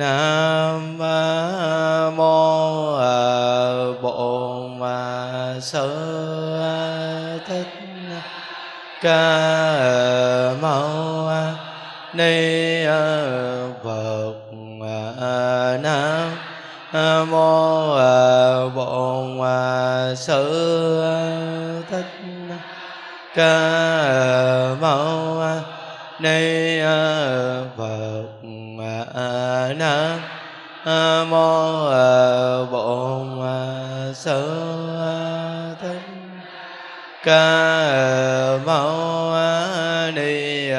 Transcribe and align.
nam 0.00 0.98
mô 2.16 2.96
bổn 4.02 4.80
sư 5.60 5.88
thích 7.46 7.66
ca 9.00 9.22
mâu 10.60 11.30
ni 12.14 12.84
phật 13.84 14.34
nam 15.82 16.30
mô 17.30 17.96
bổn 18.74 19.38
sư 20.16 21.04
thích 21.90 22.12
ca 23.34 23.58
mâu 24.80 25.42
ni 26.20 26.69
mô 30.84 31.90
bổn 32.70 33.38
sư 34.14 34.40
thích 35.80 36.02
ca 37.24 38.62
mâu 38.66 39.32
ni 40.14 40.70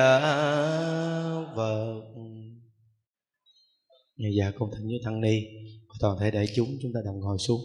phật. 1.56 2.02
Nhờ 4.18 4.30
dạ 4.38 4.52
công 4.60 4.72
thỉnh 4.72 4.88
với 4.88 5.00
tăng 5.04 5.22
ni. 5.22 5.42
Và 5.88 5.96
toàn 6.00 6.18
thể 6.20 6.32
đại 6.32 6.48
chúng 6.56 6.78
chúng 6.82 6.94
ta 6.94 7.00
đồng 7.06 7.20
ngồi 7.20 7.38
xuống. 7.38 7.62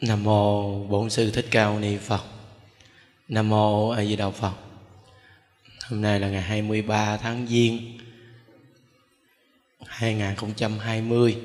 Nam 0.00 0.24
mô 0.24 0.84
bổn 0.84 1.10
sư 1.10 1.30
thích 1.30 1.46
ca 1.50 1.70
mâu 1.70 1.78
ni 1.78 1.96
phật. 1.96 2.24
Nam 3.28 3.48
mô 3.48 3.90
a 3.90 4.04
di 4.04 4.16
đà 4.16 4.30
phật. 4.30 4.54
Hôm 5.90 6.00
nay 6.00 6.20
là 6.20 6.28
ngày 6.28 6.42
23 6.42 7.16
tháng 7.16 7.46
giêng 7.46 7.95
2020 9.96 11.38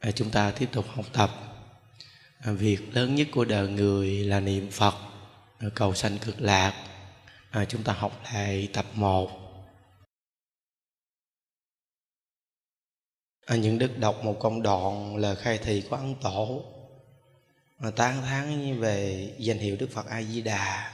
à, 0.00 0.10
chúng 0.10 0.30
ta 0.30 0.50
tiếp 0.50 0.68
tục 0.72 0.84
học 0.88 1.06
tập. 1.12 1.30
À, 2.38 2.52
việc 2.52 2.78
lớn 2.92 3.14
nhất 3.14 3.28
của 3.32 3.44
đời 3.44 3.68
người 3.68 4.08
là 4.24 4.40
niệm 4.40 4.70
Phật 4.70 4.94
à, 5.58 5.68
cầu 5.74 5.94
sanh 5.94 6.18
cực 6.18 6.40
lạc. 6.40 6.86
À, 7.50 7.64
chúng 7.64 7.82
ta 7.82 7.92
học 7.92 8.20
lại 8.24 8.68
tập 8.72 8.86
1 8.94 9.30
à, 13.46 13.56
những 13.56 13.78
đức 13.78 13.98
đọc 13.98 14.24
một 14.24 14.36
công 14.40 14.62
đoạn 14.62 15.16
lời 15.16 15.36
khai 15.36 15.58
thị 15.58 15.82
của 15.90 15.96
ấn 15.96 16.14
tổ 16.22 16.64
mà 17.78 17.90
tán 17.90 18.22
thán 18.22 18.80
về 18.80 19.30
danh 19.38 19.58
hiệu 19.58 19.76
Đức 19.76 19.90
Phật 19.92 20.06
A 20.06 20.22
Di 20.22 20.40
Đà 20.40 20.92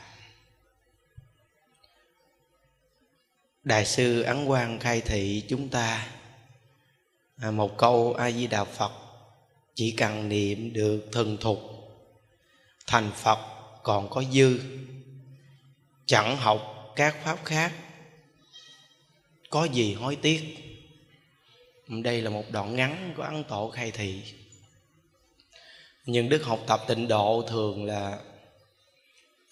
Đại 3.64 3.84
sư 3.84 4.22
Ấn 4.22 4.46
Quang 4.46 4.78
khai 4.78 5.00
thị 5.00 5.44
chúng 5.48 5.68
ta 5.68 6.06
à, 7.36 7.50
một 7.50 7.78
câu 7.78 8.14
A 8.14 8.30
Di 8.30 8.46
Đà 8.46 8.64
Phật 8.64 8.92
chỉ 9.74 9.90
cần 9.90 10.28
niệm 10.28 10.72
được 10.72 11.08
thần 11.12 11.36
thục 11.36 11.58
thành 12.86 13.10
Phật 13.14 13.38
còn 13.82 14.10
có 14.10 14.24
dư. 14.32 14.60
Chẳng 16.06 16.36
học 16.36 16.92
các 16.96 17.24
pháp 17.24 17.38
khác 17.44 17.72
có 19.50 19.64
gì 19.64 19.94
hối 19.94 20.16
tiếc. 20.16 20.56
Đây 21.88 22.22
là 22.22 22.30
một 22.30 22.44
đoạn 22.50 22.76
ngắn 22.76 23.14
của 23.16 23.22
ấn 23.22 23.44
tổ 23.44 23.70
khai 23.70 23.90
thị. 23.90 24.22
Những 26.06 26.28
đức 26.28 26.44
học 26.44 26.60
tập 26.66 26.80
tịnh 26.88 27.08
độ 27.08 27.44
thường 27.48 27.84
là 27.84 28.18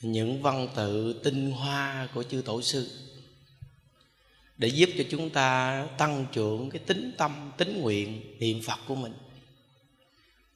những 0.00 0.42
văn 0.42 0.68
tự 0.76 1.20
tinh 1.25 1.50
hoa 1.50 2.08
của 2.14 2.22
chư 2.22 2.42
tổ 2.44 2.62
sư 2.62 3.09
để 4.60 4.68
giúp 4.68 4.90
cho 4.98 5.04
chúng 5.10 5.30
ta 5.30 5.86
tăng 5.98 6.26
trưởng 6.32 6.70
cái 6.70 6.82
tính 6.86 7.12
tâm, 7.18 7.52
tính 7.56 7.80
nguyện, 7.80 8.36
niệm 8.38 8.62
phật 8.62 8.78
của 8.86 8.94
mình. 8.94 9.12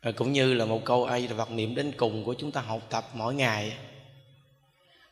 Và 0.03 0.13
cũng 0.13 0.33
như 0.33 0.55
là 0.55 0.65
một 0.65 0.85
câu 0.85 1.05
ai 1.05 1.29
là 1.29 1.35
vật 1.35 1.51
niệm 1.51 1.75
đến 1.75 1.93
cùng 1.97 2.25
của 2.25 2.35
chúng 2.35 2.53
ta 2.53 2.61
học 2.61 2.87
tập 2.91 3.11
mỗi 3.15 3.35
ngày, 3.35 3.77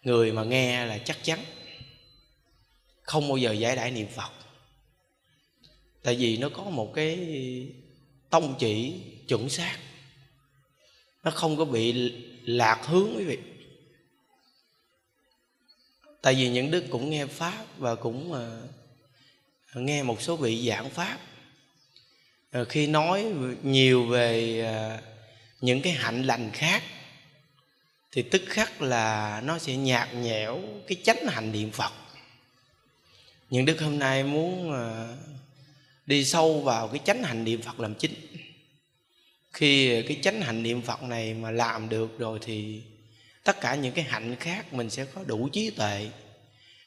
người 0.03 0.33
mà 0.33 0.45
nghe 0.45 0.87
là 0.87 0.99
chắc 0.99 1.25
chắn 1.25 1.39
không 3.03 3.29
bao 3.29 3.37
giờ 3.37 3.53
giải 3.53 3.77
đãi 3.77 3.91
niệm 3.91 4.07
phật. 4.15 4.31
Tại 6.03 6.17
vì 6.17 6.37
nó 6.37 6.49
có 6.49 6.65
một 6.65 6.93
cái 6.95 7.19
tông 8.31 8.55
chỉ 8.59 9.01
chuẩn 9.29 9.49
xác, 9.49 9.79
nó 11.25 11.31
không 11.31 11.57
có 11.57 11.65
bị 11.65 12.13
lạc 12.45 12.87
hướng 12.87 13.09
quý 13.17 13.25
vị. 13.25 13.39
Tại 16.23 16.35
vì 16.35 16.49
những 16.49 16.71
đức 16.71 16.85
cũng 16.91 17.11
nghe 17.11 17.27
pháp 17.27 17.65
và 17.79 17.95
cũng 17.95 18.33
à, 18.33 18.61
nghe 19.81 20.03
một 20.03 20.23
số 20.23 20.37
vị 20.37 20.69
giảng 20.69 20.91
pháp. 20.91 21.19
Ờ, 22.51 22.65
khi 22.65 22.87
nói 22.87 23.25
nhiều 23.63 24.07
về 24.07 24.61
ờ, 24.61 24.99
những 25.61 25.83
cái 25.83 25.93
hạnh 25.93 26.23
lành 26.23 26.51
khác, 26.53 26.83
thì 28.13 28.23
tức 28.23 28.43
khắc 28.47 28.83
là 28.83 29.41
nó 29.45 29.59
sẽ 29.59 29.77
nhạt 29.77 30.15
nhẽo 30.15 30.61
cái 30.87 30.97
chánh 31.05 31.27
hạnh 31.27 31.53
niệm 31.53 31.71
phật. 31.71 31.93
Những 33.51 33.65
đức 33.65 33.81
hôm 33.81 33.99
nay 33.99 34.25
muốn 34.25 34.73
ờ, 34.73 35.17
đi 36.07 36.25
sâu 36.25 36.61
vào 36.61 36.89
cái 36.89 37.01
chánh 37.05 37.23
hạnh 37.23 37.45
niệm 37.45 37.63
phật 37.63 37.81
làm 37.81 37.95
chính. 37.95 38.15
Khi 39.53 40.03
cái 40.03 40.19
chánh 40.23 40.41
hạnh 40.41 40.63
niệm 40.63 40.83
phật 40.83 41.03
này 41.03 41.35
mà 41.35 41.51
làm 41.51 41.89
được 41.89 42.19
rồi 42.19 42.39
thì 42.43 42.83
tất 43.45 43.61
cả 43.61 43.75
những 43.75 43.95
cái 43.95 44.05
hạnh 44.05 44.37
khác 44.37 44.73
mình 44.73 44.91
sẽ 44.91 45.05
có 45.05 45.25
đủ 45.25 45.49
trí 45.49 45.71
tuệ 45.71 46.11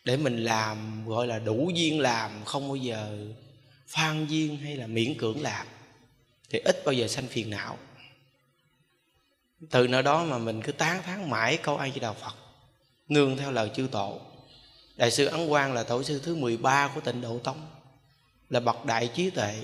để 0.05 0.17
mình 0.17 0.43
làm, 0.43 1.07
gọi 1.07 1.27
là 1.27 1.39
đủ 1.39 1.71
duyên 1.73 1.99
làm, 1.99 2.45
không 2.45 2.67
bao 2.67 2.75
giờ 2.75 3.17
phan 3.87 4.27
duyên 4.27 4.57
hay 4.57 4.75
là 4.75 4.87
miễn 4.87 5.17
cưỡng 5.17 5.41
làm, 5.41 5.67
thì 6.49 6.59
ít 6.59 6.81
bao 6.85 6.93
giờ 6.93 7.07
sanh 7.07 7.27
phiền 7.27 7.49
não. 7.49 7.77
Từ 9.71 9.87
nơi 9.87 10.03
đó 10.03 10.23
mà 10.23 10.37
mình 10.37 10.61
cứ 10.61 10.71
tán 10.71 11.03
thán 11.03 11.29
mãi 11.29 11.57
câu 11.57 11.77
ai 11.77 11.91
di 11.91 11.99
đà 11.99 12.13
phật, 12.13 12.35
nương 13.07 13.37
theo 13.37 13.51
lời 13.51 13.71
chư 13.75 13.87
tổ. 13.91 14.19
Đại 14.95 15.11
sư 15.11 15.25
ấn 15.25 15.49
quang 15.49 15.73
là 15.73 15.83
tổ 15.83 16.03
sư 16.03 16.21
thứ 16.23 16.35
13 16.35 16.91
của 16.95 17.01
tịnh 17.01 17.21
độ 17.21 17.39
tông, 17.39 17.67
là 18.49 18.59
bậc 18.59 18.85
đại 18.85 19.09
trí 19.15 19.29
tuệ, 19.29 19.63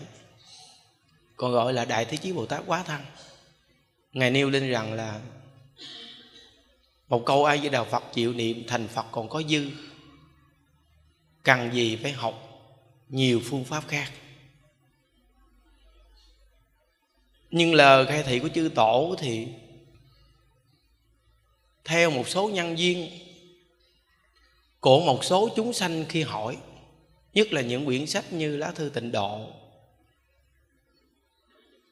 còn 1.38 1.52
gọi 1.52 1.74
là 1.74 1.86
đại 1.86 2.06
thế 2.06 2.18
chí 2.18 2.32
bồ 2.32 2.46
tát 2.46 2.64
quá 2.66 2.84
thăng 2.84 3.06
ngài 4.14 4.32
nêu 4.32 4.50
lên 4.50 4.70
rằng 4.70 4.94
là 4.94 5.22
một 7.10 7.24
câu 7.26 7.46
ai 7.46 7.58
với 7.58 7.70
đạo 7.70 7.86
phật 7.86 8.04
chịu 8.14 8.34
niệm 8.34 8.64
thành 8.68 8.88
phật 8.88 9.06
còn 9.12 9.30
có 9.30 9.42
dư 9.50 9.70
cần 11.44 11.74
gì 11.74 11.96
phải 11.96 12.12
học 12.12 12.48
nhiều 13.10 13.42
phương 13.46 13.64
pháp 13.64 13.88
khác? 13.88 14.12
Nhưng 17.52 17.74
lời 17.74 18.06
khai 18.06 18.24
thị 18.24 18.40
của 18.40 18.50
chư 18.50 18.72
tổ 18.76 19.16
thì 19.20 19.48
theo 21.86 22.12
một 22.12 22.28
số 22.28 22.50
nhân 22.50 22.76
viên 22.76 23.10
của 24.80 25.00
một 25.00 25.24
số 25.24 25.50
chúng 25.56 25.74
sanh 25.74 26.06
khi 26.10 26.24
hỏi, 26.24 26.58
nhất 27.34 27.54
là 27.54 27.62
những 27.62 27.86
quyển 27.86 28.08
sách 28.08 28.34
như 28.34 28.58
lá 28.58 28.72
thư 28.72 28.90
tịnh 28.90 29.12
độ, 29.12 29.48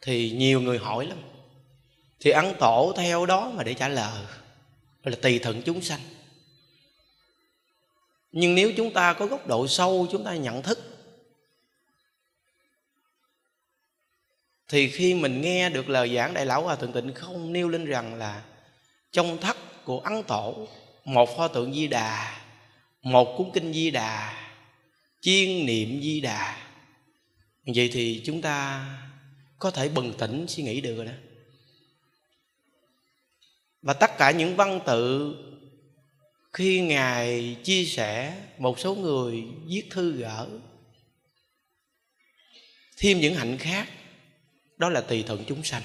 thì 0.01 0.31
nhiều 0.31 0.61
người 0.61 0.77
hỏi 0.77 1.05
lắm. 1.05 1.17
Thì 2.19 2.31
ấn 2.31 2.53
tổ 2.59 2.93
theo 2.97 3.25
đó 3.25 3.51
mà 3.55 3.63
để 3.63 3.73
trả 3.73 3.87
lời 3.87 4.25
là 5.03 5.17
tùy 5.21 5.39
thuận 5.39 5.61
chúng 5.61 5.81
sanh 5.81 5.99
nhưng 8.31 8.55
nếu 8.55 8.74
chúng 8.77 8.93
ta 8.93 9.13
có 9.13 9.25
góc 9.25 9.48
độ 9.48 9.67
sâu, 9.67 10.07
chúng 10.12 10.24
ta 10.24 10.36
nhận 10.36 10.62
thức, 10.62 10.79
thì 14.67 14.89
khi 14.89 15.13
mình 15.13 15.41
nghe 15.41 15.69
được 15.69 15.89
lời 15.89 16.15
giảng 16.15 16.33
đại 16.33 16.45
lão 16.45 16.63
hòa 16.63 16.75
thượng 16.75 16.91
tịnh 16.91 17.13
không 17.13 17.53
nêu 17.53 17.69
lên 17.69 17.86
rằng 17.86 18.15
là 18.15 18.43
trong 19.12 19.38
thất 19.38 19.86
của 19.86 20.00
ấn 20.00 20.24
tổ, 20.24 20.67
một 21.05 21.38
pho 21.38 21.48
tượng 21.48 21.74
di 21.74 21.88
đà, 21.88 22.41
một 23.01 23.36
cuốn 23.38 23.51
kinh 23.53 23.74
di 23.74 23.91
đà, 23.91 24.48
chiên 25.21 25.65
niệm 25.65 26.01
di 26.01 26.21
đà. 26.21 26.69
Vậy 27.75 27.89
thì 27.93 28.21
chúng 28.25 28.41
ta 28.41 28.86
có 29.59 29.71
thể 29.71 29.89
bừng 29.89 30.13
tỉnh 30.13 30.45
suy 30.48 30.63
nghĩ 30.63 30.81
được 30.81 30.95
rồi 30.95 31.05
đó. 31.05 31.12
Và 33.81 33.93
tất 33.93 34.17
cả 34.17 34.31
những 34.31 34.55
văn 34.55 34.79
tự 34.86 35.36
khi 36.53 36.81
ngài 36.81 37.57
chia 37.63 37.85
sẻ, 37.85 38.33
một 38.57 38.79
số 38.79 38.95
người 38.95 39.43
viết 39.65 39.83
thư 39.91 40.11
gỡ 40.11 40.47
thêm 42.97 43.19
những 43.19 43.35
hạnh 43.35 43.57
khác, 43.57 43.87
đó 44.77 44.89
là 44.89 45.01
tùy 45.01 45.23
thuận 45.27 45.45
chúng 45.47 45.63
sanh. 45.63 45.81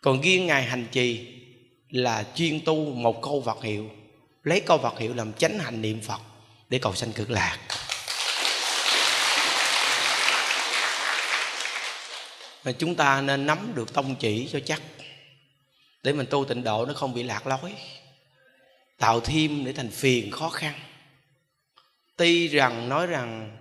Còn 0.00 0.20
riêng 0.20 0.46
ngài 0.46 0.64
hành 0.64 0.86
trì 0.92 1.26
là 1.88 2.26
chuyên 2.34 2.60
tu 2.64 2.94
một 2.94 3.22
câu 3.22 3.40
vật 3.40 3.62
hiệu, 3.62 3.90
lấy 4.44 4.60
câu 4.60 4.78
vật 4.78 4.98
hiệu 4.98 5.14
làm 5.14 5.32
chánh 5.32 5.58
hành 5.58 5.82
niệm 5.82 6.00
phật 6.00 6.20
để 6.68 6.78
cầu 6.78 6.94
sanh 6.94 7.12
cực 7.12 7.30
lạc. 7.30 7.58
Mà 12.64 12.72
chúng 12.72 12.94
ta 12.94 13.20
nên 13.20 13.46
nắm 13.46 13.72
được 13.74 13.92
tông 13.92 14.16
chỉ 14.16 14.48
cho 14.52 14.60
chắc. 14.60 14.82
Để 16.02 16.12
mình 16.12 16.26
tu 16.30 16.44
tịnh 16.44 16.64
độ 16.64 16.86
nó 16.86 16.94
không 16.94 17.14
bị 17.14 17.22
lạc 17.22 17.46
lối 17.46 17.74
tạo 19.00 19.20
thêm 19.20 19.64
để 19.64 19.72
thành 19.72 19.90
phiền 19.90 20.30
khó 20.30 20.48
khăn. 20.48 20.74
Tuy 22.16 22.48
rằng, 22.48 22.88
nói 22.88 23.06
rằng, 23.06 23.56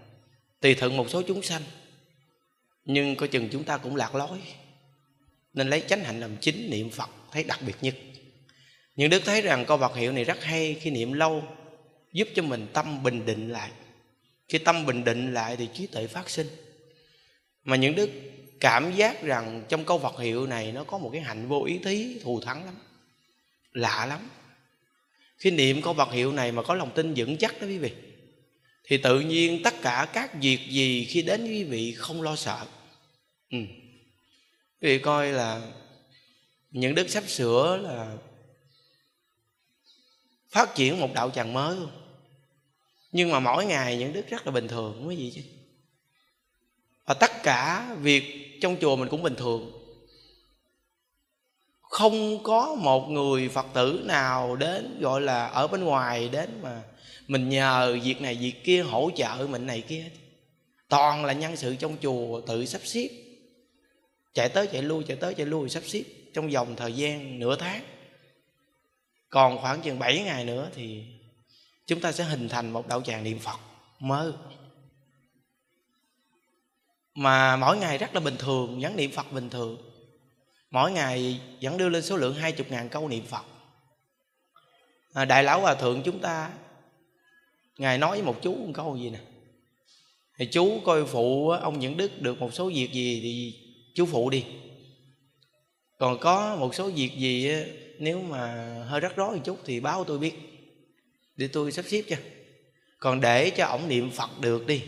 tùy 0.59 0.75
thuận 0.75 0.97
một 0.97 1.09
số 1.09 1.21
chúng 1.27 1.43
sanh, 1.43 1.61
nhưng 2.85 3.15
coi 3.15 3.29
chừng 3.29 3.49
chúng 3.51 3.63
ta 3.63 3.77
cũng 3.77 3.95
lạc 3.95 4.15
lối, 4.15 4.39
nên 5.53 5.69
lấy 5.69 5.83
chánh 5.87 6.03
hạnh 6.03 6.19
làm 6.19 6.37
chính 6.41 6.69
niệm 6.69 6.89
phật, 6.89 7.09
thấy 7.31 7.43
đặc 7.43 7.59
biệt 7.65 7.75
nhất. 7.81 7.95
Nhưng 8.95 9.09
đức 9.09 9.21
thấy 9.25 9.41
rằng 9.41 9.65
câu 9.65 9.77
vật 9.77 9.95
hiệu 9.95 10.11
này 10.11 10.23
rất 10.23 10.43
hay 10.43 10.77
khi 10.81 10.89
niệm 10.91 11.13
lâu, 11.13 11.43
giúp 12.13 12.27
cho 12.35 12.43
mình 12.43 12.67
tâm 12.73 13.03
bình 13.03 13.25
định 13.25 13.49
lại. 13.49 13.71
Khi 14.49 14.57
tâm 14.57 14.85
bình 14.85 15.03
định 15.03 15.33
lại 15.33 15.55
thì 15.57 15.67
trí 15.73 15.87
tuệ 15.87 16.07
phát 16.07 16.29
sinh. 16.29 16.47
Mà 17.63 17.75
những 17.75 17.95
đức 17.95 18.09
cảm 18.59 18.95
giác 18.95 19.23
rằng 19.23 19.63
trong 19.69 19.85
câu 19.85 19.97
vật 19.97 20.19
hiệu 20.19 20.47
này 20.47 20.71
nó 20.71 20.83
có 20.83 20.97
một 20.97 21.09
cái 21.13 21.21
hạnh 21.21 21.47
vô 21.47 21.63
ý 21.63 21.79
thí, 21.83 22.19
thù 22.23 22.41
thắng 22.41 22.65
lắm, 22.65 22.75
lạ 23.71 24.05
lắm 24.05 24.29
khi 25.39 25.51
niệm 25.51 25.81
câu 25.81 25.93
vật 25.93 26.11
hiệu 26.11 26.31
này 26.31 26.51
mà 26.51 26.63
có 26.63 26.73
lòng 26.73 26.91
tin 26.95 27.13
vững 27.17 27.37
chắc 27.37 27.61
đó 27.61 27.67
quý 27.67 27.77
vị. 27.77 27.91
Thì 28.83 28.97
tự 28.97 29.19
nhiên 29.19 29.63
tất 29.63 29.73
cả 29.81 30.07
các 30.13 30.33
việc 30.41 30.59
gì 30.69 31.05
khi 31.05 31.21
đến 31.21 31.41
với 31.41 31.49
quý 31.49 31.63
vị 31.63 31.93
không 31.93 32.21
lo 32.21 32.35
sợ. 32.35 32.65
Ừ. 33.51 33.57
quý 34.81 34.87
vị 34.87 34.99
coi 34.99 35.31
là 35.31 35.61
những 36.71 36.95
đức 36.95 37.09
sắp 37.09 37.23
sửa 37.27 37.77
là 37.77 38.17
phát 40.49 40.75
triển 40.75 40.99
một 40.99 41.13
đạo 41.13 41.31
tràng 41.31 41.53
mới 41.53 41.75
luôn. 41.75 41.89
Nhưng 43.11 43.31
mà 43.31 43.39
mỗi 43.39 43.65
ngày 43.65 43.97
những 43.97 44.13
đức 44.13 44.27
rất 44.29 44.45
là 44.45 44.51
bình 44.51 44.67
thường, 44.67 44.93
không 44.93 45.05
có 45.05 45.11
gì 45.11 45.31
chứ. 45.35 45.41
Và 47.05 47.13
tất 47.13 47.31
cả 47.43 47.95
việc 48.01 48.57
trong 48.61 48.77
chùa 48.81 48.95
mình 48.95 49.09
cũng 49.09 49.23
bình 49.23 49.35
thường 49.35 49.78
không 51.89 52.43
có 52.43 52.75
một 52.75 53.09
người 53.09 53.49
phật 53.49 53.65
tử 53.73 54.01
nào 54.05 54.55
đến, 54.55 54.99
gọi 55.01 55.21
là, 55.21 55.47
ở 55.47 55.67
bên 55.67 55.83
ngoài 55.83 56.29
đến 56.29 56.59
mà 56.61 56.81
mình 57.27 57.49
nhờ 57.49 57.97
việc 58.03 58.21
này, 58.21 58.35
việc 58.35 58.63
kia, 58.63 58.81
hỗ 58.81 59.09
trợ 59.15 59.47
mình 59.49 59.65
này 59.67 59.81
kia 59.81 60.05
toàn 60.89 61.25
là 61.25 61.33
nhân 61.33 61.55
sự 61.55 61.75
trong 61.75 61.97
chùa 62.01 62.41
tự 62.41 62.65
sắp 62.65 62.81
xếp. 62.83 63.07
Chạy 64.33 64.49
tới 64.49 64.67
chạy 64.67 64.81
lui, 64.81 65.03
chạy 65.03 65.17
tới 65.17 65.33
chạy 65.33 65.45
lui, 65.45 65.69
sắp 65.69 65.83
xếp 65.85 66.03
trong 66.33 66.49
vòng 66.49 66.75
thời 66.75 66.93
gian 66.93 67.39
nửa 67.39 67.55
tháng. 67.55 67.83
Còn 69.29 69.57
khoảng 69.57 69.81
chừng 69.81 69.99
7 69.99 70.23
ngày 70.23 70.45
nữa 70.45 70.69
thì 70.75 71.03
chúng 71.87 72.01
ta 72.01 72.11
sẽ 72.11 72.23
hình 72.23 72.49
thành 72.49 72.71
một 72.71 72.87
đạo 72.87 73.01
tràng 73.01 73.23
niệm 73.23 73.39
phật 73.39 73.59
mới. 73.99 74.31
Mà 77.15 77.55
mỗi 77.55 77.77
ngày 77.77 77.97
rất 77.97 78.13
là 78.13 78.19
bình 78.19 78.35
thường, 78.39 78.79
nhắn 78.79 78.95
niệm 78.95 79.11
phật 79.11 79.31
bình 79.31 79.49
thường 79.49 79.88
mỗi 80.71 80.91
ngày 80.91 81.41
vẫn 81.61 81.77
đưa 81.77 81.89
lên 81.89 82.03
số 82.03 82.17
lượng 82.17 82.33
hai 82.33 82.51
chục 82.51 82.71
ngàn 82.71 82.89
câu 82.89 83.07
niệm 83.07 83.25
phật. 83.25 83.45
À, 85.13 85.25
đại 85.25 85.43
lão 85.43 85.61
hòa 85.61 85.75
thượng 85.75 86.01
chúng 86.03 86.19
ta 86.19 86.51
ngài 87.77 87.97
nói 87.97 88.11
với 88.11 88.21
một 88.25 88.39
chú 88.41 88.55
một 88.55 88.71
câu 88.73 88.97
gì 88.97 89.09
nè? 89.09 89.19
Thì 90.37 90.45
chú 90.45 90.79
coi 90.85 91.05
phụ 91.05 91.49
ông 91.49 91.79
những 91.79 91.97
đức 91.97 92.21
được 92.21 92.39
một 92.39 92.53
số 92.53 92.69
việc 92.69 92.91
gì 92.91 93.19
thì 93.23 93.53
chú 93.95 94.05
phụ 94.05 94.29
đi. 94.29 94.45
Còn 95.97 96.19
có 96.19 96.55
một 96.55 96.75
số 96.75 96.89
việc 96.89 97.11
gì 97.17 97.51
nếu 97.99 98.21
mà 98.21 98.73
hơi 98.87 98.99
rắc 98.99 99.15
rối 99.15 99.35
một 99.35 99.41
chút 99.45 99.59
thì 99.65 99.79
báo 99.79 100.03
tôi 100.03 100.19
biết. 100.19 100.33
Để 101.35 101.47
tôi 101.47 101.71
sắp 101.71 101.85
xếp 101.87 102.01
cho. 102.09 102.15
Còn 102.99 103.21
để 103.21 103.49
cho 103.49 103.65
ổng 103.65 103.87
niệm 103.87 104.11
phật 104.11 104.29
được 104.41 104.67
đi. 104.67 104.81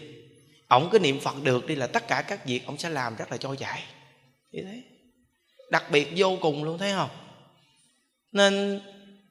Ổng 0.67 0.89
cứ 0.91 0.99
niệm 0.99 1.19
phật 1.19 1.35
được 1.43 1.67
đi 1.67 1.75
là 1.75 1.87
tất 1.87 2.07
cả 2.07 2.21
các 2.21 2.45
việc 2.45 2.65
ổng 2.65 2.77
sẽ 2.77 2.89
làm 2.89 3.15
rất 3.15 3.31
là 3.31 3.37
trôi 3.37 3.57
chảy 3.57 3.83
như 4.51 4.61
thế 4.63 4.81
đặc 5.71 5.91
biệt 5.91 6.07
vô 6.15 6.37
cùng 6.41 6.63
luôn 6.63 6.77
thấy 6.77 6.91
không? 6.91 7.09
Nên 8.31 8.81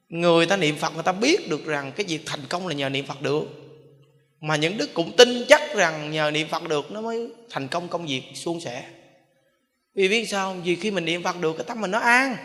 người 0.09 0.45
ta 0.45 0.57
niệm 0.57 0.75
phật 0.75 0.93
người 0.93 1.03
ta 1.03 1.11
biết 1.11 1.49
được 1.49 1.65
rằng 1.65 1.91
cái 1.95 2.05
việc 2.05 2.21
thành 2.25 2.39
công 2.49 2.67
là 2.67 2.73
nhờ 2.73 2.89
niệm 2.89 3.05
phật 3.05 3.21
được. 3.21 3.43
Mà 4.41 4.55
những 4.55 4.77
đức 4.77 4.93
cũng 4.93 5.15
tin 5.17 5.45
chắc 5.47 5.75
rằng 5.75 6.11
nhờ 6.11 6.31
niệm 6.31 6.47
phật 6.47 6.67
được 6.67 6.91
nó 6.91 7.01
mới 7.01 7.31
thành 7.49 7.67
công 7.67 7.87
công 7.87 8.05
việc 8.07 8.23
suôn 8.33 8.59
sẻ. 8.59 8.83
Vì 9.95 10.09
biết 10.09 10.25
sao 10.25 10.55
vì 10.63 10.75
khi 10.75 10.91
mình 10.91 11.05
niệm 11.05 11.23
phật 11.23 11.41
được 11.41 11.57
cái 11.57 11.65
tâm 11.67 11.81
mình 11.81 11.91
nó 11.91 11.99
an. 11.99 12.35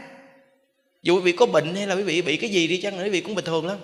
Dù 1.03 1.17
quý 1.17 1.23
vị 1.23 1.33
có 1.33 1.47
bệnh 1.47 1.75
hay 1.75 1.87
là 1.87 1.95
quý 1.95 2.03
vị 2.03 2.23
bị 2.23 2.37
cái 2.37 2.51
gì 2.51 2.67
đi 2.67 2.81
chăng 2.81 2.97
nữa 2.99 3.05
quý 3.05 3.11
vị 3.11 3.21
cũng 3.21 3.35
bình 3.35 3.45
thường 3.45 3.67
lắm. 3.67 3.79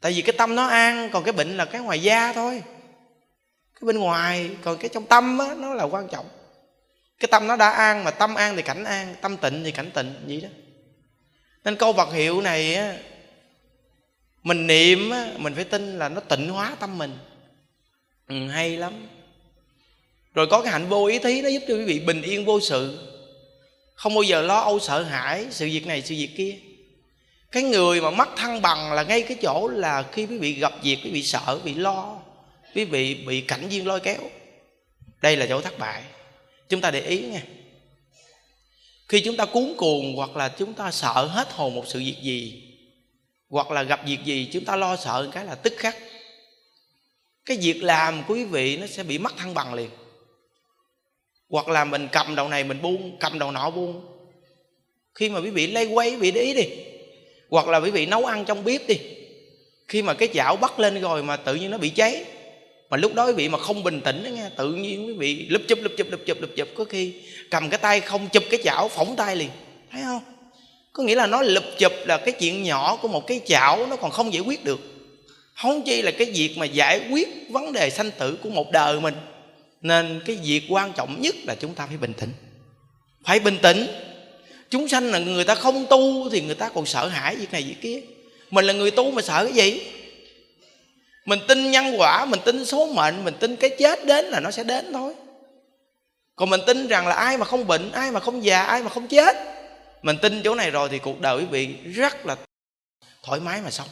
Tại 0.00 0.12
vì 0.12 0.22
cái 0.22 0.34
tâm 0.38 0.54
nó 0.54 0.66
an 0.66 1.08
còn 1.12 1.24
cái 1.24 1.32
bệnh 1.32 1.56
là 1.56 1.64
cái 1.64 1.80
ngoài 1.80 2.02
da 2.02 2.32
thôi. 2.32 2.62
Cái 3.74 3.86
bên 3.86 3.98
ngoài 3.98 4.50
còn 4.62 4.78
cái 4.78 4.88
trong 4.88 5.06
tâm 5.06 5.38
á, 5.38 5.54
nó 5.58 5.74
là 5.74 5.84
quan 5.84 6.08
trọng 6.08 6.26
cái 7.24 7.28
tâm 7.28 7.46
nó 7.46 7.56
đã 7.56 7.70
an 7.70 8.04
mà 8.04 8.10
tâm 8.10 8.34
an 8.34 8.56
thì 8.56 8.62
cảnh 8.62 8.84
an 8.84 9.14
tâm 9.20 9.36
tịnh 9.36 9.64
thì 9.64 9.70
cảnh 9.70 9.90
tịnh 9.94 10.14
vậy 10.26 10.40
đó. 10.40 10.48
Nên 11.64 11.76
câu 11.76 11.92
vật 11.92 12.12
hiệu 12.12 12.40
này 12.40 12.74
á, 12.74 12.96
mình 14.42 14.66
niệm 14.66 15.10
á, 15.10 15.32
mình 15.36 15.54
phải 15.54 15.64
tin 15.64 15.98
là 15.98 16.08
nó 16.08 16.20
tịnh 16.20 16.48
hóa 16.48 16.76
tâm 16.80 16.98
mình. 16.98 17.18
Ừ, 18.28 18.48
hay 18.48 18.76
lắm. 18.76 19.08
Rồi 20.34 20.46
có 20.50 20.62
cái 20.62 20.72
hạnh 20.72 20.88
vô 20.88 21.06
ý 21.06 21.18
thí 21.18 21.42
nó 21.42 21.48
giúp 21.48 21.62
cho 21.68 21.74
quý 21.74 21.84
vị 21.84 21.98
bình 21.98 22.22
yên 22.22 22.44
vô 22.44 22.60
sự. 22.60 23.08
Không 23.94 24.14
bao 24.14 24.22
giờ 24.22 24.42
lo 24.42 24.58
âu 24.58 24.78
sợ 24.78 25.02
hãi 25.02 25.46
sự 25.50 25.66
việc 25.66 25.86
này 25.86 26.02
sự 26.02 26.14
việc 26.14 26.30
kia. 26.36 26.56
Cái 27.52 27.62
người 27.62 28.00
mà 28.00 28.10
mất 28.10 28.28
thăng 28.36 28.62
bằng 28.62 28.92
là 28.92 29.02
ngay 29.02 29.22
cái 29.22 29.36
chỗ 29.42 29.68
là 29.68 30.04
khi 30.12 30.26
quý 30.26 30.38
vị 30.38 30.52
gặp 30.52 30.72
việc 30.82 30.98
quý 31.04 31.10
vị 31.10 31.22
sợ 31.22 31.60
bị 31.64 31.74
lo 31.74 32.18
quý 32.74 32.84
vị 32.84 33.14
bị 33.14 33.40
cảnh 33.40 33.68
duyên 33.68 33.86
lôi 33.86 34.00
kéo. 34.00 34.30
Đây 35.22 35.36
là 35.36 35.46
chỗ 35.48 35.60
thất 35.60 35.78
bại 35.78 36.02
chúng 36.74 36.80
ta 36.80 36.90
để 36.90 37.00
ý 37.00 37.18
nha. 37.18 37.42
Khi 39.08 39.20
chúng 39.20 39.36
ta 39.36 39.44
cuốn 39.44 39.74
cuồng 39.76 40.16
hoặc 40.16 40.36
là 40.36 40.48
chúng 40.48 40.74
ta 40.74 40.90
sợ 40.90 41.28
hết 41.30 41.52
hồn 41.52 41.74
một 41.74 41.84
sự 41.86 41.98
việc 41.98 42.16
gì, 42.22 42.62
hoặc 43.48 43.70
là 43.70 43.82
gặp 43.82 44.06
việc 44.06 44.18
gì, 44.24 44.48
chúng 44.52 44.64
ta 44.64 44.76
lo 44.76 44.96
sợ 44.96 45.30
cái 45.32 45.44
là 45.44 45.54
tức 45.54 45.72
khắc. 45.76 45.96
Cái 47.44 47.56
việc 47.56 47.82
làm 47.82 48.22
của 48.28 48.34
quý 48.34 48.44
vị 48.44 48.76
nó 48.76 48.86
sẽ 48.86 49.02
bị 49.02 49.18
mất 49.18 49.36
thăng 49.36 49.54
bằng 49.54 49.74
liền. 49.74 49.90
Hoặc 51.48 51.68
là 51.68 51.84
mình 51.84 52.08
cầm 52.12 52.34
đầu 52.34 52.48
này 52.48 52.64
mình 52.64 52.82
buông, 52.82 53.16
cầm 53.20 53.38
đầu 53.38 53.50
nọ 53.50 53.70
buông. 53.70 54.06
Khi 55.14 55.28
mà 55.28 55.40
quý 55.40 55.50
vị 55.50 55.66
lay 55.66 55.86
quay 55.86 56.10
quý 56.10 56.16
vị 56.16 56.30
để 56.30 56.40
ý 56.40 56.54
đi. 56.54 56.68
Hoặc 57.50 57.68
là 57.68 57.78
quý 57.78 57.90
vị 57.90 58.06
nấu 58.06 58.24
ăn 58.24 58.44
trong 58.44 58.64
bếp 58.64 58.88
đi. 58.88 58.98
Khi 59.88 60.02
mà 60.02 60.14
cái 60.14 60.28
chảo 60.34 60.56
bắt 60.56 60.80
lên 60.80 61.00
rồi 61.00 61.22
mà 61.22 61.36
tự 61.36 61.54
nhiên 61.54 61.70
nó 61.70 61.78
bị 61.78 61.90
cháy 61.90 62.24
mà 62.94 62.98
lúc 62.98 63.14
đó 63.14 63.26
quý 63.26 63.32
vị 63.32 63.48
mà 63.48 63.58
không 63.58 63.82
bình 63.82 64.00
tĩnh 64.00 64.24
đó 64.24 64.28
nghe, 64.28 64.48
tự 64.56 64.72
nhiên 64.72 65.06
quý 65.06 65.12
vị 65.12 65.46
lúp 65.48 65.62
chụp 65.68 65.78
lúp 65.82 65.92
chụp 65.96 66.06
lúp 66.10 66.20
chụp 66.26 66.40
lúp 66.40 66.50
chụp 66.56 66.68
có 66.74 66.84
khi 66.84 67.12
cầm 67.50 67.70
cái 67.70 67.78
tay 67.78 68.00
không 68.00 68.28
chụp 68.28 68.42
cái 68.50 68.60
chảo, 68.64 68.88
phỏng 68.88 69.16
tay 69.16 69.36
liền. 69.36 69.48
Thấy 69.92 70.02
không? 70.02 70.22
Có 70.92 71.02
nghĩa 71.02 71.14
là 71.14 71.26
nó 71.26 71.42
lụp 71.42 71.64
chụp 71.78 71.92
là 72.06 72.18
cái 72.18 72.32
chuyện 72.32 72.62
nhỏ 72.62 72.96
của 73.02 73.08
một 73.08 73.26
cái 73.26 73.40
chảo 73.46 73.86
nó 73.86 73.96
còn 73.96 74.10
không 74.10 74.34
giải 74.34 74.42
quyết 74.42 74.64
được. 74.64 74.80
Không 75.54 75.82
chi 75.82 76.02
là 76.02 76.10
cái 76.10 76.26
việc 76.34 76.58
mà 76.58 76.66
giải 76.66 77.00
quyết 77.10 77.28
vấn 77.50 77.72
đề 77.72 77.90
sanh 77.90 78.10
tử 78.10 78.38
của 78.42 78.50
một 78.50 78.72
đời 78.72 79.00
mình. 79.00 79.14
Nên 79.82 80.20
cái 80.26 80.36
việc 80.36 80.62
quan 80.68 80.92
trọng 80.92 81.20
nhất 81.22 81.34
là 81.46 81.54
chúng 81.54 81.74
ta 81.74 81.86
phải 81.86 81.96
bình 81.96 82.12
tĩnh. 82.20 82.30
Phải 83.24 83.40
bình 83.40 83.58
tĩnh. 83.62 83.86
Chúng 84.70 84.88
sanh 84.88 85.10
là 85.10 85.18
người 85.18 85.44
ta 85.44 85.54
không 85.54 85.86
tu 85.90 86.30
thì 86.30 86.40
người 86.40 86.54
ta 86.54 86.68
còn 86.68 86.86
sợ 86.86 87.08
hãi 87.08 87.36
việc 87.36 87.52
này 87.52 87.62
việc 87.62 87.80
kia. 87.80 88.00
Mình 88.50 88.64
là 88.64 88.72
người 88.72 88.90
tu 88.90 89.10
mà 89.10 89.22
sợ 89.22 89.44
cái 89.44 89.52
gì? 89.52 89.80
Mình 91.24 91.40
tin 91.48 91.70
nhân 91.70 91.94
quả, 91.98 92.24
mình 92.24 92.40
tin 92.44 92.64
số 92.64 92.86
mệnh, 92.86 93.24
mình 93.24 93.34
tin 93.40 93.56
cái 93.56 93.70
chết 93.78 94.06
đến 94.06 94.24
là 94.24 94.40
nó 94.40 94.50
sẽ 94.50 94.64
đến 94.64 94.92
thôi. 94.92 95.14
Còn 96.36 96.50
mình 96.50 96.60
tin 96.66 96.86
rằng 96.86 97.06
là 97.06 97.14
ai 97.14 97.36
mà 97.36 97.44
không 97.44 97.66
bệnh, 97.66 97.92
ai 97.92 98.10
mà 98.10 98.20
không 98.20 98.44
già, 98.44 98.62
ai 98.62 98.82
mà 98.82 98.88
không 98.88 99.08
chết, 99.08 99.36
mình 100.02 100.16
tin 100.22 100.42
chỗ 100.44 100.54
này 100.54 100.70
rồi 100.70 100.88
thì 100.88 100.98
cuộc 100.98 101.20
đời 101.20 101.38
quý 101.38 101.44
vị 101.44 101.74
rất 101.94 102.26
là 102.26 102.36
thoải 103.22 103.40
mái 103.40 103.60
mà 103.60 103.70
sống. 103.70 103.88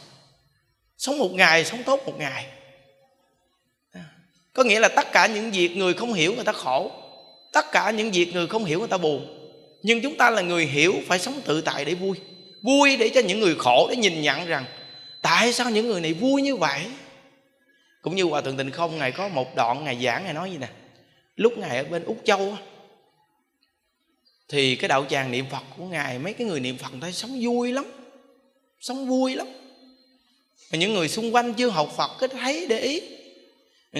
Sống 0.97 1.17
một 1.17 1.31
ngày, 1.31 1.65
sống 1.65 1.83
tốt 1.83 2.01
một 2.05 2.13
ngày. 2.19 2.45
Có 4.53 4.63
nghĩa 4.63 4.79
là 4.79 4.87
tất 4.87 5.11
cả 5.11 5.27
những 5.27 5.51
việc 5.51 5.77
người 5.77 5.93
không 5.93 6.13
hiểu 6.13 6.35
người 6.35 6.43
ta 6.43 6.51
khổ, 6.51 6.91
tất 7.51 7.71
cả 7.71 7.91
những 7.91 8.11
việc 8.11 8.33
người 8.33 8.47
không 8.47 8.65
hiểu 8.65 8.79
người 8.79 8.87
ta 8.87 8.97
buồn. 8.97 9.49
Nhưng 9.83 10.01
chúng 10.01 10.17
ta 10.17 10.29
là 10.29 10.41
người 10.41 10.65
hiểu 10.65 10.93
phải 11.07 11.19
sống 11.19 11.41
tự 11.45 11.61
tại 11.61 11.85
để 11.85 11.93
vui. 11.93 12.17
Vui 12.63 12.97
để 12.97 13.09
cho 13.09 13.21
những 13.21 13.39
người 13.39 13.55
khổ 13.59 13.87
để 13.89 13.95
nhìn 13.95 14.21
nhận 14.21 14.47
rằng, 14.47 14.65
tại 15.21 15.53
sao 15.53 15.69
những 15.69 15.87
người 15.87 16.01
này 16.01 16.13
vui 16.13 16.41
như 16.41 16.55
vậy? 16.55 16.81
Cũng 18.03 18.15
như 18.15 18.23
hòa 18.23 18.41
thượng 18.41 18.57
tịnh 18.57 18.71
không, 18.71 18.97
ngài 18.97 19.11
có 19.11 19.27
một 19.27 19.55
đoạn 19.55 19.83
ngài 19.83 20.03
giảng, 20.03 20.23
ngài 20.23 20.33
nói 20.33 20.51
gì 20.51 20.57
nè? 20.57 20.69
Lúc 21.35 21.57
ngài 21.57 21.77
ở 21.77 21.83
bên 21.83 22.03
úc 22.03 22.17
châu 22.23 22.57
thì 24.49 24.75
cái 24.75 24.87
đạo 24.87 25.05
tràng 25.09 25.31
niệm 25.31 25.45
phật 25.51 25.63
của 25.77 25.85
ngài, 25.85 26.19
mấy 26.19 26.33
cái 26.33 26.47
người 26.47 26.59
niệm 26.59 26.77
phật 26.77 26.91
thấy 27.01 27.13
sống 27.13 27.39
vui 27.41 27.71
lắm, 27.71 27.85
sống 28.81 29.07
vui 29.07 29.35
lắm. 29.35 29.47
Mà 30.71 30.77
những 30.77 30.93
người 30.93 31.09
xung 31.09 31.35
quanh 31.35 31.53
chưa 31.53 31.69
học 31.69 31.93
phật 31.97 32.11
cái 32.19 32.29
thấy 32.29 32.65
để 32.69 32.79
ý. 32.79 33.01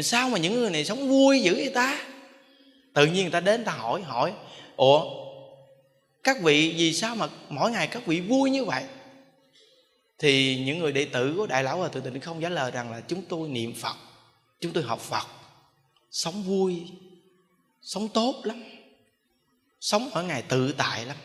Sao 0.04 0.30
mà 0.30 0.38
những 0.38 0.54
người 0.54 0.70
này 0.70 0.86
sống 0.86 1.10
vui 1.10 1.42
dữ 1.42 1.56
vậy 1.56 1.72
ta? 1.74 2.06
Tự 2.94 3.06
nhiên 3.06 3.24
người 3.24 3.32
ta 3.32 3.40
đến 3.40 3.66
ta 3.66 3.72
hỏi 3.72 4.02
hỏi, 4.02 4.34
ủa, 4.76 5.06
các 6.24 6.42
vị 6.42 6.74
vì 6.78 6.94
sao 6.94 7.16
mà 7.16 7.28
mỗi 7.50 7.72
ngày 7.72 7.88
các 7.88 8.06
vị 8.06 8.22
vui 8.22 8.50
như 8.50 8.66
vậy? 8.66 8.84
Thì 10.20 10.64
những 10.66 10.80
người 10.80 10.92
đệ 10.92 11.06
tử 11.06 11.34
của 11.38 11.48
đại 11.48 11.64
lão 11.64 11.78
hòa 11.78 11.88
thượng 11.88 12.04
tịnh 12.04 12.20
không 12.20 12.42
trả 12.42 12.50
lời 12.50 12.72
rằng 12.72 12.92
là 12.92 13.02
chúng 13.08 13.22
tôi 13.30 13.50
niệm 13.50 13.74
phật, 13.76 13.96
chúng 14.60 14.74
tôi 14.74 14.84
học 14.84 15.00
phật, 15.00 15.28
sống 16.12 16.44
vui, 16.44 16.82
sống 17.82 18.10
tốt 18.10 18.36
lắm, 18.44 18.64
sống 19.80 20.10
mỗi 20.14 20.24
ngày 20.24 20.42
tự 20.42 20.74
tại 20.78 21.06
lắm. 21.06 21.18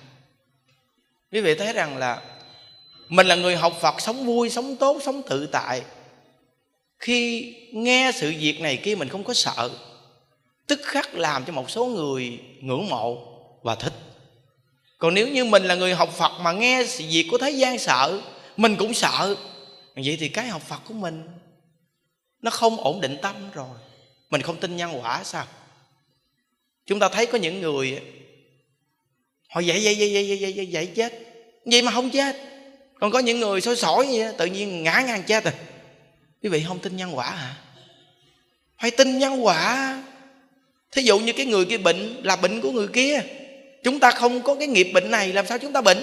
Quý 1.33 1.41
vị 1.41 1.55
thấy 1.55 1.73
rằng 1.73 1.97
là 1.97 2.23
mình 3.09 3.27
là 3.27 3.35
người 3.35 3.57
học 3.57 3.73
phật 3.81 4.01
sống 4.01 4.27
vui, 4.27 4.51
sống 4.51 4.77
tốt, 4.77 4.99
sống 5.03 5.23
tự 5.29 5.47
tại. 5.47 5.83
Khi 6.99 7.55
nghe 7.73 8.11
sự 8.15 8.35
việc 8.39 8.61
này 8.61 8.77
kia 8.77 8.95
mình 8.95 9.09
không 9.09 9.25
có 9.25 9.35
sợ, 9.35 9.71
tức 10.67 10.81
khắc 10.83 11.15
làm 11.15 11.45
cho 11.45 11.53
một 11.53 11.71
số 11.71 11.87
người 11.87 12.41
ngưỡng 12.61 12.89
mộ 12.89 13.19
và 13.63 13.75
thích. 13.75 13.93
Còn 14.99 15.15
nếu 15.15 15.29
như 15.29 15.45
mình 15.45 15.65
là 15.65 15.75
người 15.75 15.95
học 15.95 16.13
phật 16.13 16.33
mà 16.41 16.53
nghe 16.53 16.85
sự 16.87 17.05
việc 17.11 17.29
của 17.31 17.39
thế 17.39 17.51
gian 17.51 17.79
sợ 17.79 18.21
mình 18.59 18.77
cũng 18.77 18.95
sợ. 18.95 19.37
Vậy 19.95 20.17
thì 20.21 20.29
cái 20.29 20.49
học 20.49 20.63
phật 20.63 20.81
của 20.85 20.95
mình 20.95 21.29
nó 22.43 22.51
không 22.51 22.77
ổn 22.77 23.01
định 23.01 23.17
tâm 23.23 23.35
rồi. 23.55 23.79
Mình 24.31 24.43
không 24.43 24.61
tin 24.61 24.77
nhân 24.77 25.01
quả 25.01 25.25
sao? 25.25 25.47
Chúng 26.87 26.99
ta 26.99 27.09
thấy 27.09 27.27
có 27.27 27.39
những 27.39 27.61
người 27.61 28.01
họ 29.49 29.61
dạy 29.61 29.83
dạy 29.83 29.99
dạy 29.99 30.13
dạy 30.13 30.39
dạy 30.39 30.53
dạy, 30.53 30.67
dạy 30.67 30.87
chết. 30.87 31.13
Vậy 31.65 31.83
mà 31.83 31.93
không 31.93 32.11
chết. 32.11 32.37
Còn 33.01 33.11
có 33.11 33.19
những 33.19 33.41
người 33.41 33.61
sôi 33.61 33.77
sỏi 33.77 34.07
vậy 34.11 34.33
tự 34.39 34.47
nhiên 34.47 34.83
ngã 34.83 35.03
ngang 35.07 35.23
chết 35.23 35.45
rồi. 35.45 35.55
Quý 36.43 36.49
vị 36.49 36.65
không 36.69 36.79
tin 36.79 36.97
nhân 36.97 37.17
quả 37.17 37.31
hả? 37.31 37.57
Phải 38.81 38.91
tin 38.91 39.19
nhân 39.19 39.45
quả. 39.45 40.03
Thí 40.93 41.03
dụ 41.03 41.19
như 41.19 41.33
cái 41.33 41.47
người 41.47 41.65
kia 41.65 41.79
bệnh 41.79 42.21
là 42.25 42.37
bệnh 42.37 42.61
của 42.61 42.73
người 42.73 42.89
kia. 42.89 43.23
Chúng 43.85 44.01
ta 44.01 44.11
không 44.11 44.43
có 44.43 44.55
cái 44.55 44.69
nghiệp 44.69 44.91
bệnh 44.95 45.11
này 45.11 45.33
làm 45.33 45.47
sao 45.47 45.59
chúng 45.59 45.73
ta 45.73 45.81
bệnh? 45.81 46.03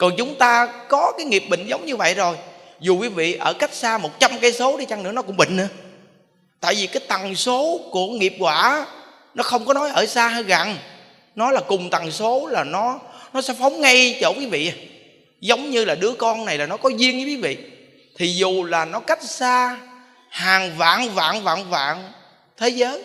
Còn 0.00 0.16
chúng 0.16 0.34
ta 0.34 0.66
có 0.88 1.12
cái 1.18 1.26
nghiệp 1.26 1.44
bệnh 1.48 1.66
giống 1.66 1.86
như 1.86 1.96
vậy 1.96 2.14
rồi. 2.14 2.36
Dù 2.80 2.98
quý 2.98 3.08
vị 3.08 3.34
ở 3.34 3.52
cách 3.52 3.74
xa 3.74 3.98
100 3.98 4.30
cây 4.40 4.52
số 4.52 4.76
đi 4.76 4.84
chăng 4.84 5.02
nữa 5.02 5.12
nó 5.12 5.22
cũng 5.22 5.36
bệnh 5.36 5.56
nữa. 5.56 5.68
Tại 6.60 6.74
vì 6.74 6.86
cái 6.86 7.02
tần 7.08 7.34
số 7.34 7.80
của 7.90 8.08
nghiệp 8.08 8.36
quả 8.38 8.86
nó 9.34 9.42
không 9.42 9.64
có 9.64 9.74
nói 9.74 9.90
ở 9.90 10.06
xa 10.06 10.28
hay 10.28 10.42
gần. 10.42 10.76
Nó 11.34 11.50
là 11.50 11.60
cùng 11.60 11.90
tần 11.90 12.10
số 12.10 12.46
là 12.46 12.64
nó 12.64 12.98
nó 13.32 13.42
sẽ 13.42 13.54
phóng 13.58 13.80
ngay 13.80 14.18
chỗ 14.20 14.32
quý 14.38 14.46
vị. 14.46 14.72
Giống 15.40 15.70
như 15.70 15.84
là 15.84 15.94
đứa 15.94 16.12
con 16.12 16.44
này 16.44 16.58
là 16.58 16.66
nó 16.66 16.76
có 16.76 16.88
duyên 16.88 17.16
với 17.16 17.24
quý 17.24 17.36
vị. 17.36 17.58
Thì 18.16 18.34
dù 18.34 18.64
là 18.64 18.84
nó 18.84 19.00
cách 19.00 19.22
xa 19.22 19.78
hàng 20.30 20.76
vạn 20.76 21.14
vạn 21.14 21.42
vạn 21.42 21.70
vạn 21.70 22.12
thế 22.56 22.68
giới, 22.68 23.02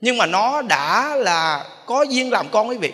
nhưng 0.00 0.18
mà 0.18 0.26
nó 0.26 0.62
đã 0.62 1.16
là 1.16 1.64
có 1.86 2.02
duyên 2.02 2.30
làm 2.30 2.48
con 2.48 2.68
quý 2.68 2.76
vị. 2.76 2.92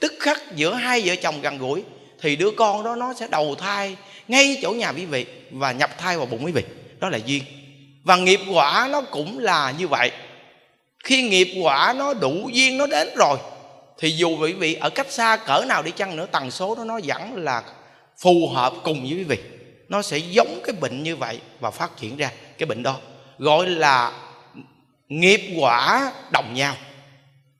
Tức 0.00 0.12
khắc 0.20 0.56
giữa 0.56 0.74
hai 0.74 1.02
vợ 1.04 1.14
chồng 1.22 1.40
gần 1.42 1.58
gũi 1.58 1.82
thì 2.20 2.36
đứa 2.36 2.50
con 2.50 2.84
đó 2.84 2.96
nó 2.96 3.14
sẽ 3.14 3.26
đầu 3.30 3.54
thai 3.54 3.96
ngay 4.28 4.58
chỗ 4.62 4.70
nhà 4.70 4.92
quý 4.92 5.04
vị 5.06 5.26
và 5.50 5.72
nhập 5.72 5.98
thai 5.98 6.16
vào 6.16 6.26
bụng 6.26 6.44
quý 6.44 6.52
vị. 6.52 6.62
Đó 7.00 7.08
là 7.08 7.18
duyên. 7.26 7.42
Và 8.04 8.16
nghiệp 8.16 8.40
quả 8.52 8.88
nó 8.90 9.00
cũng 9.00 9.38
là 9.38 9.74
như 9.78 9.88
vậy. 9.88 10.10
Khi 11.04 11.22
nghiệp 11.22 11.48
quả 11.62 11.94
nó 11.96 12.14
đủ 12.14 12.50
duyên, 12.52 12.78
nó 12.78 12.86
đến 12.86 13.08
rồi, 13.16 13.38
thì 13.98 14.10
dù 14.10 14.38
quý 14.38 14.52
vị 14.52 14.74
ở 14.74 14.90
cách 14.90 15.12
xa 15.12 15.36
cỡ 15.36 15.64
nào 15.68 15.82
đi 15.82 15.90
chăng 15.90 16.16
nữa, 16.16 16.26
tần 16.32 16.50
số 16.50 16.74
đó 16.74 16.84
nó 16.84 17.00
vẫn 17.04 17.44
là 17.44 17.62
phù 18.22 18.48
hợp 18.54 18.72
cùng 18.84 19.00
với 19.00 19.10
quý 19.10 19.24
vị. 19.24 19.38
Nó 19.88 20.02
sẽ 20.02 20.18
giống 20.18 20.60
cái 20.64 20.74
bệnh 20.80 21.02
như 21.02 21.16
vậy 21.16 21.40
và 21.60 21.70
phát 21.70 21.96
triển 21.96 22.16
ra 22.16 22.30
cái 22.58 22.66
bệnh 22.66 22.82
đó. 22.82 22.96
Gọi 23.38 23.66
là 23.66 24.12
nghiệp 25.08 25.40
quả 25.60 26.12
đồng 26.32 26.54
nhau. 26.54 26.74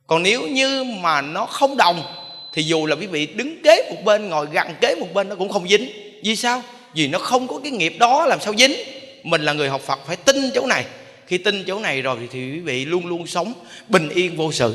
Còn 0.07 0.23
nếu 0.23 0.49
như 0.49 0.85
mà 0.85 1.21
nó 1.21 1.47
không 1.47 1.77
đồng 1.77 2.03
thì 2.53 2.63
dù 2.63 2.87
là 2.87 2.97
quý 2.97 3.07
vị 3.07 3.27
đứng 3.27 3.63
kế 3.63 3.91
một 3.91 4.05
bên, 4.05 4.29
ngồi 4.29 4.47
gần 4.53 4.67
kế 4.81 4.95
một 4.95 5.15
bên 5.15 5.29
nó 5.29 5.35
cũng 5.35 5.49
không 5.49 5.69
dính. 5.69 5.91
Vì 6.25 6.37
sao? 6.37 6.63
Vì 6.95 7.09
nó 7.09 7.19
không 7.19 7.49
có 7.49 7.61
cái 7.63 7.73
nghiệp 7.73 7.97
đó 7.99 8.27
làm 8.27 8.41
sao 8.41 8.55
dính. 8.59 8.75
Mình 9.23 9.43
là 9.43 9.53
người 9.53 9.69
học 9.69 9.81
phật, 9.87 9.99
phải 10.07 10.17
tin 10.17 10.51
chỗ 10.55 10.67
này. 10.67 10.85
Khi 11.27 11.39
tin 11.39 11.65
chỗ 11.67 11.79
này 11.79 12.03
rồi 12.03 12.19
thì 12.33 12.39
quý 12.39 12.61
vị 12.61 12.85
luôn 12.85 13.07
luôn 13.07 13.27
sống 13.27 13.55
bình 13.89 14.09
yên 14.09 14.37
vô 14.37 14.53
sự. 14.53 14.75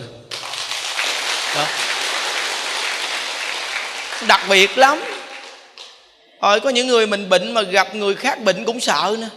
Đó. 1.55 1.65
đặc 4.27 4.41
biệt 4.49 4.77
lắm. 4.77 4.99
Rồi 6.41 6.59
có 6.59 6.69
những 6.69 6.87
người 6.87 7.07
mình 7.07 7.29
bệnh 7.29 7.53
mà 7.53 7.61
gặp 7.61 7.95
người 7.95 8.15
khác 8.15 8.43
bệnh 8.43 8.65
cũng 8.65 8.79
sợ 8.79 9.15
nữa. 9.19 9.29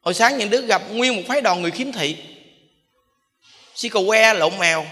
Hồi 0.00 0.14
sáng 0.14 0.38
những 0.38 0.50
đứa 0.50 0.60
gặp 0.60 0.82
nguyên 0.90 1.16
một 1.16 1.22
phái 1.28 1.40
đoàn 1.40 1.62
người 1.62 1.70
khiếm 1.70 1.92
thị. 1.92 2.16
Xí 3.74 3.88
cầu 3.88 4.06
que 4.08 4.34
lộn 4.34 4.58
mèo. 4.58 4.86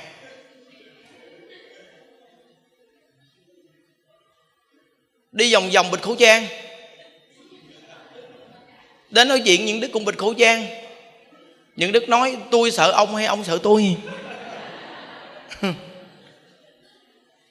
Đi 5.32 5.54
vòng 5.54 5.70
vòng 5.70 5.90
bịch 5.90 6.02
khẩu 6.02 6.16
trang. 6.16 6.46
Đến 9.10 9.28
nói 9.28 9.42
chuyện 9.44 9.64
những 9.64 9.80
đức 9.80 9.88
cùng 9.92 10.04
bịch 10.04 10.18
khẩu 10.18 10.34
trang. 10.34 10.66
Những 11.76 11.92
đức 11.92 12.08
nói, 12.08 12.36
tôi 12.50 12.70
sợ 12.70 12.90
ông 12.90 13.16
hay 13.16 13.26
ông 13.26 13.44
sợ 13.44 13.58
tôi? 13.62 13.96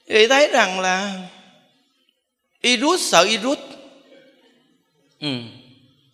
Thì 0.07 0.27
thấy 0.27 0.47
rằng 0.51 0.79
là 0.79 1.13
virus 2.61 3.11
sợ 3.11 3.25
virus 3.25 3.57
ừ. 5.19 5.27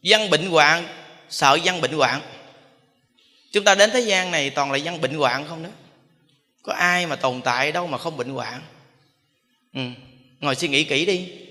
Dân 0.01 0.30
bệnh 0.30 0.45
hoạn 0.49 0.88
Sợ 1.30 1.60
dân 1.63 1.82
bệnh 1.82 1.91
hoạn. 1.91 2.21
Chúng 3.51 3.63
ta 3.63 3.75
đến 3.75 3.89
thế 3.93 3.99
gian 3.99 4.32
này 4.32 4.49
toàn 4.49 4.71
là 4.71 4.78
dân 4.78 5.01
bệnh 5.01 5.13
hoạn 5.13 5.45
không 5.47 5.63
đó? 5.63 5.69
Có 6.62 6.73
ai 6.73 7.06
mà 7.06 7.15
tồn 7.15 7.41
tại 7.41 7.71
đâu 7.71 7.88
mà 7.88 7.97
không 7.97 8.17
bệnh 8.17 8.30
hoạn? 8.30 8.62
Ừ. 9.73 9.82
Ngồi 10.39 10.56
suy 10.56 10.67
nghĩ 10.67 10.84
kỹ 10.84 11.06
đi. 11.06 11.44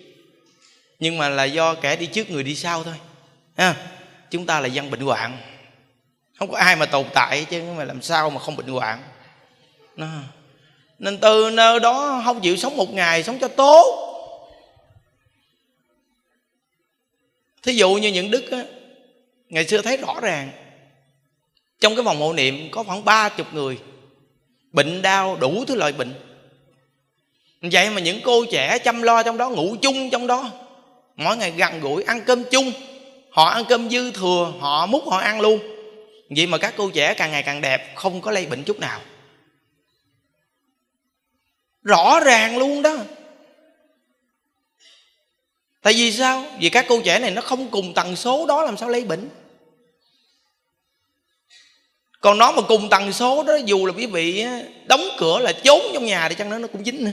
Nhưng 0.98 1.18
mà 1.18 1.28
là 1.28 1.44
do 1.44 1.74
kẻ 1.74 1.96
đi 1.96 2.06
trước 2.06 2.30
người 2.30 2.42
đi 2.42 2.54
sau 2.54 2.84
thôi. 2.84 2.94
Ha? 3.56 3.76
Chúng 4.30 4.46
ta 4.46 4.60
là 4.60 4.66
dân 4.66 4.90
bệnh 4.90 5.00
hoạn. 5.00 5.38
Không 6.38 6.50
có 6.50 6.58
ai 6.58 6.76
mà 6.76 6.86
tồn 6.86 7.06
tại 7.14 7.46
chứ 7.50 7.62
mà 7.76 7.84
làm 7.84 8.02
sao 8.02 8.30
mà 8.30 8.40
không 8.40 8.56
bệnh 8.56 8.68
hoạn? 8.68 9.02
Nó. 9.96 10.06
Nên 10.98 11.18
từ 11.18 11.50
nơi 11.50 11.80
đó 11.80 12.22
không 12.24 12.40
chịu 12.40 12.56
sống 12.56 12.76
một 12.76 12.90
ngày 12.90 13.22
Sống 13.22 13.38
cho 13.38 13.48
tốt. 13.48 14.10
Thí 17.62 17.72
dụ 17.72 17.94
như 17.94 18.08
những 18.08 18.30
đức 18.30 18.50
á, 18.50 18.64
ngày 19.48 19.66
xưa 19.66 19.82
thấy 19.82 19.96
rõ 19.96 20.20
ràng 20.22 20.50
trong 21.80 21.96
cái 21.96 22.02
vòng 22.04 22.20
hộ 22.20 22.32
niệm 22.32 22.68
có 22.70 22.82
khoảng 22.82 23.04
ba 23.04 23.28
chục 23.28 23.46
người 23.54 23.78
bệnh 24.72 25.02
đau 25.02 25.36
đủ 25.36 25.64
thứ 25.64 25.74
loại 25.74 25.92
bệnh. 25.92 26.14
Vậy 27.62 27.90
mà 27.90 28.00
những 28.00 28.20
cô 28.24 28.44
trẻ 28.44 28.78
chăm 28.78 29.02
lo 29.02 29.22
trong 29.22 29.38
đó 29.38 29.50
ngủ 29.50 29.76
chung 29.82 30.10
trong 30.10 30.26
đó 30.26 30.50
mỗi 31.16 31.36
ngày 31.36 31.50
gần 31.50 31.80
gũi 31.80 32.02
ăn 32.02 32.20
cơm 32.26 32.44
chung. 32.50 32.72
Họ 33.30 33.44
ăn 33.44 33.64
cơm 33.68 33.90
dư 33.90 34.10
thừa, 34.10 34.52
họ 34.60 34.86
múc, 34.86 35.08
họ 35.08 35.18
ăn 35.18 35.40
luôn. 35.40 35.58
Vậy 36.36 36.46
mà 36.46 36.58
các 36.58 36.74
cô 36.76 36.90
trẻ 36.90 37.14
càng 37.14 37.30
ngày 37.30 37.42
càng 37.42 37.60
đẹp, 37.60 37.94
không 37.94 38.20
có 38.20 38.30
lây 38.30 38.46
bệnh 38.46 38.64
chút 38.64 38.80
nào. 38.80 39.00
Rõ 41.82 42.20
ràng 42.20 42.58
luôn 42.58 42.82
đó. 42.82 42.96
Tại 45.82 45.92
vì 45.92 46.12
sao? 46.12 46.44
Vì 46.60 46.68
các 46.68 46.86
cô 46.88 47.00
trẻ 47.04 47.18
này 47.18 47.30
nó 47.30 47.42
không 47.42 47.70
cùng 47.70 47.94
tần 47.94 48.16
số 48.16 48.46
đó 48.46 48.62
làm 48.62 48.76
sao 48.76 48.88
lây 48.88 49.04
bệnh. 49.04 49.28
Còn 52.20 52.38
nó 52.38 52.52
mà 52.52 52.62
cùng 52.62 52.88
tần 52.90 53.12
số 53.12 53.42
đó, 53.42 53.56
dù 53.64 53.86
là 53.86 53.92
quý 53.92 54.06
vị 54.06 54.46
đóng 54.86 55.08
cửa 55.18 55.38
là 55.38 55.52
trốn 55.52 55.80
trong 55.94 56.04
nhà 56.04 56.28
đi 56.28 56.34
chăng 56.34 56.50
nữa, 56.50 56.58
nó 56.58 56.68
cũng 56.68 56.84
dính 56.84 57.04
nữa. 57.04 57.10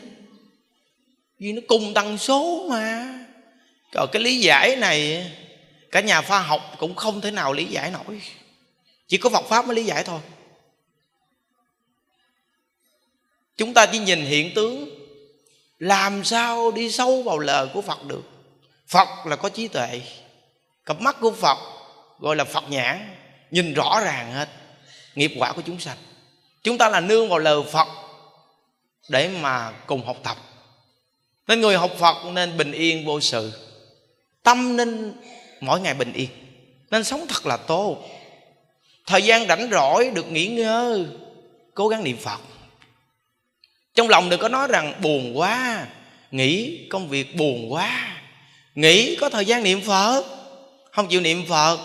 Vì 1.40 1.54
nó 1.54 1.62
cùng 1.68 1.94
tần 1.94 2.18
số 2.18 2.68
mà 2.70 3.18
còn 3.92 4.10
cái 4.12 4.22
lý 4.22 4.40
giải 4.40 4.76
này, 4.76 5.32
cả 5.92 6.02
nhà 6.02 6.22
khoa 6.22 6.40
học 6.40 6.62
cũng 6.78 6.96
không 6.96 7.22
thể 7.22 7.32
nào 7.32 7.54
lý 7.54 7.66
giải 7.66 7.92
nổi. 7.92 8.22
Chỉ 9.08 9.18
có 9.18 9.30
phật 9.30 9.46
pháp 9.50 9.66
mới 9.66 9.76
lý 9.76 9.84
giải 9.84 10.04
thôi. 10.04 10.20
Chúng 13.58 13.74
ta 13.74 13.86
chỉ 13.86 14.00
nhìn 14.00 14.26
hiện 14.26 14.54
tướng, 14.56 14.90
làm 15.80 16.24
sao 16.24 16.72
đi 16.72 16.92
sâu 16.92 17.24
vào 17.24 17.40
lời 17.40 17.68
của 17.74 17.82
phật 17.82 18.06
được? 18.06 18.24
Phật 18.88 19.08
là 19.26 19.36
có 19.36 19.50
trí 19.50 19.68
tuệ. 19.68 20.02
Cặp 20.86 21.02
mắt 21.02 21.18
của 21.20 21.32
phật 21.32 21.58
gọi 22.20 22.36
là 22.36 22.44
phật 22.44 22.64
nhãn, 22.70 23.16
nhìn 23.52 23.74
rõ 23.74 24.02
ràng 24.06 24.34
hết. 24.34 24.50
Nghiệp 25.16 25.32
quả 25.38 25.54
của 25.54 25.62
chúng 25.66 25.80
sanh. 25.80 25.98
Chúng 26.64 26.78
ta 26.78 26.90
là 26.90 27.00
nương 27.00 27.30
vào 27.30 27.40
lời 27.40 27.64
phật 27.72 27.88
để 29.10 29.30
mà 29.42 29.72
cùng 29.86 30.06
học 30.06 30.18
tập. 30.24 30.38
Nên 31.48 31.62
người 31.62 31.78
học 31.78 31.92
phật 32.00 32.26
nên 32.26 32.58
bình 32.58 32.72
yên 32.72 33.06
vô 33.06 33.20
sự 33.20 33.71
tâm 34.44 34.78
nên 34.78 35.14
mỗi 35.62 35.80
ngày 35.80 35.94
bình 35.94 36.14
yên, 36.14 36.30
nên 36.92 37.04
sống 37.04 37.26
thật 37.30 37.46
là 37.46 37.58
tốt. 37.58 37.98
Thời 39.06 39.22
gian 39.22 39.48
rảnh 39.48 39.70
rỗi 39.72 40.10
được 40.10 40.32
nghỉ 40.32 40.48
ngơi, 40.48 41.06
cố 41.74 41.88
gắng 41.88 42.04
niệm 42.04 42.18
phật. 42.18 42.40
Trong 43.96 44.10
lòng 44.10 44.30
đừng 44.30 44.40
có 44.40 44.50
nói 44.50 44.68
rằng 44.68 44.94
buồn 45.02 45.40
quá 45.40 45.88
nghĩ 46.32 46.88
công 46.90 47.10
việc 47.10 47.36
buồn 47.36 47.74
quá. 47.74 48.18
Nghĩ 48.76 49.16
có 49.16 49.30
thời 49.30 49.46
gian 49.46 49.64
niệm 49.64 49.82
phật, 49.82 50.24
không 50.92 51.08
chịu 51.08 51.22
niệm 51.22 51.46
phật. 51.50 51.80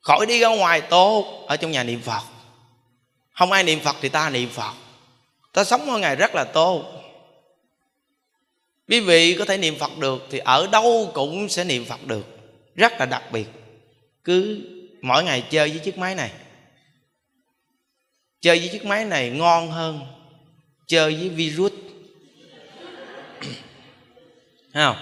Khỏi 0.00 0.26
đi 0.26 0.40
ra 0.40 0.48
ngoài 0.48 0.80
tốt, 0.80 1.44
ở 1.48 1.56
trong 1.56 1.70
nhà 1.70 1.82
niệm 1.82 2.00
phật. 2.00 2.22
Không 3.32 3.52
ai 3.52 3.64
niệm 3.64 3.80
phật 3.80 3.96
thì 4.00 4.08
ta 4.08 4.30
niệm 4.30 4.48
phật. 4.50 4.72
Ta 5.52 5.64
sống 5.64 5.86
mỗi 5.86 6.00
ngày 6.00 6.16
rất 6.16 6.34
là 6.34 6.44
tốt 6.44 6.84
quý 8.92 9.00
vị 9.00 9.36
có 9.38 9.44
thể 9.44 9.58
niệm 9.58 9.78
phật 9.78 9.98
được 9.98 10.26
thì 10.30 10.38
ở 10.38 10.68
đâu 10.72 11.10
cũng 11.14 11.48
sẽ 11.48 11.64
niệm 11.64 11.84
phật 11.84 12.06
được. 12.06 12.26
Rất 12.74 12.92
là 12.98 13.06
đặc 13.06 13.22
biệt. 13.32 13.46
Cứ 14.24 14.60
mỗi 15.02 15.24
ngày 15.24 15.44
chơi 15.50 15.70
với 15.70 15.78
chiếc 15.78 15.98
máy 15.98 16.14
này. 16.14 16.30
Chơi 18.40 18.58
với 18.58 18.68
chiếc 18.68 18.84
máy 18.84 19.04
này 19.04 19.30
ngon 19.30 19.70
hơn 19.70 20.00
chơi 20.86 21.14
với 21.14 21.28
virus. 21.28 21.72
Không? 24.74 24.96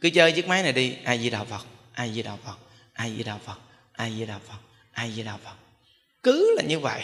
Cứ 0.00 0.10
chơi 0.10 0.32
chiếc 0.32 0.48
máy 0.48 0.62
này 0.62 0.72
đi. 0.72 0.94
Ai 1.04 1.18
di 1.18 1.30
đạo 1.30 1.44
phật, 1.44 1.66
ai 1.92 2.12
di 2.12 2.22
đạo 2.22 2.38
phật, 2.44 2.56
ai 2.92 3.12
di 3.16 3.24
đạo 3.24 3.40
phật, 3.46 3.58
ai 3.92 4.12
di 4.18 4.26
đạo 4.26 4.40
phật, 4.48 4.58
ai 4.92 5.12
di 5.12 5.22
đạo 5.22 5.38
phật. 5.44 5.56
Cứ 6.22 6.54
là 6.56 6.62
như 6.62 6.78
vậy. 6.78 7.02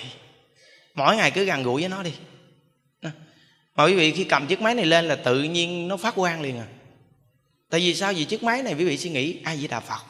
Mỗi 0.94 1.16
ngày 1.16 1.30
cứ 1.30 1.44
gần 1.44 1.62
gũi 1.62 1.80
với 1.80 1.88
nó 1.88 2.02
đi 2.02 2.12
mà 3.78 3.84
quý 3.84 3.94
vị 3.94 4.12
khi 4.12 4.24
cầm 4.24 4.46
chiếc 4.46 4.60
máy 4.60 4.74
này 4.74 4.86
lên 4.86 5.04
là 5.04 5.16
tự 5.16 5.42
nhiên 5.42 5.88
nó 5.88 5.96
phát 5.96 6.14
quang 6.14 6.40
liền 6.40 6.58
à. 6.58 6.66
Tại 7.70 7.80
vì 7.80 7.94
sao? 7.94 8.12
Vì 8.12 8.24
chiếc 8.24 8.42
máy 8.42 8.62
này 8.62 8.74
quý 8.74 8.84
vị 8.84 8.98
suy 8.98 9.10
nghĩ 9.10 9.40
ai 9.44 9.56
với 9.56 9.68
đà 9.68 9.80
phật. 9.80 10.02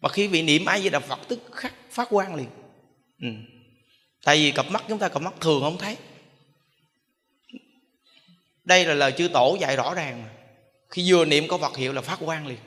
Mà 0.00 0.08
khi 0.08 0.26
vị 0.26 0.42
niệm 0.42 0.64
ai 0.64 0.80
với 0.80 0.90
đà 0.90 1.00
phật, 1.00 1.18
tức 1.28 1.40
khắc 1.52 1.74
phát 1.90 2.08
quang 2.10 2.34
liền. 2.34 2.48
Ừ. 3.22 3.28
tại 4.24 4.36
vì 4.36 4.50
cặp 4.50 4.70
mắt 4.70 4.84
chúng 4.88 4.98
ta, 4.98 5.08
cặp 5.08 5.22
mắt 5.22 5.34
thường 5.40 5.60
không 5.62 5.78
thấy. 5.78 5.96
Đây 8.64 8.84
là 8.84 8.94
lời 8.94 9.12
chư 9.12 9.28
tổ 9.28 9.56
dạy 9.60 9.76
rõ 9.76 9.94
ràng 9.94 10.22
mà. 10.22 10.30
Khi 10.90 11.12
vừa 11.12 11.24
niệm 11.24 11.48
có 11.48 11.56
vật 11.56 11.76
hiệu 11.76 11.92
là 11.92 12.00
phát 12.00 12.18
quang 12.24 12.46
liền. 12.46 12.58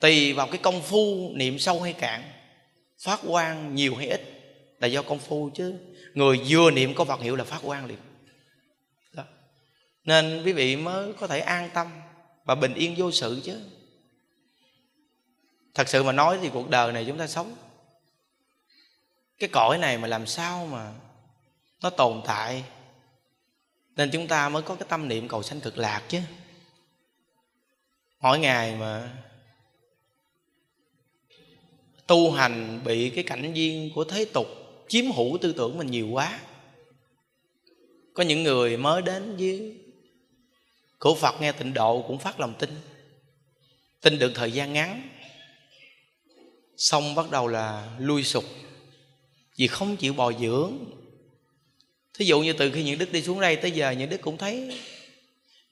Tùy 0.00 0.32
vào 0.32 0.46
cái 0.46 0.58
công 0.58 0.82
phu 0.82 1.32
niệm 1.34 1.58
sâu 1.58 1.82
hay 1.82 1.92
cạn, 1.92 2.22
phát 3.04 3.20
quang 3.26 3.74
nhiều 3.74 3.96
hay 3.96 4.08
ít 4.08 4.22
là 4.80 4.86
do 4.86 5.02
công 5.02 5.18
phu 5.18 5.50
chứ. 5.54 5.74
Người 6.14 6.40
vừa 6.48 6.70
niệm 6.70 6.94
có 6.94 7.04
vật 7.04 7.20
hiệu 7.20 7.36
là 7.36 7.44
phát 7.44 7.60
quang 7.62 7.86
liền 7.86 7.98
nên 10.08 10.42
quý 10.44 10.52
vị 10.52 10.76
mới 10.76 11.12
có 11.12 11.26
thể 11.26 11.40
an 11.40 11.70
tâm 11.74 11.86
và 12.44 12.54
bình 12.54 12.74
yên 12.74 12.94
vô 12.98 13.10
sự 13.10 13.40
chứ. 13.44 13.60
Thật 15.74 15.88
sự 15.88 16.02
mà 16.02 16.12
nói 16.12 16.38
thì 16.42 16.50
cuộc 16.52 16.70
đời 16.70 16.92
này 16.92 17.04
chúng 17.08 17.18
ta 17.18 17.26
sống. 17.26 17.56
Cái 19.38 19.48
cõi 19.48 19.78
này 19.78 19.98
mà 19.98 20.08
làm 20.08 20.26
sao 20.26 20.66
mà 20.66 20.92
nó 21.82 21.90
tồn 21.90 22.22
tại? 22.26 22.64
Nên 23.96 24.10
chúng 24.12 24.26
ta 24.28 24.48
mới 24.48 24.62
có 24.62 24.74
cái 24.74 24.86
tâm 24.88 25.08
niệm 25.08 25.28
cầu 25.28 25.42
sanh 25.42 25.60
cực 25.60 25.78
lạc 25.78 26.02
chứ. 26.08 26.20
Mỗi 28.20 28.38
ngày 28.38 28.76
mà 28.76 29.16
tu 32.06 32.30
hành 32.30 32.80
bị 32.84 33.10
cái 33.10 33.24
cảnh 33.24 33.52
duyên 33.54 33.90
của 33.94 34.04
thế 34.04 34.24
tục 34.24 34.46
chiếm 34.88 35.04
hữu 35.10 35.38
tư 35.38 35.52
tưởng 35.52 35.78
mình 35.78 35.90
nhiều 35.90 36.08
quá, 36.08 36.40
có 38.14 38.22
những 38.22 38.42
người 38.42 38.76
mới 38.76 39.02
đến 39.02 39.36
với 39.36 39.74
Cổ 40.98 41.14
phật 41.14 41.40
nghe 41.40 41.52
tịnh 41.52 41.74
độ 41.74 42.04
cũng 42.06 42.18
phát 42.18 42.40
lòng 42.40 42.54
tin. 42.58 42.80
Tin 44.00 44.18
được 44.18 44.32
thời 44.34 44.52
gian 44.52 44.72
ngắn, 44.72 45.08
xong 46.76 47.14
bắt 47.14 47.30
đầu 47.30 47.48
là 47.48 47.88
lui 47.98 48.24
sụp. 48.24 48.44
Vì 49.56 49.66
không 49.66 49.96
chịu 49.96 50.12
bồi 50.12 50.36
dưỡng. 50.40 50.72
Thí 52.14 52.24
dụ 52.24 52.40
như 52.40 52.52
từ 52.52 52.72
khi 52.72 52.84
những 52.84 52.98
đức 52.98 53.12
đi 53.12 53.22
xuống 53.22 53.40
đây 53.40 53.56
tới 53.56 53.70
giờ, 53.70 53.90
những 53.90 54.10
đức 54.10 54.20
cũng 54.20 54.36
thấy 54.36 54.80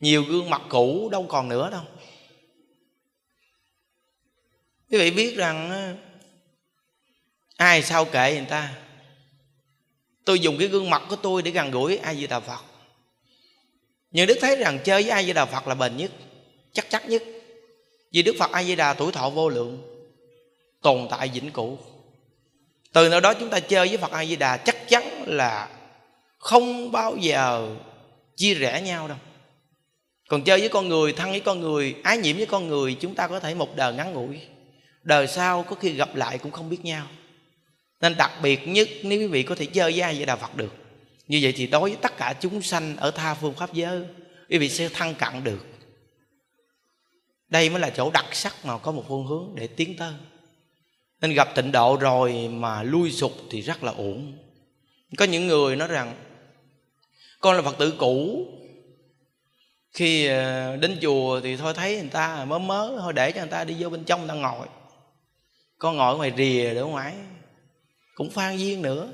nhiều 0.01 0.23
gương 0.23 0.51
mặt 0.51 0.63
cũ 0.69 1.09
đâu 1.09 1.27
còn 1.29 1.49
nữa 1.49 1.71
đâu. 1.71 1.85
Quý 4.91 4.99
vị 4.99 5.11
biết 5.11 5.37
rằng 5.37 5.97
ai 7.57 7.83
sao 7.83 8.05
kệ 8.05 8.35
người 8.37 8.47
ta? 8.49 8.75
Tôi 10.25 10.41
dùng 10.41 10.59
cái 10.59 10.69
gương 10.69 10.91
mặt 10.91 11.03
của 11.09 11.17
tôi 11.17 11.43
để 11.43 11.51
gần 11.51 11.71
gũi, 11.71 11.97
ai 11.97 12.17
di 12.17 12.27
đà 12.27 12.41
phật? 12.41 12.61
Nhưng 14.11 14.27
đức 14.27 14.39
thấy 14.41 14.57
rằng 14.57 14.79
chơi 14.85 15.03
với 15.03 15.11
ai 15.11 15.27
di 15.27 15.33
đà 15.33 15.45
phật 15.45 15.69
là 15.69 15.75
bền 15.75 15.97
nhất, 15.97 16.11
chắc 16.73 16.91
chắc 16.91 17.09
nhất. 17.09 17.23
Vì 18.13 18.23
đức 18.23 18.37
phật 18.39 18.51
ai 18.53 18.65
di 18.65 18.77
đà 18.77 18.95
tuổi 18.95 19.13
thọ 19.13 19.31
vô 19.31 19.49
lượng, 19.49 19.83
tồn 20.83 21.07
tại 21.11 21.31
vĩnh 21.35 21.51
cửu. 21.51 21.79
Từ 22.93 23.09
nơi 23.09 23.21
đó 23.21 23.35
chúng 23.35 23.51
ta 23.51 23.61
chơi 23.61 23.89
với 23.89 23.97
phật 23.97 24.13
a 24.13 24.25
di 24.25 24.37
đà 24.37 24.57
chắc 24.57 24.89
chắn 24.89 25.25
là 25.27 25.69
không 26.39 26.93
bao 26.93 27.17
giờ 27.17 27.69
chia 28.37 28.55
rẽ 28.55 28.83
nhau 28.83 29.09
đâu. 29.09 29.19
Còn 30.29 30.45
chơi 30.45 30.61
với 30.61 30.69
con 30.69 30.89
người, 30.89 31.13
thân 31.13 31.31
với 31.31 31.41
con 31.41 31.61
người, 31.61 31.95
ái 32.03 32.19
nhiễm 32.19 32.37
với 32.37 32.47
con 32.47 32.69
người, 32.69 32.97
chúng 33.01 33.15
ta 33.15 33.29
có 33.29 33.41
thể 33.41 33.55
một 33.55 33.77
đời 33.77 33.95
ngắn 33.95 34.13
ngủi. 34.13 34.41
Đời 35.03 35.27
sau 35.27 35.63
có 35.63 35.77
khi 35.77 35.93
gặp 35.93 36.15
lại 36.15 36.39
cũng 36.39 36.53
không 36.53 36.71
biết 36.71 36.85
nhau. 36.85 37.07
Nên 38.01 38.17
đặc 38.17 38.33
biệt 38.43 38.69
nhất, 38.69 38.89
nếu 39.03 39.19
quý 39.19 39.27
vị 39.27 39.43
có 39.43 39.55
thể 39.55 39.67
chơi 39.67 39.93
với 39.93 40.01
ai 40.01 40.15
vậy 40.17 40.27
đà 40.27 40.37
phật 40.37 40.57
được 40.57 40.75
như 41.29 41.39
vậy 41.43 41.53
thì 41.57 41.67
đối 41.67 41.81
với 41.81 41.99
tất 42.03 42.17
cả 42.17 42.35
chúng 42.41 42.63
sanh 42.63 42.97
ở 42.97 43.11
tha 43.11 43.35
phương 43.35 43.55
pháp 43.55 43.73
giới, 43.73 44.03
quý 44.49 44.59
vị 44.59 44.69
sẽ 44.69 44.89
thăng 44.89 45.15
cận 45.15 45.45
được. 45.45 45.67
Đây 47.49 47.71
mới 47.71 47.81
là 47.81 47.91
chỗ 47.91 48.11
đặc 48.11 48.27
sắc 48.33 48.55
mà 48.65 48.79
có 48.79 48.93
một 48.93 49.05
phương 49.09 49.27
hướng 49.27 49.53
để 49.55 49.67
tiến 49.67 49.97
tới. 49.97 50.13
Nên 51.21 51.35
gặp 51.35 51.55
tịnh 51.55 51.73
độ 51.73 51.97
rồi 52.01 52.49
mà 52.49 52.83
lui 52.83 53.13
sụp 53.13 53.33
thì 53.51 53.61
rất 53.61 53.85
là 53.85 53.93
ổn 53.93 54.39
có 55.17 55.25
những 55.25 55.47
người 55.47 55.77
nói 55.77 55.89
rằng, 55.89 56.15
con 57.41 57.57
là 57.57 57.63
phật 57.63 57.79
tử 57.79 57.95
cũ. 57.99 58.47
Khi 59.93 60.27
ờ, 60.27 60.77
đến 60.77 60.99
chùa 61.03 61.41
thì 61.41 61.57
thôi 61.57 61.75
thấy 61.75 61.97
người 62.01 62.11
ta 62.11 62.45
mớ 62.45 62.59
mớ, 62.59 62.97
thôi 62.99 63.13
để 63.13 63.33
cho 63.33 63.41
người 63.41 63.51
ta 63.51 63.65
đi 63.65 63.77
vô 63.79 63.89
bên 63.89 64.05
trong 64.05 64.21
người 64.21 64.29
ta 64.29 64.35
ngồi. 64.35 64.67
Con 65.79 65.97
ngồi 65.97 66.17
ngoài 66.17 66.33
rìa 66.37 66.75
để 66.75 66.81
ngoài, 66.81 67.15
cũng 68.15 68.31
phan 68.31 68.57
duyên 68.57 68.83
nữa 68.83 69.09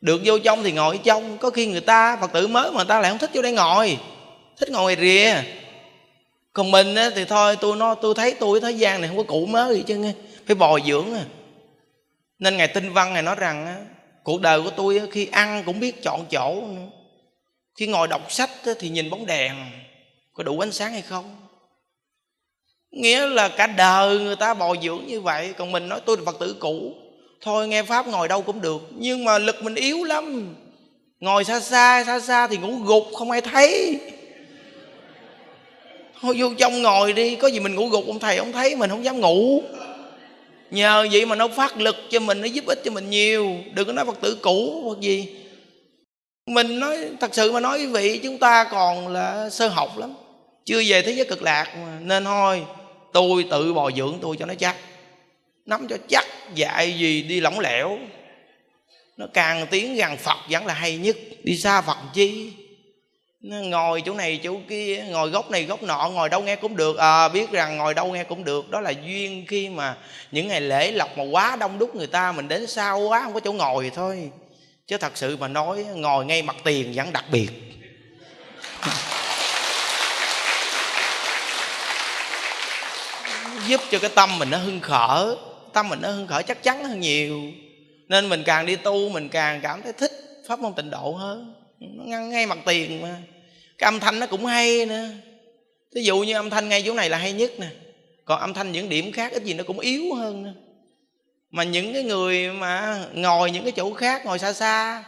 được 0.00 0.20
vô 0.24 0.38
trong 0.38 0.62
thì 0.62 0.72
ngồi 0.72 1.00
trong. 1.04 1.38
Có 1.38 1.50
khi 1.50 1.66
người 1.66 1.80
ta 1.80 2.16
phật 2.20 2.32
tử 2.32 2.46
mới 2.46 2.70
mà 2.70 2.76
người 2.76 2.84
ta 2.84 3.00
lại 3.00 3.10
không 3.10 3.18
thích 3.18 3.30
vô 3.34 3.42
đây 3.42 3.52
ngồi. 3.52 3.98
Thích 4.56 4.70
ngồi 4.70 4.82
ngoài 4.82 4.96
rìa. 4.96 5.50
Còn 6.52 6.70
mình 6.70 6.94
á, 6.94 7.10
thì 7.14 7.24
thôi 7.24 7.56
tôi 7.60 7.76
nó 7.76 7.94
tôi 7.94 8.14
thấy 8.14 8.34
tôi 8.40 8.60
thế 8.60 8.70
gian 8.70 9.00
này 9.00 9.08
không 9.08 9.16
có 9.16 9.22
cụ 9.22 9.46
mới 9.46 9.76
gì 9.76 9.84
chứ 9.86 10.12
phải 10.46 10.54
bồi 10.54 10.82
dưỡng 10.86 11.14
à. 11.14 11.24
Nên 12.38 12.56
ngài 12.56 12.68
tinh 12.68 12.92
văn 12.92 13.12
này 13.12 13.22
nói 13.22 13.34
rằng 13.34 13.66
á, 13.66 13.76
cuộc 14.22 14.40
đời 14.40 14.62
của 14.62 14.70
tôi 14.70 14.98
á, 14.98 15.04
khi 15.10 15.26
ăn 15.26 15.62
cũng 15.66 15.80
biết 15.80 16.02
chọn 16.02 16.26
chỗ 16.30 16.54
nữa. 16.54 16.86
Khi 17.74 17.86
ngồi 17.86 18.08
đọc 18.08 18.32
sách 18.32 18.50
á, 18.66 18.72
thì 18.78 18.88
nhìn 18.88 19.10
bóng 19.10 19.26
đèn. 19.26 19.56
Có 20.32 20.42
đủ 20.42 20.58
ánh 20.58 20.72
sáng 20.72 20.92
hay 20.92 21.02
không? 21.02 21.36
Nghĩa 22.90 23.26
là 23.26 23.48
cả 23.48 23.66
đời 23.66 24.18
người 24.18 24.36
ta 24.36 24.54
bồi 24.54 24.78
dưỡng 24.82 25.06
như 25.06 25.20
vậy. 25.20 25.54
Còn 25.58 25.72
mình 25.72 25.88
nói 25.88 26.00
tôi 26.06 26.16
là 26.16 26.22
phật 26.26 26.36
tử 26.40 26.56
cũ 26.60 26.94
thôi, 27.40 27.68
nghe 27.68 27.82
pháp 27.82 28.08
ngồi 28.08 28.28
đâu 28.28 28.42
cũng 28.42 28.60
được. 28.60 28.82
Nhưng 28.96 29.24
mà 29.24 29.38
lực 29.38 29.62
mình 29.62 29.74
yếu 29.74 30.04
lắm. 30.04 30.54
Ngồi 31.20 31.44
xa 31.44 31.60
xa 31.60 32.04
xa 32.06 32.20
xa 32.20 32.46
thì 32.46 32.56
ngủ 32.56 32.76
gục, 32.84 33.04
không 33.14 33.30
ai 33.30 33.40
thấy. 33.40 33.98
Thôi, 36.20 36.34
vô 36.38 36.48
trong 36.58 36.82
ngồi 36.82 37.12
đi. 37.12 37.36
Có 37.36 37.48
gì 37.48 37.60
mình 37.60 37.74
ngủ 37.74 37.88
gục, 37.88 38.06
ông 38.06 38.18
thầy 38.18 38.36
ông 38.36 38.52
thấy, 38.52 38.76
mình 38.76 38.90
không 38.90 39.04
dám 39.04 39.20
ngủ. 39.20 39.62
Nhờ 40.70 41.06
vậy 41.12 41.26
mà 41.26 41.36
nó 41.36 41.48
phát 41.48 41.76
lực 41.76 41.96
cho 42.10 42.20
mình, 42.20 42.40
nó 42.40 42.46
giúp 42.46 42.66
ích 42.66 42.80
cho 42.84 42.90
mình 42.90 43.10
nhiều. 43.10 43.50
Đừng 43.74 43.86
có 43.86 43.92
nói 43.92 44.04
phật 44.04 44.20
tử 44.20 44.38
cũ, 44.42 44.82
hoặc 44.84 45.00
gì. 45.00 45.28
Mình 46.46 46.78
nói, 46.78 46.96
thật 47.20 47.34
sự 47.34 47.52
mà 47.52 47.60
nói 47.60 47.78
quý 47.78 47.86
vị, 47.86 48.20
chúng 48.22 48.38
ta 48.38 48.64
còn 48.64 49.08
là 49.08 49.50
sơ 49.50 49.68
học 49.68 49.98
lắm. 49.98 50.14
Chưa 50.64 50.82
về 50.86 51.02
thế 51.02 51.12
giới 51.12 51.26
cực 51.26 51.42
lạc 51.42 51.66
mà. 51.82 51.98
nên 52.02 52.24
thôi, 52.24 52.62
tôi 53.12 53.44
tự 53.50 53.72
bồi 53.72 53.92
dưỡng 53.96 54.18
tôi 54.22 54.36
cho 54.38 54.46
nó 54.46 54.54
chắc 54.54 54.76
nắm 55.70 55.86
cho 55.88 55.96
chắc 56.08 56.26
dạy 56.54 56.98
gì 56.98 57.22
đi 57.22 57.40
lỏng 57.40 57.60
lẻo. 57.60 57.98
Nó 59.16 59.26
càng 59.34 59.66
tiến 59.70 59.94
gần 59.94 60.16
phật 60.16 60.38
vẫn 60.50 60.66
là 60.66 60.74
hay 60.74 60.96
nhất. 60.96 61.16
Đi 61.42 61.56
xa 61.56 61.80
phật 61.80 61.96
chi? 62.14 62.52
Nó 63.40 63.56
ngồi 63.56 64.02
chỗ 64.06 64.14
này 64.14 64.40
chỗ 64.42 64.56
kia 64.68 65.04
ngồi 65.08 65.30
góc 65.30 65.50
này 65.50 65.64
góc 65.64 65.82
nọ 65.82 66.10
ngồi 66.14 66.28
đâu 66.28 66.40
nghe 66.40 66.56
cũng 66.56 66.76
được. 66.76 66.96
À, 66.96 67.28
biết 67.28 67.50
rằng 67.50 67.76
ngồi 67.76 67.94
đâu 67.94 68.12
nghe 68.12 68.24
cũng 68.24 68.44
được. 68.44 68.70
Đó 68.70 68.80
là 68.80 68.90
duyên 68.90 69.44
khi 69.48 69.68
mà 69.68 69.96
những 70.30 70.48
ngày 70.48 70.60
lễ 70.60 70.92
lọc 70.92 71.18
mà 71.18 71.24
quá 71.30 71.56
đông 71.56 71.78
đúc 71.78 71.96
người 71.96 72.06
ta 72.06 72.32
mình 72.32 72.48
đến 72.48 72.66
xa 72.66 72.92
quá 72.92 73.20
không 73.24 73.34
có 73.34 73.40
chỗ 73.40 73.52
ngồi 73.52 73.90
thôi. 73.94 74.30
Chứ 74.86 74.96
thật 74.96 75.12
sự 75.14 75.36
mà 75.36 75.48
nói 75.48 75.84
ngồi 75.94 76.24
ngay 76.24 76.42
mặt 76.42 76.56
tiền 76.64 76.92
vẫn 76.94 77.12
đặc 77.12 77.24
biệt. 77.32 77.50
Giúp 83.66 83.80
cho 83.90 83.98
cái 83.98 84.10
tâm 84.14 84.38
mình 84.38 84.50
nó 84.50 84.58
hưng 84.58 84.80
khởi 84.80 85.36
tâm 85.72 85.88
mình 85.88 85.98
nó 86.02 86.10
hưng 86.10 86.26
khởi, 86.26 86.42
chắc 86.42 86.62
chắn 86.62 86.84
hơn 86.84 87.00
nhiều. 87.00 87.40
Nên 88.08 88.28
mình 88.28 88.42
càng 88.44 88.66
đi 88.66 88.76
tu, 88.76 89.08
mình 89.08 89.28
càng 89.28 89.60
cảm 89.62 89.82
thấy 89.82 89.92
thích 89.92 90.12
pháp 90.48 90.58
môn 90.58 90.74
tịnh 90.74 90.90
độ 90.90 91.12
hơn. 91.12 91.54
Nó 91.80 92.04
ngăn 92.04 92.30
ngay 92.30 92.46
mặt 92.46 92.58
tiền 92.66 93.02
mà. 93.02 93.16
Cái 93.78 93.88
âm 93.88 94.00
thanh 94.00 94.20
nó 94.20 94.26
cũng 94.26 94.46
hay 94.46 94.86
nữa 94.86 95.08
ví 95.94 96.04
dụ 96.04 96.20
như 96.20 96.34
âm 96.34 96.50
thanh 96.50 96.68
ngay 96.68 96.82
chỗ 96.86 96.94
này 96.94 97.08
là 97.08 97.18
hay 97.18 97.32
nhất 97.32 97.52
nè. 97.58 97.68
Còn 98.24 98.40
âm 98.40 98.54
thanh 98.54 98.72
những 98.72 98.88
điểm 98.88 99.12
khác, 99.12 99.32
ít 99.32 99.44
gì 99.44 99.54
nó 99.54 99.64
cũng 99.64 99.78
yếu 99.78 100.14
hơn 100.14 100.42
nữa 100.42 100.52
mà 101.50 101.64
những 101.64 101.92
cái 101.92 102.02
người 102.02 102.52
mà 102.52 103.04
ngồi 103.14 103.50
những 103.50 103.62
cái 103.62 103.72
chỗ 103.72 103.94
khác, 103.94 104.26
ngồi 104.26 104.38
xa 104.38 104.52
xa, 104.52 105.04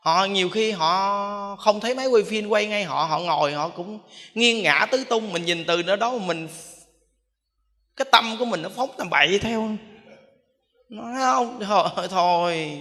họ 0.00 0.24
nhiều 0.24 0.48
khi 0.48 0.70
họ 0.70 1.56
không 1.56 1.80
thấy 1.80 1.94
máy 1.94 2.06
quay 2.06 2.24
phim 2.24 2.48
quay 2.48 2.66
ngay 2.66 2.84
họ 2.84 3.04
họ 3.04 3.18
ngồi, 3.18 3.52
họ 3.52 3.68
cũng 3.68 3.98
nghiêng 4.34 4.62
ngã 4.62 4.86
tứ 4.90 5.04
tung. 5.04 5.32
Mình 5.32 5.44
nhìn 5.44 5.64
từ 5.66 5.82
đó 5.82 5.96
đó 5.96 6.18
mình, 6.18 6.48
cái 7.96 8.06
tâm 8.12 8.36
của 8.38 8.44
mình 8.44 8.62
nó 8.62 8.68
phóng 8.76 8.90
tầm 8.98 9.10
bậy 9.10 9.38
theo 9.38 9.76
nói 10.92 11.14
không 11.20 11.60
thôi, 11.60 12.08
thôi. 12.10 12.80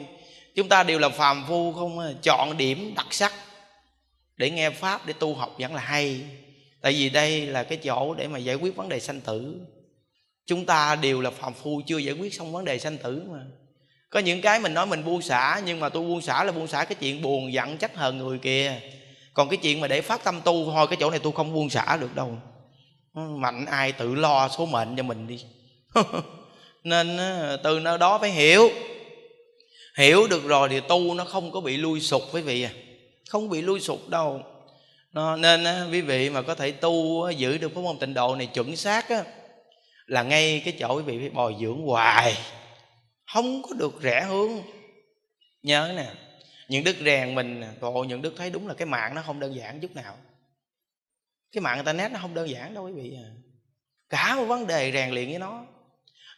Chúng 0.56 0.70
ta 0.70 0.84
đều 0.84 1.00
là 1.00 1.10
phàm 1.10 1.46
phu 1.48 1.74
không 1.74 2.00
à, 2.00 2.08
chọn 2.24 2.58
điểm 2.58 2.94
đặc 2.96 3.08
sắc 3.12 3.34
để 4.38 4.50
nghe 4.50 4.70
pháp 4.70 5.06
để 5.06 5.14
tu 5.14 5.36
học 5.36 5.56
vẫn 5.60 5.76
là 5.76 5.82
hay. 5.82 6.22
Tại 6.82 6.94
vì 6.94 7.10
đây 7.10 7.46
là 7.46 7.64
cái 7.64 7.78
chỗ 7.78 8.14
để 8.14 8.28
mà 8.28 8.40
giải 8.40 8.56
quyết 8.56 8.76
vấn 8.76 8.90
đề 8.90 9.00
sanh 9.00 9.22
tử. 9.22 9.56
Chúng 10.46 10.66
ta 10.66 10.96
đều 10.96 11.22
là 11.22 11.30
phàm 11.30 11.54
phu 11.54 11.82
chưa 11.88 11.98
giải 11.98 12.16
quyết 12.16 12.34
xong 12.34 12.52
vấn 12.52 12.66
đề 12.66 12.80
sanh 12.80 12.98
tử 12.98 13.24
mà. 13.30 13.40
Có 14.10 14.20
những 14.20 14.42
cái 14.42 14.60
mình 14.60 14.74
nói 14.74 14.86
mình 14.86 15.06
buông 15.06 15.22
xả 15.22 15.62
nhưng 15.66 15.80
mà 15.80 15.90
tôi 15.90 16.04
buông 16.04 16.22
xả 16.22 16.44
là 16.44 16.52
buông 16.52 16.68
xả 16.68 16.84
cái 16.84 16.96
chuyện 17.00 17.22
buồn 17.22 17.54
giận 17.54 17.78
trách 17.78 17.96
hờn 17.96 18.18
người 18.18 18.38
kia 18.38 18.82
còn 19.34 19.50
cái 19.50 19.58
chuyện 19.58 19.82
mà 19.82 19.88
để 19.88 20.02
phát 20.02 20.24
tâm 20.24 20.42
tu 20.44 20.66
thôi 20.66 20.88
cái 20.88 20.98
chỗ 21.00 21.10
này 21.10 21.20
tôi 21.20 21.34
không 21.36 21.54
buông 21.54 21.70
xả 21.70 21.98
được 21.98 22.16
đâu. 22.16 22.38
Mạnh 23.14 23.66
ai 23.66 23.92
tự 23.92 24.16
lo 24.16 24.48
số 24.48 24.66
mệnh 24.66 24.96
cho 24.96 25.04
mình 25.04 25.28
đi. 25.28 25.46
nên 26.84 27.18
từ 27.64 27.80
nơi 27.80 27.98
đó 27.98 28.18
phải 28.18 28.30
hiểu. 28.30 28.70
Hiểu 29.98 30.28
được 30.28 30.44
rồi 30.44 30.70
thì 30.70 30.80
tu 30.80 31.14
nó 31.14 31.26
không 31.26 31.52
có 31.52 31.62
bị 31.62 31.78
lui 31.78 32.02
sụp 32.02 32.22
quý 32.32 32.42
vị 32.42 32.64
à. 32.64 32.72
Không 33.30 33.50
bị 33.50 33.62
lui 33.62 33.80
sụp 33.80 34.10
đâu. 34.10 34.42
Nó, 35.14 35.36
nên 35.36 35.64
á, 35.64 35.88
quý 35.92 36.02
vị 36.02 36.30
mà 36.30 36.42
có 36.42 36.56
thể 36.56 36.72
tu 36.72 37.30
giữ 37.30 37.58
được 37.58 37.76
pháp 37.76 37.82
môn 37.82 38.00
tịnh 38.00 38.14
độ 38.14 38.36
này 38.36 38.48
chuẩn 38.48 38.76
xác 38.76 39.10
á, 39.10 39.24
là 40.06 40.24
ngay 40.24 40.62
cái 40.66 40.74
chỗ 40.80 40.96
quý 40.96 41.04
vị 41.04 41.20
phải 41.20 41.30
bồi 41.30 41.56
dưỡng 41.62 41.82
hoài. 41.82 42.38
Không 43.34 43.62
có 43.64 43.70
được 43.74 43.94
rẻ 44.04 44.26
hướng. 44.30 44.52
Nhớ 45.64 45.94
nè 45.96 46.06
những 46.68 46.84
đức 46.84 46.96
rèn 47.06 47.36
mình 47.36 47.64
bộ 47.82 48.04
những 48.04 48.22
đức 48.22 48.34
thấy 48.38 48.50
đúng 48.50 48.68
là 48.68 48.74
cái 48.74 48.86
mạng 48.86 49.16
nó 49.16 49.22
không 49.26 49.40
đơn 49.40 49.56
giản 49.56 49.80
chút 49.80 49.96
nào. 49.96 50.18
Cái 51.52 51.62
mạng 51.62 51.78
internet 51.78 52.12
nó 52.12 52.20
không 52.22 52.34
đơn 52.34 52.50
giản 52.50 52.74
đâu 52.74 52.84
quý 52.84 52.92
vị 52.92 53.18
à. 53.24 53.30
Cả 54.10 54.36
một 54.36 54.46
vấn 54.46 54.68
đề 54.68 54.92
rèn 54.92 55.10
luyện 55.10 55.30
với 55.30 55.40
nó 55.40 55.66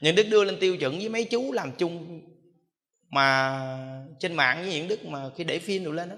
những 0.03 0.15
đức 0.15 0.23
đưa 0.23 0.43
lên 0.43 0.59
tiêu 0.59 0.77
chuẩn 0.77 0.99
với 0.99 1.09
mấy 1.09 1.23
chú 1.23 1.51
làm 1.51 1.71
chung 1.77 2.21
mà 3.09 3.59
trên 4.19 4.33
mạng 4.33 4.61
với 4.61 4.73
những 4.73 4.87
đức 4.87 5.05
mà 5.05 5.29
khi 5.37 5.43
để 5.43 5.59
phim 5.59 5.83
được 5.83 5.91
lên 5.91 6.09
đó 6.09 6.15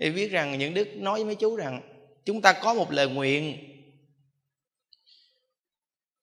thì 0.00 0.10
biết 0.10 0.30
rằng 0.30 0.58
những 0.58 0.74
đức 0.74 0.88
nói 0.94 1.14
với 1.14 1.24
mấy 1.24 1.34
chú 1.34 1.56
rằng, 1.56 1.80
chúng 2.24 2.42
ta 2.42 2.52
có 2.52 2.74
một 2.74 2.92
lời 2.92 3.08
nguyện. 3.08 3.58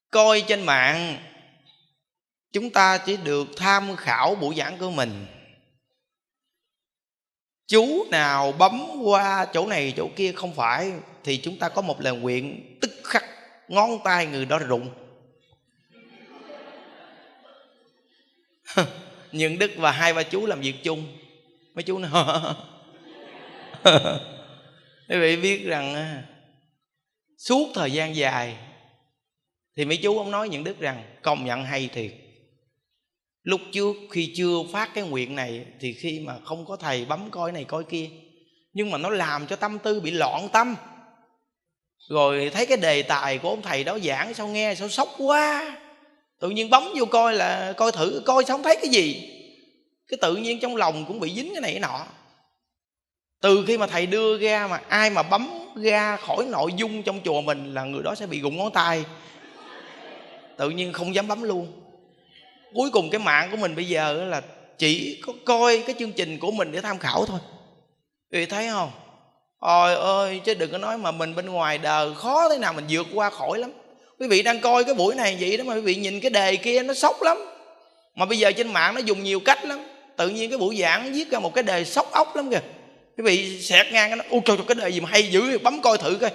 Coi 0.09 0.43
trên 0.47 0.65
mạng, 0.65 1.17
chúng 2.51 2.69
ta 2.69 2.97
chỉ 2.97 3.17
được 3.17 3.47
tham 3.57 3.95
khảo 3.95 4.35
buổi 4.35 4.55
giảng 4.55 4.77
của 4.77 4.91
mình. 4.91 5.25
Chú 7.67 8.05
nào 8.11 8.51
bấm 8.51 8.81
qua 9.03 9.45
chỗ 9.53 9.67
này, 9.67 9.93
chỗ 9.97 10.09
kia 10.15 10.31
không 10.31 10.55
phải, 10.55 10.91
thì 11.23 11.37
chúng 11.37 11.59
ta 11.59 11.69
có 11.69 11.81
một 11.81 12.01
lời 12.01 12.17
nguyện 12.17 12.77
tức 12.81 12.91
khắc 13.03 13.25
ngón 13.67 13.99
tay 14.03 14.25
người 14.25 14.45
đó 14.45 14.59
rụng. 14.59 15.06
nhưng 19.31 19.59
đức 19.59 19.71
và 19.77 19.91
hai 19.91 20.13
ba 20.13 20.23
chú 20.23 20.45
làm 20.45 20.61
việc 20.61 20.75
chung. 20.83 21.03
Mấy 21.75 21.83
chú 21.83 21.97
nó 21.97 22.55
quý 25.09 25.17
vị 25.19 25.35
biết 25.35 25.65
rằng 25.65 25.95
à, 25.95 26.23
suốt 27.37 27.69
thời 27.75 27.91
gian 27.91 28.15
dài, 28.15 28.57
thì 29.77 29.85
mấy 29.85 29.97
chú 29.97 30.17
ông 30.17 30.31
nói 30.31 30.49
những 30.49 30.63
đức 30.63 30.79
rằng, 30.79 31.03
công 31.21 31.45
nhận 31.45 31.63
hay 31.63 31.89
thiệt. 31.93 32.11
Lúc 33.43 33.61
trước 33.71 33.95
khi 34.11 34.33
chưa 34.35 34.63
phát 34.71 34.93
cái 34.93 35.03
nguyện 35.03 35.35
này, 35.35 35.65
thì 35.79 35.93
khi 35.93 36.19
mà 36.19 36.39
không 36.45 36.65
có 36.65 36.75
thầy 36.75 37.05
bấm 37.05 37.29
coi 37.31 37.51
này 37.51 37.63
coi 37.63 37.83
kia, 37.83 38.09
nhưng 38.73 38.91
mà 38.91 38.97
nó 38.97 39.09
làm 39.09 39.47
cho 39.47 39.55
tâm 39.55 39.79
tư 39.79 39.99
bị 39.99 40.11
loạn 40.11 40.49
tâm. 40.53 40.75
Rồi 42.09 42.49
thấy 42.53 42.65
cái 42.65 42.77
đề 42.77 43.01
tài 43.01 43.37
của 43.37 43.49
ông 43.49 43.61
thầy 43.61 43.83
đó 43.83 43.99
giảng, 43.99 44.33
sao 44.33 44.47
nghe 44.47 44.75
sao 44.75 44.89
sốc 44.89 45.09
quá 45.17 45.77
tự 46.39 46.49
nhiên 46.49 46.69
bấm 46.69 46.83
vô 46.95 47.05
coi 47.05 47.33
là 47.33 47.73
coi 47.77 47.91
thử 47.91 48.21
coi 48.25 48.43
sao 48.43 48.57
không 48.57 48.63
thấy 48.63 48.75
cái 48.75 48.89
gì. 48.89 49.33
Cái 50.07 50.17
tự 50.21 50.35
nhiên 50.35 50.59
trong 50.59 50.75
lòng 50.75 51.05
cũng 51.07 51.19
bị 51.19 51.33
dính 51.33 51.49
cái 51.53 51.61
này 51.61 51.71
cái 51.71 51.79
nọ. 51.79 52.05
Từ 53.41 53.63
khi 53.67 53.77
mà 53.77 53.87
thầy 53.87 54.05
đưa 54.05 54.37
ra 54.37 54.67
mà 54.67 54.81
ai 54.87 55.09
mà 55.09 55.23
bấm 55.23 55.49
ra 55.75 56.15
khỏi 56.15 56.45
nội 56.45 56.71
dung 56.75 57.03
trong 57.03 57.19
chùa 57.25 57.41
mình 57.41 57.73
là 57.73 57.83
người 57.83 58.03
đó 58.03 58.15
sẽ 58.15 58.27
bị 58.27 58.39
gụng 58.39 58.57
ngón 58.57 58.71
tay. 58.71 59.05
Tự 60.57 60.69
nhiên 60.69 60.93
không 60.93 61.15
dám 61.15 61.27
bấm 61.27 61.43
luôn. 61.43 61.81
Cuối 62.73 62.89
cùng 62.89 63.09
cái 63.09 63.19
mạng 63.19 63.47
của 63.51 63.57
mình 63.57 63.75
bây 63.75 63.87
giờ 63.87 64.13
là 64.25 64.41
chỉ 64.77 65.21
có 65.25 65.33
coi 65.45 65.83
cái 65.87 65.95
chương 65.99 66.11
trình 66.11 66.39
của 66.39 66.51
mình 66.51 66.71
để 66.71 66.81
tham 66.81 66.97
khảo 66.97 67.25
thôi. 67.25 67.39
Vì 68.31 68.45
thấy 68.45 68.67
không? 68.69 68.91
Ôi 69.59 69.95
ơi, 69.95 70.41
chứ 70.43 70.53
đừng 70.53 70.71
có 70.71 70.77
nói 70.77 70.97
mà 70.97 71.11
mình 71.11 71.35
bên 71.35 71.45
ngoài 71.45 71.77
đời 71.77 72.15
khó 72.15 72.49
thế 72.49 72.57
nào 72.57 72.73
mình 72.73 72.85
vượt 72.89 73.07
qua 73.13 73.29
khỏi 73.29 73.59
lắm 73.59 73.71
quý 74.19 74.27
vị 74.27 74.41
đang 74.41 74.59
coi 74.59 74.83
cái 74.83 74.93
buổi 74.93 75.15
này 75.15 75.37
vậy 75.39 75.57
đó 75.57 75.63
mà 75.63 75.73
quý 75.73 75.81
vị 75.81 75.95
nhìn 75.95 76.19
cái 76.19 76.29
đề 76.29 76.55
kia 76.55 76.83
nó 76.83 76.93
sốc 76.93 77.21
lắm. 77.21 77.37
Mà 78.15 78.25
bây 78.25 78.39
giờ 78.39 78.51
trên 78.51 78.73
mạng 78.73 78.95
nó 78.95 79.01
dùng 79.01 79.23
nhiều 79.23 79.39
cách 79.39 79.65
lắm. 79.65 79.79
Tự 80.17 80.29
nhiên 80.29 80.49
cái 80.49 80.57
buổi 80.57 80.77
giảng 80.77 81.13
viết 81.13 81.31
ra 81.31 81.39
một 81.39 81.53
cái 81.53 81.63
đề 81.63 81.83
sốc 81.83 82.11
ốc 82.11 82.35
lắm 82.35 82.51
kìa. 82.51 82.61
Quý 83.17 83.23
vị 83.23 83.61
xẹt 83.61 83.85
ngang 83.91 84.09
cái 84.09 84.17
nó 84.17 84.23
ôi 84.29 84.41
trời, 84.45 84.57
trời 84.57 84.65
cái 84.67 84.75
đề 84.75 84.89
gì 84.89 84.99
mà 84.99 85.09
hay 85.11 85.23
dữ 85.23 85.57
bấm 85.57 85.81
coi 85.81 85.97
thử 85.97 86.17
coi. 86.21 86.29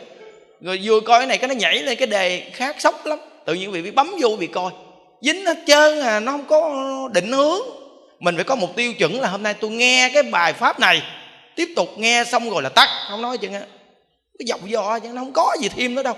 Rồi 0.60 0.80
vừa 0.82 1.00
coi 1.00 1.20
cái 1.20 1.26
này 1.26 1.38
cái 1.38 1.48
nó 1.48 1.54
nhảy 1.54 1.78
lên 1.78 1.98
cái 1.98 2.06
đề 2.06 2.42
khác 2.52 2.76
sốc 2.78 3.06
lắm. 3.06 3.18
Tự 3.46 3.54
nhiên 3.54 3.72
quý 3.72 3.80
vị 3.80 3.90
bấm 3.90 4.14
vô 4.20 4.28
quý 4.28 4.36
vị 4.36 4.46
coi. 4.46 4.72
Dính 5.22 5.46
hết 5.46 5.58
trơn 5.66 6.00
à 6.00 6.20
nó 6.20 6.32
không 6.32 6.46
có 6.46 7.08
định 7.14 7.32
hướng. 7.32 7.60
Mình 8.20 8.34
phải 8.34 8.44
có 8.44 8.54
một 8.54 8.76
tiêu 8.76 8.92
chuẩn 8.92 9.20
là 9.20 9.28
hôm 9.28 9.42
nay 9.42 9.54
tôi 9.54 9.70
nghe 9.70 10.10
cái 10.14 10.22
bài 10.22 10.52
pháp 10.52 10.80
này 10.80 11.02
tiếp 11.56 11.68
tục 11.76 11.88
nghe 11.98 12.24
xong 12.24 12.50
rồi 12.50 12.62
là 12.62 12.68
tắt. 12.68 12.88
Không 13.08 13.22
nói 13.22 13.38
chừng 13.38 13.54
á. 13.54 13.60
Cái 14.38 14.46
giọng 14.46 14.60
do 14.70 14.98
chứ 14.98 15.08
nó 15.08 15.20
không 15.20 15.32
có 15.32 15.56
gì 15.60 15.68
thêm 15.68 15.94
nữa 15.94 16.02
đâu 16.02 16.14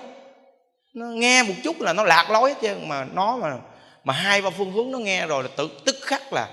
nó 0.95 1.07
nghe 1.07 1.43
một 1.43 1.55
chút 1.65 1.81
là 1.81 1.93
nó 1.93 2.05
lạc 2.05 2.31
lối 2.31 2.55
chứ 2.63 2.77
mà 2.87 3.05
nó 3.05 3.37
mà 3.37 3.59
mà 4.05 4.15
hai 4.15 4.43
ba 4.43 4.51
phương 4.51 4.73
hướng 4.73 4.91
nó 4.91 4.99
nghe 4.99 5.27
rồi 5.27 5.43
là 5.43 5.49
tự 5.57 5.71
tức 5.85 5.97
khắc 6.03 6.33
là 6.33 6.49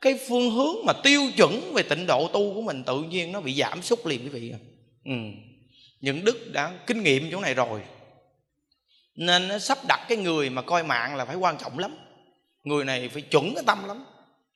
cái 0.00 0.18
phương 0.28 0.50
hướng 0.50 0.76
mà 0.84 0.92
tiêu 0.92 1.22
chuẩn 1.36 1.72
về 1.74 1.82
tịnh 1.82 2.06
độ 2.06 2.28
tu 2.28 2.54
của 2.54 2.62
mình 2.62 2.84
tự 2.84 3.02
nhiên 3.02 3.32
nó 3.32 3.40
bị 3.40 3.54
giảm 3.54 3.82
sút 3.82 4.06
liền 4.06 4.24
quý 4.24 4.28
vị 4.28 4.52
ừ. 5.04 5.12
những 6.00 6.24
đức 6.24 6.52
đã 6.52 6.72
kinh 6.86 7.02
nghiệm 7.02 7.30
chỗ 7.30 7.40
này 7.40 7.54
rồi. 7.54 7.80
Nên 9.16 9.48
nó 9.48 9.58
sắp 9.58 9.78
đặt 9.88 10.06
cái 10.08 10.18
người 10.18 10.50
mà 10.50 10.62
coi 10.62 10.82
mạng 10.82 11.16
là 11.16 11.24
phải 11.24 11.36
quan 11.36 11.56
trọng 11.58 11.78
lắm. 11.78 11.96
Người 12.64 12.84
này 12.84 13.08
phải 13.08 13.22
chuẩn 13.22 13.54
cái 13.54 13.64
tâm 13.66 13.88
lắm. 13.88 14.04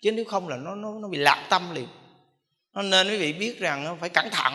Chứ 0.01 0.13
nếu 0.13 0.25
không 0.25 0.49
là 0.49 0.57
nó 0.57 0.75
nó, 0.75 0.95
nó 0.95 1.09
bị 1.09 1.19
lạc 1.19 1.47
tâm 1.51 1.75
liền. 1.75 1.89
Nên 2.75 3.09
quý 3.09 3.17
vị 3.17 3.33
biết 3.33 3.59
rằng 3.59 3.97
phải 4.01 4.09
cẩn 4.09 4.31
thận 4.31 4.53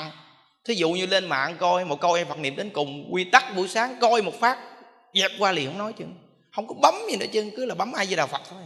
thí 0.66 0.74
dụ 0.74 0.92
như 0.92 1.06
lên 1.06 1.26
mạng 1.26 1.56
coi 1.60 1.86
một 1.86 2.02
câu 2.02 2.14
em 2.14 2.28
phật 2.28 2.40
niệm 2.40 2.56
đến 2.56 2.70
cùng, 2.70 3.08
quy 3.12 3.24
tắc 3.24 3.56
buổi 3.56 3.68
sáng 3.68 3.98
coi 4.02 4.22
một 4.22 4.40
phát, 4.40 4.58
dẹp 5.14 5.32
qua 5.40 5.52
liền, 5.52 5.68
không 5.68 5.78
nói 5.78 5.94
chứ. 6.00 6.06
Không 6.52 6.68
có 6.68 6.76
bấm 6.82 6.96
gì 7.10 7.18
nữa 7.18 7.26
chứ, 7.32 7.52
cứ 7.58 7.66
là 7.66 7.76
bấm 7.76 7.92
ai 7.92 8.06
với 8.06 8.16
đạo 8.16 8.28
phật 8.28 8.42
thôi. 8.50 8.62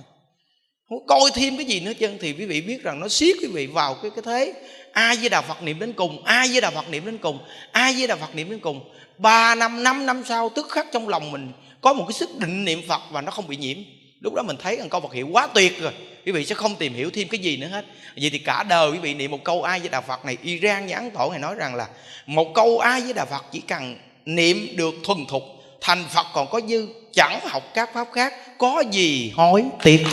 Không 0.89 1.07
coi 1.07 1.31
thêm 1.33 1.57
cái 1.57 1.65
gì 1.65 1.79
nữa 1.79 1.93
chân 1.99 2.17
thì 2.21 2.33
quý 2.33 2.45
vị 2.45 2.61
biết 2.61 2.83
rằng 2.83 2.99
nó 2.99 3.07
siết 3.07 3.35
quý 3.41 3.47
vị 3.47 3.67
vào 3.67 3.93
cái 4.01 4.11
cái 4.11 4.21
thế. 4.25 4.53
Ai 4.91 5.15
với 5.15 5.29
đạo 5.29 5.41
phật 5.47 5.63
niệm 5.63 5.79
đến 5.79 5.93
cùng, 5.93 6.23
ai 6.23 6.47
với 6.51 6.61
đạo 6.61 6.71
phật 6.75 6.89
niệm 6.89 7.05
đến 7.05 7.17
cùng, 7.17 7.39
ai 7.71 7.93
với 7.93 8.07
đạo 8.07 8.17
phật 8.17 8.35
niệm 8.35 8.49
đến 8.49 8.59
cùng. 8.59 8.89
Ba 9.17 9.55
năm 9.55 9.83
năm 9.83 10.05
năm 10.05 10.23
sau, 10.25 10.49
tức 10.49 10.69
khắc 10.69 10.87
trong 10.91 11.09
lòng 11.09 11.31
mình 11.31 11.51
có 11.81 11.93
một 11.93 12.05
cái 12.07 12.13
sức 12.13 12.29
định 12.39 12.65
niệm 12.65 12.81
phật 12.87 13.01
và 13.11 13.21
nó 13.21 13.31
không 13.31 13.47
bị 13.47 13.57
nhiễm. 13.57 13.77
Lúc 14.19 14.33
đó 14.33 14.43
mình 14.43 14.57
thấy 14.57 14.77
rằng 14.77 14.89
câu 14.89 15.01
Phật 15.01 15.13
hiệu 15.13 15.27
quá 15.31 15.47
tuyệt 15.47 15.79
rồi 15.79 15.93
quý 16.27 16.33
vị 16.33 16.45
sẽ 16.45 16.55
không 16.55 16.75
tìm 16.75 16.93
hiểu 16.93 17.09
thêm 17.13 17.27
cái 17.27 17.39
gì 17.39 17.57
nữa 17.57 17.67
hết. 17.67 17.85
Vậy 18.15 18.29
thì 18.29 18.37
cả 18.37 18.63
đời 18.63 18.91
quý 18.91 18.97
vị 18.97 19.13
niệm 19.13 19.31
một 19.31 19.43
câu 19.43 19.63
ai 19.63 19.79
với 19.79 19.89
đạo 19.89 20.01
Phật 20.07 20.25
này, 20.25 20.37
Iran 20.43 20.87
nhãn 20.87 21.11
Tổ 21.11 21.29
này 21.31 21.39
nói 21.39 21.55
rằng 21.55 21.75
là 21.75 21.87
một 22.25 22.51
câu 22.55 22.79
ai 22.79 23.01
với 23.01 23.13
đạo 23.13 23.25
Phật 23.25 23.45
chỉ 23.51 23.61
cần 23.61 23.97
niệm 24.25 24.67
được 24.75 24.95
thuần 25.03 25.25
thục, 25.25 25.43
thành 25.81 26.05
phật 26.09 26.25
còn 26.33 26.47
có 26.51 26.61
dư, 26.67 26.87
chẳng 27.13 27.39
học 27.43 27.63
các 27.73 27.89
pháp 27.93 28.07
khác, 28.13 28.33
có 28.57 28.83
gì 28.91 29.31
hối 29.35 29.63
tiếc. 29.83 30.03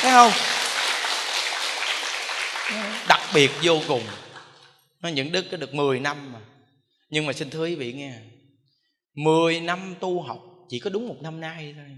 Thấy 0.00 0.10
không? 0.10 0.32
Đặc 3.08 3.20
biệt 3.34 3.50
vô 3.62 3.80
cùng. 3.88 4.02
Nó 5.00 5.08
những 5.08 5.32
đức 5.32 5.46
có 5.50 5.56
được 5.56 5.74
10 5.74 6.00
năm 6.00 6.32
mà. 6.32 6.38
Nhưng 7.10 7.26
mà 7.26 7.32
xin 7.32 7.50
thưa 7.50 7.64
quý 7.64 7.74
vị 7.74 7.92
nghe 7.92 8.12
10 9.14 9.60
năm 9.60 9.94
tu 10.00 10.22
học 10.22 10.38
chỉ 10.68 10.78
có 10.78 10.90
đúng 10.90 11.08
một 11.08 11.16
năm 11.20 11.40
nay 11.40 11.74
thôi. 11.76 11.96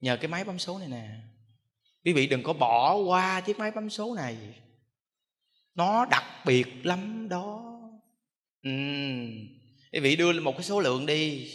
Nhờ 0.00 0.16
cái 0.16 0.28
máy 0.28 0.44
bấm 0.44 0.58
số 0.58 0.78
này 0.78 0.88
nè 0.88 1.08
quý 2.04 2.12
vị 2.12 2.26
đừng 2.26 2.42
có 2.42 2.52
bỏ 2.52 2.94
qua 2.94 3.40
chiếc 3.40 3.58
máy 3.58 3.70
bấm 3.70 3.90
số 3.90 4.14
này. 4.14 4.36
Nó 5.74 6.06
đặc 6.06 6.24
biệt 6.46 6.66
lắm 6.86 7.28
đó. 7.28 7.80
Ừ. 8.62 8.70
quý 9.92 10.00
vị 10.00 10.16
đưa 10.16 10.32
lên 10.32 10.42
một 10.42 10.52
cái 10.52 10.62
số 10.62 10.80
lượng 10.80 11.06
đi. 11.06 11.50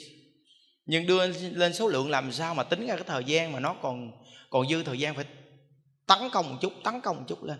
Nhưng 0.86 1.08
đưa 1.08 1.27
lên 1.51 1.73
số 1.73 1.88
lượng 1.88 2.10
làm 2.10 2.31
sao 2.31 2.55
mà 2.55 2.63
tính 2.63 2.88
ra 2.88 2.95
cái 2.95 3.03
thời 3.08 3.23
gian 3.23 3.51
mà 3.51 3.60
nó 3.60 3.73
còn 3.81 4.12
còn 4.49 4.69
dư 4.69 4.84
thời 4.84 4.99
gian 4.99 5.15
phải 5.15 5.25
tấn 6.08 6.19
công 6.31 6.49
một 6.49 6.58
chút, 6.62 6.73
tấn 6.84 7.01
công 7.01 7.17
một 7.17 7.23
chút 7.27 7.43
lên. 7.43 7.58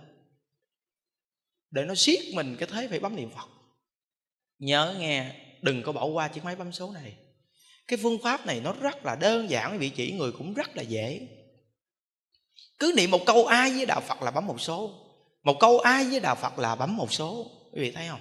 Để 1.72 1.86
nó 1.86 1.96
siết 1.96 2.20
mình 2.34 2.56
cái 2.60 2.70
thế 2.72 2.88
phải 2.88 3.00
bấm 3.00 3.16
niệm 3.16 3.30
phật. 3.30 3.50
Nhớ 4.60 4.96
nghe, 5.00 5.36
đừng 5.62 5.84
có 5.84 5.92
bỏ 5.92 6.06
qua 6.06 6.28
chiếc 6.28 6.44
máy 6.44 6.56
bấm 6.56 6.72
số 6.72 6.92
này. 6.92 7.18
Cái 7.88 8.00
phương 8.02 8.18
pháp 8.24 8.46
này 8.46 8.62
nó 8.64 8.74
rất 8.74 9.06
là 9.06 9.16
đơn 9.16 9.50
giản, 9.50 9.72
quý 9.72 9.78
vị 9.78 9.90
chỉ 9.90 10.12
người 10.12 10.32
cũng 10.32 10.54
rất 10.54 10.78
là 10.78 10.84
dễ 10.84 11.28
cứ 12.80 12.94
niệm 12.98 13.12
một 13.12 13.26
câu 13.26 13.46
ai 13.46 13.72
với 13.72 13.86
đạo 13.86 14.02
phật 14.02 14.22
là 14.22 14.32
bấm 14.32 14.48
một 14.48 14.62
số. 14.62 14.92
Một 15.44 15.60
câu 15.60 15.80
ai 15.80 16.04
với 16.04 16.20
đạo 16.20 16.36
phật 16.36 16.60
là 16.60 16.76
bấm 16.76 16.98
một 16.98 17.14
số. 17.14 17.46
Quý 17.74 17.82
vị 17.82 17.92
thấy 17.92 18.08
không? 18.10 18.20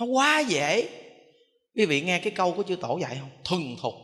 Nó 0.00 0.06
quá 0.06 0.40
dễ. 0.40 0.88
Quý 1.76 1.86
vị 1.86 2.00
nghe 2.00 2.18
cái 2.18 2.30
câu 2.30 2.52
của 2.52 2.62
chư 2.62 2.76
tổ 2.76 2.98
dạy 2.98 3.16
không? 3.20 3.30
Thuần 3.44 3.76
thục. 3.82 3.94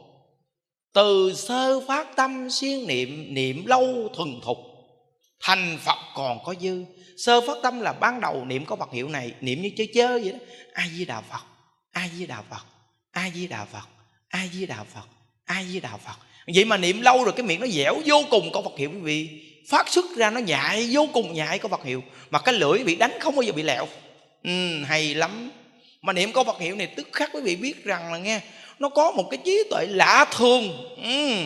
Từ 0.94 1.34
sơ 1.34 1.80
phát 1.88 2.16
tâm 2.16 2.50
siêng 2.50 2.86
niệm 2.86 3.34
niệm 3.34 3.66
lâu 3.66 4.08
thuần 4.14 4.40
thục. 4.44 4.58
Thành 5.40 5.78
phật 5.80 5.98
còn 6.14 6.44
có 6.44 6.54
dư. 6.60 6.84
Sơ 7.16 7.40
phát 7.40 7.58
tâm 7.62 7.80
là 7.80 7.92
ban 7.92 8.20
đầu 8.20 8.44
niệm 8.44 8.64
có 8.64 8.76
vật 8.76 8.92
hiệu 8.92 9.08
này, 9.08 9.32
niệm 9.40 9.62
như 9.62 9.70
chơi 9.76 9.88
chơi 9.94 10.20
vậy 10.20 10.32
đó. 10.32 10.38
Ai 10.72 10.90
với 10.96 11.06
đạo 11.06 11.22
phật 11.30 11.42
ai 11.92 12.10
với 12.16 12.26
đạo 12.26 12.44
phật 12.50 12.62
ai 13.10 13.30
với 13.34 13.46
đạo 13.46 13.66
phật 13.72 13.88
ai 14.28 14.50
với 14.54 14.66
đạo 14.66 14.86
phật 14.94 15.08
ai 15.44 15.64
với 15.64 15.80
đạo 15.80 15.98
phật. 16.04 16.16
Vậy 16.54 16.64
mà 16.64 16.76
niệm 16.76 17.00
lâu 17.00 17.24
rồi 17.24 17.32
cái 17.36 17.46
miệng 17.46 17.60
nó 17.60 17.66
dẻo 17.66 18.00
vô 18.06 18.22
cùng 18.30 18.50
có 18.52 18.60
vật 18.60 18.72
hiệu 18.78 18.90
quý 18.90 18.98
vị 18.98 19.51
phát 19.68 19.88
xuất 19.88 20.04
ra 20.16 20.30
nó 20.30 20.40
nhại 20.40 20.88
vô 20.90 21.08
cùng 21.12 21.34
nhại 21.34 21.58
có 21.58 21.68
vật 21.68 21.84
hiệu. 21.84 22.02
Mà 22.30 22.38
cái 22.38 22.54
lưỡi 22.54 22.78
bị 22.78 22.96
đánh 22.96 23.12
không 23.20 23.36
bao 23.36 23.42
giờ 23.42 23.52
bị 23.52 23.62
lẹo. 23.62 23.86
Ừ, 24.44 24.84
hay 24.84 25.14
lắm. 25.14 25.50
Mà 26.02 26.12
niệm 26.12 26.32
có 26.32 26.42
vật 26.42 26.60
hiệu 26.60 26.76
này 26.76 26.86
tức 26.86 27.08
khắc 27.12 27.30
quý 27.32 27.40
vị 27.40 27.56
biết 27.56 27.84
rằng 27.84 28.12
là 28.12 28.18
nghe 28.18 28.40
nó 28.78 28.88
có 28.88 29.10
một 29.10 29.24
cái 29.30 29.38
trí 29.44 29.62
tuệ 29.70 29.86
lạ 29.86 30.26
thường. 30.36 30.92
Ừ. 31.02 31.42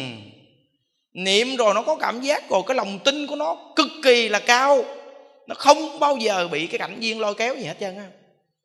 niệm 1.13 1.57
rồi 1.57 1.75
nó 1.75 1.83
có 1.83 1.97
cảm 1.97 2.21
giác 2.21 2.51
rồi 2.51 2.63
cái 2.67 2.77
lòng 2.77 2.99
tin 3.05 3.27
của 3.27 3.37
nó 3.37 3.57
cực 3.77 3.89
kỳ 4.03 4.29
là 4.29 4.39
cao. 4.39 4.85
Nó 5.47 5.55
không 5.55 5.99
bao 6.01 6.17
giờ 6.17 6.49
bị 6.49 6.67
cái 6.67 6.79
cảnh 6.79 6.97
duyên 7.01 7.21
lôi 7.21 7.35
kéo 7.35 7.57
gì 7.57 7.65
hết 7.65 7.77
trơn 7.81 7.97
á. 7.97 8.05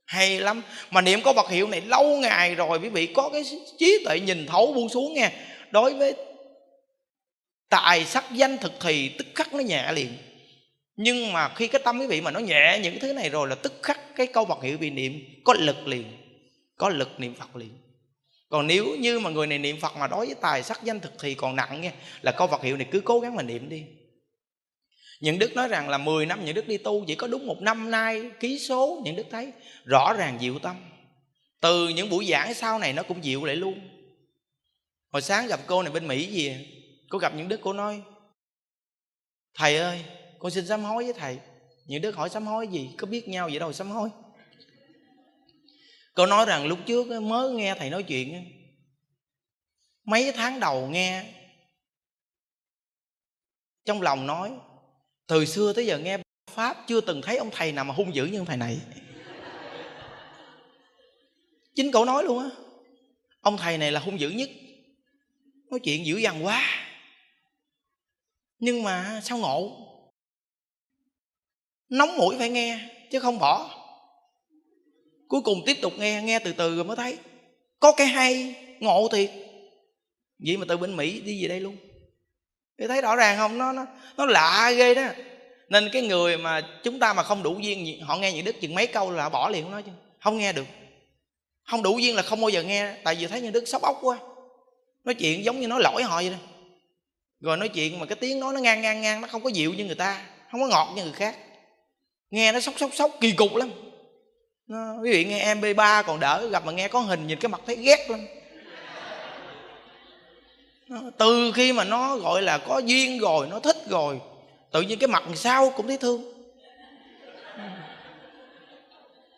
Hay 0.06 0.40
lắm. 0.40 0.62
Mà 0.92 1.02
niệm 1.02 1.22
có 1.22 1.34
vật 1.34 1.50
hiệu 1.50 1.68
này 1.68 1.82
lâu 1.82 2.04
ngày 2.04 2.56
rồi 2.56 2.80
quý 2.80 2.90
vị 2.90 3.06
có 3.06 3.30
cái 3.30 3.44
trí 3.80 4.04
tuệ 4.06 4.20
nhìn 4.20 4.46
thấu 4.48 4.74
buông 4.74 4.90
xuống 4.90 5.14
nghe. 5.14 5.32
Đối 5.72 5.94
với 5.94 6.14
tài 7.72 8.06
sắc 8.06 8.26
danh 8.32 8.58
thực 8.58 8.74
thì 8.80 9.10
tức 9.10 9.28
khắc 9.36 9.54
nó 9.54 9.60
nhẹ 9.60 9.92
liền. 9.92 10.18
Nhưng 10.96 11.34
mà 11.34 11.54
khi 11.56 11.68
cái 11.68 11.82
tâm 11.86 12.00
quý 12.00 12.08
vị 12.08 12.22
mà 12.22 12.32
nó 12.32 12.40
nhẹ 12.40 12.80
những 12.84 13.00
thứ 13.00 13.14
này 13.14 13.30
rồi 13.30 13.48
là 13.48 13.56
tức 13.56 13.74
khắc 13.84 14.16
cái 14.16 14.28
câu 14.28 14.46
vật 14.46 14.64
hiệu 14.64 14.78
vị 14.78 14.90
niệm 14.90 15.42
có 15.44 15.54
lực 15.54 15.88
liền, 15.88 16.04
có 16.78 16.90
lực 16.90 17.20
niệm 17.20 17.34
phật 17.36 17.56
liền. 17.56 17.70
Còn 18.50 18.68
nếu 18.68 18.96
như 19.00 19.20
mà 19.20 19.30
người 19.30 19.48
này 19.48 19.58
niệm 19.58 19.80
phật 19.80 19.98
mà 19.98 20.08
đối 20.08 20.26
với 20.26 20.36
tài 20.42 20.64
sắc 20.64 20.84
danh 20.84 21.00
thực 21.00 21.14
thì 21.20 21.34
còn 21.34 21.56
nặng 21.56 21.82
nha, 21.82 21.92
là 22.22 22.32
câu 22.32 22.48
vật 22.48 22.64
hiệu 22.64 22.78
này 22.78 22.88
cứ 22.92 23.00
cố 23.00 23.20
gắng 23.20 23.36
mà 23.36 23.44
niệm 23.44 23.70
đi. 23.70 23.84
Những 25.22 25.40
đức 25.40 25.56
nói 25.56 25.68
rằng 25.68 25.90
là 25.90 25.98
10 25.98 26.26
năm 26.26 26.46
những 26.46 26.56
đức 26.56 26.68
đi 26.68 26.78
tu, 26.78 27.06
chỉ 27.08 27.16
có 27.16 27.28
đúng 27.28 27.48
một 27.48 27.62
năm 27.62 27.92
nay 27.92 28.32
ký 28.40 28.60
số, 28.60 29.02
những 29.06 29.16
đức 29.16 29.26
thấy 29.32 29.52
rõ 29.86 30.14
ràng 30.14 30.38
dịu 30.42 30.60
tâm. 30.60 30.76
Từ 31.62 31.90
những 31.90 32.10
buổi 32.10 32.26
giảng 32.26 32.54
sau 32.54 32.80
này 32.80 32.94
nó 32.94 33.04
cũng 33.04 33.24
dịu 33.24 33.46
lại 33.46 33.56
luôn. 33.56 33.80
Hồi 35.12 35.22
sáng 35.22 35.48
gặp 35.48 35.60
cô 35.66 35.84
này 35.84 35.92
bên 35.92 36.08
mỹ 36.08 36.26
gì 36.26 36.56
cô 37.12 37.18
gặp 37.18 37.34
những 37.36 37.48
đức 37.48 37.60
cô 37.64 37.74
nói, 37.74 38.04
thầy 39.54 39.78
ơi, 39.78 40.06
con 40.40 40.52
xin 40.52 40.68
sám 40.68 40.84
hối 40.84 41.04
với 41.04 41.14
thầy. 41.14 41.40
Những 41.86 42.02
đức 42.02 42.16
hỏi 42.16 42.30
sám 42.30 42.48
hối 42.48 42.68
gì? 42.68 42.90
Có 42.98 43.08
biết 43.08 43.28
nhau 43.28 43.48
vậy 43.50 43.60
đâu 43.60 43.74
sám 43.74 43.90
hối. 43.90 44.10
Cô 46.14 46.26
nói 46.26 46.46
rằng 46.46 46.68
lúc 46.68 46.80
trước 46.86 47.22
mới 47.22 47.52
nghe 47.52 47.76
thầy 47.76 47.90
nói 47.90 48.04
chuyện 48.04 48.46
mấy 50.04 50.32
tháng 50.36 50.60
đầu 50.60 50.88
nghe, 50.88 51.26
trong 53.86 54.02
lòng 54.02 54.28
nói, 54.28 54.52
từ 55.28 55.46
xưa 55.46 55.74
tới 55.74 55.86
giờ 55.86 56.00
nghe 56.00 56.18
pháp 56.52 56.78
chưa 56.88 57.02
từng 57.02 57.22
thấy 57.22 57.38
ông 57.38 57.50
thầy 57.52 57.72
nào 57.72 57.86
mà 57.86 57.94
hung 57.94 58.16
dữ 58.16 58.26
như 58.26 58.40
ông 58.40 58.46
thầy 58.46 58.58
này. 58.58 58.80
Chính 61.76 61.92
cậu 61.92 62.06
nói 62.06 62.24
luôn 62.24 62.40
á, 62.40 62.50
ông 63.42 63.58
thầy 63.58 63.78
này 63.78 63.92
là 63.92 64.00
hung 64.00 64.20
dữ 64.20 64.30
nhất. 64.30 64.50
Nói 65.70 65.80
chuyện 65.84 66.06
dữ 66.06 66.18
dằn 66.18 66.46
quá 66.46 66.88
nhưng 68.62 68.84
mà 68.84 69.22
sao 69.24 69.38
ngộ? 69.38 69.72
Nóng 71.90 72.18
mũi 72.18 72.36
phải 72.38 72.50
nghe, 72.50 72.80
chứ 73.12 73.20
không 73.20 73.40
bỏ. 73.40 73.70
Cuối 75.28 75.42
cùng 75.42 75.64
tiếp 75.66 75.78
tục 75.82 75.94
nghe 75.98 76.22
nghe 76.22 76.40
từ 76.40 76.54
từ 76.54 76.76
rồi 76.76 76.84
mới 76.84 76.96
thấy. 76.96 77.18
Có 77.80 77.92
cái 77.92 78.08
hay, 78.08 78.56
ngộ 78.80 79.08
thiệt. 79.12 79.32
Vậy 80.46 80.58
mà 80.58 80.66
từ 80.70 80.78
bên 80.78 80.98
mỹ 80.98 81.22
đi 81.22 81.42
về 81.42 81.48
đây 81.48 81.60
luôn. 81.60 81.78
Thì 82.80 82.88
thấy 82.88 83.02
rõ 83.02 83.16
ràng 83.16 83.38
không? 83.38 83.58
Nó 83.58 83.72
nó 83.72 83.86
nó 84.18 84.26
lạ 84.26 84.72
ghê 84.72 84.94
đó. 84.94 85.08
Nên 85.70 85.90
cái 85.94 86.02
người 86.02 86.38
mà 86.38 86.62
chúng 86.84 87.00
ta 87.00 87.14
mà 87.14 87.24
không 87.24 87.44
đủ 87.44 87.60
duyên 87.60 88.02
họ 88.02 88.18
nghe 88.18 88.34
những 88.34 88.46
đức 88.46 88.56
chừng 88.62 88.76
mấy 88.76 88.88
câu 88.88 89.12
là 89.12 89.30
bỏ 89.30 89.50
liền 89.50 89.64
không 89.64 89.72
nói 89.72 89.84
chứ. 89.84 89.92
Không 90.20 90.38
nghe 90.38 90.54
được. 90.54 90.68
Không 91.64 91.84
đủ 91.84 91.98
duyên 91.98 92.16
là 92.16 92.22
không 92.22 92.42
bao 92.42 92.50
giờ 92.50 92.64
nghe. 92.64 92.96
Tại 93.04 93.16
vì 93.16 93.28
thấy 93.28 93.42
như 93.42 93.52
đức 93.52 93.68
sốc 93.68 93.82
ốc 93.82 93.98
quá. 94.02 94.20
Nói 95.04 95.16
chuyện 95.16 95.46
giống 95.46 95.60
như 95.60 95.68
nói 95.68 95.82
lỗi 95.82 96.04
họ 96.04 96.16
vậy 96.16 96.30
đó 96.30 96.51
rồi 97.42 97.58
nói 97.58 97.70
chuyện 97.70 98.00
mà 98.00 98.06
cái 98.06 98.16
tiếng 98.16 98.40
nói 98.40 98.54
nó 98.54 98.60
ngang 98.60 98.82
ngang 98.82 99.02
ngang 99.02 99.22
nó 99.22 99.28
không 99.28 99.44
có 99.44 99.50
dịu 99.50 99.74
như 99.74 99.86
người 99.86 99.96
ta 99.96 100.22
không 100.52 100.62
có 100.62 100.68
ngọt 100.68 100.94
như 100.96 101.04
người 101.04 101.14
khác. 101.14 101.36
Nghe 102.32 102.52
nó 102.52 102.60
sốc 102.60 102.74
sốc 102.78 102.90
sốc 102.94 103.12
kỳ 103.22 103.32
cục 103.32 103.56
lắm. 103.56 103.72
Nó, 104.68 104.96
quý 105.04 105.12
vị 105.12 105.26
nghe 105.26 105.56
mp 105.56 105.64
3 105.76 106.02
còn 106.02 106.20
đỡ 106.20 106.48
gặp 106.52 106.66
mà 106.66 106.72
nghe 106.72 106.88
có 106.88 107.00
hình 107.00 107.28
nhìn 107.28 107.40
cái 107.40 107.50
mặt 107.50 107.62
thấy 107.66 107.76
ghét 107.76 108.10
lắm. 108.10 108.28
Từ 111.18 111.52
khi 111.56 111.74
mà 111.74 111.84
nó 111.84 112.18
gọi 112.18 112.42
là 112.42 112.58
có 112.58 112.78
duyên 112.86 113.20
rồi 113.20 113.48
nó 113.50 113.60
thích 113.60 113.78
rồi 113.90 114.20
tự 114.72 114.82
nhiên 114.82 115.00
cái 115.00 115.08
mặt 115.08 115.24
sau 115.36 115.70
cũng 115.70 115.88
thấy 115.88 115.98
thương. 115.98 116.24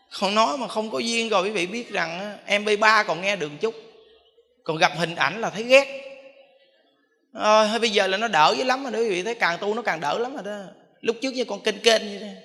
Không 0.10 0.36
nói 0.36 0.58
mà 0.58 0.68
không 0.68 0.92
có 0.92 1.00
duyên 1.00 1.30
rồi 1.30 1.44
quý 1.44 1.50
vị 1.50 1.68
biết 1.68 1.92
rằng 1.92 2.38
mp 2.62 2.80
3 2.80 3.04
còn 3.04 3.22
nghe 3.22 3.36
được 3.36 3.52
chút. 3.62 3.76
Còn 4.64 4.78
gặp 4.78 4.92
hình 4.98 5.16
ảnh 5.16 5.42
là 5.42 5.50
thấy 5.50 5.64
ghét 5.64 6.13
à, 7.34 7.78
bây 7.82 7.90
giờ 7.90 8.08
là 8.08 8.18
nó 8.18 8.28
đỡ 8.28 8.56
dữ 8.58 8.64
lắm 8.64 8.84
rồi 8.84 8.92
đó 8.92 9.00
quý 9.00 9.10
vị 9.10 9.24
thấy 9.24 9.36
càng 9.36 9.58
tu 9.62 9.74
nó 9.74 9.82
càng 9.82 10.00
đỡ 10.00 10.18
lắm 10.18 10.34
rồi 10.34 10.44
đó. 10.44 10.60
Lúc 11.02 11.16
trước 11.22 11.32
như 11.34 11.46
con 11.46 11.62
kênh 11.62 11.80
kênh 11.80 12.08
như 12.08 12.20
thế 12.20 12.36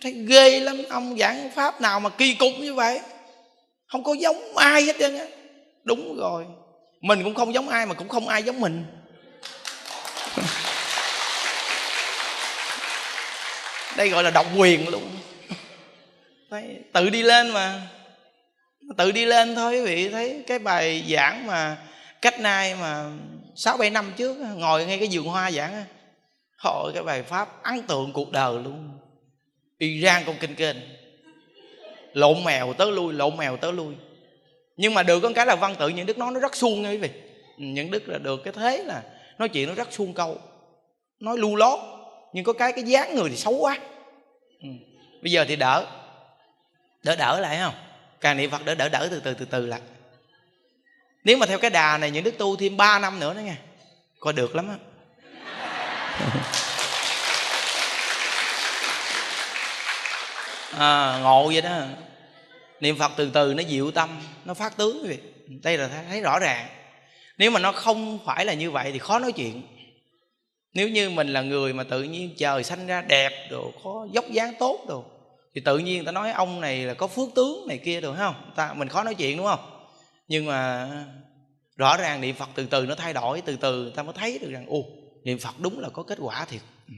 thấy 0.00 0.12
ghê 0.12 0.60
lắm 0.60 0.82
ông 0.88 1.18
giảng 1.18 1.50
pháp 1.54 1.80
nào 1.80 2.00
mà 2.00 2.10
kỳ 2.10 2.34
cục 2.34 2.52
như 2.58 2.74
vậy? 2.74 3.00
Không 3.86 4.04
có 4.04 4.12
giống 4.12 4.56
ai 4.56 4.82
hết 4.82 4.96
trơn 4.98 5.18
á. 5.18 5.24
Đúng 5.84 6.16
rồi. 6.16 6.46
Mình 7.00 7.24
cũng 7.24 7.34
không 7.34 7.54
giống 7.54 7.68
ai 7.68 7.86
mà 7.86 7.94
cũng 7.94 8.08
không 8.08 8.28
ai 8.28 8.42
giống 8.42 8.60
mình. 8.60 8.84
Đây 13.96 14.08
gọi 14.08 14.24
là 14.24 14.30
độc 14.30 14.46
quyền 14.56 14.88
luôn. 14.88 15.10
Đấy, 16.50 16.78
tự 16.92 17.10
đi 17.10 17.22
lên 17.22 17.50
mà. 17.50 17.82
Tự 18.96 19.12
đi 19.12 19.24
lên 19.24 19.54
thôi 19.54 19.74
quý 19.74 19.80
vị 19.80 20.08
thấy 20.08 20.44
cái 20.46 20.58
bài 20.58 21.04
giảng 21.08 21.46
mà 21.46 21.76
cách 22.22 22.40
nay 22.40 22.74
mà 22.74 23.10
sáu 23.54 23.76
bảy 23.76 23.90
năm 23.90 24.12
trước 24.16 24.36
ngồi 24.56 24.86
ngay 24.86 24.98
cái 24.98 25.08
vườn 25.12 25.24
hoa 25.24 25.50
giảng 25.50 25.84
hội 26.58 26.92
cái 26.94 27.02
bài 27.02 27.22
pháp 27.22 27.62
ấn 27.62 27.82
tượng 27.82 28.12
cuộc 28.12 28.32
đời 28.32 28.54
luôn. 28.64 28.98
Iran 29.78 30.22
con 30.26 30.36
kinh 30.40 30.54
kênh. 30.54 30.76
Lộn 32.12 32.44
mèo 32.44 32.72
tới 32.72 32.92
lui, 32.92 33.12
lộn 33.12 33.36
mèo 33.36 33.56
tới 33.56 33.72
lui. 33.72 33.94
Nhưng 34.76 34.94
mà 34.94 35.02
được 35.02 35.20
con 35.20 35.34
cái 35.34 35.46
là 35.46 35.56
văn 35.56 35.74
tự 35.78 35.88
những 35.88 36.06
đức 36.06 36.18
nói 36.18 36.32
nó 36.32 36.40
rất 36.40 36.56
suông 36.56 36.82
nha 36.82 36.90
quý 36.90 36.96
vị. 36.96 37.10
Những 37.58 37.90
đức 37.90 38.08
là 38.08 38.18
được 38.18 38.44
cái 38.44 38.52
thế 38.52 38.84
là 38.84 39.02
nói 39.38 39.48
chuyện 39.48 39.68
nó 39.68 39.74
rất 39.74 39.92
suông 39.92 40.14
câu. 40.14 40.38
Nói 41.20 41.38
lu 41.38 41.56
lót, 41.56 41.80
nhưng 42.32 42.44
có 42.44 42.52
cái 42.52 42.72
cái 42.72 42.84
dáng 42.84 43.14
người 43.14 43.30
thì 43.30 43.36
xấu 43.36 43.54
quá. 43.54 43.78
Ừ. 44.62 44.68
bây 45.22 45.32
giờ 45.32 45.44
thì 45.48 45.56
đỡ. 45.56 45.86
Đỡ 47.02 47.16
đỡ 47.16 47.40
lại 47.40 47.58
không? 47.58 47.74
Càng 48.20 48.36
niệm 48.36 48.50
phật 48.50 48.64
đỡ 48.64 48.74
đỡ 48.74 48.88
đỡ 48.88 49.08
từ 49.10 49.20
từ 49.20 49.34
từ 49.34 49.44
từ 49.44 49.66
lại 49.66 49.80
nếu 51.24 51.36
mà 51.36 51.46
theo 51.46 51.58
cái 51.58 51.70
đà 51.70 51.98
này 51.98 52.10
những 52.10 52.24
đức 52.24 52.38
tu 52.38 52.56
thêm 52.56 52.76
3 52.76 52.98
năm 52.98 53.20
nữa 53.20 53.34
đó 53.34 53.40
nghe, 53.40 53.56
coi 54.20 54.32
được 54.32 54.54
lắm 54.54 54.68
á. 54.68 54.76
À, 60.78 61.18
ngộ 61.22 61.48
vậy 61.48 61.62
đó. 61.62 61.78
Niệm 62.80 62.98
phật 62.98 63.12
từ 63.16 63.30
từ 63.34 63.54
nó 63.54 63.62
dịu 63.62 63.90
tâm 63.90 64.20
nó 64.44 64.54
phát 64.54 64.76
tướng 64.76 65.02
quý 65.02 65.08
vị. 65.08 65.18
Đây 65.62 65.78
là 65.78 65.90
thấy 66.10 66.20
rõ 66.20 66.38
ràng. 66.38 66.68
Nếu 67.38 67.50
mà 67.50 67.60
nó 67.60 67.72
không 67.72 68.18
phải 68.26 68.44
là 68.44 68.54
như 68.54 68.70
vậy 68.70 68.92
thì 68.92 68.98
khó 68.98 69.18
nói 69.18 69.32
chuyện. 69.32 69.62
Nếu 70.74 70.88
như 70.88 71.10
mình 71.10 71.28
là 71.28 71.42
người 71.42 71.72
mà 71.72 71.84
tự 71.84 72.02
nhiên 72.02 72.34
trời 72.38 72.64
sanh 72.64 72.86
ra 72.86 73.00
đẹp 73.00 73.32
đồ 73.50 73.72
có 73.84 74.06
dốc 74.12 74.24
dáng 74.30 74.54
tốt 74.58 74.84
đồ 74.88 75.04
thì 75.54 75.60
tự 75.64 75.78
nhiên 75.78 75.96
người 75.96 76.06
ta 76.06 76.12
nói 76.12 76.32
ông 76.32 76.60
này 76.60 76.78
là 76.78 76.94
có 76.94 77.06
phước 77.06 77.28
tướng 77.34 77.68
này 77.68 77.78
kia 77.78 78.00
được 78.00 78.14
không? 78.18 78.52
Ta 78.56 78.72
mình 78.72 78.88
khó 78.88 79.02
nói 79.02 79.14
chuyện 79.14 79.36
đúng 79.36 79.46
không? 79.46 79.71
Nhưng 80.28 80.46
mà 80.46 80.88
rõ 81.76 81.96
ràng 81.96 82.20
niệm 82.20 82.34
phật 82.34 82.48
từ 82.54 82.66
từ 82.66 82.86
nó 82.86 82.94
thay 82.94 83.12
đổi, 83.12 83.40
từ 83.40 83.56
từ 83.56 83.90
ta 83.90 84.02
mới 84.02 84.12
thấy 84.12 84.38
được 84.38 84.50
rằng, 84.50 84.66
ồ, 84.68 84.84
niệm 85.24 85.38
phật 85.38 85.60
đúng 85.60 85.78
là 85.78 85.88
có 85.88 86.02
kết 86.02 86.18
quả 86.20 86.44
thiệt. 86.44 86.60
Ừ. 86.88 86.94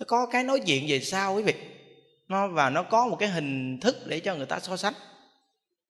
Nó 0.00 0.04
có 0.08 0.26
cái 0.26 0.44
nói 0.44 0.60
chuyện 0.66 0.84
về 0.88 1.00
sau 1.00 1.34
quý 1.34 1.42
vị. 1.42 1.54
Nó 2.28 2.48
và 2.48 2.70
nó 2.70 2.82
có 2.82 3.06
một 3.06 3.16
cái 3.16 3.28
hình 3.28 3.80
thức 3.80 3.96
để 4.06 4.20
cho 4.20 4.34
người 4.34 4.46
ta 4.46 4.60
so 4.60 4.76
sánh. 4.76 4.94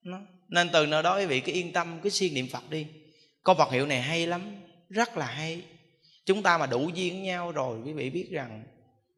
Nó. 0.03 0.19
nên 0.49 0.69
từ 0.73 0.87
nơi 0.87 1.03
đó 1.03 1.19
quý 1.19 1.27
vị 1.27 1.41
cứ 1.41 1.53
yên 1.53 1.73
tâm, 1.73 2.01
cứ 2.03 2.11
siêng 2.11 2.35
niệm 2.35 2.49
phật 2.53 2.71
đi. 2.71 2.87
Câu 3.45 3.55
Phật 3.55 3.73
hiệu 3.73 3.87
này 3.87 4.03
hay 4.03 4.27
lắm, 4.27 4.57
rất 4.89 5.17
là 5.17 5.27
hay. 5.27 5.63
Chúng 6.27 6.43
ta 6.43 6.59
mà 6.59 6.67
đủ 6.67 6.89
duyên 6.95 7.15
với 7.15 7.23
nhau 7.23 7.53
rồi, 7.53 7.79
quý 7.85 7.93
vị 7.93 8.11
biết 8.11 8.29
rằng, 8.31 8.65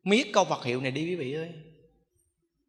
miết 0.04 0.32
câu 0.32 0.44
Phật 0.44 0.64
hiệu 0.64 0.80
này 0.80 0.90
đi 0.90 1.04
quý 1.04 1.14
vị 1.14 1.34
ơi. 1.34 1.52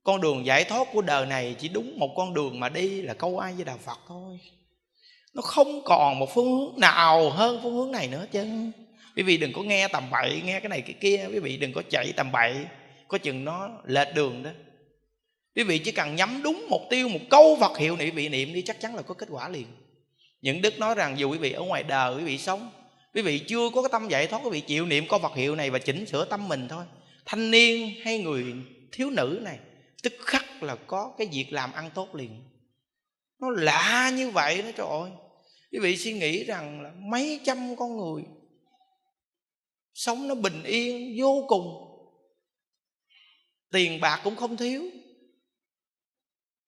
Con 0.04 0.22
đường 0.22 0.46
giải 0.46 0.64
thoát 0.64 0.88
của 0.94 1.02
đời 1.02 1.26
này 1.26 1.56
chỉ 1.60 1.70
đúng 1.70 2.00
một 2.00 2.14
con 2.18 2.34
đường 2.34 2.60
mà 2.60 2.70
đi 2.70 3.02
là 3.02 3.14
câu 3.14 3.40
ai 3.40 3.54
với 3.54 3.66
đạo 3.66 3.78
Phật 3.78 4.00
thôi 4.08 4.40
nó 5.34 5.42
không 5.42 5.84
còn 5.84 6.20
một 6.20 6.34
phương 6.34 6.52
hướng 6.52 6.80
nào 6.80 7.30
hơn 7.30 7.60
phương 7.64 7.76
hướng 7.76 7.92
này 7.92 8.08
nữa 8.08 8.26
chứ. 8.32 8.46
Quý 9.16 9.24
vị 9.24 9.38
đừng 9.38 9.54
có 9.54 9.64
nghe 9.64 9.88
tầm 9.88 10.04
bậy, 10.12 10.42
nghe 10.46 10.60
cái 10.60 10.70
này 10.70 10.82
cái 10.82 10.94
kia. 10.94 11.28
Quý 11.34 11.40
vị 11.40 11.58
đừng 11.58 11.74
có 11.74 11.82
chạy 11.90 12.14
tầm 12.16 12.32
bậy, 12.32 12.56
có 13.08 13.18
chừng 13.18 13.46
nó 13.46 13.70
lệch 13.86 14.16
đường 14.16 14.44
đó. 14.44 14.50
Quý 15.56 15.64
vị 15.64 15.78
chỉ 15.78 15.92
cần 15.92 16.16
nhắm 16.16 16.42
đúng 16.44 16.66
mục 16.70 16.82
tiêu, 16.90 17.10
một 17.10 17.20
câu 17.30 17.56
vật 17.56 17.78
hiệu 17.78 17.96
này 17.96 18.06
quý 18.08 18.12
vị 18.12 18.30
niệm 18.30 18.54
đi, 18.54 18.62
chắc 18.62 18.80
chắn 18.80 18.96
là 18.96 19.02
có 19.02 19.14
kết 19.14 19.28
quả 19.32 19.50
liền. 19.50 19.66
Những 20.42 20.62
đức 20.62 20.80
nói 20.80 20.96
rằng 20.96 21.20
dù 21.20 21.32
quý 21.32 21.38
vị 21.38 21.52
ở 21.52 21.62
ngoài 21.62 21.84
đời, 21.84 22.16
quý 22.16 22.24
vị 22.24 22.38
sống, 22.38 22.70
quý 23.14 23.22
vị 23.22 23.40
chưa 23.40 23.70
có 23.76 23.82
cái 23.82 23.90
tâm 23.92 24.08
giải 24.08 24.28
thoát, 24.28 24.40
quý 24.44 24.50
vị 24.52 24.60
chịu 24.62 24.86
niệm 24.86 25.06
câu 25.10 25.20
vật 25.20 25.36
hiệu 25.36 25.56
này 25.56 25.70
và 25.70 25.80
chỉnh 25.80 26.06
sửa 26.06 26.26
tâm 26.26 26.48
mình 26.48 26.68
thôi. 26.68 26.86
Thanh 27.26 27.52
niên 27.52 27.94
hay 28.04 28.20
người 28.20 28.46
thiếu 28.92 29.10
nữ 29.10 29.40
này, 29.42 29.58
tức 30.04 30.14
khắc 30.26 30.64
là 30.64 30.76
có 30.76 31.14
cái 31.18 31.28
việc 31.32 31.54
làm 31.54 31.74
ăn 31.74 31.90
tốt 31.96 32.16
liền 32.16 32.44
nó 33.42 33.50
lạ 33.50 34.12
như 34.16 34.30
vậy 34.30 34.62
đó, 34.62 34.70
trời 34.76 34.88
ơi. 34.88 35.12
Quý 35.72 35.80
vị 35.80 35.98
suy 35.98 36.14
nghĩ 36.14 36.44
rằng 36.44 36.82
là 36.82 36.92
mấy 36.98 37.40
trăm 37.44 37.76
con 37.76 37.98
người 37.98 38.24
sống 39.94 40.28
nó 40.28 40.36
bình 40.36 40.64
yên, 40.64 41.16
vô 41.20 41.46
cùng. 41.48 41.88
Tiền 43.72 44.02
bạc 44.02 44.22
cũng 44.24 44.36
không 44.36 44.58
thiếu. 44.58 44.84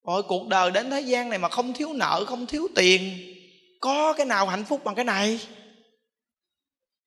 Rồi 0.03 0.23
cuộc 0.23 0.47
đời 0.47 0.71
đến 0.71 0.89
thế 0.89 1.01
gian 1.01 1.29
này 1.29 1.39
mà 1.39 1.49
không 1.49 1.73
thiếu 1.73 1.93
nợ, 1.93 2.25
không 2.27 2.45
thiếu 2.45 2.67
tiền, 2.75 3.33
có 3.79 4.13
cái 4.13 4.25
nào 4.25 4.47
hạnh 4.47 4.65
phúc 4.65 4.81
bằng 4.83 4.95
cái 4.95 5.05
này? 5.05 5.39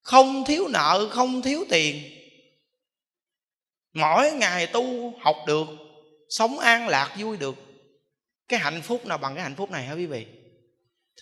Không 0.00 0.44
thiếu 0.46 0.68
nợ, 0.68 1.08
không 1.10 1.42
thiếu 1.42 1.64
tiền. 1.70 2.02
Mỗi 3.92 4.32
ngày 4.32 4.66
tu 4.66 5.12
học 5.20 5.36
được, 5.46 5.66
sống 6.28 6.58
an 6.58 6.88
lạc, 6.88 7.16
vui 7.18 7.36
được 7.36 7.65
cái 8.48 8.60
hạnh 8.60 8.82
phúc 8.82 9.06
nào 9.06 9.18
bằng 9.18 9.34
cái 9.34 9.42
hạnh 9.42 9.54
phúc 9.54 9.70
này 9.70 9.84
hả 9.84 9.92
quý 9.92 10.06
vị? 10.06 10.26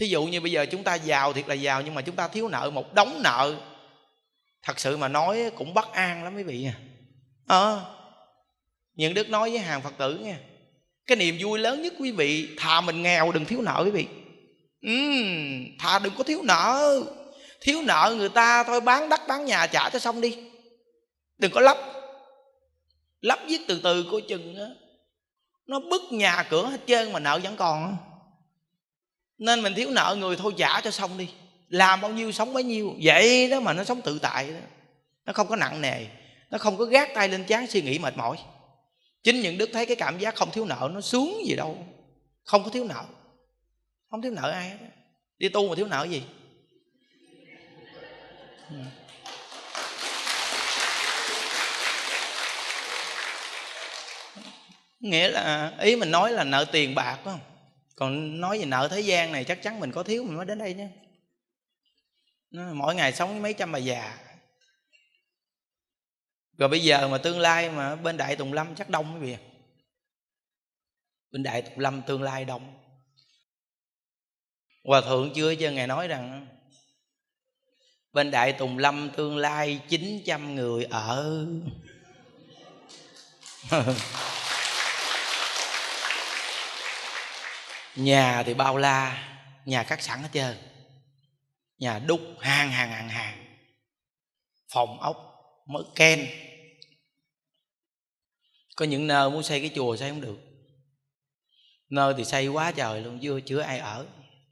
Thí 0.01 0.07
dụ 0.07 0.25
như 0.25 0.41
bây 0.41 0.53
giờ 0.53 0.67
chúng 0.67 0.85
ta 0.85 0.95
giàu 0.95 1.33
thiệt 1.33 1.49
là 1.49 1.55
giàu 1.55 1.83
nhưng 1.83 1.95
mà 1.95 2.03
chúng 2.03 2.17
ta 2.17 2.29
thiếu 2.29 2.49
nợ 2.49 2.71
một 2.71 2.95
đống 2.95 3.21
nợ. 3.25 3.57
Thật 4.63 4.81
sự 4.81 4.97
mà 4.97 5.09
nói 5.09 5.51
cũng 5.57 5.75
bất 5.75 5.93
an 5.93 6.25
lắm 6.25 6.37
quý 6.37 6.43
vị 6.43 6.67
à 6.67 6.75
ờ 7.47 7.77
à, 7.77 7.85
những 8.95 9.15
đức 9.15 9.29
nói 9.29 9.51
với 9.51 9.59
hàng 9.59 9.83
phật 9.83 9.93
tử 9.99 10.19
nha 10.19 10.39
cái 11.07 11.17
niềm 11.17 11.37
vui 11.41 11.59
lớn 11.59 11.83
nhất 11.83 11.93
quý 11.99 12.11
vị 12.11 12.49
thà 12.57 12.81
mình 12.81 13.03
nghèo 13.03 13.33
đừng 13.33 13.45
thiếu 13.45 13.63
nợ 13.63 13.83
quý 13.85 13.91
vị. 13.91 14.07
Ừ, 14.83 14.91
thà 15.79 15.99
đừng 15.99 16.13
có 16.19 16.25
thiếu 16.25 16.43
nợ. 16.43 17.03
Thiếu 17.61 17.83
nợ 17.83 18.15
người 18.19 18.29
ta 18.29 18.65
thôi 18.65 18.81
bán 18.81 19.09
đất 19.09 19.21
bán 19.29 19.45
nhà 19.45 19.67
trả 19.67 19.91
cho 19.91 19.99
xong 19.99 20.21
đi. 20.21 20.37
Đừng 21.39 21.53
có 21.53 21.61
lắp 21.61 21.79
lắp 23.21 23.39
viết 23.49 23.61
từ 23.69 23.81
từ 23.83 24.07
coi 24.11 24.21
chừng 24.29 24.57
á 24.57 24.67
nó 25.67 25.81
bứt 25.81 26.03
nhà 26.11 26.47
cửa 26.51 26.67
hết 26.67 26.81
trơn 26.87 27.13
mà 27.13 27.21
nợ 27.21 27.41
vẫn 27.43 27.57
còn. 27.57 27.97
Nên 29.39 29.63
mình 29.63 29.75
thiếu 29.75 29.91
nợ 29.91 30.17
người 30.19 30.37
thôi 30.37 30.55
trả 30.57 30.81
cho 30.81 30.91
xong 30.91 31.19
đi. 31.19 31.29
Làm 31.69 32.01
bao 32.01 32.11
nhiêu 32.11 32.33
sống 32.33 32.53
bấy 32.53 32.63
nhiêu. 32.63 32.95
Vậy 33.03 33.51
đó 33.51 33.61
mà 33.61 33.73
nó 33.73 33.85
sống 33.85 34.01
tự 34.03 34.19
tại 34.19 34.51
đó. 34.51 34.59
Nó 35.25 35.33
không 35.33 35.49
có 35.49 35.57
nặng 35.57 35.81
nề. 35.81 36.07
Nó 36.51 36.59
không 36.59 36.77
có 36.77 36.85
gác 36.85 37.15
tay 37.15 37.29
lên 37.29 37.45
chán 37.45 37.67
suy 37.67 37.83
nghĩ 37.83 37.99
mệt 37.99 38.17
mỏi. 38.17 38.37
Chính 39.23 39.41
những 39.41 39.59
đức 39.59 39.71
thấy 39.73 39.87
cái 39.87 39.97
cảm 39.97 40.19
giác 40.19 40.35
không 40.35 40.51
thiếu 40.51 40.65
nợ 40.65 40.91
nó 40.93 41.01
xuống 41.01 41.43
gì 41.47 41.57
đâu. 41.57 41.87
Không 42.43 42.65
có 42.65 42.71
thiếu 42.71 42.85
nợ. 42.85 43.05
Không 44.11 44.23
thiếu 44.23 44.33
nợ 44.33 44.51
ai 44.51 44.69
hết 44.69 44.77
đi 45.39 45.49
tu 45.49 45.69
mà 45.69 45.75
thiếu 45.75 45.87
nợ 45.87 46.07
gì? 46.11 46.23
Ừ. 48.71 48.77
nghĩa 55.05 55.29
là, 55.29 55.73
ý 55.81 55.97
mình 55.97 56.11
nói 56.11 56.33
là 56.33 56.45
nợ 56.45 56.65
tiền 56.73 56.95
bạc, 56.95 57.21
phải 57.25 57.33
không? 57.33 57.41
Còn 57.97 58.41
nói 58.41 58.59
về 58.59 58.65
nợ 58.65 58.89
thế 58.91 59.01
gian 59.01 59.33
này 59.33 59.45
chắc 59.45 59.63
chắn 59.63 59.81
mình 59.81 59.93
có 59.93 60.03
thiếu 60.03 60.25
mình 60.25 60.37
mới 60.37 60.47
đến 60.47 60.59
đây 60.59 60.75
nhé 60.75 60.89
mỗi 62.55 62.95
ngày 62.95 63.13
sống 63.13 63.31
với 63.31 63.41
mấy 63.41 63.55
trăm 63.55 63.73
bà 63.73 63.79
già. 63.79 64.19
Rồi 66.59 66.69
bây 66.69 66.81
giờ 66.81 67.09
mà 67.09 67.19
tương 67.19 67.39
lai 67.39 67.71
mà 67.71 67.97
bên 67.97 68.17
đại 68.17 68.37
tùng 68.37 68.53
lâm 68.53 68.75
chắc 68.75 68.91
đông 68.91 69.15
quý 69.15 69.21
vị. 69.21 69.37
Bên 71.31 71.43
đại 71.43 71.63
tùng 71.63 71.79
lâm 71.79 72.03
tương 72.03 72.23
lai 72.23 72.45
đông. 72.45 72.75
Hòa 74.85 75.01
thượng 75.01 75.33
chưa 75.35 75.55
cho 75.55 75.71
ngài 75.71 75.87
nói 75.87 76.09
rằng, 76.09 76.47
bên 78.13 78.31
đại 78.31 78.53
tùng 78.53 78.79
lâm 78.79 79.11
tương 79.17 79.37
lai 79.37 79.81
900 79.89 80.55
người 80.55 80.85
ở. 80.85 81.47
nhà 87.97 88.43
thì 88.43 88.55
bao 88.55 88.77
la, 88.77 89.31
nhà 89.65 89.83
cắt 89.83 90.03
sẵn 90.03 90.23
hết 90.23 90.29
trơn. 90.33 90.57
Nhà 91.79 91.99
đúc 91.99 92.21
hàng 92.41 92.71
hàng 92.71 92.91
hàng 92.91 93.09
hàng. 93.09 93.57
Phòng 94.73 95.01
ốc 95.01 95.17
mới 95.67 95.83
ken. 95.95 96.27
Có 98.77 98.85
những 98.85 99.07
nơi 99.07 99.31
muốn 99.31 99.43
xây 99.43 99.61
cái 99.61 99.71
chùa 99.75 99.97
xây 99.97 100.11
không 100.11 100.21
được. 100.21 100.39
Nơi 101.89 102.15
thì 102.17 102.25
xây 102.25 102.49
quá 102.49 102.73
trời 102.77 103.01
luôn, 103.01 103.19
chưa 103.23 103.41
chưa 103.41 103.61
ai 103.61 103.79
ở. 103.79 104.07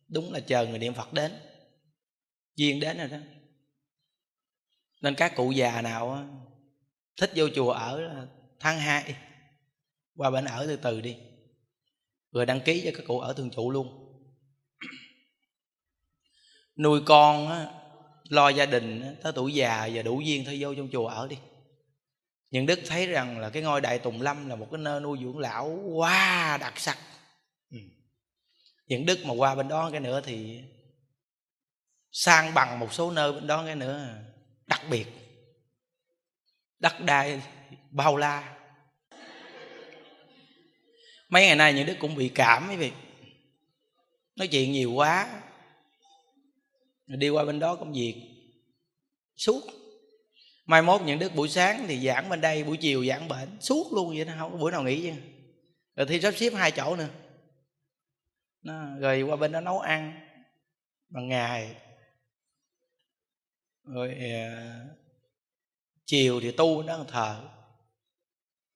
Đúng 0.09 0.33
là 0.33 0.41
chờ 0.41 0.67
người 0.67 0.79
niệm 0.79 0.95
phật 0.95 1.13
đến. 1.13 1.33
Duyên 2.55 2.81
đến 2.81 2.99
rồi 2.99 3.09
đó. 3.09 3.17
Nên 5.01 5.15
các 5.15 5.33
cụ 5.37 5.51
già 5.51 5.83
nào 5.83 6.29
thích 7.17 7.33
vô 7.35 7.49
chùa 7.55 7.73
ở 7.73 8.01
là 8.01 8.27
tháng 8.61 8.79
hai. 8.79 9.15
Qua 10.17 10.31
bên 10.31 10.45
ở 10.45 10.67
từ 10.67 10.77
từ 10.77 11.01
đi 11.01 11.17
rồi 12.33 12.47
đăng 12.47 12.61
ký 12.61 12.83
cho 12.85 12.91
các 12.95 13.07
cụ 13.07 13.19
ở 13.19 13.33
thường 13.33 13.51
trụ 13.51 13.71
luôn. 13.71 13.99
Nuôi 16.77 17.01
con 17.07 17.67
lo 18.29 18.49
gia 18.49 18.67
đình 18.67 19.17
tới 19.23 19.33
tuổi 19.33 19.55
già 19.55 19.89
và 19.95 20.03
đủ 20.03 20.21
duyên 20.21 20.45
thôi, 20.45 20.57
vô 20.61 20.75
trong 20.75 20.89
chùa 20.93 21.07
ở 21.07 21.29
đi. 21.29 21.39
Những 22.51 22.67
đức 22.67 22.81
thấy 22.87 23.07
rằng 23.07 23.39
là 23.39 23.51
cái 23.51 23.63
ngôi 23.63 23.81
đại 23.81 23.99
tùng 23.99 24.23
lâm 24.23 24.49
là 24.49 24.57
một 24.57 24.69
cái 24.71 24.81
nơi 24.81 25.01
nuôi 25.01 25.19
dưỡng 25.23 25.39
lão 25.39 25.69
quá 25.95 26.59
đặc 26.61 26.81
sắc. 26.81 26.99
Ừ. 27.71 27.79
những 28.87 29.07
đức 29.07 29.19
mà 29.25 29.35
qua 29.35 29.55
bên 29.55 29.69
đó 29.69 29.91
cái 29.91 30.01
nữa 30.01 30.21
thì 30.25 30.61
sang 32.11 32.55
bằng 32.55 32.79
một 32.79 32.93
số 32.93 33.11
nơi 33.11 33.33
bên 33.33 33.47
đó 33.47 33.65
cái 33.67 33.77
nữa, 33.77 34.09
đặc 34.67 34.81
biệt. 34.91 35.07
Đất 36.79 37.01
đai 37.01 37.43
bao 37.91 38.17
la 38.17 38.62
mấy 41.33 41.47
ngày 41.47 41.57
nay 41.57 41.75
những 41.75 41.87
đức 41.87 41.97
cũng 41.99 42.15
bị 42.15 42.29
cảm 42.35 42.69
quý 42.71 42.77
vị 42.77 42.93
nói 44.37 44.49
chuyện 44.49 44.73
nhiều 44.73 44.93
quá. 44.93 45.43
Đi 47.07 47.29
qua 47.29 47.45
bên 47.45 47.59
đó 47.59 47.77
công 47.77 47.93
việc. 47.93 48.15
Suốt. 49.37 49.61
Mai 50.65 50.83
mốt 50.83 51.03
những 51.03 51.19
đức 51.19 51.35
buổi 51.35 51.49
sáng 51.49 51.85
thì 51.89 52.07
giảng 52.07 52.29
bên 52.29 52.41
đây 52.41 52.65
buổi 52.65 52.77
chiều 52.77 53.07
giảng 53.07 53.29
bệnh. 53.29 53.61
Suốt 53.61 53.93
luôn 53.93 54.09
vậy 54.17 54.25
đó 54.25 54.33
không 54.39 54.53
có 54.53 54.59
bữa 54.59 54.71
nào 54.71 54.83
nghỉ 54.83 55.03
chứ. 55.03 55.13
Rồi 55.97 56.07
thi 56.07 56.21
sắp 56.21 56.35
xếp 56.37 56.53
hai 56.55 56.71
chỗ 56.71 56.97
nữa. 56.97 57.09
Nó, 58.63 58.97
rồi 58.99 59.23
qua 59.23 59.37
bên 59.37 59.53
đó 59.53 59.61
nấu 59.61 59.81
ăn 59.81 60.29
bằng 61.09 61.29
ngày. 61.29 61.77
Rồi 63.85 64.15
uh, 64.17 64.99
chiều 66.07 66.41
thì 66.41 66.51
tu 66.51 66.83
đó 66.83 67.05
thờ. 67.09 67.49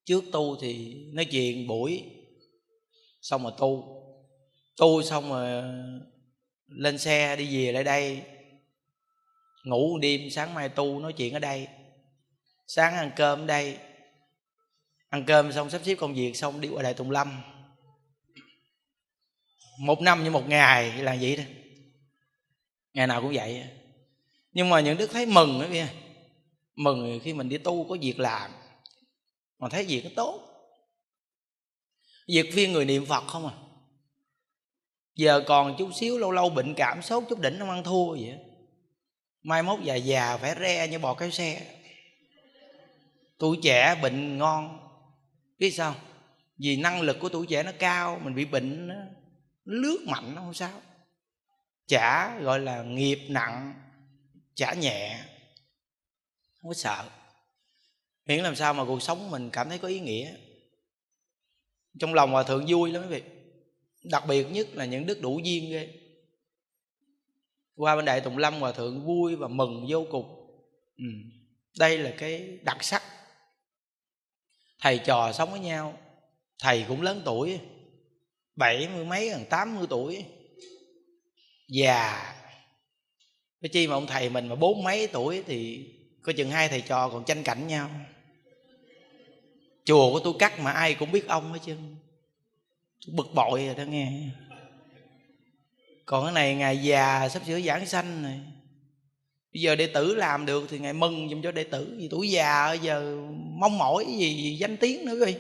Trước 0.04 0.24
tu 0.32 0.56
thì 0.60 0.94
nói 1.12 1.24
chuyện 1.24 1.66
buổi 1.66 2.15
xong 3.26 3.42
rồi 3.42 3.52
tu. 3.58 4.02
Tu 4.76 5.02
xong 5.02 5.28
rồi 5.28 5.50
ờ, 5.50 5.74
lên 6.66 6.98
xe 6.98 7.36
đi 7.36 7.56
về 7.56 7.72
lại 7.72 7.84
đây. 7.84 8.22
Ngủ 9.64 9.88
một 9.92 9.98
đêm, 9.98 10.30
sáng 10.30 10.54
mai 10.54 10.68
tu, 10.68 11.00
nói 11.00 11.12
chuyện 11.12 11.32
ở 11.32 11.38
đây. 11.38 11.68
Sáng 12.66 12.94
ăn 12.94 13.10
cơm 13.16 13.40
ở 13.40 13.46
đây. 13.46 13.78
Ăn 15.08 15.24
cơm 15.26 15.52
xong 15.52 15.70
sắp 15.70 15.80
xếp 15.84 15.94
công 15.94 16.14
việc 16.14 16.36
xong 16.36 16.60
đi 16.60 16.68
qua 16.68 16.82
đại 16.82 16.94
tùng 16.94 17.10
lâm. 17.10 17.42
Một 19.80 20.00
năm 20.00 20.24
như 20.24 20.30
một 20.30 20.48
ngày, 20.48 21.02
là 21.02 21.16
vậy 21.20 21.36
đó. 21.36 21.44
Ngày 22.92 23.06
nào 23.06 23.22
cũng 23.22 23.32
vậy. 23.34 23.64
Nhưng 24.52 24.68
mà 24.68 24.80
những 24.80 24.98
đức 24.98 25.10
thấy 25.12 25.26
mừng 25.26 25.60
đó 25.60 25.66
kia 25.72 25.88
mừng 26.76 27.20
khi 27.22 27.32
mình 27.32 27.48
đi 27.48 27.58
tu 27.58 27.88
có 27.88 27.96
việc 28.00 28.18
làm. 28.18 28.50
Mà 29.58 29.68
thấy 29.68 29.84
việc 29.84 30.04
nó 30.04 30.10
tốt 30.16 30.45
việc 32.28 32.50
viên 32.54 32.72
người 32.72 32.84
niệm 32.84 33.06
phật 33.06 33.26
không 33.26 33.46
à? 33.46 33.54
Giờ 35.14 35.42
còn 35.46 35.74
chút 35.78 35.90
xíu 35.94 36.18
lâu 36.18 36.30
lâu 36.30 36.50
bệnh 36.50 36.74
cảm 36.74 37.02
sốt 37.02 37.24
chút 37.28 37.40
đỉnh 37.40 37.58
nó 37.58 37.70
ăn 37.70 37.84
thua 37.84 38.10
vậy 38.10 38.38
mai 39.46 39.62
mốt 39.62 39.80
già 39.82 39.94
già 39.94 40.36
phải 40.36 40.54
re 40.60 40.88
như 40.88 40.98
bò 40.98 41.14
kéo 41.14 41.30
xe. 41.30 41.76
Tuổi 43.38 43.58
trẻ 43.62 43.94
bệnh 44.02 44.38
ngon. 44.38 44.78
Biết 45.58 45.70
sao? 45.70 45.94
Vì 46.58 46.76
năng 46.76 47.00
lực 47.00 47.16
của 47.20 47.28
tuổi 47.28 47.46
trẻ 47.46 47.62
nó 47.62 47.72
cao 47.78 48.20
mình 48.22 48.34
bị 48.34 48.44
bệnh 48.44 48.88
nó, 48.88 48.94
lướt 49.64 50.04
mạnh 50.06 50.34
nó 50.34 50.42
không 50.42 50.54
sao. 50.54 50.80
Chả 51.86 52.38
gọi 52.40 52.60
là 52.60 52.82
nghiệp 52.82 53.18
nặng 53.28 53.74
chả 54.54 54.72
nhẹ. 54.72 55.24
Không 56.62 56.68
có 56.68 56.74
sợ. 56.74 57.08
Miễn 58.26 58.42
làm 58.42 58.56
sao 58.56 58.74
mà 58.74 58.84
cuộc 58.84 59.02
sống 59.02 59.30
mình 59.30 59.50
cảm 59.50 59.68
thấy 59.68 59.78
có 59.78 59.88
ý 59.88 60.00
nghĩa 60.00 60.34
trong 62.00 62.14
lòng 62.14 62.30
hòa 62.30 62.42
thượng 62.42 62.64
vui 62.68 62.92
lắm 62.92 63.02
quý 63.02 63.08
vị. 63.08 63.22
Đặc 64.04 64.24
biệt 64.28 64.46
nhất 64.50 64.66
là 64.72 64.84
những 64.84 65.06
đức 65.06 65.20
đủ 65.20 65.38
duyên 65.38 65.70
ghê. 65.70 65.88
Qua 67.76 67.96
bên 67.96 68.04
đại 68.04 68.20
tùng 68.20 68.38
lâm 68.38 68.60
hòa 68.60 68.72
thượng 68.72 69.06
vui 69.06 69.36
và 69.36 69.48
mừng 69.48 69.86
vô 69.88 70.06
cùng. 70.10 70.32
Ừ. 70.96 71.04
đây 71.78 71.98
là 71.98 72.14
cái 72.18 72.58
đặc 72.62 72.84
sắc. 72.84 73.02
Thầy 74.80 74.98
trò 74.98 75.32
sống 75.32 75.50
với 75.50 75.60
nhau. 75.60 75.98
Thầy 76.58 76.84
cũng 76.88 77.02
lớn 77.02 77.22
tuổi, 77.24 77.60
bảy 78.56 78.88
mươi 78.94 79.04
mấy 79.04 79.28
gần 79.28 79.44
tám 79.50 79.76
mươi 79.76 79.86
tuổi. 79.90 80.24
Già. 81.68 82.34
Cái 83.60 83.68
chi 83.68 83.86
mà 83.86 83.94
ông 83.94 84.06
thầy 84.06 84.28
mình 84.28 84.48
mà 84.48 84.54
bốn 84.54 84.84
mấy 84.84 85.06
tuổi 85.06 85.42
thì 85.46 85.88
có 86.22 86.32
chừng 86.36 86.50
hai 86.50 86.68
thầy 86.68 86.80
trò 86.80 87.08
còn 87.08 87.24
tranh 87.24 87.42
cạnh 87.42 87.66
nhau 87.66 87.90
chùa 89.86 90.12
của 90.12 90.20
tôi 90.24 90.34
cắt 90.38 90.60
mà 90.60 90.70
ai 90.70 90.94
cũng 90.94 91.12
biết 91.12 91.28
ông 91.28 91.52
hết 91.52 91.58
chứ. 91.66 91.76
Tôi 93.06 93.14
bực 93.16 93.34
bội 93.34 93.66
rồi 93.66 93.74
đó 93.74 93.82
nghe. 93.82 94.12
Còn 96.06 96.24
cái 96.24 96.32
này 96.32 96.54
ngày 96.54 96.78
già 96.78 97.28
sắp 97.28 97.42
sửa 97.46 97.60
giảng 97.60 97.86
sanh 97.86 98.22
này 98.22 98.40
bây 99.54 99.60
giờ 99.62 99.76
đệ 99.76 99.86
tử 99.86 100.14
làm 100.14 100.46
được 100.46 100.66
thì 100.70 100.78
ngài 100.78 100.92
mừng 100.92 101.28
dùm 101.28 101.42
cho 101.42 101.52
đệ 101.52 101.64
tử. 101.64 101.96
Vì 101.98 102.08
tuổi 102.08 102.30
già 102.30 102.72
giờ 102.72 103.16
mong 103.60 103.78
mỏi 103.78 104.04
gì, 104.18 104.34
gì 104.34 104.56
danh 104.56 104.76
tiếng 104.76 105.04
nữa 105.04 105.24
quý 105.26 105.34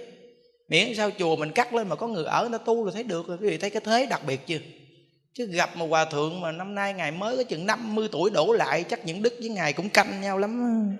miễn 0.68 0.94
sao 0.96 1.10
chùa 1.18 1.36
mình 1.36 1.52
cắt 1.52 1.74
lên 1.74 1.88
mà 1.88 1.96
có 1.96 2.08
người 2.08 2.24
ở 2.24 2.48
nó 2.52 2.58
tu 2.58 2.84
là 2.84 2.92
thấy 2.92 3.02
được 3.02 3.28
rồi. 3.28 3.38
Quý 3.40 3.48
vị 3.48 3.58
thấy 3.58 3.70
cái 3.70 3.82
thế 3.84 4.06
đặc 4.06 4.22
biệt 4.26 4.46
chưa? 4.46 4.58
Chứ 5.34 5.46
gặp 5.46 5.76
một 5.76 5.86
hòa 5.86 6.04
thượng 6.04 6.40
mà 6.40 6.52
năm 6.52 6.74
nay 6.74 6.94
ngày 6.94 7.10
mới 7.10 7.36
có 7.36 7.42
chừng 7.42 7.66
50 7.66 8.08
tuổi 8.12 8.30
đổ 8.30 8.52
lại 8.52 8.84
chắc 8.84 9.06
những 9.06 9.22
đức 9.22 9.34
với 9.38 9.48
ngài 9.48 9.72
cũng 9.72 9.88
canh 9.88 10.20
nhau 10.20 10.38
lắm 10.38 10.96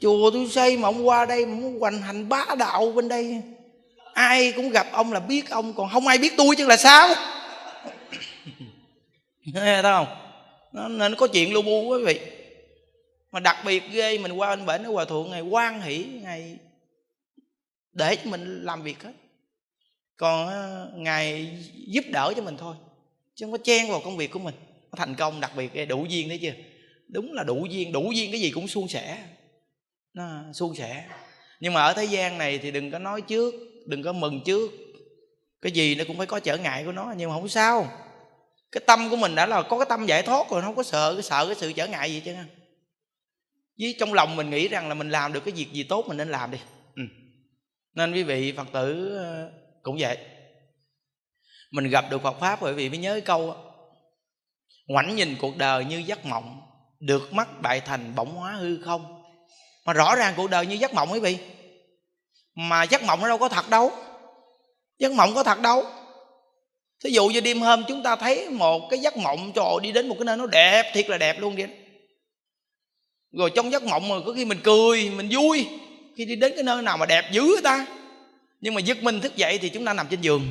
chùa 0.00 0.30
tôi 0.30 0.48
xây 0.48 0.76
mà 0.76 0.88
ông 0.88 1.08
qua 1.08 1.24
đây 1.24 1.46
mà 1.46 1.54
muốn 1.54 1.80
hoành 1.80 2.02
hành 2.02 2.28
bá 2.28 2.44
đạo 2.58 2.92
bên 2.92 3.08
đây. 3.08 3.42
Ai 4.14 4.52
cũng 4.52 4.70
gặp 4.70 4.86
ông 4.92 5.12
là 5.12 5.20
biết 5.20 5.50
ông 5.50 5.74
còn 5.74 5.88
không 5.92 6.06
ai 6.06 6.18
biết 6.18 6.32
tôi 6.36 6.56
chứ 6.56 6.66
là 6.66 6.76
sao? 6.76 7.08
Nghe 9.44 9.82
thấy 9.82 9.92
không? 9.92 10.06
Nó, 10.72 10.88
nên 10.88 11.14
có 11.14 11.26
chuyện 11.26 11.52
lu 11.52 11.62
bu 11.62 11.88
quý 11.88 12.04
vị. 12.04 12.20
Mà 13.32 13.40
đặc 13.40 13.56
biệt 13.64 13.82
ghê 13.92 14.18
mình 14.18 14.32
qua 14.32 14.48
anh 14.48 14.66
bển 14.66 14.82
ở 14.82 14.90
hòa 14.90 15.04
thượng 15.04 15.30
ngày 15.30 15.40
quan 15.40 15.80
hỷ 15.80 16.04
ngày 16.22 16.58
để 17.92 18.16
cho 18.16 18.30
mình 18.30 18.62
làm 18.64 18.82
việc 18.82 19.02
hết. 19.02 19.12
Còn 20.16 20.46
ờ, 20.46 20.90
ngài 20.94 21.58
giúp 21.86 22.04
đỡ 22.12 22.32
cho 22.36 22.42
mình 22.42 22.56
thôi 22.56 22.76
chứ 23.34 23.46
không 23.46 23.52
có 23.52 23.58
chen 23.64 23.90
vào 23.90 24.00
công 24.04 24.16
việc 24.16 24.30
của 24.30 24.38
mình. 24.38 24.54
Thành 24.96 25.14
công 25.14 25.40
đặc 25.40 25.52
biệt 25.56 25.86
đủ 25.86 26.04
duyên 26.08 26.28
đấy 26.28 26.38
chưa? 26.42 26.52
Đúng 27.08 27.32
là 27.32 27.42
đủ 27.42 27.66
duyên 27.70 27.92
đủ 27.92 28.12
duyên 28.12 28.30
cái 28.30 28.40
gì 28.40 28.50
cũng 28.50 28.68
suôn 28.68 28.88
sẻ 28.88 29.18
nó 30.18 30.52
suôn 30.52 30.74
sẻ. 30.74 31.04
Nhưng 31.60 31.72
mà 31.72 31.82
ở 31.82 31.92
thế 31.92 32.04
gian 32.04 32.38
này 32.38 32.58
thì 32.58 32.70
đừng 32.70 32.90
có 32.90 32.98
nói 32.98 33.22
trước, 33.22 33.54
đừng 33.86 34.02
có 34.02 34.12
mừng 34.12 34.40
trước. 34.44 34.70
Cái 35.62 35.72
gì 35.72 35.94
nó 35.94 36.04
cũng 36.06 36.16
phải 36.16 36.26
có 36.26 36.40
trở 36.40 36.56
ngại 36.56 36.84
của 36.84 36.92
nó, 36.92 37.14
nhưng 37.16 37.30
mà 37.30 37.36
không 37.36 37.48
sao. 37.48 37.88
Cái 38.72 38.82
tâm 38.86 39.10
của 39.10 39.16
mình 39.16 39.34
đã 39.34 39.46
là 39.46 39.62
có 39.62 39.78
cái 39.78 39.86
tâm 39.88 40.06
giải 40.06 40.22
thoát 40.22 40.50
rồi, 40.50 40.60
nó 40.60 40.66
không 40.66 40.76
có 40.76 40.82
sợ, 40.82 41.14
cái 41.14 41.22
sợ 41.22 41.46
cái 41.46 41.54
sự 41.54 41.72
trở 41.72 41.86
ngại 41.86 42.12
gì 42.12 42.22
chứ. 42.24 42.34
Với 43.80 43.96
trong 43.98 44.14
lòng 44.14 44.36
mình 44.36 44.50
nghĩ 44.50 44.68
rằng 44.68 44.88
là 44.88 44.94
mình 44.94 45.10
làm 45.10 45.32
được 45.32 45.44
cái 45.44 45.54
việc 45.54 45.72
gì 45.72 45.82
tốt 45.82 46.04
mình 46.08 46.16
nên 46.16 46.28
làm 46.28 46.50
đi. 46.50 46.58
Ừ. 46.96 47.02
nên 47.94 48.12
quý 48.12 48.22
vị 48.22 48.52
phật 48.56 48.66
tử 48.72 49.16
ờ, 49.16 49.50
cũng 49.82 49.96
vậy. 50.00 50.18
Mình 51.70 51.88
gặp 51.88 52.04
được 52.10 52.22
Phật 52.22 52.40
pháp 52.40 52.58
bởi 52.62 52.74
vì 52.74 52.88
mới 52.88 52.98
nhớ 52.98 53.12
cái 53.12 53.20
câu 53.20 53.56
ngoảnh 54.86 55.16
nhìn 55.16 55.36
cuộc 55.40 55.56
đời 55.56 55.84
như 55.84 55.98
giấc 55.98 56.26
mộng, 56.26 56.60
được 57.00 57.32
mắt 57.32 57.48
bại 57.62 57.80
thành 57.80 58.14
bỗng 58.14 58.34
hóa 58.34 58.52
hư 58.52 58.82
không 58.82 59.17
mà 59.88 59.94
rõ 59.94 60.16
ràng 60.16 60.34
cuộc 60.36 60.50
đời 60.50 60.66
như 60.66 60.74
giấc 60.74 60.94
mộng 60.94 61.12
quý 61.12 61.20
vị. 61.20 61.38
Mà 62.54 62.82
giấc 62.82 63.02
mộng 63.02 63.20
nó 63.20 63.28
đâu 63.28 63.38
có 63.38 63.48
thật 63.48 63.70
đâu. 63.70 63.92
Giấc 64.98 65.12
mộng 65.12 65.34
có 65.34 65.42
thật 65.42 65.60
đâu. 65.60 65.84
Thí 67.04 67.10
dụ 67.10 67.28
như 67.28 67.40
đêm 67.40 67.60
hôm 67.60 67.84
chúng 67.88 68.02
ta 68.02 68.16
thấy 68.16 68.50
một 68.50 68.90
cái 68.90 68.98
giấc 68.98 69.16
mộng 69.16 69.52
trời 69.54 69.72
đi 69.82 69.92
đến 69.92 70.08
một 70.08 70.14
cái 70.18 70.24
nơi 70.24 70.36
nó 70.36 70.46
đẹp, 70.46 70.90
thiệt 70.94 71.08
là 71.10 71.18
đẹp 71.18 71.40
luôn 71.40 71.56
vậy 71.56 71.68
rồi 73.32 73.50
trong 73.54 73.72
giấc 73.72 73.82
mộng 73.82 74.08
mà 74.08 74.14
có 74.26 74.32
khi 74.32 74.44
mình 74.44 74.60
cười, 74.64 75.10
mình 75.10 75.28
vui, 75.30 75.66
khi 76.16 76.24
đi 76.24 76.36
đến 76.36 76.52
cái 76.54 76.64
nơi 76.64 76.82
nào 76.82 76.96
mà 76.96 77.06
đẹp 77.06 77.24
dữ 77.32 77.56
ta. 77.64 77.86
Nhưng 78.60 78.74
mà 78.74 78.80
giấc 78.80 79.02
mình 79.02 79.20
thức 79.20 79.36
dậy 79.36 79.58
thì 79.58 79.68
chúng 79.68 79.84
ta 79.84 79.92
nằm 79.92 80.06
trên 80.10 80.20
giường. 80.20 80.50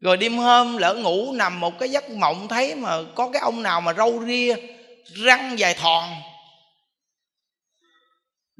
Rồi 0.00 0.16
đêm 0.16 0.38
hôm 0.38 0.76
lỡ 0.76 0.94
ngủ 0.94 1.32
nằm 1.32 1.60
một 1.60 1.78
cái 1.78 1.88
giấc 1.88 2.10
mộng 2.10 2.48
thấy 2.48 2.74
mà 2.74 3.02
có 3.14 3.30
cái 3.32 3.42
ông 3.42 3.62
nào 3.62 3.80
mà 3.80 3.92
râu 3.92 4.22
ria, 4.26 4.56
răng 5.04 5.58
dài 5.58 5.74
thòn 5.74 6.08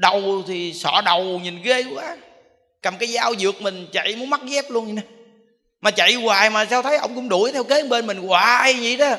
đầu 0.00 0.42
thì 0.46 0.74
sọ 0.74 1.00
đầu, 1.04 1.22
nhìn 1.24 1.62
ghê 1.62 1.84
quá. 1.94 2.16
Cầm 2.82 2.98
cái 2.98 3.08
dao 3.08 3.34
dược 3.34 3.62
mình, 3.62 3.86
chạy 3.92 4.16
muốn 4.16 4.30
mắc 4.30 4.40
dép 4.44 4.64
luôn 4.70 4.84
vậy 4.84 4.94
nè. 4.94 5.02
Mà 5.80 5.90
chạy 5.90 6.14
hoài 6.14 6.50
mà 6.50 6.66
sao 6.70 6.82
thấy 6.82 6.96
ông 6.96 7.14
cũng 7.14 7.28
đuổi 7.28 7.52
theo 7.52 7.64
kế 7.64 7.82
bên 7.82 8.06
mình 8.06 8.18
hoài 8.18 8.74
vậy 8.74 8.96
đó. 8.96 9.16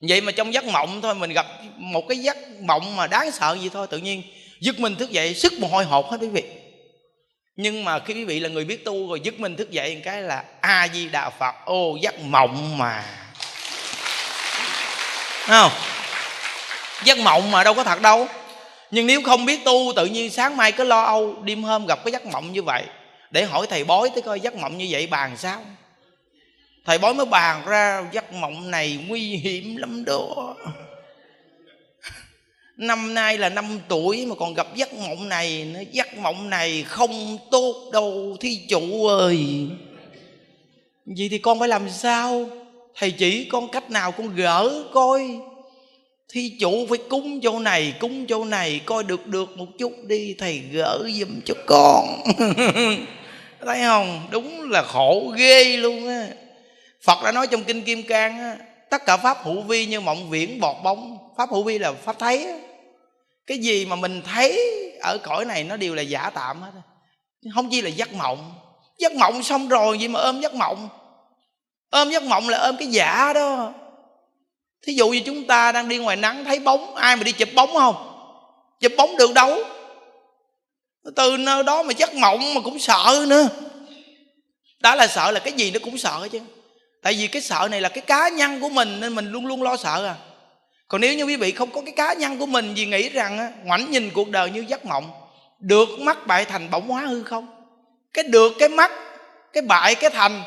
Vậy 0.00 0.20
mà 0.20 0.32
trong 0.32 0.54
giấc 0.54 0.64
mộng 0.64 1.00
thôi, 1.02 1.14
mình 1.14 1.32
gặp 1.32 1.46
một 1.76 2.08
cái 2.08 2.18
giấc 2.18 2.36
mộng 2.60 2.96
mà 2.96 3.06
đáng 3.06 3.30
sợ 3.30 3.56
gì 3.60 3.68
thôi, 3.72 3.86
tự 3.90 3.98
nhiên 3.98 4.22
giật 4.60 4.80
mình 4.80 4.96
thức 4.96 5.10
dậy 5.10 5.34
sức 5.34 5.52
mồ 5.58 5.68
hôi 5.68 5.84
hột 5.84 6.10
hết 6.10 6.16
quý 6.20 6.28
vị. 6.28 6.42
Nhưng 7.56 7.84
mà 7.84 7.98
khi 7.98 8.14
quý 8.14 8.24
vị 8.24 8.40
là 8.40 8.48
người 8.48 8.64
biết 8.64 8.84
tu 8.84 9.08
rồi 9.08 9.20
giật 9.20 9.40
mình 9.40 9.56
thức 9.56 9.70
dậy 9.70 9.94
một 9.94 10.00
cái 10.04 10.22
là 10.22 10.44
a 10.60 10.88
di 10.94 11.08
đà 11.08 11.30
phật, 11.30 11.54
ô 11.64 11.96
giấc 12.02 12.20
mộng 12.20 12.78
mà. 12.78 13.04
Thấy 15.46 15.60
không? 15.60 15.72
Giấc 17.04 17.18
mộng 17.18 17.50
mà 17.50 17.64
đâu 17.64 17.74
có 17.74 17.84
thật 17.84 18.00
đâu 18.00 18.28
nhưng 18.90 19.06
nếu 19.06 19.22
không 19.22 19.44
biết 19.44 19.64
tu, 19.64 19.92
tự 19.96 20.06
nhiên 20.06 20.30
sáng 20.30 20.56
mai 20.56 20.72
cứ 20.72 20.84
lo 20.84 21.02
âu, 21.02 21.42
đêm 21.42 21.62
hôm 21.62 21.86
gặp 21.86 22.04
cái 22.04 22.12
giấc 22.12 22.26
mộng 22.26 22.52
như 22.52 22.62
vậy. 22.62 22.84
Để 23.30 23.44
hỏi 23.44 23.66
thầy 23.70 23.84
bói 23.84 24.10
tới 24.10 24.22
coi 24.22 24.40
giấc 24.40 24.54
mộng 24.54 24.78
như 24.78 24.86
vậy 24.90 25.06
bàn 25.06 25.36
sao? 25.36 25.60
Thầy 26.84 26.98
bói 26.98 27.14
mới 27.14 27.26
bàn 27.26 27.62
ra, 27.66 28.04
giấc 28.12 28.32
mộng 28.32 28.70
này 28.70 28.98
nguy 29.08 29.36
hiểm 29.36 29.76
lắm 29.76 30.04
đó. 30.04 30.54
Năm 32.76 33.14
nay 33.14 33.38
là 33.38 33.48
năm 33.48 33.80
tuổi 33.88 34.26
mà 34.26 34.34
còn 34.34 34.54
gặp 34.54 34.66
giấc 34.74 34.94
mộng 34.94 35.28
này 35.28 35.64
nữa. 35.64 35.80
Giấc 35.92 36.16
mộng 36.18 36.50
này 36.50 36.82
không 36.82 37.38
tốt 37.50 37.90
đâu, 37.92 38.36
thí 38.40 38.60
chủ 38.68 39.06
ơi. 39.06 39.38
Vậy 41.06 41.28
thì 41.30 41.38
con 41.38 41.58
phải 41.58 41.68
làm 41.68 41.90
sao? 41.90 42.48
Thầy 42.94 43.10
chỉ 43.10 43.44
con 43.44 43.68
cách 43.68 43.90
nào 43.90 44.12
con 44.12 44.34
gỡ, 44.34 44.84
coi 44.92 45.38
thì 46.32 46.56
chủ 46.60 46.86
phải 46.88 46.98
cúng 47.10 47.40
chỗ 47.42 47.58
này, 47.58 47.94
cúng 48.00 48.26
chỗ 48.26 48.44
này, 48.44 48.80
coi 48.84 49.04
được 49.04 49.26
được 49.26 49.58
một 49.58 49.66
chút 49.78 49.92
đi, 50.06 50.34
thầy 50.38 50.58
gỡ 50.58 51.08
giùm 51.14 51.40
cho 51.44 51.54
con. 51.66 52.22
Thấy 53.66 53.80
không? 53.82 54.28
Đúng 54.30 54.70
là 54.70 54.82
khổ 54.82 55.32
ghê 55.36 55.76
luôn 55.76 56.08
á. 56.08 56.26
Phật 57.04 57.18
đã 57.24 57.32
nói 57.32 57.46
trong 57.46 57.64
kinh 57.64 57.82
kim 57.82 58.02
cang 58.02 58.38
á, 58.38 58.56
tất 58.90 59.06
cả 59.06 59.16
pháp 59.16 59.38
hữu 59.42 59.60
vi 59.62 59.86
như 59.86 60.00
mộng 60.00 60.30
viễn, 60.30 60.60
bọt 60.60 60.76
bóng. 60.84 61.18
Pháp 61.38 61.50
hữu 61.50 61.62
vi 61.62 61.78
là 61.78 61.92
pháp 61.92 62.18
thấy 62.18 62.46
á. 62.46 62.58
cái 63.46 63.58
gì 63.58 63.86
mà 63.86 63.96
mình 63.96 64.22
thấy 64.22 64.72
ở 65.02 65.18
cõi 65.18 65.44
này 65.44 65.64
nó 65.64 65.76
đều 65.76 65.94
là 65.94 66.02
giả 66.02 66.30
tạm 66.34 66.62
hết 66.62 66.70
không 67.54 67.68
chỉ 67.70 67.82
là 67.82 67.88
giấc 67.88 68.12
mộng. 68.12 68.54
Giấc 68.98 69.14
mộng 69.14 69.42
xong 69.42 69.68
rồi 69.68 69.98
gì 69.98 70.08
mà 70.08 70.20
ôm 70.20 70.40
giấc 70.40 70.54
mộng. 70.54 70.88
Ôm 71.90 72.10
giấc 72.10 72.22
mộng 72.22 72.48
là 72.48 72.58
ôm 72.58 72.76
cái 72.78 72.88
giả 72.88 73.32
đó 73.32 73.72
thí 74.82 74.92
dụ 74.94 75.08
như 75.08 75.20
chúng 75.26 75.46
ta 75.46 75.72
đang 75.72 75.88
đi 75.88 75.98
ngoài 75.98 76.16
nắng, 76.16 76.44
thấy 76.44 76.58
bóng, 76.58 76.94
ai 76.94 77.16
mà 77.16 77.22
đi 77.22 77.32
chụp 77.32 77.48
bóng 77.54 77.72
không? 77.74 77.96
Chụp 78.80 78.92
bóng 78.96 79.16
được 79.16 79.34
đâu. 79.34 79.58
Từ 81.16 81.36
nơi 81.36 81.62
đó 81.62 81.82
mà 81.82 81.92
giấc 81.96 82.14
mộng 82.14 82.54
mà 82.54 82.60
cũng 82.60 82.78
sợ 82.78 83.24
nữa. 83.28 83.48
Đó 84.80 84.94
là 84.94 85.06
sợ 85.06 85.30
là 85.30 85.40
cái 85.40 85.52
gì 85.52 85.70
nó 85.70 85.78
cũng 85.82 85.98
sợ 85.98 86.28
chứ. 86.32 86.40
Tại 87.02 87.14
vì 87.14 87.26
cái 87.26 87.42
sợ 87.42 87.68
này 87.70 87.80
là 87.80 87.88
cái 87.88 88.00
cá 88.00 88.28
nhân 88.28 88.60
của 88.60 88.68
mình 88.68 89.00
nên 89.00 89.14
mình 89.14 89.30
luôn 89.30 89.46
luôn 89.46 89.62
lo 89.62 89.76
sợ 89.76 90.06
à. 90.06 90.14
Còn 90.88 91.00
nếu 91.00 91.14
như 91.14 91.24
quý 91.24 91.36
vị 91.36 91.52
không 91.52 91.70
có 91.70 91.80
cái 91.80 91.92
cá 91.96 92.12
nhân 92.12 92.38
của 92.38 92.46
mình 92.46 92.74
vì 92.74 92.86
nghĩ 92.86 93.08
rằng 93.08 93.52
ngoảnh 93.64 93.90
nhìn 93.90 94.10
cuộc 94.10 94.30
đời 94.30 94.50
như 94.50 94.64
giấc 94.68 94.84
mộng, 94.84 95.10
được 95.60 95.88
mắt 96.00 96.26
bại 96.26 96.44
thành 96.44 96.70
bỗng 96.70 96.88
hóa 96.88 97.02
hư 97.02 97.22
không? 97.22 97.46
Cái 98.12 98.24
được, 98.24 98.52
cái 98.58 98.68
mắt, 98.68 98.92
cái 99.52 99.62
bại, 99.62 99.94
cái 99.94 100.10
thành 100.10 100.42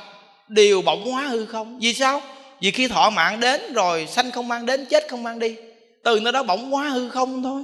đều 0.48 0.82
bỗng 0.82 1.12
hóa 1.12 1.24
hư 1.24 1.46
không? 1.46 1.80
Vì 1.80 1.94
sao? 1.94 2.22
Vì 2.62 2.72
khi 2.72 2.88
thọ 2.88 3.10
mạng 3.10 3.40
đến 3.40 3.74
rồi, 3.74 4.08
sanh 4.08 4.32
không 4.32 4.48
mang 4.48 4.66
đến, 4.66 4.86
chết 4.86 5.06
không 5.10 5.24
mang 5.24 5.40
đi, 5.40 5.56
từ 6.04 6.20
nơi 6.20 6.34
đó 6.34 6.44
bỗng 6.44 6.74
quá 6.74 6.84
hư 6.84 7.10
không 7.10 7.44
thôi. 7.44 7.64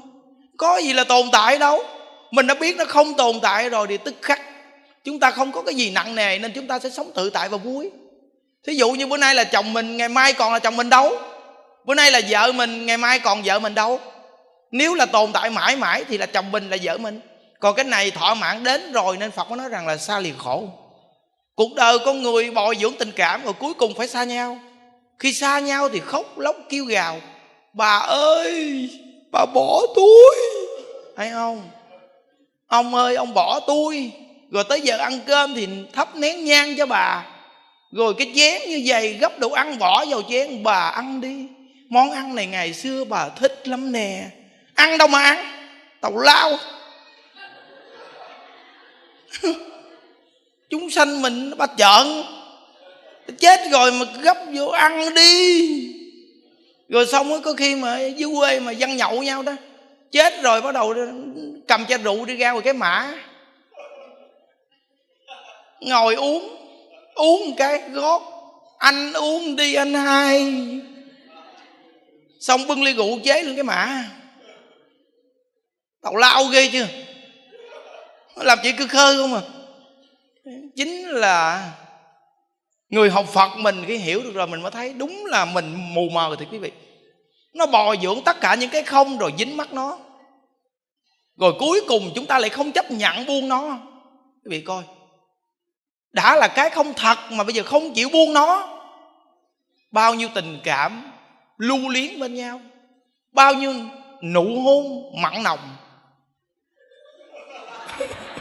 Có 0.58 0.78
gì 0.78 0.94
là 0.94 1.04
tồn 1.04 1.26
tại 1.32 1.58
đâu. 1.58 1.84
Mình 2.32 2.48
đã 2.48 2.54
biết 2.54 2.78
nó 2.78 2.86
không 2.86 3.14
tồn 3.14 3.40
tại 3.42 3.70
rồi 3.70 3.88
thì 3.90 3.98
tức 3.98 4.16
khắc 4.22 4.42
chúng 5.04 5.20
ta 5.20 5.32
không 5.32 5.52
có 5.52 5.62
cái 5.62 5.76
gì 5.76 5.92
nặng 5.92 6.16
nề, 6.16 6.40
nên 6.40 6.52
chúng 6.56 6.68
ta 6.68 6.80
sẽ 6.80 6.90
sống 6.90 7.12
tự 7.16 7.30
tại 7.30 7.50
và 7.50 7.58
vui. 7.58 7.92
Thí 8.68 8.74
dụ 8.74 8.92
như 8.92 9.08
bữa 9.08 9.18
nay 9.18 9.36
là 9.36 9.44
chồng 9.44 9.74
mình, 9.74 9.98
ngày 9.98 10.10
mai 10.10 10.34
còn 10.34 10.54
là 10.54 10.60
chồng 10.60 10.78
mình 10.78 10.90
đâu. 10.90 11.18
Bữa 11.86 11.94
nay 11.94 12.12
là 12.12 12.22
vợ 12.30 12.52
mình, 12.52 12.86
ngày 12.86 12.98
mai 12.98 13.20
còn 13.20 13.42
vợ 13.46 13.60
mình 13.60 13.76
đâu. 13.76 14.00
Nếu 14.72 14.94
là 14.96 15.06
tồn 15.06 15.32
tại 15.34 15.50
mãi 15.50 15.76
mãi 15.76 16.04
thì 16.08 16.18
là 16.18 16.26
chồng 16.26 16.52
mình 16.52 16.70
là 16.70 16.78
vợ 16.84 16.98
mình. 16.98 17.20
Còn 17.60 17.76
cái 17.76 17.86
này 17.86 18.12
thọ 18.12 18.34
mạng 18.34 18.64
đến 18.64 18.92
rồi 18.92 19.18
nên 19.18 19.32
phật 19.32 19.48
có 19.50 19.56
nói 19.56 19.70
rằng 19.70 19.88
là 19.88 19.98
xa 19.98 20.20
liền 20.20 20.38
khổ. 20.38 20.64
Cuộc 21.56 21.76
đời 21.76 21.98
con 22.06 22.22
người 22.24 22.52
bồi 22.52 22.78
dưỡng 22.82 22.94
tình 23.00 23.12
cảm 23.16 23.44
rồi 23.44 23.54
cuối 23.54 23.74
cùng 23.74 23.94
phải 23.94 24.08
xa 24.08 24.24
nhau 24.24 24.60
khi 25.20 25.34
xa 25.34 25.60
nhau 25.60 25.90
thì 25.90 26.00
khóc, 26.00 26.40
lóc, 26.40 26.56
kêu 26.70 26.86
gào. 26.86 27.22
Bà 27.74 27.98
ơi, 28.08 28.90
bà 29.32 29.46
bỏ 29.54 29.82
tôi. 29.96 30.36
Hay 31.18 31.30
không? 31.32 31.70
Ông 32.68 32.96
ơi, 32.96 33.16
ông 33.16 33.34
bỏ 33.34 33.60
tôi. 33.68 34.12
Rồi 34.52 34.64
tới 34.70 34.82
giờ 34.82 34.98
ăn 34.98 35.20
cơm 35.28 35.56
thì 35.56 35.68
thắp 35.94 36.16
nén 36.16 36.46
nhang 36.46 36.76
cho 36.78 36.86
bà. 36.86 37.26
Rồi 37.92 38.14
cái 38.18 38.32
chén 38.36 38.70
như 38.70 38.82
vậy, 38.86 39.14
gấp 39.14 39.40
đồ 39.40 39.50
ăn 39.50 39.80
bỏ 39.80 40.06
vào 40.06 40.22
chén, 40.30 40.64
bà 40.64 40.90
ăn 40.90 41.22
đi. 41.22 41.48
Món 41.90 42.12
ăn 42.12 42.36
này 42.36 42.46
ngày 42.46 42.74
xưa 42.74 43.04
bà 43.04 43.30
thích 43.30 43.68
lắm 43.68 43.92
nè. 43.92 44.30
Ăn 44.76 44.98
đâu 44.98 45.08
mà 45.08 45.24
ăn? 45.24 45.46
Tàu 46.02 46.18
lao. 46.18 46.58
Chúng 50.70 50.90
sanh 50.90 51.22
mình 51.22 51.50
nó 51.50 51.56
bắt 51.56 51.72
trợn 51.78 52.24
chết 53.40 53.60
rồi 53.72 53.92
mà 53.92 54.06
gấp 54.22 54.38
vô 54.54 54.68
ăn 54.68 55.14
đi. 55.16 55.92
Rồi 56.90 57.06
xong 57.06 57.42
có 57.42 57.54
khi 57.54 57.76
mà 57.76 58.02
dưới 58.02 58.30
quê 58.36 58.60
mà 58.60 58.72
dân 58.72 58.98
nhậu 58.98 59.24
nhau 59.24 59.44
đó, 59.44 59.54
chết 60.12 60.42
rồi 60.44 60.62
bắt 60.62 60.74
đầu 60.74 60.94
cầm 61.68 61.86
chai 61.86 61.98
rượu 61.98 62.26
đi 62.26 62.36
ra 62.36 62.52
ngoài 62.52 62.64
cái 62.64 62.74
mã. 62.74 63.14
Ngồi 65.80 66.16
uống 66.16 66.58
uống 67.16 67.56
cái 67.58 67.82
gót, 67.94 68.22
anh 68.78 69.14
uống 69.14 69.56
đi 69.56 69.74
anh 69.74 69.94
hai. 69.94 70.54
Xong 72.40 72.68
bưng 72.68 72.84
ly 72.84 72.94
rượu 72.94 73.20
chế 73.24 73.44
lên 73.44 73.56
cái 73.56 73.64
mã. 73.64 74.04
Tàu 76.02 76.16
lao 76.16 76.46
ghê 76.46 76.70
chưa? 76.72 76.88
Làm 78.36 78.60
chuyện 78.64 78.76
cứ 78.78 78.88
khơ 78.88 79.18
không 79.18 79.34
à? 79.34 79.42
Chính 80.76 81.10
là 81.10 81.72
người 82.90 83.10
học 83.10 83.26
phật 83.34 83.50
mình 83.58 83.84
khi 83.88 83.98
hiểu 83.98 84.22
được 84.24 84.34
rồi 84.34 84.48
mình 84.48 84.62
mới 84.62 84.72
thấy 84.72 84.94
đúng 84.94 85.26
là 85.26 85.46
mình 85.46 85.94
mù 85.94 86.10
mờ 86.10 86.36
thì 86.40 86.46
quý 86.52 86.58
vị. 86.58 86.72
Nó 87.54 87.66
bồi 87.66 88.00
dưỡng 88.02 88.22
tất 88.26 88.42
cả 88.42 88.56
những 88.56 88.70
cái 88.70 88.84
không 88.84 89.18
rồi 89.18 89.34
dính 89.38 89.58
mắt 89.58 89.74
nó. 89.74 89.98
Rồi 91.38 91.54
cuối 91.60 91.82
cùng 91.88 92.12
chúng 92.16 92.26
ta 92.26 92.40
lại 92.40 92.50
không 92.50 92.72
chấp 92.72 92.92
nhận 92.92 93.26
buông 93.26 93.50
nó. 93.50 93.80
Quý 94.44 94.50
vị 94.50 94.62
coi. 94.62 94.84
Đã 96.12 96.36
là 96.36 96.48
cái 96.48 96.70
không 96.70 96.94
thật 96.94 97.18
mà 97.32 97.44
bây 97.44 97.54
giờ 97.54 97.64
không 97.64 97.94
chịu 97.94 98.10
buông 98.10 98.34
nó. 98.34 98.80
Bao 99.92 100.14
nhiêu 100.14 100.30
tình 100.34 100.60
cảm 100.64 101.12
lưu 101.58 101.90
luyến 101.90 102.20
bên 102.20 102.36
nhau. 102.36 102.62
Bao 103.32 103.54
nhiêu 103.54 103.74
nụ 104.24 104.62
hôn 104.62 105.12
mặn 105.22 105.44
nồng. 105.44 105.60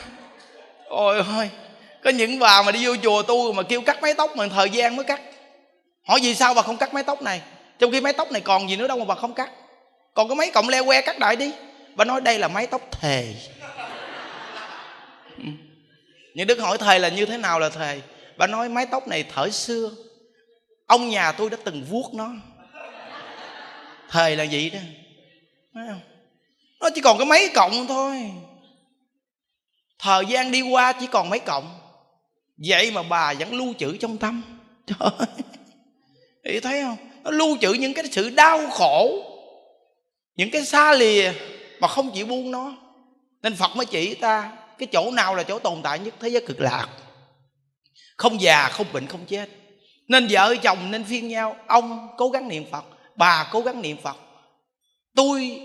ôi 0.88 1.22
ôi 1.36 1.51
có 2.07 2.11
những 2.11 2.38
bà 2.38 2.62
mà 2.62 2.72
đi 2.72 2.86
vô 2.86 2.97
chùa 3.03 3.22
tu 3.22 3.53
mà 3.53 3.62
kêu 3.62 3.80
cắt 3.80 4.03
mái 4.03 4.14
tóc 4.14 4.36
mà 4.36 4.49
thời 4.49 4.70
gian 4.70 4.97
mới 4.97 5.05
cắt. 5.05 5.20
Hỏi 6.09 6.20
vì 6.22 6.34
sao 6.34 6.55
bà 6.55 6.62
không 6.62 6.76
cắt 6.76 6.94
mái 6.94 7.03
tóc 7.03 7.22
này? 7.22 7.42
Trong 7.78 7.92
khi 7.92 8.01
mái 8.01 8.12
tóc 8.12 8.32
này 8.32 8.40
còn 8.40 8.70
gì 8.70 8.76
nữa 8.76 8.88
đâu 8.88 8.99
mà 8.99 9.05
bà 9.05 9.14
không 9.14 9.34
cắt. 9.34 9.51
Còn 10.14 10.28
có 10.28 10.34
mấy 10.34 10.51
cọng 10.51 10.68
leo 10.68 10.84
que 10.84 11.01
cắt 11.01 11.18
đại 11.18 11.36
đi. 11.36 11.53
Bà 11.94 12.05
nói 12.05 12.20
đây 12.20 12.38
là 12.38 12.49
mái 12.49 12.66
tóc 12.66 12.80
thề. 13.01 13.34
Ừ. 15.38 15.44
Những 16.34 16.47
đức 16.47 16.61
hỏi 16.61 16.78
thầy 16.78 17.01
là 17.01 17.09
như 17.09 17.26
thế 17.26 17.36
nào 17.36 17.59
là 17.59 17.68
thề? 17.68 18.01
Bà 18.36 18.47
nói 18.47 18.68
mái 18.68 18.86
tóc 18.86 19.09
này 19.09 19.24
thở 19.34 19.51
xưa. 19.51 19.90
Ông 20.86 21.09
nhà 21.09 21.32
tôi 21.32 21.51
đã 21.51 21.57
từng 21.64 21.84
vuốt 21.90 22.14
nó. 22.14 22.30
Thề 24.11 24.36
là 24.36 24.47
vậy 24.51 24.70
đó 24.70 24.78
nó 26.81 26.91
chỉ 26.95 27.01
còn 27.01 27.18
có 27.18 27.24
mấy 27.24 27.51
cộng 27.55 27.87
thôi. 27.87 28.31
Thời 29.99 30.27
gian 30.27 30.51
đi 30.51 30.62
qua 30.62 30.93
chỉ 30.93 31.07
còn 31.07 31.31
mấy 31.31 31.39
cộng. 31.39 31.79
Vậy 32.68 32.91
mà 32.91 33.03
bà 33.03 33.35
vẫn 33.35 33.55
lưu 33.55 33.74
trữ 33.79 33.97
trong 33.97 34.18
tâm. 34.18 34.43
Trời 34.87 35.11
thì 36.45 36.61
thấy 36.61 36.83
không? 36.83 36.97
Nó 37.24 37.31
lưu 37.31 37.57
trữ 37.61 37.72
những 37.72 37.95
cái 37.95 38.05
sự 38.12 38.31
đau 38.31 38.70
khổ, 38.70 39.22
những 40.37 40.51
cái 40.51 40.64
xa 40.64 40.93
lìa 40.93 41.33
mà 41.81 41.89
không 41.89 42.11
chịu 42.11 42.27
buông 42.27 42.51
nó. 42.51 42.77
Nên 43.43 43.57
phật 43.57 43.77
mới 43.77 43.87
chỉ 43.87 44.14
ta, 44.14 44.53
cái 44.79 44.87
chỗ 44.93 45.11
nào 45.11 45.35
là 45.35 45.43
chỗ 45.43 45.59
tồn 45.59 45.83
tại 45.83 45.99
nhất? 45.99 46.14
Thế 46.20 46.29
giới 46.29 46.47
cực 46.47 46.61
lạc. 46.61 46.89
Không 48.16 48.41
già, 48.41 48.68
không 48.68 48.87
bệnh, 48.93 49.07
không 49.07 49.27
chết. 49.27 49.49
Nên 50.09 50.27
vợ 50.31 50.55
chồng 50.62 50.91
nên 50.91 51.05
phiên 51.05 51.29
nhau. 51.29 51.57
Ông 51.66 52.09
cố 52.16 52.29
gắng 52.29 52.49
niệm 52.49 52.64
phật, 52.70 52.85
bà 53.16 53.49
cố 53.53 53.61
gắng 53.61 53.83
niệm 53.83 53.97
phật. 54.03 54.16
Tôi 55.14 55.61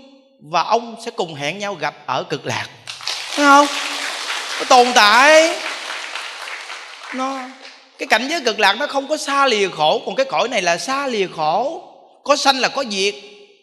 và 0.50 0.62
ông 0.62 0.96
sẽ 1.04 1.10
cùng 1.10 1.34
hẹn 1.34 1.58
nhau 1.58 1.74
gặp 1.74 1.94
ở 2.06 2.24
cực 2.24 2.46
lạc. 2.46 2.68
Thấy 3.34 3.46
không? 3.46 3.66
Nó 4.58 4.64
tồn 4.68 4.86
tại. 4.94 5.58
Nó 7.14 7.48
cái 7.98 8.06
cảnh 8.06 8.28
giới 8.30 8.40
cực 8.44 8.60
lạc 8.60 8.72
nó 8.72 8.86
không 8.86 9.08
có 9.08 9.16
xa 9.16 9.46
lìa 9.46 9.68
khổ 9.68 10.02
còn 10.06 10.14
cái 10.14 10.26
cõi 10.26 10.48
này 10.48 10.62
là 10.62 10.78
xa 10.78 11.06
lìa 11.06 11.26
khổ. 11.26 11.88
Có 12.24 12.36
sanh 12.36 12.58
là 12.58 12.68
có 12.68 12.84
diệt. 12.90 13.14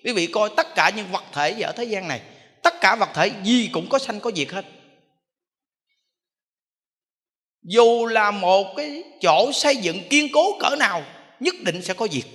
Quý 0.03 0.13
vị 0.13 0.27
coi 0.27 0.49
tất 0.57 0.75
cả 0.75 0.91
những 0.95 1.11
vật 1.11 1.23
thể 1.33 1.61
ở 1.61 1.71
thế 1.71 1.83
gian 1.83 2.07
này 2.07 2.21
tất 2.63 2.81
cả 2.81 2.95
vật 2.95 3.09
thể 3.13 3.31
gì 3.43 3.69
cũng 3.73 3.89
có 3.89 3.99
sanh 3.99 4.19
có 4.19 4.31
diệt 4.35 4.49
hết. 4.49 4.65
Dù 7.63 8.05
là 8.05 8.31
một 8.31 8.73
cái 8.77 9.03
chỗ 9.21 9.51
xây 9.53 9.75
dựng 9.75 10.07
kiên 10.09 10.27
cố 10.33 10.59
cỡ 10.59 10.75
nào 10.75 11.03
nhất 11.39 11.55
định 11.61 11.81
sẽ 11.81 11.93
có 11.93 12.07
diệt. 12.11 12.25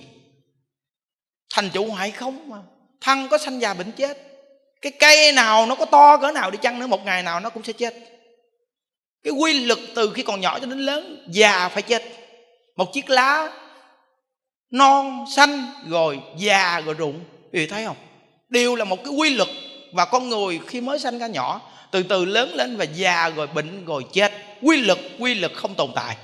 Thành 1.53 1.69
trụ 1.69 1.85
hoại 1.85 2.11
không 2.11 2.49
mà 2.49 2.57
thân 3.01 3.27
có 3.27 3.37
sanh 3.37 3.61
già 3.61 3.73
bệnh 3.73 3.91
chết 3.91 4.34
cái 4.81 4.91
cây 4.91 5.31
nào 5.31 5.65
nó 5.65 5.75
có 5.75 5.85
to 5.85 6.17
cỡ 6.17 6.31
nào 6.31 6.51
đi 6.51 6.57
chăng 6.61 6.79
nữa, 6.79 6.87
một 6.87 7.05
ngày 7.05 7.23
nào 7.23 7.39
nó 7.39 7.49
cũng 7.49 7.63
sẽ 7.63 7.73
chết. 7.73 7.93
Cái 9.23 9.33
quy 9.33 9.65
luật 9.65 9.79
từ 9.95 10.11
khi 10.13 10.23
còn 10.23 10.41
nhỏ 10.41 10.59
cho 10.59 10.65
đến 10.65 10.79
lớn, 10.79 11.27
già 11.29 11.69
phải 11.69 11.81
chết. 11.81 12.03
Một 12.75 12.93
chiếc 12.93 13.09
lá 13.09 13.51
non, 14.71 15.25
xanh, 15.35 15.73
rồi 15.89 16.19
già, 16.37 16.81
rồi 16.81 16.93
rụng. 16.93 17.19
Vì 17.51 17.67
thấy 17.67 17.85
không? 17.85 17.97
Đều 18.49 18.75
là 18.75 18.85
một 18.85 19.03
cái 19.03 19.13
quy 19.13 19.29
luật. 19.29 19.49
Và 19.93 20.05
con 20.05 20.29
người 20.29 20.59
khi 20.67 20.81
mới 20.81 20.99
sanh 20.99 21.19
ra 21.19 21.27
nhỏ, 21.27 21.61
từ 21.91 22.03
từ 22.03 22.25
lớn 22.25 22.55
lên 22.55 22.77
và 22.77 22.83
già, 22.83 23.29
rồi 23.29 23.47
bệnh, 23.47 23.85
rồi 23.85 24.05
chết. 24.13 24.31
Quy 24.61 24.81
luật 24.81 24.99
quy 25.19 25.33
luật 25.33 25.53
không 25.53 25.75
tồn 25.75 25.91
tại. 25.95 26.17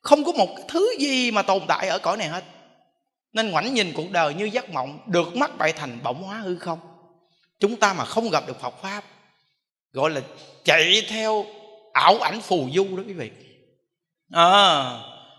Không 0.00 0.24
có 0.24 0.32
một 0.32 0.48
cái 0.56 0.64
thứ 0.68 0.94
gì 0.98 1.30
mà 1.30 1.42
tồn 1.42 1.62
tại 1.68 1.88
ở 1.88 1.98
cõi 1.98 2.16
này 2.16 2.28
hết. 2.28 2.44
Nên 3.32 3.50
ngoảnh 3.50 3.74
nhìn 3.74 3.92
cuộc 3.96 4.10
đời 4.10 4.34
như 4.34 4.44
giấc 4.44 4.70
mộng, 4.70 4.98
được 5.06 5.36
mắt 5.36 5.58
bại 5.58 5.72
thành 5.72 5.98
bỗng 6.02 6.22
hóa 6.22 6.36
hư 6.36 6.56
không? 6.56 6.78
Chúng 7.62 7.76
ta 7.76 7.92
mà 7.92 8.04
không 8.04 8.30
gặp 8.30 8.44
được 8.46 8.60
phật 8.60 8.82
pháp 8.82 9.04
gọi 9.92 10.10
là 10.10 10.20
chạy 10.64 11.02
theo 11.08 11.46
ảo 11.92 12.18
ảnh 12.18 12.40
phù 12.40 12.68
du 12.74 12.96
đó 12.96 13.02
quý 13.06 13.12
vị. 13.12 13.30
À, 14.30 14.84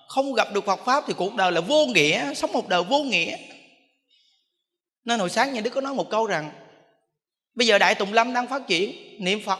không 0.07 0.34
gặp 0.34 0.53
được 0.53 0.65
phật 0.65 0.80
pháp 0.86 1.03
thì 1.07 1.13
cuộc 1.17 1.36
đời 1.36 1.51
là 1.51 1.61
vô 1.61 1.86
nghĩa 1.86 2.34
sống 2.34 2.51
một 2.51 2.69
đời 2.69 2.84
vô 2.84 2.99
nghĩa. 2.99 3.38
Nên 5.05 5.19
hồi 5.19 5.30
sáng 5.30 5.53
nhà 5.53 5.61
đức 5.61 5.69
có 5.69 5.82
nói 5.82 5.93
một 5.93 6.09
câu 6.09 6.26
rằng 6.26 6.51
bây 7.55 7.67
giờ 7.67 7.78
đại 7.78 7.95
tùng 7.95 8.13
lâm 8.13 8.34
đang 8.34 8.47
phát 8.47 8.67
triển 8.67 9.17
niệm 9.24 9.41
phật. 9.45 9.59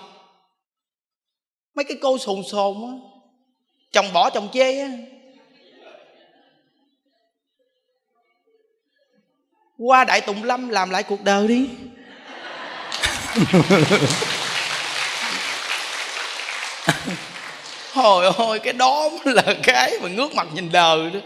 Mấy 1.76 1.86
cái 1.86 1.98
cô 2.02 2.18
sồn 2.18 2.44
sồn 2.44 2.76
á 2.84 2.94
chồng 3.92 4.14
bỏ 4.14 4.30
chồng 4.30 4.50
chê 4.54 4.80
á. 4.80 4.90
Qua 9.78 10.04
đại 10.04 10.22
tùng 10.22 10.44
lâm 10.44 10.70
làm 10.70 10.90
lại 10.90 11.04
cuộc 11.04 11.24
đời 11.24 11.48
đi. 11.48 11.70
hồi 17.94 18.26
ôi 18.38 18.60
cái 18.60 18.74
đó 18.74 19.10
là 19.24 19.44
cái 19.64 19.94
mà 20.02 20.10
ngước 20.10 20.36
mặt 20.36 20.48
nhìn 20.54 20.72
đời 20.72 21.10
đó. 21.14 21.20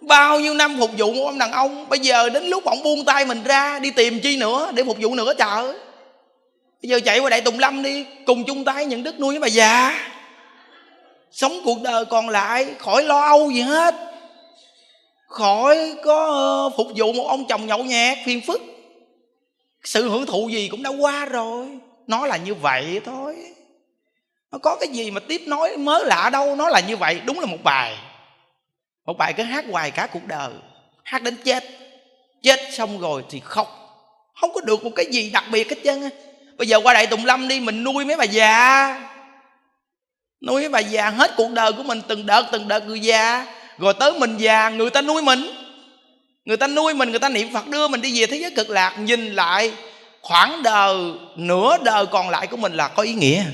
Bao 0.00 0.40
nhiêu 0.40 0.54
năm 0.54 0.76
phục 0.78 0.90
vụ 0.98 1.12
một 1.12 1.24
ông 1.24 1.38
đàn 1.38 1.52
ông, 1.52 1.88
bây 1.88 1.98
giờ 1.98 2.28
đến 2.28 2.44
lúc 2.44 2.64
ông 2.64 2.82
buông 2.82 3.04
tay 3.04 3.24
mình 3.24 3.44
ra, 3.44 3.78
đi 3.78 3.90
tìm 3.90 4.20
chi 4.20 4.36
nữa 4.36 4.70
để 4.74 4.84
phục 4.84 4.96
vụ 5.00 5.14
nữa 5.14 5.32
trời 5.38 5.74
bây 6.82 6.90
giờ 6.90 7.00
chạy 7.04 7.18
qua 7.18 7.30
đại 7.30 7.40
tùng 7.40 7.58
lâm 7.58 7.82
đi, 7.82 8.04
cùng 8.26 8.44
chung 8.44 8.64
tay 8.64 8.86
nhận 8.86 9.02
đức 9.02 9.20
nuôi 9.20 9.32
với 9.32 9.40
bà 9.40 9.46
già. 9.46 10.00
Sống 11.32 11.60
cuộc 11.64 11.82
đời 11.82 12.04
còn 12.04 12.28
lại, 12.28 12.66
khỏi 12.78 13.02
lo 13.04 13.20
âu 13.20 13.50
gì 13.50 13.60
hết. 13.60 13.94
Khỏi 15.28 15.94
có 16.04 16.26
ờ, 16.26 16.70
phục 16.76 16.86
vụ 16.96 17.12
một 17.12 17.26
ông 17.28 17.46
chồng 17.48 17.66
nhậu 17.66 17.84
nhẹt, 17.84 18.18
phiền 18.26 18.40
phức 18.46 18.62
sự 19.86 20.08
hưởng 20.08 20.26
thụ 20.26 20.48
gì 20.48 20.68
cũng 20.68 20.82
đã 20.82 20.90
qua 20.90 21.24
rồi. 21.24 21.78
Nó 22.06 22.26
là 22.26 22.36
như 22.36 22.54
vậy 22.54 23.00
thôi. 23.04 23.36
Nó 24.52 24.58
có 24.58 24.76
cái 24.80 24.88
gì 24.88 25.10
mà 25.10 25.20
tiếp 25.20 25.42
nối 25.46 25.76
mới 25.76 26.04
lạ 26.04 26.30
đâu, 26.30 26.56
nó 26.56 26.68
là 26.68 26.80
như 26.80 26.96
vậy. 26.96 27.20
Đúng 27.24 27.40
là 27.40 27.46
một 27.46 27.62
bài. 27.62 27.98
Một 29.06 29.18
bài 29.18 29.32
cứ 29.36 29.42
hát 29.42 29.64
hoài 29.70 29.90
cả 29.90 30.06
cuộc 30.12 30.26
đời. 30.26 30.50
Hát 31.04 31.22
đến 31.22 31.36
chết. 31.44 31.64
Chết 32.42 32.60
xong 32.72 33.00
rồi 33.00 33.24
thì 33.30 33.40
khóc. 33.44 33.68
Không 34.40 34.52
có 34.54 34.60
được 34.60 34.84
một 34.84 34.90
cái 34.96 35.06
gì 35.06 35.30
đặc 35.30 35.44
biệt 35.52 35.70
hết 35.70 35.76
trơn 35.84 36.02
á. 36.02 36.08
Bây 36.58 36.68
giờ 36.68 36.80
qua 36.80 36.94
đại 36.94 37.06
tùng 37.06 37.24
lâm 37.24 37.48
đi, 37.48 37.60
mình 37.60 37.84
nuôi 37.84 38.04
mấy 38.04 38.16
bà 38.16 38.24
già. 38.24 39.08
Nuôi 40.46 40.60
mấy 40.60 40.68
bà 40.68 40.78
già 40.78 41.10
hết 41.10 41.30
cuộc 41.36 41.50
đời 41.50 41.72
của 41.72 41.82
mình, 41.82 42.02
từng 42.08 42.26
đợt 42.26 42.48
từng 42.52 42.68
đợt 42.68 42.86
người 42.86 43.00
già. 43.00 43.46
Rồi 43.78 43.94
tới 43.94 44.12
mình 44.18 44.36
già, 44.36 44.68
người 44.68 44.90
ta 44.90 45.02
nuôi 45.02 45.22
mình 45.22 45.40
người 46.46 46.56
ta 46.56 46.66
nuôi 46.66 46.94
mình 46.94 47.10
người 47.10 47.18
ta 47.18 47.28
niệm 47.28 47.52
phật 47.52 47.68
đưa 47.68 47.88
mình 47.88 48.00
đi 48.00 48.20
về 48.20 48.26
thế 48.26 48.36
giới 48.36 48.50
cực 48.50 48.70
lạc 48.70 48.98
nhìn 48.98 49.34
lại 49.34 49.72
khoảng 50.20 50.62
đời 50.62 50.96
nửa 51.36 51.76
đời 51.84 52.06
còn 52.06 52.30
lại 52.30 52.46
của 52.46 52.56
mình 52.56 52.72
là 52.72 52.88
có 52.88 53.02
ý 53.02 53.14
nghĩa. 53.14 53.44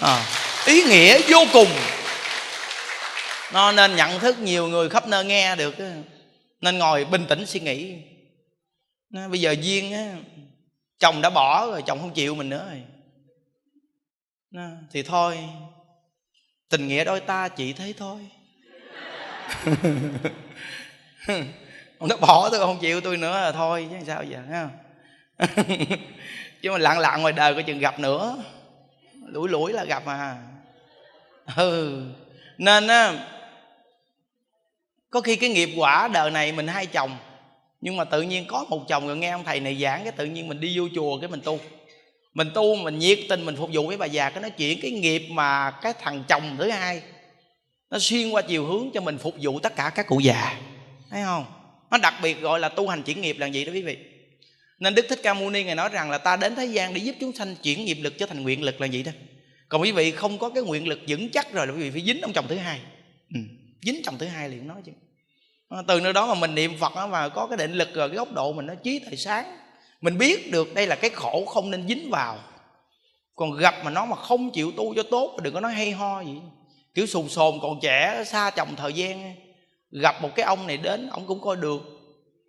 À, 0.00 0.26
ý 0.66 0.82
nghĩa 0.82 1.20
vô 1.28 1.44
cùng. 1.52 1.68
Nó 3.52 3.72
nên 3.72 3.96
nhận 3.96 4.20
thức 4.20 4.38
nhiều 4.38 4.68
người 4.68 4.88
khắp 4.88 5.08
nơi 5.08 5.24
nghe 5.24 5.56
được 5.56 5.74
nên 6.60 6.78
ngồi 6.78 7.04
bình 7.04 7.26
tĩnh 7.28 7.46
suy 7.46 7.60
nghĩ. 7.60 7.94
Nó, 9.10 9.28
bây 9.28 9.40
giờ 9.40 9.54
duyên 9.60 9.92
á 9.92 10.14
chồng 10.98 11.22
đã 11.22 11.30
bỏ 11.30 11.66
rồi 11.66 11.82
chồng 11.86 12.00
không 12.00 12.14
chịu 12.14 12.34
mình 12.34 12.48
nữa 12.48 12.66
rồi. 12.70 12.82
Nó, 14.50 14.62
thì 14.92 15.02
thôi 15.02 15.38
tình 16.68 16.88
nghĩa 16.88 17.04
đôi 17.04 17.20
ta 17.20 17.48
chỉ 17.48 17.72
thế 17.72 17.92
thôi. 17.98 18.20
nó 22.00 22.16
bỏ 22.16 22.48
tôi 22.50 22.60
không 22.60 22.78
chịu 22.78 23.00
tôi 23.00 23.16
nữa 23.16 23.40
là 23.40 23.52
thôi, 23.52 23.88
chứ 23.90 23.96
sao 24.06 24.24
giờ 24.24 24.38
ha 24.50 24.68
chứ 26.62 26.70
mà 26.70 26.78
lặng 26.78 26.98
lặng 26.98 27.22
ngoài 27.22 27.32
đời 27.32 27.54
coi 27.54 27.62
chừng 27.62 27.78
gặp 27.78 27.98
nữa. 27.98 28.36
Lủi 29.26 29.48
lủi 29.48 29.72
là 29.72 29.84
gặp 29.84 30.06
à 30.06 30.36
ừ. 31.56 32.02
Nên 32.58 32.86
á, 32.86 33.12
có 35.10 35.20
khi 35.20 35.36
cái 35.36 35.50
nghiệp 35.50 35.70
quả 35.76 36.08
đời 36.12 36.30
này 36.30 36.52
mình 36.52 36.66
hai 36.66 36.86
chồng, 36.86 37.16
nhưng 37.80 37.96
mà 37.96 38.04
tự 38.04 38.22
nhiên 38.22 38.44
có 38.48 38.64
một 38.68 38.88
chồng 38.88 39.06
rồi 39.06 39.16
nghe 39.16 39.30
ông 39.30 39.44
thầy 39.44 39.60
này 39.60 39.76
giảng 39.80 40.02
cái 40.02 40.12
tự 40.12 40.24
nhiên 40.24 40.48
mình 40.48 40.60
đi 40.60 40.78
vô 40.78 40.88
chùa 40.94 41.20
cái 41.20 41.28
mình 41.28 41.40
tu. 41.44 41.58
Mình 42.34 42.50
tu, 42.54 42.76
mình 42.76 42.98
nhiệt 42.98 43.18
tình, 43.28 43.44
mình 43.44 43.56
phục 43.56 43.70
vụ 43.72 43.86
với 43.86 43.96
bà 43.96 44.06
già, 44.06 44.30
cái 44.30 44.40
nói 44.40 44.50
chuyện 44.50 44.78
cái 44.82 44.90
nghiệp 44.90 45.28
mà 45.30 45.70
cái 45.70 45.92
thằng 46.00 46.24
chồng 46.28 46.56
thứ 46.58 46.70
hai, 46.70 47.02
nó 47.90 47.98
xuyên 47.98 48.30
qua 48.30 48.42
chiều 48.42 48.66
hướng 48.66 48.90
cho 48.94 49.00
mình 49.00 49.18
phục 49.18 49.34
vụ 49.40 49.58
tất 49.58 49.76
cả 49.76 49.90
các 49.94 50.06
cụ 50.06 50.20
già. 50.20 50.56
Thấy 51.10 51.22
không? 51.24 51.44
Nó 51.90 51.98
đặc 51.98 52.14
biệt 52.22 52.40
gọi 52.40 52.60
là 52.60 52.68
tu 52.68 52.88
hành 52.88 53.02
chuyển 53.02 53.20
nghiệp 53.20 53.36
là 53.38 53.46
gì 53.46 53.64
đó 53.64 53.72
quý 53.72 53.82
vị. 53.82 53.98
Nên 54.78 54.94
đức 54.94 55.06
thích 55.08 55.20
ca 55.22 55.34
mâu 55.34 55.50
ni 55.50 55.64
ngài 55.64 55.74
nói 55.74 55.88
rằng 55.88 56.10
là 56.10 56.18
ta 56.18 56.36
đến 56.36 56.54
thế 56.54 56.66
gian 56.66 56.94
để 56.94 57.00
giúp 57.00 57.14
chúng 57.20 57.32
sanh 57.32 57.56
chuyển 57.62 57.84
nghiệp 57.84 57.98
lực 58.00 58.18
trở 58.18 58.26
thành 58.26 58.42
nguyện 58.42 58.62
lực 58.62 58.80
là 58.80 58.86
gì 58.86 59.02
đó. 59.02 59.12
Còn 59.68 59.82
quý 59.82 59.92
vị 59.92 60.10
không 60.10 60.38
có 60.38 60.50
cái 60.50 60.62
nguyện 60.62 60.88
lực 60.88 61.00
vững 61.08 61.30
chắc 61.30 61.52
rồi 61.52 61.66
là 61.66 61.72
quý 61.72 61.78
vị 61.78 61.90
phải 61.90 62.02
dính 62.02 62.20
ông 62.20 62.32
chồng 62.32 62.46
thứ 62.48 62.56
hai. 62.56 62.80
Ừ. 63.34 63.40
dính 63.82 64.02
chồng 64.04 64.18
thứ 64.18 64.26
hai 64.26 64.48
liền 64.48 64.68
nói 64.68 64.82
chứ. 64.86 64.92
À, 65.68 65.78
từ 65.88 66.00
nơi 66.00 66.12
đó 66.12 66.26
mà 66.26 66.34
mình 66.34 66.54
niệm 66.54 66.72
phật 66.80 67.06
mà 67.06 67.28
có 67.28 67.46
cái 67.46 67.56
định 67.56 67.72
lực 67.72 67.94
rồi, 67.94 68.08
cái 68.08 68.16
góc 68.16 68.32
độ 68.32 68.52
mình 68.52 68.66
nó 68.66 68.74
trí 68.74 68.98
thời 68.98 69.16
sáng, 69.16 69.58
mình 70.00 70.18
biết 70.18 70.52
được 70.52 70.74
đây 70.74 70.86
là 70.86 70.96
cái 70.96 71.10
khổ 71.10 71.44
không 71.44 71.70
nên 71.70 71.88
dính 71.88 72.10
vào. 72.10 72.38
Còn 73.34 73.56
gặp 73.56 73.74
mà 73.84 73.90
nó 73.90 74.06
mà 74.06 74.16
không 74.16 74.50
chịu 74.50 74.72
tu 74.76 74.94
cho 74.94 75.02
tốt, 75.02 75.38
đừng 75.42 75.54
có 75.54 75.60
nói 75.60 75.72
hay 75.72 75.90
ho 75.90 76.20
gì. 76.22 76.34
Kiểu 76.94 77.06
sùng 77.06 77.28
sồn 77.28 77.58
còn 77.62 77.78
trẻ, 77.82 78.24
xa 78.26 78.50
chồng 78.50 78.68
thời 78.76 78.92
gian 78.92 79.34
gặp 79.90 80.22
một 80.22 80.30
cái 80.36 80.46
ông 80.46 80.66
này 80.66 80.76
đến, 80.76 81.08
ông 81.08 81.26
cũng 81.26 81.40
coi 81.40 81.56
được. 81.56 81.80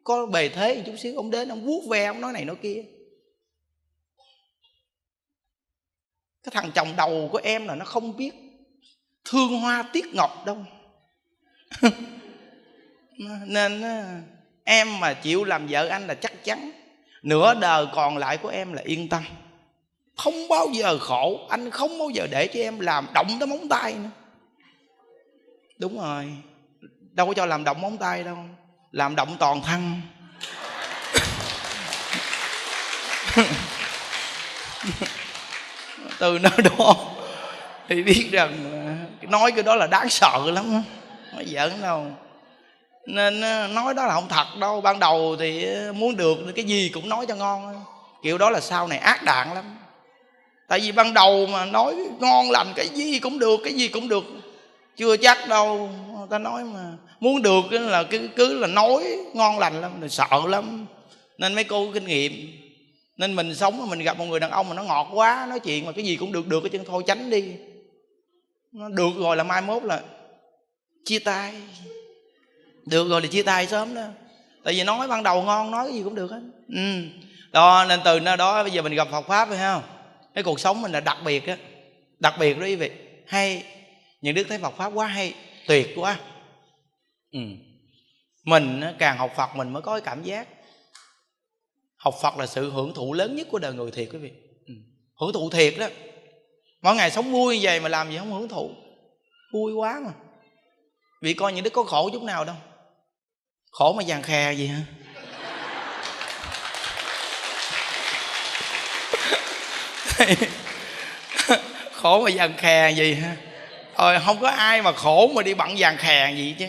Có 0.04 0.26
bề 0.26 0.50
thế 0.50 0.76
một 0.76 0.82
chút 0.86 0.96
xíu, 0.98 1.16
ông 1.16 1.32
đến, 1.32 1.50
ông 1.50 1.66
vuốt 1.66 1.82
ve, 1.89 2.06
ông 2.06 2.22
nói 2.22 2.34
này 2.34 2.46
nói 2.46 2.56
kia. 2.62 2.84
Cái 6.44 6.52
thằng 6.52 6.72
chồng 6.76 6.94
đầu 6.98 7.30
của 7.32 7.39
em 7.44 7.68
là 7.68 7.76
nó 7.76 7.86
không 7.86 8.18
biết 8.18 8.32
thương 9.26 9.60
hoa 9.60 9.84
tiếc 9.94 10.06
ngọc 10.14 10.46
đâu. 10.46 10.58
Nên 13.46 13.82
ờ, 13.82 14.06
em 14.64 15.00
mà 15.00 15.14
chịu 15.14 15.44
làm 15.44 15.68
vợ 15.70 15.88
anh 15.88 16.08
là 16.08 16.14
chắc 16.14 16.44
chắn. 16.44 16.72
Nửa 17.24 17.54
đời 17.54 17.86
còn 17.94 18.18
lại 18.18 18.38
của 18.38 18.50
em 18.50 18.74
là 18.74 18.82
yên 18.86 19.10
tâm. 19.10 19.24
Không 20.16 20.48
bao 20.50 20.68
giờ 20.74 20.98
khổ, 20.98 21.48
anh 21.50 21.70
không 21.70 22.00
bao 22.00 22.10
giờ 22.10 22.28
để 22.32 22.48
cho 22.48 22.60
em 22.60 22.80
làm 22.80 23.08
động 23.14 23.28
tới 23.39 23.48
móng 23.48 23.68
tay 23.70 23.94
nữa. 23.94 24.10
Đúng 25.78 25.98
rồi 25.98 26.26
đâu 27.12 27.28
có 27.28 27.34
cho 27.34 27.45
làm 27.45 27.64
động 27.64 27.82
móng 27.82 27.97
tay 27.97 28.24
đâu. 28.24 28.38
Làm 28.91 29.16
động 29.16 29.36
toàn 29.39 29.62
thân. 29.62 30.01
Từ 36.20 36.39
nơi 36.39 36.51
đó 36.78 36.95
thì 37.89 38.03
biết 38.03 38.30
rằng 38.32 38.57
nói 39.22 39.51
cái 39.51 39.64
đó 39.64 39.76
là 39.76 39.88
đáng 39.88 40.09
sợ 40.09 40.51
lắm. 40.53 40.72
Nó 40.74 40.82
nói 41.34 41.45
giỡn 41.45 41.82
đâu. 41.82 42.05
Nên 43.07 43.41
ờ, 43.41 43.68
nói 43.68 43.93
đó 43.93 44.05
là 44.05 44.14
không 44.14 44.28
thật 44.28 44.45
đâu. 44.59 44.82
Ban 44.82 44.99
đầu 44.99 45.36
thì 45.39 45.66
ờ, 45.66 45.93
muốn 45.93 46.16
được 46.16 46.38
cái 46.55 46.66
gì 46.66 46.89
cũng 46.93 47.09
nói 47.09 47.26
cho 47.26 47.36
ngon. 47.36 47.84
Kiểu 48.24 48.38
đó 48.38 48.49
là 48.49 48.59
sau 48.59 48.88
này 48.88 48.97
ác 48.97 49.24
đạn 49.24 49.53
lắm. 49.53 49.78
Tại 50.68 50.80
vì 50.80 50.91
ban 50.91 51.14
đầu 51.14 51.45
mà 51.45 51.66
nói 51.66 51.95
ngon 52.20 52.51
lành, 52.51 52.74
cái 52.76 52.88
gì 52.88 53.20
cũng 53.20 53.39
được, 53.39 53.59
cái 53.64 53.74
gì 53.74 53.88
cũng 53.88 54.07
được. 54.07 54.24
Chưa 54.97 55.18
chắc 55.18 55.47
đâu 55.47 55.89
ta 56.32 56.39
nói 56.39 56.63
mà. 56.63 56.93
Muốn 57.19 57.41
được 57.41 57.71
là 57.71 58.03
cứ 58.03 58.29
cứ 58.36 58.59
là 58.59 58.67
nói 58.67 59.03
ngon 59.34 59.59
lành 59.59 59.82
lắm 59.82 60.09
sợ 60.09 60.27
lắm. 60.47 60.86
Nên 61.38 61.55
mấy 61.55 61.63
cô 61.63 61.86
có 61.86 61.93
kinh 61.93 62.05
nghiệm. 62.05 62.34
Nên 63.17 63.36
mình 63.36 63.55
sống 63.55 63.77
mà 63.77 63.86
mình 63.86 63.99
gặp 63.99 64.17
một 64.17 64.25
người 64.25 64.39
đàn 64.39 64.51
ông 64.51 64.69
mà 64.69 64.75
nó 64.75 64.84
ngọt 64.84 65.07
quá, 65.13 65.45
nói 65.49 65.59
chuyện 65.59 65.86
mà 65.86 65.91
cái 65.91 66.05
gì 66.05 66.15
cũng 66.15 66.32
được 66.32 66.47
được 66.47 66.59
cái 66.59 66.69
chân 66.69 66.84
thôi 66.86 67.03
tránh 67.07 67.29
đi. 67.29 67.43
Nó 68.71 68.89
được 68.89 69.09
rồi 69.17 69.38
là 69.38 69.43
mai 69.43 69.61
mốt 69.61 69.84
là 69.84 70.01
chia 71.05 71.19
tay. 71.19 71.53
Được 72.86 73.09
rồi 73.09 73.21
thì 73.21 73.27
chia 73.27 73.43
tay 73.43 73.67
sớm 73.67 73.95
đó. 73.95 74.05
Tại 74.63 74.73
vì 74.73 74.84
nói 74.84 75.07
ban 75.07 75.23
đầu 75.23 75.41
ngon, 75.41 75.71
nói 75.71 75.88
cái 75.88 75.97
gì 75.97 76.03
cũng 76.03 76.15
được 76.15 76.32
hết. 76.32 76.41
Ừ. 76.75 77.01
Đó, 77.51 77.86
nên 77.89 77.99
từ 78.05 78.19
nơi 78.19 78.38
đó 78.38 78.63
bây 78.63 78.71
giờ 78.71 78.82
mình 78.82 78.95
gặp 78.95 79.07
Phật 79.11 79.27
pháp 79.27 79.49
phải 79.49 79.57
không 79.57 79.82
cái 80.36 80.43
cuộc 80.43 80.59
sống 80.59 80.82
mình 80.82 80.91
là 80.91 80.99
đặc 80.99 81.17
biệt 81.25 81.47
á. 81.47 81.57
Đặc 82.19 82.34
biệt 82.39 82.59
đó 82.59 82.65
quý 82.65 82.75
vị. 82.75 82.91
Hay. 83.27 83.63
Những 84.21 84.36
đức 84.36 84.43
thấy 84.49 84.57
Phật 84.57 84.77
pháp 84.77 84.89
quá 84.93 85.07
hay 85.07 85.34
tuyệt 85.68 85.89
quá. 85.95 86.20
Ừ. 87.32 87.39
mình 88.45 88.84
càng 88.99 89.18
học 89.18 89.32
Phật 89.36 89.55
mình 89.55 89.74
mới 89.74 89.82
có 89.82 89.91
cái 89.91 90.01
cảm 90.01 90.24
giác. 90.24 90.47
Học 91.97 92.16
Phật 92.22 92.38
là 92.38 92.47
sự 92.47 92.72
hưởng 92.72 92.93
thụ 92.93 93.14
lớn 93.14 93.36
nhất 93.36 93.47
của 93.51 93.59
đời 93.59 93.74
người 93.74 93.91
thiệt 93.91 94.09
quý 94.12 94.18
vị. 94.18 94.32
Ừ. 94.68 94.74
hưởng 95.20 95.34
thụ 95.34 95.49
thiệt 95.49 95.74
đó. 95.80 95.88
Mỗi 96.82 96.95
ngày 96.95 97.12
sống 97.12 97.32
vui 97.32 97.55
như 97.55 97.59
vậy 97.64 97.80
mà 97.80 97.89
làm 97.89 98.12
gì 98.12 98.18
không 98.18 98.32
hưởng 98.32 98.47
thụ. 98.47 98.72
Vui 99.53 99.74
quá 99.74 100.01
mà. 100.05 100.12
Vì 101.22 101.34
coi 101.34 101.53
những 101.53 101.64
đứa 101.64 101.70
có 101.70 101.84
khổ 101.84 102.09
chút 102.14 102.24
nào 102.24 102.45
đâu. 102.45 102.55
Khổ 103.72 103.93
mà 103.93 104.03
vàng 104.07 104.22
khè 104.22 104.53
gì 104.53 104.68
hả? 104.68 104.82
Khổ 111.93 112.22
mà 112.24 112.32
vàng 112.36 112.53
khè 112.57 112.91
gì 112.91 113.14
ha 113.14 113.51
rồi 114.02 114.20
không 114.26 114.38
có 114.41 114.47
ai 114.47 114.82
mà 114.82 114.91
khổ 114.91 115.32
mà 115.36 115.41
đi 115.41 115.54
bận 115.54 115.76
vàng 115.78 115.97
khè 115.97 116.32
gì 116.36 116.56
chứ. 116.60 116.66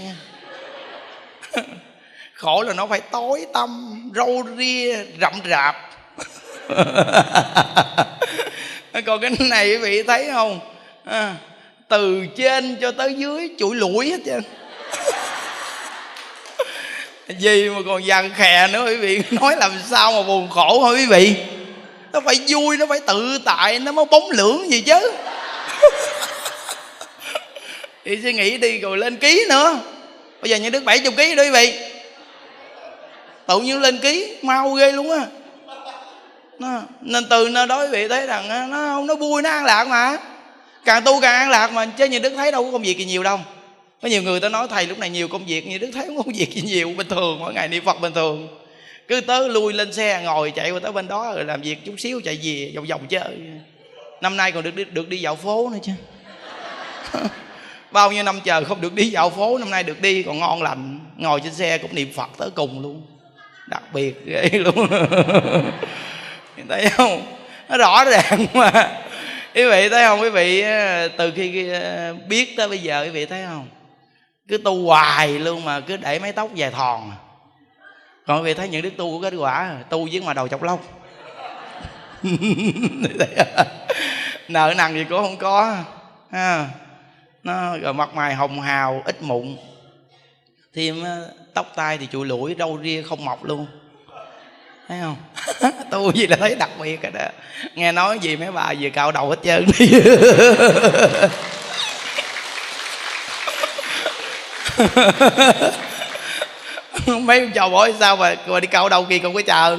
Khổ 2.35 2.63
là 2.63 2.73
nó 2.73 2.87
phải 2.87 3.01
tối 3.01 3.47
tâm 3.53 4.01
râu 4.15 4.45
ria 4.59 4.97
rậm 5.21 5.33
rạp. 5.51 5.77
Còn 9.07 9.21
cái 9.21 9.31
này 9.41 9.69
quý 9.69 9.77
vị 9.77 10.03
thấy 10.03 10.29
không? 10.33 10.61
À, 11.05 11.35
từ 11.89 12.27
trên 12.37 12.77
cho 12.81 12.93
tới 12.93 13.15
dưới 13.15 13.51
chuỗi 13.59 13.77
lũi 13.77 14.11
hết 14.11 14.21
trơn. 14.27 14.43
Gì 17.39 17.69
mà 17.69 17.81
còn 17.87 18.07
dằn 18.07 18.31
khè 18.37 18.69
nữa 18.73 18.85
quý 18.87 18.97
vị? 18.97 19.23
Nói 19.31 19.57
làm 19.57 19.73
sao 19.91 20.13
mà 20.13 20.23
buồn 20.23 20.51
khổ 20.51 20.85
hả 20.85 20.91
quý 20.91 21.07
vị? 21.07 21.37
Nó 22.13 22.21
phải 22.21 22.41
vui 22.49 22.77
nó 22.77 22.87
phải 22.87 23.01
tự 23.07 23.39
tại 23.45 23.79
nó 23.79 23.93
mới 23.93 24.05
bóng 24.05 24.31
lưỡng 24.31 24.71
gì 24.71 24.81
chứ 24.81 25.13
thì 28.05 28.19
suy 28.23 28.33
nghĩ 28.33 28.59
đi 28.59 28.79
rồi 28.79 28.99
lên 28.99 29.17
ký 29.17 29.45
nữa. 29.49 29.81
Bây 30.41 30.51
giờ 30.51 30.57
những 30.57 30.73
đức 30.73 30.85
70 30.85 31.13
ký 31.17 31.35
đó 31.35 31.43
quý 31.43 31.51
vị 31.51 31.73
tự 33.47 33.61
nhiên 33.61 33.81
lên 33.81 33.99
ký 33.99 34.37
mau 34.43 34.73
ghê 34.73 34.93
luôn 34.93 35.11
á. 35.11 35.27
Nên 37.01 37.25
từ 37.31 37.49
nơi 37.49 37.67
đó 37.67 37.83
quý 37.83 37.89
vị 37.91 38.09
thấy 38.09 38.27
rằng 38.27 38.71
nó 38.71 38.77
không 38.77 39.07
nó 39.07 39.15
vui 39.15 39.43
nó 39.43 39.51
an 39.51 39.65
lạc 39.65 39.85
mà. 39.85 40.19
Càng 40.85 41.03
tu 41.05 41.21
càng 41.21 41.35
an 41.35 41.51
lạc 41.51 41.73
mà 41.73 41.87
chứ 41.87 42.05
như 42.05 42.19
đức 42.19 42.33
thấy 42.37 42.53
đâu 42.53 42.65
có 42.65 42.71
công 42.71 42.83
việc 42.83 42.99
gì 42.99 43.05
nhiều 43.05 43.23
đâu. 43.23 43.41
Có 44.03 44.09
nhiều 44.09 44.23
người 44.23 44.41
ta 44.41 44.49
nói 44.49 44.67
thầy 44.71 44.87
lúc 44.87 44.99
này 44.99 45.11
nhiều 45.11 45.29
công 45.29 45.47
việc 45.47 45.67
như 45.67 45.79
đức 45.79 45.91
thấy 45.95 46.07
không 46.07 46.17
có 46.17 46.23
công 46.23 46.35
việc 46.35 46.51
gì 46.55 46.63
nhiều 46.63 46.93
bình 46.97 47.09
thường 47.09 47.39
mỗi 47.41 47.55
ngày 47.55 47.69
niệm 47.69 47.85
phật 47.85 48.01
bình 48.01 48.13
thường. 48.15 48.49
Cứ 49.09 49.21
tới 49.21 49.49
lui 49.49 49.73
lên 49.73 49.93
xe 49.93 50.23
ngồi 50.25 50.51
chạy 50.51 50.71
qua 50.71 50.81
tới 50.81 50.93
bên 50.93 51.09
đó 51.09 51.33
rồi 51.35 51.45
làm 51.45 51.63
việc 51.63 51.85
chút 51.85 51.95
xíu 51.99 52.21
chạy 52.25 52.39
về 52.43 52.73
vòng 52.77 52.87
vòng 52.87 53.07
chơi. 53.09 53.39
Năm 54.21 54.37
nay 54.37 54.53
còn 54.53 54.63
được, 54.63 54.93
được 54.93 55.09
đi 55.09 55.17
dạo 55.21 55.37
phố 55.37 55.71
nữa 55.73 55.79
chứ. 55.83 55.93
bao 57.93 58.13
nhiêu 58.13 58.23
năm 58.23 58.41
chờ 58.45 58.65
không 58.65 58.81
được 58.81 58.95
đi 58.95 59.11
dạo 59.11 59.31
phố, 59.31 59.59
năm 59.59 59.71
nay 59.71 59.83
được 59.83 60.01
đi, 60.01 60.23
còn 60.23 60.39
ngon 60.39 60.63
lành. 60.63 61.01
Ngồi 61.17 61.41
trên 61.41 61.55
xe 61.55 61.79
cũng 61.79 61.95
niệm 61.95 62.13
phật 62.13 62.31
tới 62.39 62.51
cùng 62.51 62.83
luôn. 62.83 63.03
Đặc 63.67 63.83
biệt 63.93 64.27
ghê 64.27 64.49
luôn. 64.53 64.87
Thấy 66.69 66.89
không? 66.89 67.23
Nó 67.69 67.77
rõ 67.77 68.05
ràng 68.05 68.47
mà. 68.55 69.01
Quý 69.55 69.65
vị 69.71 69.89
thấy 69.89 70.05
không? 70.05 70.21
Quý 70.21 70.31
vị 70.31 70.65
từ 71.17 71.33
khi 71.37 71.71
biết 72.29 72.57
tới 72.57 72.69
bây 72.69 72.79
giờ 72.79 73.03
quý 73.05 73.11
vị 73.11 73.27
thấy 73.27 73.45
không? 73.49 73.69
Cứ 74.49 74.59
tu 74.59 74.87
hoài 74.87 75.39
luôn 75.39 75.65
mà, 75.65 75.81
cứ 75.81 75.97
để 75.97 76.19
mái 76.19 76.33
tóc 76.33 76.55
dài 76.55 76.71
thòn. 76.71 77.13
Còn 78.27 78.39
quý 78.39 78.45
vị 78.45 78.55
thấy 78.55 78.69
những 78.69 78.83
đức 78.83 78.91
tu 78.97 79.11
của 79.11 79.21
kết 79.23 79.35
quả, 79.37 79.77
tu 79.89 80.09
với 80.13 80.21
mà 80.21 80.35
đầu 80.35 80.49
chọc 80.49 80.63
lông. 80.63 80.81
Nợ 84.49 84.75
nần 84.77 84.95
gì 84.95 85.05
cũng 85.09 85.23
không 85.23 85.37
có, 85.37 85.77
ha 86.33 86.67
nó 87.45 87.79
rồi 87.79 87.95
mặt 87.95 88.15
mày 88.15 88.35
hồng 88.35 88.61
hào 88.61 89.03
ít 89.05 89.23
mụn. 89.23 89.57
Thêm 90.75 91.03
ờ, 91.03 91.31
tóc 91.55 91.73
tai 91.77 91.99
thì 91.99 92.09
chùi 92.13 92.27
lũi 92.27 92.55
râu 92.59 92.79
ria 92.83 93.03
không 93.03 93.25
mọc 93.25 93.45
luôn. 93.45 93.67
Thấy 94.89 95.01
không? 95.01 95.17
Tu 95.91 96.13
gì 96.13 96.27
là 96.27 96.37
thấy 96.37 96.55
đặc 96.55 96.71
biệt 96.81 97.03
rồi 97.03 97.13
đó. 97.13 97.27
Nghe 97.75 97.93
nói 97.93 98.19
gì 98.19 98.37
mấy 98.37 98.53
bà 98.53 98.75
vừa 98.81 98.91
cạo 98.91 99.13
đầu 99.13 99.31
hết 99.31 99.37
trơn. 99.45 99.67
Đi 99.79 99.93
mấy 107.21 107.41
ông 107.41 107.51
chào 107.55 107.71
hỏi 107.71 107.95
sao 108.01 108.17
mà, 108.17 108.35
mà 108.47 108.61
đi 108.61 108.67
cạo 108.67 108.89
đầu 108.89 109.05
kỳ 109.05 109.19
còn 109.19 109.35
có 109.35 109.43
chờ? 109.43 109.79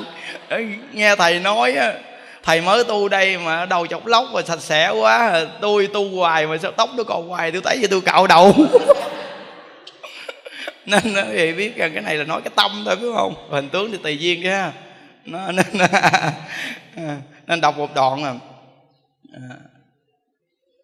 Nghe 0.91 1.15
thầy 1.15 1.39
nói 1.39 1.75
thầy 2.43 2.61
mới 2.61 2.83
tu 2.83 3.09
đây 3.09 3.37
mà 3.37 3.65
đầu 3.65 3.87
chọc 3.87 4.05
lóc 4.05 4.25
và 4.33 4.41
sạch 4.41 4.61
sẽ 4.61 4.89
quá. 4.89 5.45
Tôi 5.61 5.87
tu 5.93 6.15
hoài 6.15 6.47
mà 6.47 6.57
sao 6.57 6.71
tóc 6.71 6.89
nó 6.97 7.03
còn 7.03 7.27
hoài? 7.27 7.51
Tôi 7.51 7.61
thấy 7.65 7.77
vậy 7.79 7.87
tôi 7.91 8.01
cạo 8.01 8.27
đầu. 8.27 8.53
Nên 10.85 11.01
thì 11.31 11.53
biết 11.53 11.75
rằng 11.75 11.93
cái 11.93 12.03
này 12.03 12.15
là 12.15 12.23
nói 12.23 12.41
cái 12.41 12.53
tâm 12.55 12.83
thôi 12.85 12.95
phải 12.95 13.09
không? 13.15 13.35
Hình 13.49 13.69
tướng 13.69 13.91
thì 13.91 13.97
tùy 13.97 14.17
duyên 14.17 14.43
chứ 14.43 14.49
nó, 15.25 15.51
nên, 15.51 15.65
à, 16.95 17.21
nên 17.47 17.61
đọc 17.61 17.77
một 17.77 17.93
đoạn 17.95 18.23
à, 18.23 18.33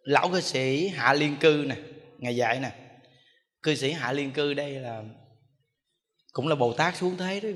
lão 0.04 0.30
cư 0.30 0.42
sĩ 0.42 0.88
hạ 0.88 1.14
liên 1.14 1.36
cư 1.36 1.66
nè 1.68 1.76
ngày 2.18 2.36
dạy 2.36 2.60
nè. 2.60 2.72
Cư 3.64 3.76
sĩ 3.76 3.92
hạ 3.92 4.12
liên 4.12 4.32
cư 4.32 4.54
đây 4.54 4.72
là 4.72 5.02
cũng 6.34 6.48
là 6.48 6.56
bồ 6.56 6.74
tát 6.74 6.96
xuống 6.96 7.18
thế 7.18 7.40
đó 7.40 7.50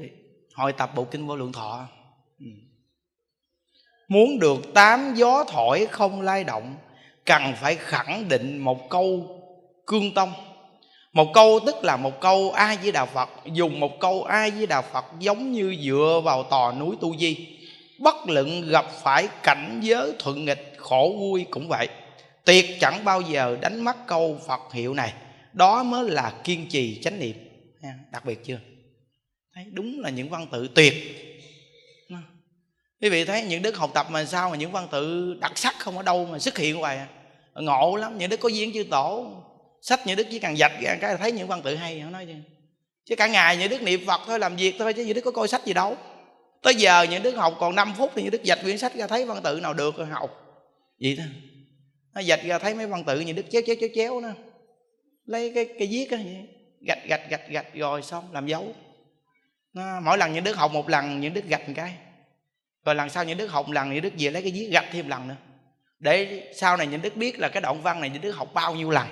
hội 0.56 0.74
tập 0.74 0.92
bộ 0.96 1.04
kinh 1.04 1.28
vô 1.28 1.36
lượng 1.36 1.54
thọ 1.54 1.88
muốn 4.08 4.40
được 4.40 4.74
tám 4.74 5.14
gió 5.16 5.44
thổi 5.48 5.88
không 5.92 6.22
lay 6.22 6.44
động 6.44 6.76
cần 7.26 7.54
phải 7.62 7.76
khẳng 7.76 8.28
định 8.30 8.58
một 8.58 8.90
câu 8.90 9.40
cương 9.86 10.14
tông. 10.14 10.34
Một 11.14 11.32
câu 11.34 11.60
tức 11.66 11.76
là 11.84 11.98
một 11.98 12.22
câu 12.22 12.52
a 12.52 12.76
với 12.84 12.92
đà 12.92 13.06
phật 13.06 13.30
dùng 13.54 13.80
một 13.80 14.00
câu 14.00 14.24
a 14.24 14.50
với 14.58 14.68
đà 14.68 14.82
phật 14.82 15.06
giống 15.20 15.52
như 15.52 15.76
dựa 15.86 16.22
vào 16.24 16.44
tòa 16.44 16.72
núi 16.72 16.96
tu 17.02 17.18
di. 17.18 17.48
Bất 18.00 18.16
luận 18.28 18.70
gặp 18.70 18.86
phải 19.04 19.28
cảnh 19.44 19.80
giới 19.84 20.14
thuận 20.20 20.46
nghịch 20.46 20.74
khổ 20.78 21.16
vui 21.20 21.46
cũng 21.50 21.68
vậy. 21.68 21.88
Tuyệt 22.46 22.66
chẳng 22.80 23.06
bao 23.06 23.22
giờ 23.22 23.58
đánh 23.62 23.84
mất 23.84 24.08
câu 24.08 24.40
phật 24.48 24.74
hiệu 24.74 24.94
này. 24.94 25.14
Đó 25.54 25.84
mới 25.84 26.10
là 26.10 26.34
kiên 26.44 26.70
trì 26.70 27.00
chánh 27.02 27.20
niệm. 27.20 27.36
Đặc 28.12 28.26
biệt 28.26 28.46
chưa? 28.46 28.60
Đấy, 29.56 29.66
đúng 29.72 30.00
là 30.00 30.10
những 30.10 30.30
văn 30.30 30.48
tự 30.52 30.70
tuyệt 30.76 30.94
quý 33.04 33.10
vị 33.10 33.26
thấy 33.26 33.44
những 33.44 33.62
đức 33.62 33.78
học 33.78 33.92
tập 33.94 34.08
mà 34.10 34.26
sao 34.26 34.50
mà 34.50 34.56
những 34.56 34.72
văn 34.72 34.88
tự 34.92 35.34
đặc 35.42 35.58
sắc 35.58 35.76
không 35.80 35.98
ở 35.98 36.04
đâu 36.04 36.26
mà 36.26 36.40
xuất 36.40 36.58
hiện 36.58 36.76
hoài 36.76 36.98
à. 36.98 37.08
ngộ 37.56 37.96
lắm 37.96 38.18
những 38.18 38.30
đức 38.30 38.40
có 38.40 38.50
duyên 38.50 38.74
chư 38.74 38.84
tổ 38.84 39.26
sách 39.82 40.00
những 40.06 40.18
đức 40.18 40.28
chỉ 40.32 40.40
cần 40.40 40.58
dạch 40.58 40.72
ra 40.82 40.96
cái 41.02 41.18
thấy 41.18 41.32
những 41.32 41.48
văn 41.48 41.62
tự 41.62 41.76
hay 41.76 42.00
không 42.04 42.12
nói 42.12 42.26
chứ 42.26 42.34
chứ 43.06 43.16
cả 43.16 43.28
ngày 43.28 43.58
những 43.58 43.70
đức 43.70 43.82
niệm 43.82 44.06
phật 44.08 44.22
thôi 44.28 44.40
làm 44.40 44.56
việc 44.56 44.76
thôi 44.80 44.94
chứ 44.94 45.06
những 45.06 45.16
đức 45.16 45.22
có 45.22 45.32
coi 45.32 45.48
sách 45.48 45.66
gì 45.66 45.74
đâu 45.74 45.98
tới 46.62 46.76
giờ 46.76 47.04
những 47.04 47.24
đức 47.24 47.36
học 47.36 47.54
còn 47.60 47.76
5 47.76 47.94
phút 47.98 48.12
thì 48.16 48.22
những 48.22 48.32
đức 48.32 48.42
dạch 48.44 48.60
quyển 48.64 48.78
sách 48.78 48.96
ra 48.96 49.08
thấy 49.08 49.26
văn 49.26 49.42
tự 49.44 49.60
nào 49.60 49.74
được 49.74 49.98
rồi 49.98 50.08
học 50.08 50.30
vậy 51.02 51.16
thôi 51.18 51.28
nó 52.14 52.22
dạch 52.22 52.44
ra 52.44 52.60
thấy 52.60 52.76
mấy 52.76 52.88
văn 52.88 53.04
tự 53.04 53.20
những 53.20 53.36
đức 53.36 53.46
chéo 53.52 53.62
chéo 53.66 53.76
chéo 53.80 53.90
chéo 53.96 54.22
nó 54.22 54.30
lấy 55.26 55.52
cái 55.56 55.66
cái 55.80 55.88
viết 55.92 56.12
á 56.12 56.18
gạch 56.88 57.08
gạch 57.08 57.30
gạch 57.30 57.50
gạch 57.50 57.74
rồi 57.74 58.02
xong 58.02 58.32
làm 58.32 58.48
dấu 58.48 58.68
nó, 59.74 60.00
mỗi 60.00 60.18
lần 60.18 60.34
những 60.34 60.44
đức 60.44 60.56
học 60.56 60.72
một 60.72 60.90
lần 60.90 61.22
những 61.22 61.34
đức 61.34 61.46
gạch 61.46 61.68
một 61.68 61.74
cái 61.78 61.96
rồi 62.86 62.96
lần 62.96 63.10
sau 63.10 63.24
những 63.24 63.38
đức 63.38 63.48
học 63.48 63.70
lần 63.70 63.94
những 63.94 64.02
đức 64.02 64.14
về 64.18 64.32
lấy 64.32 64.42
cái 64.42 64.52
viết 64.52 64.70
gạch 64.72 64.86
thêm 64.92 65.08
lần 65.08 65.28
nữa. 65.28 65.36
Để 66.00 66.48
sau 66.56 66.78
này 66.78 66.88
những 66.88 67.02
đức 67.02 67.16
biết 67.16 67.40
là 67.40 67.50
cái 67.50 67.62
đoạn 67.62 67.82
văn 67.82 68.02
này, 68.02 68.10
những 68.10 68.22
đức 68.22 68.32
học 68.32 68.54
bao 68.54 68.76
nhiêu 68.76 68.90
lần. 68.90 69.08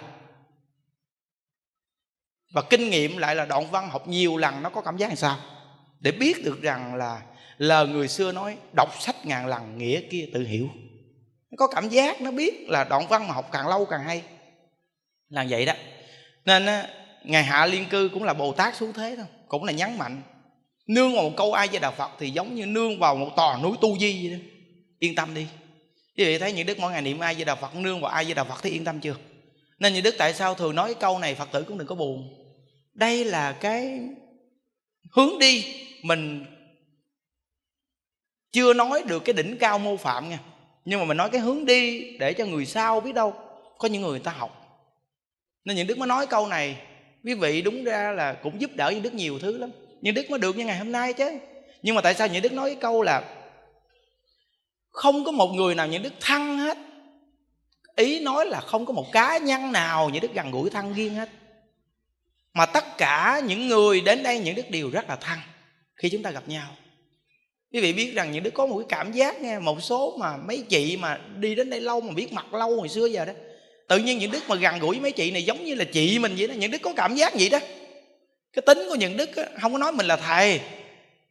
Và 2.54 2.62
kinh 2.70 2.90
nghiệm 2.90 3.18
lại 3.18 3.36
là 3.36 3.46
đoạn 3.46 3.72
văn 3.72 3.90
học 3.90 4.08
nhiều 4.08 4.38
lần 4.38 4.64
nó 4.64 4.70
có 4.70 4.82
cảm 4.82 4.98
giác 4.98 5.08
làm 5.08 5.16
sao? 5.16 5.40
Để 6.00 6.12
biết 6.12 6.46
được 6.46 6.62
rằng 6.62 6.96
là 6.96 7.22
lời 7.58 7.88
người 7.88 8.08
xưa 8.08 8.32
nói, 8.32 8.58
đọc 8.76 8.90
sách 9.00 9.26
ngàn 9.26 9.48
lần, 9.48 9.78
nghĩa 9.78 10.02
kia 10.10 10.30
tự 10.34 10.44
hiểu. 10.44 10.70
Nó 11.52 11.56
có 11.58 11.68
cảm 11.68 11.90
giác, 11.90 12.22
nó 12.22 12.32
biết 12.32 12.70
là 12.70 12.84
đoạn 12.84 13.08
văn 13.08 13.28
mà 13.28 13.34
học 13.34 13.50
càng 13.52 13.68
lâu 13.68 13.86
càng 13.86 14.04
hay. 14.04 14.24
Là 15.30 15.46
vậy 15.50 15.66
đó. 15.66 15.74
Nên 16.46 16.86
ngài 17.24 17.44
hạ 17.44 17.66
liên 17.66 17.86
cư 17.90 18.10
cũng 18.14 18.24
là 18.24 18.34
bồ 18.34 18.54
tát 18.54 18.76
xuống 18.76 18.94
thế 18.94 19.16
thôi, 19.18 19.26
cũng 19.48 19.64
là 19.64 19.72
nhấn 19.72 19.98
mạnh 19.98 20.22
nương 20.88 21.16
vào 21.16 21.24
một 21.24 21.34
câu 21.38 21.54
ai 21.54 21.68
với 21.68 21.80
đạo 21.80 21.94
phật 21.98 22.12
thì 22.20 22.30
giống 22.30 22.56
như 22.56 22.66
nương 22.66 23.00
vào 23.00 23.16
một 23.16 23.30
tòa 23.36 23.60
núi 23.64 23.78
tu 23.82 23.98
di 24.00 24.28
vậy 24.28 24.38
đó. 24.38 24.44
Yên 25.00 25.16
tâm 25.16 25.34
đi. 25.34 25.48
Quý 26.18 26.26
vị 26.26 26.38
thấy 26.38 26.54
những 26.54 26.68
đức 26.68 26.80
mỗi 26.80 26.92
ngày 26.92 27.02
niệm 27.02 27.20
ai 27.20 27.36
với 27.36 27.46
đạo 27.46 27.58
phật 27.62 27.76
nương 27.76 28.02
vào 28.02 28.12
ai 28.12 28.26
với 28.26 28.34
đạo 28.34 28.46
phật 28.46 28.62
thấy 28.64 28.72
yên 28.72 28.86
tâm 28.86 29.00
chưa? 29.00 29.16
Nên 29.80 29.94
những 29.94 30.04
đức 30.04 30.16
tại 30.18 30.34
sao 30.34 30.56
thường 30.56 30.76
nói 30.76 30.94
cái 30.94 31.02
câu 31.02 31.20
này 31.20 31.36
phật 31.36 31.52
tử 31.52 31.64
cũng 31.64 31.78
đừng 31.78 31.88
có 31.88 31.96
buồn. 31.96 32.34
Đây 32.94 33.26
là 33.26 33.52
cái 33.52 34.00
hướng 35.12 35.40
đi 35.40 35.66
mình 36.04 36.46
chưa 38.52 38.74
nói 38.74 39.04
được 39.08 39.20
cái 39.26 39.34
đỉnh 39.34 39.58
cao 39.58 39.80
mô 39.80 39.98
phạm 39.98 40.30
nha. 40.30 40.40
Nhưng 40.86 41.00
mà 41.00 41.06
mình 41.06 41.18
nói 41.18 41.30
cái 41.30 41.42
hướng 41.42 41.66
đi 41.66 42.12
để 42.18 42.34
cho 42.34 42.46
người 42.46 42.66
sau 42.66 43.02
biết 43.02 43.16
đâu 43.16 43.34
có 43.78 43.88
những 43.88 44.02
người, 44.02 44.12
người 44.12 44.20
ta 44.20 44.32
học. 44.32 44.58
Nên 45.66 45.76
những 45.76 45.88
đức 45.88 45.98
mới 45.98 46.08
nói 46.08 46.28
câu 46.28 46.48
này 46.48 46.78
quý 47.24 47.34
vị 47.34 47.62
đúng 47.62 47.84
ra 47.84 48.12
là 48.12 48.34
cũng 48.34 48.62
giúp 48.62 48.72
đỡ 48.76 48.90
những 48.90 49.04
đức 49.04 49.14
nhiều 49.14 49.40
thứ 49.40 49.58
lắm 49.58 49.72
những 50.02 50.16
đức 50.16 50.30
mới 50.30 50.40
được 50.40 50.58
như 50.58 50.66
ngày 50.66 50.78
hôm 50.78 50.92
nay 50.92 51.14
chứ. 51.14 51.32
Nhưng 51.82 51.96
mà 51.96 52.02
tại 52.02 52.14
sao 52.14 52.28
những 52.28 52.42
đức 52.42 52.54
nói 52.54 52.70
cái 52.70 52.78
câu 52.82 53.02
là 53.02 53.24
không 54.90 55.26
có 55.26 55.32
một 55.32 55.48
người 55.48 55.76
nào 55.76 55.88
những 55.88 56.04
đức 56.04 56.14
thăng 56.20 56.58
hết. 56.58 56.78
Ý 57.96 58.20
nói 58.20 58.46
là 58.46 58.60
không 58.62 58.86
có 58.86 58.94
một 58.94 59.12
cá 59.12 59.38
nhân 59.38 59.72
nào 59.72 60.10
những 60.10 60.22
đức 60.22 60.34
gần 60.34 60.52
gũi 60.52 60.70
thăng 60.70 60.94
riêng 60.94 61.16
hết. 61.16 61.30
Mà 62.54 62.66
tất 62.66 62.98
cả 62.98 63.42
những 63.48 63.68
người 63.68 64.02
đến 64.02 64.24
đây 64.24 64.40
những 64.40 64.56
đức 64.56 64.70
đều 64.70 64.90
rất 64.90 65.10
là 65.10 65.16
thăng 65.16 65.40
khi 65.96 66.10
chúng 66.10 66.24
ta 66.24 66.32
gặp 66.32 66.44
nhau. 66.48 66.76
Quý 67.74 67.80
vị 67.80 67.94
biết 67.94 68.14
rằng 68.14 68.32
những 68.32 68.44
đức 68.44 68.54
có 68.54 68.66
một 68.66 68.78
cái 68.78 68.86
cảm 68.90 69.12
giác 69.12 69.42
nghe, 69.42 69.60
một 69.60 69.84
số 69.84 70.18
mà 70.20 70.38
mấy 70.38 70.64
chị 70.70 70.98
mà 70.98 71.20
đi 71.38 71.56
đến 71.56 71.70
đây 71.70 71.82
lâu 71.82 72.02
mà 72.02 72.14
biết 72.14 72.34
mặt 72.34 72.54
lâu 72.54 72.76
hồi 72.76 72.90
xưa 72.90 73.06
giờ 73.06 73.26
đó. 73.26 73.34
Tự 73.88 73.98
nhiên 73.98 74.18
những 74.18 74.32
đức 74.32 74.44
mà 74.48 74.56
gần 74.56 74.80
gũi 74.80 75.00
mấy 75.00 75.12
chị 75.12 75.32
này 75.32 75.44
giống 75.44 75.66
như 75.66 75.76
là 75.76 75.84
chị 75.84 76.20
mình 76.20 76.36
vậy 76.38 76.48
đó. 76.48 76.54
Những 76.54 76.72
đức 76.72 76.82
có 76.82 76.94
cảm 76.94 77.16
giác 77.16 77.34
vậy 77.34 77.50
đó 77.50 77.60
cái 78.54 78.62
tính 78.62 78.86
của 78.90 78.96
những 78.96 79.18
đức 79.18 79.36
á, 79.36 79.44
không 79.62 79.72
có 79.72 79.78
nói 79.78 79.92
mình 79.92 80.06
là 80.06 80.16
thầy 80.16 80.60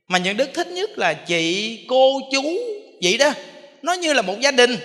mà 0.09 0.18
những 0.18 0.37
đức 0.37 0.51
thích 0.55 0.66
nhất 0.66 0.91
là 0.99 1.14
chị 1.14 1.79
cô 1.89 2.21
chú 2.33 2.43
vậy 3.03 3.18
đó. 3.18 3.33
Nó 3.83 3.93
như 3.93 4.12
là 4.12 4.23
một 4.23 4.41
gia 4.41 4.51
đình. 4.51 4.77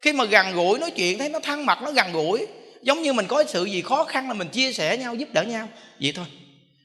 Khi 0.00 0.12
mà 0.12 0.24
gần 0.24 0.52
gũi 0.52 0.78
nói 0.78 0.90
chuyện 0.90 1.18
thấy 1.18 1.28
nó 1.28 1.40
thân 1.40 1.66
mật 1.66 1.78
nó 1.82 1.92
gần 1.92 2.12
gũi 2.12 2.46
giống 2.82 3.02
như 3.02 3.12
mình 3.12 3.26
có 3.26 3.44
sự 3.48 3.64
gì 3.64 3.82
khó 3.82 4.04
khăn 4.04 4.28
là 4.28 4.34
mình 4.34 4.48
chia 4.48 4.72
sẻ 4.72 4.96
nhau 4.96 5.14
giúp 5.14 5.28
đỡ 5.32 5.42
nhau 5.42 5.68
vậy 6.00 6.12
thôi. 6.16 6.26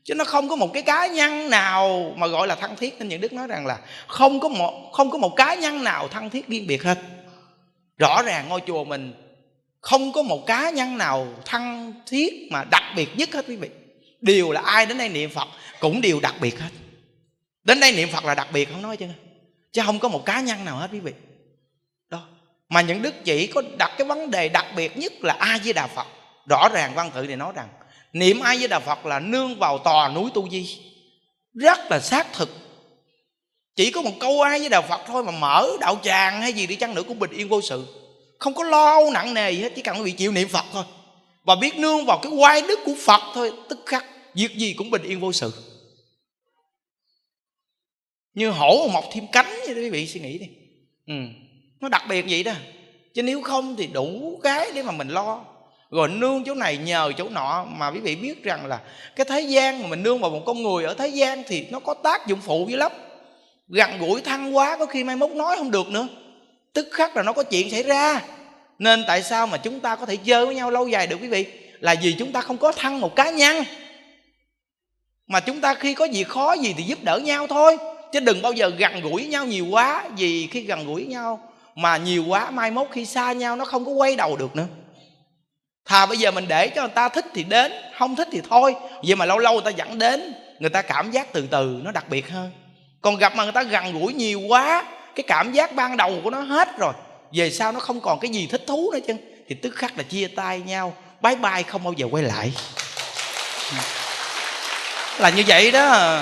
Chứ 0.04 0.14
nó 0.14 0.24
không 0.24 0.50
có 0.50 0.56
một 0.56 0.74
cái 0.74 0.84
cá 0.84 1.08
nhân 1.08 1.50
nào 1.50 2.14
mà 2.18 2.28
gọi 2.28 2.48
là 2.48 2.56
thân 2.56 2.76
thiết. 2.76 2.96
Nên 3.00 3.08
những 3.08 3.22
đức 3.22 3.34
nói 3.34 3.48
rằng 3.48 3.66
là 3.66 3.78
không 4.08 4.40
có 4.40 4.50
một 4.50 4.92
không 4.94 5.12
có 5.12 5.18
một 5.18 5.36
cá 5.36 5.56
nhân 5.56 5.84
nào 5.84 6.08
thân 6.08 6.30
thiết 6.30 6.48
riêng 6.48 6.68
biệt 6.68 6.84
hết. 6.84 6.98
Rõ 7.98 8.22
ràng 8.26 8.50
ngôi 8.50 8.62
chùa 8.68 8.84
mình 8.84 9.14
không 9.82 10.12
có 10.12 10.22
một 10.22 10.46
cá 10.46 10.70
nhân 10.70 10.98
nào 10.98 11.28
thân 11.46 11.94
thiết 12.08 12.34
mà 12.52 12.64
đặc 12.72 12.84
biệt 12.96 13.10
nhất 13.18 13.34
hết 13.34 13.46
quý 13.48 13.56
vị 13.56 13.70
đều 14.26 14.52
là 14.52 14.62
ai 14.62 14.86
đến 14.86 14.98
đây 14.98 15.10
niệm 15.10 15.30
phật 15.30 15.48
cũng 15.80 16.02
đều 16.02 16.20
đặc 16.20 16.36
biệt 16.42 16.60
hết. 16.60 16.70
Đến 17.64 17.80
đây 17.80 17.92
niệm 17.92 18.10
phật 18.12 18.26
là 18.26 18.36
đặc 18.36 18.48
biệt 18.54 18.70
không 18.72 18.82
nói 18.82 18.98
chứ. 18.98 19.06
Chứ 19.72 19.82
không 19.86 20.00
có 20.00 20.08
một 20.08 20.26
cá 20.26 20.42
nhân 20.42 20.66
nào 20.66 20.78
hết 20.78 20.90
quý 20.92 21.00
vị. 21.00 21.12
Đó. 22.10 22.22
Mà 22.70 22.82
những 22.82 23.02
đức 23.02 23.14
chỉ 23.24 23.48
có 23.48 23.62
đặt 23.78 23.92
cái 23.98 24.08
vấn 24.08 24.32
đề 24.32 24.50
đặc 24.50 24.66
biệt 24.76 24.98
nhất 24.98 25.14
là 25.22 25.34
a 25.40 25.60
di 25.64 25.74
đà 25.74 25.88
phật. 25.88 26.08
Rõ 26.50 26.70
ràng 26.70 26.94
văn 26.96 27.12
tự 27.16 27.28
này 27.28 27.36
nói 27.36 27.54
rằng, 27.56 27.68
niệm 28.14 28.40
a 28.40 28.56
di 28.56 28.68
đà 28.68 28.80
phật 28.80 29.06
là 29.06 29.20
nương 29.20 29.60
vào 29.60 29.78
tòa 29.78 30.10
núi 30.10 30.30
tu 30.34 30.50
di. 30.50 30.80
Rất 31.54 31.80
là 31.92 32.00
xác 32.00 32.34
thực. 32.34 32.50
Chỉ 33.76 33.92
có 33.92 34.02
một 34.02 34.14
câu 34.20 34.42
ai 34.42 34.60
với 34.60 34.70
đạo 34.70 34.82
phật 34.82 35.02
thôi 35.08 35.24
mà 35.24 35.32
mở 35.32 35.70
đạo 35.80 36.00
tràng 36.04 36.42
hay 36.42 36.54
gì 36.54 36.68
đi 36.68 36.76
chăng 36.76 36.96
nữa 36.96 37.04
cũng 37.08 37.20
bình 37.20 37.32
yên 37.32 37.50
vô 37.50 37.62
sự. 37.62 37.86
Không 38.40 38.54
có 38.54 38.64
lo 38.64 39.00
nặng 39.14 39.34
nề 39.34 39.52
gì 39.52 39.62
hết, 39.62 39.72
chỉ 39.76 39.82
cần 39.82 40.04
bị 40.04 40.12
chịu 40.12 40.32
niệm 40.32 40.48
phật 40.48 40.66
thôi. 40.74 40.84
Và 41.44 41.56
biết 41.56 41.78
nương 41.78 42.06
vào 42.06 42.20
cái 42.24 42.32
quay 42.32 42.62
đức 42.62 42.80
của 42.86 42.96
phật 43.06 43.22
thôi, 43.34 43.52
tức 43.70 43.80
khắc 43.86 44.06
việc 44.36 44.56
gì 44.58 44.74
cũng 44.74 44.92
bình 44.92 45.04
yên 45.04 45.20
vô 45.20 45.32
sự. 45.32 45.52
Như 48.34 48.50
hổ 48.50 48.88
mọc 48.94 49.04
thêm 49.12 49.28
cánh 49.32 49.54
vậy 49.66 49.76
đó 49.76 49.82
quý 49.82 49.90
vị, 49.90 50.08
suy 50.08 50.20
nghĩ 50.20 50.38
đi. 50.38 50.48
Ừ. 51.08 51.14
nó 51.80 51.90
đặc 51.90 52.04
biệt 52.10 52.26
vậy 52.30 52.44
đó. 52.44 52.52
Chứ 53.14 53.24
nếu 53.24 53.42
không 53.42 53.76
thì 53.76 53.88
đủ 53.88 54.40
cái 54.44 54.72
để 54.76 54.84
mà 54.84 54.92
mình 54.92 55.08
lo. 55.08 55.46
Rồi 55.92 56.10
nương 56.10 56.44
chỗ 56.44 56.54
này 56.54 56.78
nhờ 56.78 57.12
chỗ 57.18 57.30
nọ 57.30 57.66
mà 57.70 57.92
quý 57.92 58.00
vị 58.00 58.16
biết 58.16 58.44
rằng 58.44 58.66
là 58.66 58.80
cái 59.16 59.26
thế 59.26 59.42
gian 59.42 59.82
mà 59.82 59.88
mình 59.88 60.04
nương 60.04 60.20
vào 60.20 60.30
một 60.30 60.42
con 60.46 60.64
người 60.64 60.84
ở 60.84 60.94
thế 60.94 61.08
gian 61.08 61.44
thì 61.48 61.68
nó 61.72 61.80
có 61.80 61.94
tác 61.94 62.28
dụng 62.28 62.40
phụ 62.42 62.68
dữ 62.70 62.76
lắm. 62.78 62.92
Gần 63.68 64.00
gũi 64.00 64.22
thăng 64.22 64.56
quá 64.56 64.78
có 64.78 64.86
khi 64.86 65.04
mai 65.04 65.16
mốt 65.16 65.32
nói 65.32 65.56
không 65.58 65.72
được 65.72 65.88
nữa. 65.88 66.08
Tức 66.74 66.88
khắc 66.92 67.18
là 67.18 67.24
nó 67.24 67.34
có 67.34 67.44
chuyện 67.44 67.72
xảy 67.72 67.84
ra. 67.84 68.22
Nên 68.80 69.04
tại 69.08 69.24
sao 69.24 69.48
mà 69.48 69.58
chúng 69.58 69.80
ta 69.80 69.96
có 69.96 70.06
thể 70.06 70.16
chơi 70.16 70.46
với 70.46 70.56
nhau 70.56 70.72
lâu 70.72 70.88
dài 70.88 71.08
được 71.08 71.18
quý 71.22 71.28
vị? 71.28 71.46
Là 71.80 71.96
vì 72.02 72.16
chúng 72.20 72.32
ta 72.32 72.42
không 72.42 72.58
có 72.58 72.72
thăng 72.72 73.02
một 73.02 73.16
cá 73.16 73.32
nhân 73.32 73.64
mà 75.28 75.40
chúng 75.40 75.62
ta 75.62 75.74
khi 75.74 75.94
có 75.94 76.06
gì 76.06 76.24
khó 76.24 76.54
gì 76.54 76.74
thì 76.78 76.84
giúp 76.84 77.00
đỡ 77.04 77.18
nhau 77.18 77.48
thôi. 77.48 77.78
Chứ 78.12 78.20
đừng 78.20 78.42
bao 78.42 78.52
giờ 78.52 78.72
gần 78.78 79.02
gũi 79.02 79.26
nhau 79.26 79.46
nhiều 79.46 79.66
quá 79.66 80.04
vì 80.18 80.48
khi 80.48 80.62
gần 80.62 80.86
gũi 80.86 81.06
nhau 81.06 81.40
mà 81.76 81.98
nhiều 81.98 82.26
quá 82.28 82.52
mai 82.52 82.72
mốt 82.72 82.88
khi 82.92 83.06
xa 83.06 83.32
nhau 83.32 83.56
nó 83.56 83.66
không 83.66 83.86
có 83.86 83.92
quay 83.92 84.16
đầu 84.16 84.38
được 84.38 84.56
nữa. 84.56 84.68
Thà 85.86 86.06
bây 86.06 86.18
giờ 86.18 86.32
mình 86.32 86.46
để 86.48 86.68
cho 86.68 86.82
người 86.82 86.92
ta 86.96 87.10
thích 87.10 87.26
thì 87.34 87.44
đến, 87.44 87.72
không 87.98 88.16
thích 88.16 88.28
thì 88.32 88.42
thôi. 88.50 88.76
Vậy 89.04 89.16
mà 89.16 89.26
lâu 89.26 89.40
lâu 89.40 89.54
người 89.54 89.64
ta 89.66 89.70
dẫn 89.70 90.00
đến, 90.00 90.34
người 90.60 90.70
ta 90.70 90.82
cảm 90.82 91.12
giác 91.12 91.34
từ 91.34 91.48
từ, 91.52 91.80
nó 91.84 91.92
đặc 91.92 92.10
biệt 92.10 92.30
hơn. 92.30 92.52
Còn 93.02 93.18
gặp 93.18 93.36
mà 93.36 93.44
người 93.44 93.54
ta 93.54 93.64
gần 93.64 94.00
gũi 94.00 94.14
nhiều 94.14 94.40
quá, 94.40 94.86
cái 95.16 95.24
cảm 95.28 95.54
giác 95.54 95.76
ban 95.76 95.98
đầu 95.98 96.20
của 96.24 96.30
nó 96.30 96.40
hết 96.40 96.78
rồi, 96.78 96.94
về 97.34 97.52
sau 97.52 97.72
nó 97.72 97.80
không 97.80 98.02
còn 98.02 98.20
cái 98.20 98.32
gì 98.32 98.48
thích 98.48 98.64
thú 98.68 98.92
nữa 98.92 99.00
chứ 99.08 99.14
thì 99.48 99.56
tức 99.56 99.76
khắc 99.76 99.98
là 99.98 100.04
chia 100.04 100.28
tay 100.28 100.62
nhau 100.66 100.94
bye 101.22 101.36
bye 101.36 101.64
không 101.64 101.84
bao 101.84 101.94
giờ 101.94 102.08
quay 102.12 102.24
lại 102.24 102.52
là 105.20 105.30
như 105.30 105.44
vậy 105.48 105.72
đó. 105.72 106.22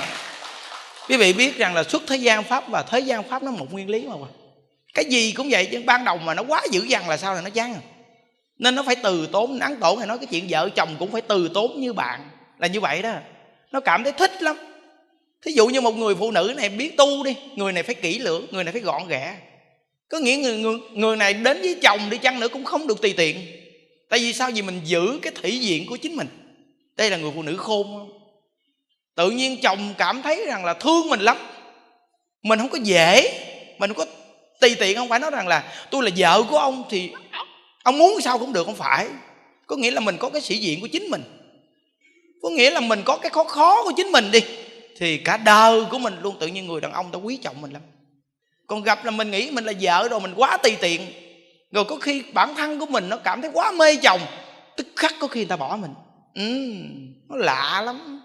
Quý 1.09 1.17
vị 1.17 1.33
biết 1.33 1.57
rằng 1.57 1.75
là 1.75 1.83
xuất 1.83 2.03
thế 2.07 2.15
gian 2.15 2.43
pháp 2.43 2.69
và 2.69 2.83
thế 2.83 2.99
gian 2.99 3.23
pháp 3.23 3.43
nó 3.43 3.51
một 3.51 3.71
nguyên 3.71 3.89
lý 3.89 4.07
mà. 4.07 4.15
Cái 4.93 5.05
gì 5.05 5.31
cũng 5.31 5.47
vậy 5.49 5.65
chứ 5.71 5.81
ban 5.85 6.05
đầu 6.05 6.17
mà 6.17 6.33
nó 6.33 6.43
quá 6.47 6.61
dữ 6.71 6.83
dằn 6.83 7.09
là 7.09 7.17
sao 7.17 7.35
là 7.35 7.41
nó 7.41 7.49
chán 7.49 7.73
à. 7.73 7.79
nên 8.57 8.75
nó 8.75 8.83
phải 8.83 8.95
từ 8.95 9.27
tốn 9.31 9.59
nắng 9.59 9.75
tổn 9.75 9.97
hay 9.97 10.07
nói 10.07 10.17
cái 10.17 10.27
chuyện 10.31 10.45
vợ 10.49 10.69
chồng 10.75 10.95
cũng 10.99 11.11
phải 11.11 11.21
từ 11.21 11.49
tốn 11.53 11.81
như 11.81 11.93
bạn. 11.93 12.29
Là 12.59 12.67
như 12.67 12.79
vậy 12.79 13.01
đó. 13.01 13.13
Nó 13.71 13.79
cảm 13.79 14.03
thấy 14.03 14.13
thích 14.13 14.43
lắm. 14.43 14.57
Thí 15.45 15.51
dụ 15.51 15.67
như 15.67 15.81
một 15.81 15.95
người 15.95 16.15
phụ 16.15 16.31
nữ 16.31 16.53
này 16.57 16.69
biết 16.69 16.97
tu 16.97 17.23
đi 17.23 17.35
người 17.55 17.71
này 17.71 17.83
phải 17.83 17.95
kỹ 17.95 18.19
lưỡng 18.19 18.47
người 18.51 18.63
này 18.63 18.71
phải 18.71 18.81
gọn 18.81 19.07
ghẽ. 19.07 19.35
Có 20.09 20.19
nghĩa 20.19 20.35
người, 20.35 20.57
người 20.57 20.77
người 20.93 21.15
này 21.15 21.33
đến 21.33 21.61
với 21.61 21.75
chồng 21.81 22.09
đi 22.09 22.17
chăng 22.17 22.39
nữa 22.39 22.47
cũng 22.47 22.65
không 22.65 22.87
được 22.87 23.01
tùy 23.01 23.13
tiện. 23.17 23.37
Tại 24.09 24.19
vì 24.19 24.33
sao? 24.33 24.51
Vì 24.53 24.61
mình 24.61 24.81
giữ 24.83 25.19
cái 25.21 25.33
thể 25.41 25.49
diện 25.49 25.85
của 25.89 25.97
chính 25.97 26.15
mình. 26.15 26.27
Đây 26.97 27.09
là 27.09 27.17
người 27.17 27.31
phụ 27.35 27.41
nữ 27.41 27.57
khôn 27.57 27.83
không 27.83 28.22
tự 29.15 29.29
nhiên 29.31 29.57
chồng 29.61 29.93
cảm 29.97 30.21
thấy 30.21 30.45
rằng 30.47 30.65
là 30.65 30.73
thương 30.73 31.09
mình 31.09 31.19
lắm. 31.19 31.37
Mình 32.43 32.59
không 32.59 32.69
có 32.69 32.77
dễ 32.83 33.39
mình 33.79 33.93
không 33.93 34.07
có 34.07 34.11
tùy 34.61 34.75
tiện 34.79 34.97
không 34.97 35.09
phải 35.09 35.19
nói 35.19 35.31
rằng 35.31 35.47
là 35.47 35.73
tôi 35.91 36.03
là 36.03 36.11
vợ 36.17 36.43
của 36.49 36.57
ông 36.57 36.83
thì 36.89 37.11
ông 37.83 37.97
muốn 37.97 38.21
sao 38.21 38.39
cũng 38.39 38.53
được 38.53 38.65
không 38.65 38.75
phải. 38.75 39.07
Có 39.67 39.75
nghĩa 39.75 39.91
là 39.91 39.99
mình 39.99 40.17
có 40.17 40.29
cái 40.29 40.41
sĩ 40.41 40.57
diện 40.57 40.81
của 40.81 40.87
chính 40.87 41.03
mình. 41.03 41.23
Có 42.41 42.49
nghĩa 42.49 42.71
là 42.71 42.79
mình 42.79 43.01
có 43.05 43.17
cái 43.17 43.29
khó 43.29 43.43
khó 43.43 43.83
của 43.83 43.91
chính 43.97 44.07
mình 44.07 44.31
đi 44.31 44.41
thì 44.97 45.17
cả 45.17 45.37
đời 45.37 45.85
của 45.91 45.99
mình 45.99 46.17
luôn 46.21 46.35
tự 46.39 46.47
nhiên 46.47 46.67
người 46.67 46.81
đàn 46.81 46.91
ông 46.91 47.11
ta 47.11 47.17
quý 47.17 47.37
trọng 47.37 47.61
mình 47.61 47.71
lắm. 47.71 47.81
Còn 48.67 48.83
gặp 48.83 49.05
là 49.05 49.11
mình 49.11 49.31
nghĩ 49.31 49.51
mình 49.51 49.65
là 49.65 49.73
vợ 49.81 50.07
rồi 50.07 50.19
mình 50.19 50.33
quá 50.35 50.57
tùy 50.57 50.77
tiện. 50.81 51.01
Rồi 51.71 51.85
có 51.85 51.95
khi 51.95 52.23
bản 52.33 52.55
thân 52.55 52.79
của 52.79 52.85
mình 52.85 53.09
nó 53.09 53.17
cảm 53.17 53.41
thấy 53.41 53.51
quá 53.53 53.71
mê 53.71 53.95
chồng 53.95 54.21
tức 54.77 54.87
khắc 54.95 55.13
có 55.19 55.27
khi 55.27 55.39
người 55.39 55.49
ta 55.49 55.55
bỏ 55.55 55.77
mình. 55.81 55.93
Ừ, 56.35 56.73
nó 57.29 57.35
lạ 57.35 57.81
lắm 57.85 58.21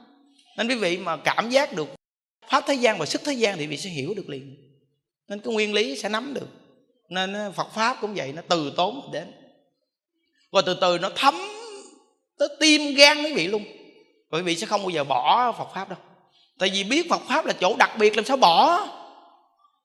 nên 0.59 0.69
quý 0.69 0.75
vị 0.75 0.97
mà 0.97 1.17
cảm 1.17 1.51
giác 1.51 1.73
được 1.73 1.89
pháp 2.49 2.65
thế 2.67 2.75
gian 2.75 2.99
và 2.99 3.07
sức 3.07 3.21
thế 3.25 3.33
gian 3.33 3.59
thì 3.59 3.67
vị 3.67 3.77
sẽ 3.77 3.91
hiểu 3.91 4.15
được 4.15 4.29
liền. 4.29 4.57
Nên 5.29 5.41
cái 5.41 5.55
nguyên 5.55 5.75
lý 5.75 5.97
sẽ 5.97 6.09
nắm 6.09 6.35
được. 6.35 6.49
Nên 7.09 7.33
ờ, 7.33 7.53
phật 7.53 7.75
pháp 7.75 7.97
cũng 8.01 8.15
vậy 8.15 8.33
nó 8.33 8.43
từ 8.49 8.73
tốn 8.77 9.11
đến. 9.13 9.33
Rồi 10.53 10.63
từ 10.67 10.79
từ 10.81 10.99
nó 10.99 11.11
thấm 11.15 11.35
tới 12.39 12.49
tim 12.61 12.95
gan 12.95 13.23
quý 13.23 13.35
vị 13.35 13.47
luôn. 13.47 13.65
Quý 14.31 14.43
vị 14.43 14.57
sẽ 14.57 14.67
không 14.67 14.83
bao 14.83 14.91
giờ 14.91 15.05
bỏ 15.05 15.53
phật 15.53 15.69
pháp 15.75 15.89
đâu. 15.89 15.99
Tại 16.59 16.71
vì 16.73 16.85
biết 16.85 17.11
phật 17.11 17.23
pháp 17.29 17.47
là 17.47 17.53
chỗ 17.53 17.77
đặc 17.79 17.91
biệt 17.99 18.17
làm 18.17 18.25
sao 18.25 18.37
bỏ? 18.37 18.89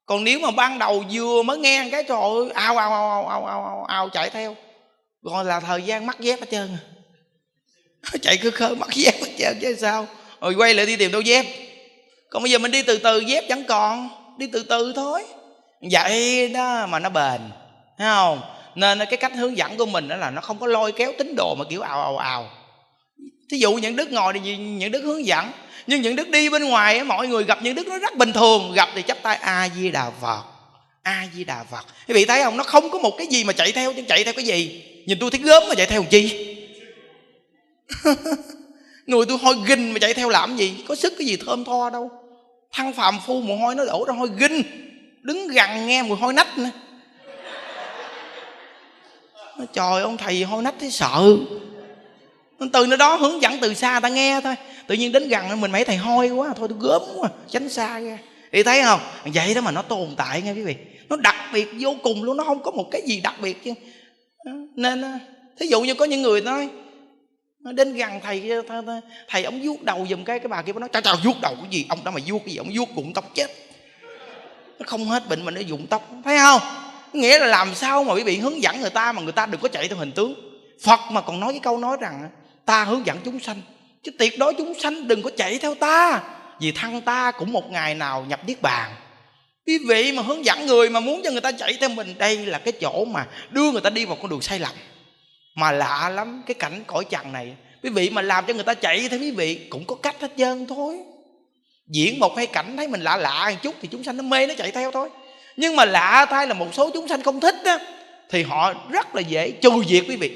Còn 0.06 0.24
nếu 0.24 0.40
mà 0.40 0.52
ban 0.52 0.80
đầu 0.80 1.04
vừa 1.12 1.44
mới 1.44 1.58
nghe 1.58 1.90
cái 1.92 2.04
trời 2.04 2.22
ơi 2.22 2.50
ao 2.54 2.78
ao 2.78 2.90
ao 2.92 3.28
ao 3.28 3.46
ao 3.46 3.66
ao, 3.66 3.84
ao 3.84 4.10
chạy 4.10 4.30
theo. 4.30 4.56
Rồi 5.22 5.46
là 5.46 5.60
thời 5.60 5.82
gian 5.82 6.06
mắc 6.06 6.20
dép 6.20 6.40
hết 6.40 6.48
trơn 6.52 6.70
à. 6.72 6.82
chạy 8.22 8.38
cứ 8.42 8.52
khơi 8.52 8.76
mắc 8.76 8.90
dép 8.94 9.14
hết 9.22 9.32
trơn 9.38 9.58
chứ 9.62 9.76
sao? 9.80 10.08
Rồi 10.44 10.54
quay 10.54 10.74
lại 10.74 10.86
đi 10.86 10.96
tìm 10.96 11.12
đâu 11.12 11.22
dép. 11.22 11.46
Còn 12.30 12.44
bây 12.44 12.52
giờ 12.52 12.58
mình 12.58 12.72
đi 12.72 12.82
từ 12.82 12.98
từ, 12.98 13.20
dép 13.20 13.44
chẳng 13.50 13.64
còn. 13.68 14.10
Đi 14.38 14.48
từ 14.52 14.64
từ 14.64 14.94
thôi. 14.96 15.24
Vậy 15.92 16.50
đó 16.50 16.86
mà 16.90 17.00
nó 17.00 17.10
bền, 17.10 17.42
thấy 17.98 18.08
không? 18.08 18.42
Nên 18.76 19.00
cái 19.00 19.18
cách 19.18 19.34
hướng 19.36 19.58
dẫn 19.58 19.78
của 19.78 19.86
mình 19.86 20.08
đó 20.08 20.16
là 20.16 20.30
nó 20.30 20.42
không 20.42 20.60
có 20.60 20.68
lôi 20.68 20.92
kéo 20.92 21.14
tín 21.18 21.36
đồ 21.38 21.56
mà 21.56 21.66
kiểu 21.70 21.82
ào 21.82 22.02
ào 22.02 22.18
ào. 22.18 22.50
Thí 23.52 23.58
dụ 23.58 23.74
những 23.74 23.96
đức 23.96 24.12
ngồi 24.12 24.34
thì 24.34 24.58
những 24.58 24.92
đức 24.92 25.02
hướng 25.04 25.26
dẫn. 25.26 25.52
Nhưng 25.88 26.02
những 26.02 26.16
đức 26.16 26.30
đi 26.30 26.50
bên 26.50 26.64
ngoài 26.64 27.04
mọi 27.04 27.28
người 27.28 27.44
gặp 27.44 27.60
những 27.62 27.76
đức 27.76 27.88
nó 27.88 27.98
rất 27.98 28.18
bình 28.18 28.34
thường. 28.34 28.74
Gặp 28.74 28.90
thì 28.96 29.02
chắp 29.02 29.18
tay 29.22 29.36
a 29.36 29.70
di 29.76 29.92
đà 29.92 30.12
phật 30.22 30.44
a 31.04 31.28
di 31.34 31.44
đà 31.44 31.64
phật. 31.72 31.86
Quý 32.08 32.14
vị 32.14 32.26
thấy 32.26 32.44
không? 32.44 32.58
Nó 32.58 32.64
không 32.64 32.90
có 32.90 33.00
một 33.00 33.18
cái 33.18 33.28
gì 33.28 33.44
mà 33.44 33.54
chạy 33.54 33.72
theo 33.72 33.94
chứ 33.94 34.04
chạy 34.08 34.24
theo 34.24 34.34
cái 34.34 34.46
gì? 34.46 34.84
Nhìn 35.06 35.20
tôi 35.20 35.32
thấy 35.32 35.40
gớm 35.40 35.64
mà 35.70 35.76
chạy 35.76 35.86
theo 35.86 36.02
làm 36.02 36.10
chi? 36.10 36.56
người 39.06 39.26
tôi 39.26 39.38
hôi 39.38 39.56
ginh 39.68 39.94
mà 39.94 40.00
chạy 40.00 40.14
theo 40.14 40.30
làm 40.30 40.56
gì? 40.56 40.84
Có 40.88 40.96
sức 40.96 41.14
cái 41.18 41.28
gì 41.28 41.38
thơm 41.46 41.66
tho 41.66 41.90
đâu. 41.90 42.12
Thăng 42.72 42.94
phàm 42.94 43.20
phu 43.26 43.42
mồ 43.42 43.56
hôi 43.56 43.76
nó 43.76 43.86
đổ 43.86 44.06
ra 44.08 44.14
hôi 44.14 44.30
ginh. 44.38 44.64
Đứng 45.22 45.48
gần 45.48 45.88
nghe 45.88 46.04
mùi 46.04 46.18
hôi 46.18 46.34
nách 46.34 46.58
nữa. 46.58 46.70
Trời, 49.74 50.02
ông 50.02 50.18
thầy 50.18 50.44
hôi 50.44 50.64
nách 50.64 50.76
thấy 50.80 50.92
sợ. 50.92 51.38
Từ 52.74 52.88
nơi 52.88 52.98
đó 52.98 53.16
hướng 53.16 53.42
dẫn 53.42 53.58
từ 53.62 53.74
xa 53.74 54.00
ta 54.00 54.10
nghe 54.10 54.42
thôi. 54.44 54.56
Tự 54.88 54.96
nhiên 54.96 55.12
đến 55.12 55.28
gần 55.28 55.62
mình 55.62 55.72
mấy 55.72 55.86
thầy 55.86 55.98
hôi 55.98 56.30
quá, 56.30 56.54
thôi 56.58 56.68
tôi 56.70 56.78
gớm 56.82 57.02
quá, 57.18 57.30
tránh 57.50 57.70
xa 57.70 58.00
ra 58.00 58.18
thì 58.52 58.64
thấy 58.64 58.84
không? 58.84 59.00
Vậy 59.26 59.54
đó 59.54 59.62
mà 59.62 59.72
nó 59.72 59.82
tồn 59.82 60.10
tại 60.18 60.42
nghe 60.42 60.52
quý 60.54 60.62
vị. 60.62 60.76
Nó 61.10 61.16
đặc 61.16 61.36
biệt 61.54 61.68
vô 61.80 61.96
cùng 62.04 62.24
luôn, 62.24 62.38
nó 62.38 62.44
không 62.44 62.64
có 62.64 62.72
một 62.72 62.88
cái 62.92 63.02
gì 63.02 63.20
đặc 63.20 63.36
biệt 63.42 63.64
chứ. 63.64 63.74
Nên 64.76 65.02
à, 65.02 65.20
thí 65.60 65.68
dụ 65.68 65.82
như 65.82 65.94
có 65.94 66.06
những 66.06 66.22
người 66.22 66.42
nói 66.42 66.70
đến 67.72 67.94
gần 67.94 68.20
thầy 68.24 68.52
thầy, 69.28 69.44
ông 69.44 69.62
vuốt 69.64 69.84
đầu 69.84 70.08
giùm 70.10 70.24
cái 70.24 70.40
cái 70.40 70.48
bà 70.48 70.62
kia 70.62 70.74
nó 70.74 70.88
chào 70.88 71.02
chào 71.02 71.16
vuốt 71.24 71.42
đầu 71.42 71.56
cái 71.62 71.68
gì? 71.72 71.86
Ông 71.90 72.04
đó 72.04 72.12
mà 72.12 72.22
vuốt 72.26 72.40
cái 72.40 72.50
gì? 72.50 72.58
Ông 72.58 72.70
vuốt 72.74 72.90
cũng 72.96 73.14
tóc 73.14 73.32
chết. 73.36 73.52
Nó 74.80 74.86
không 74.88 75.06
hết 75.06 75.30
bệnh 75.30 75.46
mà 75.46 75.52
nó 75.52 75.62
dụng 75.62 75.88
tóc. 75.88 76.10
Thấy 76.26 76.38
không? 76.38 76.62
Nghĩa 77.14 77.40
là 77.40 77.48
làm 77.48 77.76
sao 77.76 78.04
mà 78.04 78.14
quý 78.14 78.24
vị 78.24 78.38
hướng 78.38 78.64
dẫn 78.64 78.82
người 78.82 78.90
ta 78.90 79.12
mà 79.12 79.22
người 79.22 79.32
ta 79.32 79.46
đừng 79.46 79.62
có 79.62 79.68
chạy 79.68 79.88
theo 79.88 79.98
hình 79.98 80.12
tướng. 80.12 80.34
Phật 80.84 81.00
mà 81.12 81.22
còn 81.22 81.40
nói 81.40 81.54
cái 81.54 81.60
câu 81.60 81.78
nói 81.78 81.98
rằng 82.02 82.30
ta 82.66 82.84
hướng 82.84 83.06
dẫn 83.06 83.18
chúng 83.26 83.40
sanh. 83.40 83.62
Chứ 84.04 84.12
tuyệt 84.20 84.40
đối 84.40 84.54
chúng 84.54 84.74
sanh 84.80 85.08
đừng 85.08 85.22
có 85.22 85.32
chạy 85.38 85.58
theo 85.58 85.76
ta. 85.76 86.22
Vì 86.60 86.72
thân 86.72 87.02
ta 87.02 87.32
cũng 87.32 87.54
một 87.54 87.72
ngày 87.72 87.96
nào 87.96 88.26
nhập 88.30 88.40
niết 88.48 88.62
bàn. 88.62 88.92
Quý 89.68 89.80
vị 89.88 90.12
mà 90.12 90.22
hướng 90.22 90.46
dẫn 90.46 90.66
người 90.66 90.90
mà 90.90 91.00
muốn 91.00 91.22
cho 91.24 91.32
người 91.32 91.42
ta 91.42 91.52
chạy 91.52 91.78
theo 91.80 91.90
mình 91.90 92.16
đây 92.18 92.46
là 92.46 92.60
cái 92.60 92.72
chỗ 92.82 93.06
mà 93.06 93.26
đưa 93.52 93.72
người 93.72 93.82
ta 93.82 93.90
đi 93.90 94.06
vào 94.06 94.18
con 94.22 94.30
đường 94.30 94.42
sai 94.42 94.60
lầm 94.60 94.72
mà 95.56 95.72
lạ 95.72 96.10
lắm, 96.16 96.44
cái 96.46 96.54
cảnh 96.54 96.84
cõi 96.88 97.06
trần 97.10 97.32
này, 97.32 97.56
quý 97.84 97.90
vị 97.90 98.10
mà 98.10 98.22
làm 98.22 98.46
cho 98.48 98.54
người 98.54 98.64
ta 98.64 98.74
chạy 98.74 99.08
thì 99.12 99.18
quý 99.18 99.32
vị 99.32 99.60
cũng 99.70 99.86
có 99.86 99.96
cách 99.96 100.16
hết 100.22 100.32
trơn 100.38 100.68
thôi. 100.68 100.98
Diễn 101.88 102.20
một 102.20 102.38
hai 102.38 102.48
cảnh 102.48 102.78
thấy 102.78 102.88
mình 102.88 103.02
lạ 103.02 103.18
lạ 103.18 103.50
một 103.52 103.58
chút 103.62 103.76
thì 103.82 103.88
chúng 103.92 104.04
sanh 104.04 104.18
nó 104.18 104.24
mê 104.24 104.48
nó 104.48 104.54
chạy 104.58 104.72
theo 104.72 104.92
thôi. 104.92 105.10
Nhưng 105.58 105.76
mà 105.76 105.86
lạ 105.86 106.26
thay 106.30 106.48
là 106.48 106.54
một 106.54 106.68
số 106.74 106.90
chúng 106.94 107.08
sanh 107.08 107.22
không 107.22 107.40
thích 107.40 107.56
á, 107.66 107.80
thì 108.30 108.44
họ 108.44 108.74
rất 108.92 109.16
là 109.16 109.22
dễ 109.22 109.52
trừ 109.52 109.72
diệt 109.90 110.04
quý 110.08 110.16
vị. 110.16 110.32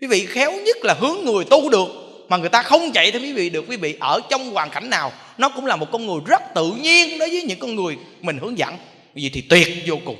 Quý 0.00 0.06
vị 0.06 0.26
khéo 0.26 0.52
nhất 0.52 0.76
là 0.82 0.94
hướng 1.00 1.24
người 1.24 1.44
tu 1.44 1.68
được, 1.68 1.88
mà 2.28 2.36
người 2.36 2.48
ta 2.48 2.62
không 2.62 2.92
chạy 2.92 3.12
theo 3.12 3.20
quý 3.20 3.32
vị 3.32 3.50
được 3.50 3.64
quý 3.68 3.76
vị 3.76 3.96
ở 4.00 4.20
trong 4.30 4.50
hoàn 4.50 4.70
cảnh 4.70 4.90
nào, 4.90 5.12
nó 5.38 5.48
cũng 5.48 5.66
là 5.66 5.76
một 5.76 5.86
con 5.92 6.06
người 6.06 6.20
rất 6.26 6.42
tự 6.54 6.70
nhiên 6.70 7.18
đối 7.18 7.28
với 7.28 7.42
những 7.42 7.58
con 7.58 7.74
người 7.74 7.96
mình 8.20 8.38
hướng 8.38 8.58
dẫn. 8.58 8.76
Vì 9.14 9.30
thì 9.30 9.40
tuyệt 9.40 9.68
vô 9.86 9.98
cùng. 10.04 10.16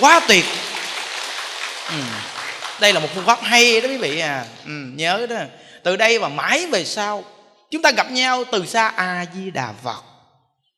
Quá 0.00 0.20
tuyệt. 0.28 0.44
Ừ 1.88 2.33
đây 2.80 2.92
là 2.92 3.00
một 3.00 3.08
phương 3.14 3.24
pháp 3.24 3.38
hay 3.42 3.80
đó 3.80 3.88
quý 3.88 3.96
vị 3.96 4.20
à. 4.20 4.46
Ừ, 4.64 4.72
nhớ 4.94 5.26
đó. 5.30 5.36
Từ 5.82 5.96
đây 5.96 6.18
và 6.18 6.28
mãi 6.28 6.66
về 6.66 6.84
sau 6.84 7.24
chúng 7.70 7.82
ta 7.82 7.90
gặp 7.90 8.10
nhau 8.10 8.44
từ 8.52 8.66
xa 8.66 8.88
a 8.88 9.26
di 9.34 9.50
đà 9.50 9.72
phật. 9.84 10.02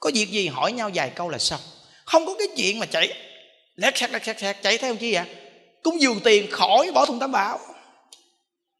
Có 0.00 0.10
việc 0.14 0.30
gì 0.30 0.48
hỏi 0.48 0.72
nhau 0.72 0.90
vài 0.94 1.10
câu 1.10 1.28
là 1.28 1.38
xong. 1.38 1.60
Không 2.04 2.26
có 2.26 2.34
cái 2.38 2.48
chuyện 2.56 2.78
mà 2.78 2.86
chạy 2.86 3.12
lét 3.76 3.98
xét 3.98 4.10
lét 4.10 4.24
xét 4.24 4.40
xét 4.40 4.56
chạy 4.62 4.78
theo 4.78 4.96
chi 4.96 5.14
vậy? 5.14 5.24
Cúng 5.82 6.00
dường 6.00 6.20
tiền 6.20 6.50
khỏi 6.50 6.90
bỏ 6.94 7.06
thùng 7.06 7.18
tam 7.18 7.32
bảo. 7.32 7.60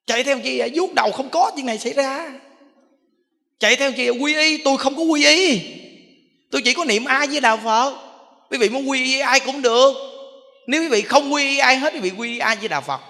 Chạy 0.06 0.24
theo 0.24 0.38
chi 0.40 0.58
vậy? 0.58 0.70
Vuốt 0.74 0.94
đầu 0.94 1.12
không 1.12 1.28
có 1.30 1.52
chuyện 1.56 1.66
này 1.66 1.78
xảy 1.78 1.92
ra. 1.92 2.32
Chạy 3.60 3.76
theo 3.76 3.92
chi 3.92 4.10
vậy? 4.10 4.18
quy 4.18 4.34
y 4.36 4.56
tôi 4.56 4.76
không 4.78 4.96
có 4.96 5.02
quy 5.02 5.26
y. 5.26 5.60
Tôi 6.50 6.62
chỉ 6.64 6.74
có 6.74 6.84
niệm 6.84 7.04
a 7.04 7.26
với 7.30 7.40
đạo 7.40 7.60
phật. 7.64 7.94
Quý 8.50 8.58
vị 8.58 8.68
muốn 8.68 8.90
quy 8.90 9.04
y 9.04 9.20
ai 9.20 9.40
cũng 9.40 9.62
được 9.62 10.15
nếu 10.66 10.82
quý 10.82 10.88
vị 10.88 11.02
không 11.02 11.32
quy 11.32 11.48
y 11.48 11.58
ai 11.58 11.76
hết, 11.76 11.92
quý 11.92 12.00
vị 12.00 12.12
quy 12.16 12.32
y 12.32 12.38
a 12.38 12.54
với 12.54 12.68
đạo 12.68 12.80
phật. 12.80 13.00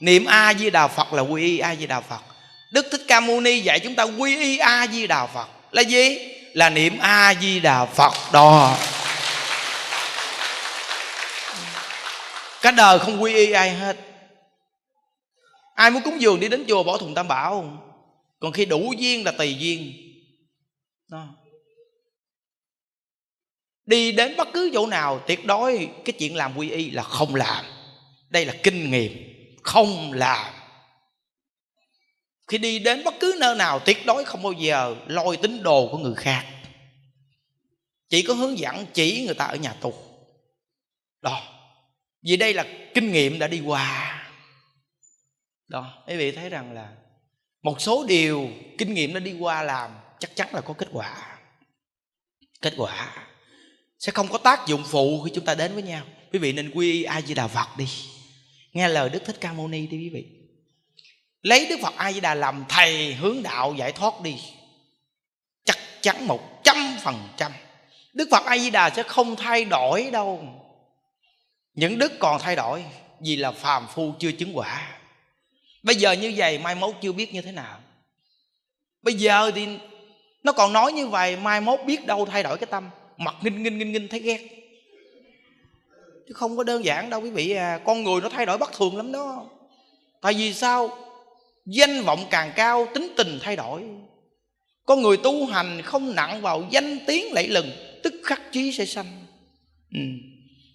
Niệm 0.00 0.24
a 0.24 0.52
với 0.52 0.70
đạo 0.70 0.88
phật 0.88 1.12
là 1.12 1.22
quy 1.22 1.42
y 1.42 1.58
a 1.58 1.74
với 1.74 1.86
đạo 1.86 2.04
phật. 2.08 2.20
Đức 2.72 2.86
thích 2.90 3.04
ca 3.08 3.20
mâu 3.20 3.40
ni 3.40 3.60
dạy 3.60 3.80
chúng 3.80 3.94
ta 3.94 4.02
quy 4.02 4.36
y 4.36 4.58
a 4.58 4.86
di 4.86 5.06
đà 5.06 5.26
phật. 5.26 5.48
Là 5.70 5.82
gì? 5.82 6.18
Là 6.52 6.70
niệm 6.70 6.98
a 6.98 7.34
di 7.40 7.60
đà 7.60 7.84
phật 7.84 8.12
đó. 8.32 8.76
Cả 12.62 12.70
đời 12.70 12.98
không 12.98 13.22
quy 13.22 13.34
y 13.34 13.52
ai 13.52 13.70
hết. 13.70 13.96
Ai 15.74 15.90
muốn 15.90 16.02
cúng 16.02 16.20
dường 16.20 16.40
đi 16.40 16.48
đến 16.48 16.64
chùa 16.68 16.82
bỏ 16.82 16.98
thùng 16.98 17.14
tam 17.14 17.28
bảo 17.28 17.80
còn 18.40 18.52
khi 18.52 18.64
đủ 18.64 18.92
duyên 18.98 19.24
là 19.24 19.32
tùy 19.32 19.56
duyên. 19.58 19.92
Đó 21.08 21.26
đi 23.86 24.12
đến 24.12 24.36
bất 24.36 24.48
cứ 24.52 24.70
chỗ 24.74 24.86
nào, 24.86 25.20
tuyệt 25.26 25.44
đối 25.44 25.88
cái 26.04 26.12
chuyện 26.18 26.36
làm 26.36 26.56
quy 26.56 26.70
y 26.70 26.90
là 26.90 27.02
không 27.02 27.34
làm. 27.34 27.64
Đây 28.30 28.44
là 28.44 28.54
kinh 28.62 28.90
nghiệm, 28.90 29.12
không 29.62 30.12
làm. 30.12 30.54
Khi 32.48 32.58
đi 32.58 32.78
đến 32.78 33.04
bất 33.04 33.14
cứ 33.20 33.36
nơi 33.40 33.56
nào, 33.56 33.78
tuyệt 33.78 34.06
đối 34.06 34.24
không 34.24 34.42
bao 34.42 34.52
giờ 34.52 34.96
lôi 35.06 35.36
tín 35.36 35.62
đồ 35.62 35.88
của 35.92 35.98
người 35.98 36.14
khác. 36.14 36.46
Chỉ 38.08 38.22
có 38.22 38.34
hướng 38.34 38.58
dẫn 38.58 38.86
chỉ 38.92 39.24
người 39.26 39.34
ta 39.34 39.44
ở 39.44 39.56
nhà 39.56 39.72
tu 39.80 39.94
đó. 41.22 41.42
Vì 42.22 42.36
đây 42.36 42.54
là 42.54 42.64
kinh 42.94 43.12
nghiệm 43.12 43.38
đã 43.38 43.48
đi 43.48 43.60
qua. 43.60 44.10
Đó. 45.68 46.02
Quý 46.06 46.16
vị 46.16 46.32
thấy 46.32 46.48
rằng 46.48 46.72
là 46.72 46.88
một 47.62 47.80
số 47.80 48.04
điều 48.08 48.50
kinh 48.78 48.94
nghiệm 48.94 49.14
đã 49.14 49.20
đi 49.20 49.36
qua 49.38 49.62
làm, 49.62 49.90
chắc 50.18 50.36
chắn 50.36 50.54
là 50.54 50.60
có 50.60 50.74
kết 50.78 50.88
quả. 50.92 51.38
Kết 52.62 52.74
quả 52.76 53.26
sẽ 54.04 54.12
không 54.12 54.28
có 54.28 54.38
tác 54.38 54.66
dụng 54.66 54.84
phụ 54.86 55.22
khi 55.22 55.30
chúng 55.34 55.44
ta 55.44 55.54
đến 55.54 55.74
với 55.74 55.82
nhau. 55.82 56.02
Quý 56.32 56.38
vị 56.38 56.52
nên 56.52 56.70
quy 56.74 56.92
y 56.92 57.02
a 57.02 57.20
di 57.20 57.34
đà 57.34 57.46
phật 57.46 57.68
đi. 57.76 57.88
Nghe 58.72 58.88
lời 58.88 59.08
đức 59.08 59.22
thích 59.24 59.36
ca 59.40 59.52
mâu 59.52 59.68
ni 59.68 59.86
đi 59.86 59.96
quý 59.96 60.08
vị. 60.08 60.24
Lấy 61.42 61.66
đức 61.66 61.76
phật 61.82 61.94
a 61.96 62.12
di 62.12 62.20
đà 62.20 62.34
làm 62.34 62.64
thầy 62.68 63.14
hướng 63.14 63.42
đạo 63.42 63.74
giải 63.78 63.92
thoát 63.92 64.20
đi. 64.20 64.36
Chắc 65.64 65.78
chắn 66.00 66.26
một 66.26 66.64
trăm 66.64 66.76
phần 67.02 67.28
trăm. 67.36 67.52
Đức 68.12 68.28
phật 68.30 68.44
a 68.44 68.58
di 68.58 68.70
đà 68.70 68.90
sẽ 68.90 69.02
không 69.02 69.36
thay 69.36 69.64
đổi 69.64 70.10
đâu. 70.12 70.44
Những 71.74 71.98
đức 71.98 72.12
còn 72.18 72.40
thay 72.40 72.56
đổi 72.56 72.84
vì 73.20 73.36
là 73.36 73.52
phàm 73.52 73.86
phu 73.94 74.12
chưa 74.18 74.32
chứng 74.32 74.56
quả. 74.56 74.98
Bây 75.82 75.96
giờ 75.96 76.12
như 76.12 76.32
vậy, 76.36 76.58
mai 76.58 76.74
mốt 76.74 76.94
chưa 77.02 77.12
biết 77.12 77.34
như 77.34 77.42
thế 77.42 77.52
nào. 77.52 77.80
Bây 79.02 79.14
giờ 79.14 79.50
thì 79.54 79.66
nó 80.42 80.52
còn 80.52 80.72
nói 80.72 80.92
như 80.92 81.08
vậy, 81.08 81.36
mai 81.36 81.60
mốt 81.60 81.80
biết 81.86 82.06
đâu 82.06 82.26
thay 82.26 82.42
đổi 82.42 82.58
cái 82.58 82.66
tâm 82.70 82.90
mặt 83.16 83.34
nghinh 83.42 83.62
nghinh 83.62 83.78
nghinh 83.78 83.92
nghinh 83.92 84.08
thấy 84.08 84.20
ghét. 84.20 84.40
Chứ 86.28 86.34
không 86.34 86.56
có 86.56 86.64
đơn 86.64 86.84
giản 86.84 87.10
đâu 87.10 87.20
quý 87.20 87.30
vị 87.30 87.50
à 87.50 87.80
con 87.84 88.04
người 88.04 88.20
nó 88.20 88.28
thay 88.28 88.46
đổi 88.46 88.58
bất 88.58 88.72
thường 88.72 88.96
lắm 88.96 89.12
đó. 89.12 89.46
Tại 90.20 90.34
vì 90.34 90.54
sao? 90.54 90.98
Danh 91.66 92.02
vọng 92.02 92.26
càng 92.30 92.52
cao, 92.56 92.88
tính 92.94 93.12
tình 93.16 93.38
thay 93.42 93.56
đổi. 93.56 93.82
Con 94.86 95.02
người 95.02 95.16
tu 95.16 95.46
hành 95.46 95.82
không 95.82 96.14
nặng 96.14 96.40
vào 96.40 96.64
danh 96.70 96.98
tiếng 97.06 97.32
lẫy 97.32 97.48
lừng, 97.48 97.70
tức 98.02 98.14
khắc 98.24 98.52
chí 98.52 98.72
sẽ 98.72 98.86
sanh. 98.86 99.06
Ừ. 99.92 100.00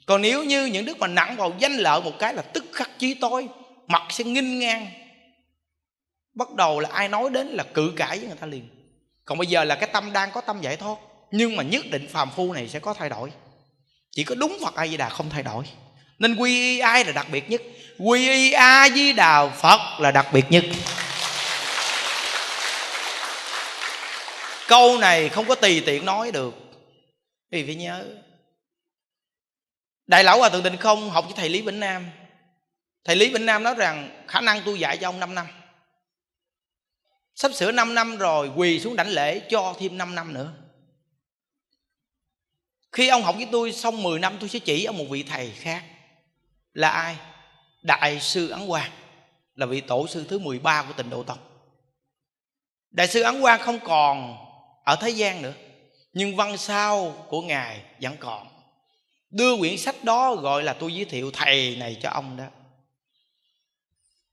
còn 0.05 0.21
nếu 0.21 0.43
như 0.43 0.65
những 0.65 0.85
đức 0.85 0.99
mà 0.99 1.07
nặng 1.07 1.35
vào 1.37 1.53
danh 1.59 1.73
lợi 1.73 2.01
một 2.01 2.19
cái 2.19 2.33
là 2.33 2.41
tức 2.41 2.65
khắc 2.73 2.99
chí 2.99 3.13
tối, 3.13 3.47
mặt 3.87 4.01
sẽ 4.09 4.23
nghinh 4.23 4.59
ngang. 4.59 4.87
Bắt 6.33 6.53
đầu 6.55 6.79
là 6.79 6.89
ai 6.89 7.09
nói 7.09 7.29
đến 7.29 7.47
là 7.47 7.63
cự 7.63 7.93
cãi 7.95 8.17
với 8.17 8.27
người 8.27 8.37
ta 8.37 8.47
liền. 8.47 8.69
Còn 9.25 9.37
bây 9.37 9.47
giờ 9.47 9.63
là 9.63 9.75
cái 9.75 9.89
tâm 9.93 10.13
đang 10.13 10.31
có 10.31 10.41
tâm 10.41 10.61
giải 10.61 10.75
thoát 10.75 10.97
nhưng 11.31 11.55
mà 11.55 11.63
nhất 11.63 11.85
định 11.91 12.07
phàm 12.07 12.31
phu 12.31 12.53
này 12.53 12.69
sẽ 12.69 12.79
có 12.79 12.93
thay 12.93 13.09
đổi. 13.09 13.31
Chỉ 14.11 14.23
có 14.23 14.35
đúng 14.35 14.57
phật 14.61 14.75
a 14.75 14.87
di 14.87 14.97
đà 14.97 15.09
không 15.09 15.29
thay 15.29 15.43
đổi. 15.43 15.65
Nên 16.19 16.35
quy 16.35 16.51
y 16.51 16.79
ai 16.79 17.05
là 17.05 17.11
đặc 17.11 17.27
biệt 17.31 17.49
nhất? 17.49 17.61
Quy 17.97 18.29
y 18.29 18.51
a 18.51 18.89
di 18.89 19.13
đà 19.13 19.47
phật 19.47 19.99
là 19.99 20.11
đặc 20.11 20.27
biệt 20.33 20.45
nhất. 20.49 20.65
Câu 24.67 24.97
này 24.97 25.29
không 25.29 25.45
có 25.47 25.55
tùy 25.55 25.83
tiện 25.85 26.05
nói 26.05 26.31
được. 26.31 26.53
Vì 27.51 27.65
phải 27.65 27.75
nhớ. 27.75 28.05
Đại 30.07 30.23
lão 30.23 30.37
hòa 30.37 30.49
thượng 30.49 30.63
Tịnh 30.63 30.77
không 30.77 31.09
học 31.09 31.25
với 31.25 31.33
thầy 31.37 31.49
lý 31.49 31.61
vĩnh 31.61 31.79
nam. 31.79 32.09
Thầy 33.03 33.15
lý 33.15 33.33
vĩnh 33.33 33.45
nam 33.45 33.63
nói 33.63 33.75
rằng, 33.77 34.25
khả 34.27 34.41
năng 34.41 34.61
tôi 34.65 34.79
dạy 34.79 34.97
cho 34.97 35.09
ông 35.09 35.19
5 35.19 35.35
năm. 35.35 35.47
Sắp 37.35 37.51
sửa 37.53 37.71
5 37.71 37.95
năm 37.95 38.17
rồi, 38.17 38.51
quỳ 38.55 38.79
xuống 38.79 38.95
đảnh 38.95 39.07
lễ 39.07 39.39
cho 39.49 39.75
thêm 39.79 39.97
5 39.97 40.15
năm 40.15 40.33
nữa 40.33 40.53
khi 42.91 43.07
ông 43.07 43.23
học 43.23 43.35
với 43.35 43.47
tôi 43.51 43.71
xong 43.71 44.03
10 44.03 44.19
năm, 44.19 44.37
tôi 44.39 44.49
sẽ 44.49 44.59
chỉ 44.59 44.85
ông 44.85 44.97
một 44.97 45.05
vị 45.09 45.23
thầy 45.23 45.51
khác. 45.51 45.83
Là 46.73 46.89
ai? 46.89 47.15
Đại 47.81 48.19
sư 48.19 48.49
ấn 48.49 48.67
quang, 48.67 48.91
là 49.55 49.65
vị 49.65 49.81
tổ 49.81 50.07
sư 50.07 50.25
thứ 50.29 50.39
13 50.39 50.83
của 50.83 50.93
tịnh 50.93 51.09
độ 51.09 51.23
tông. 51.23 51.37
Đại 52.91 53.07
sư 53.07 53.21
ấn 53.21 53.41
quang 53.41 53.59
không 53.59 53.79
còn 53.79 54.37
ở 54.85 54.95
thế 54.95 55.09
gian 55.09 55.41
nữa, 55.41 55.53
nhưng 56.13 56.35
văn 56.35 56.57
sao 56.57 57.25
của 57.29 57.41
ngài 57.41 57.81
vẫn 58.01 58.17
còn. 58.19 58.47
Đưa 59.29 59.57
quyển 59.57 59.77
sách 59.77 60.03
đó 60.03 60.35
gọi 60.35 60.63
là 60.63 60.73
tôi 60.73 60.93
giới 60.93 61.05
thiệu 61.05 61.31
thầy 61.31 61.75
này 61.75 61.97
cho 62.01 62.09
ông 62.09 62.37
đó. 62.37 62.45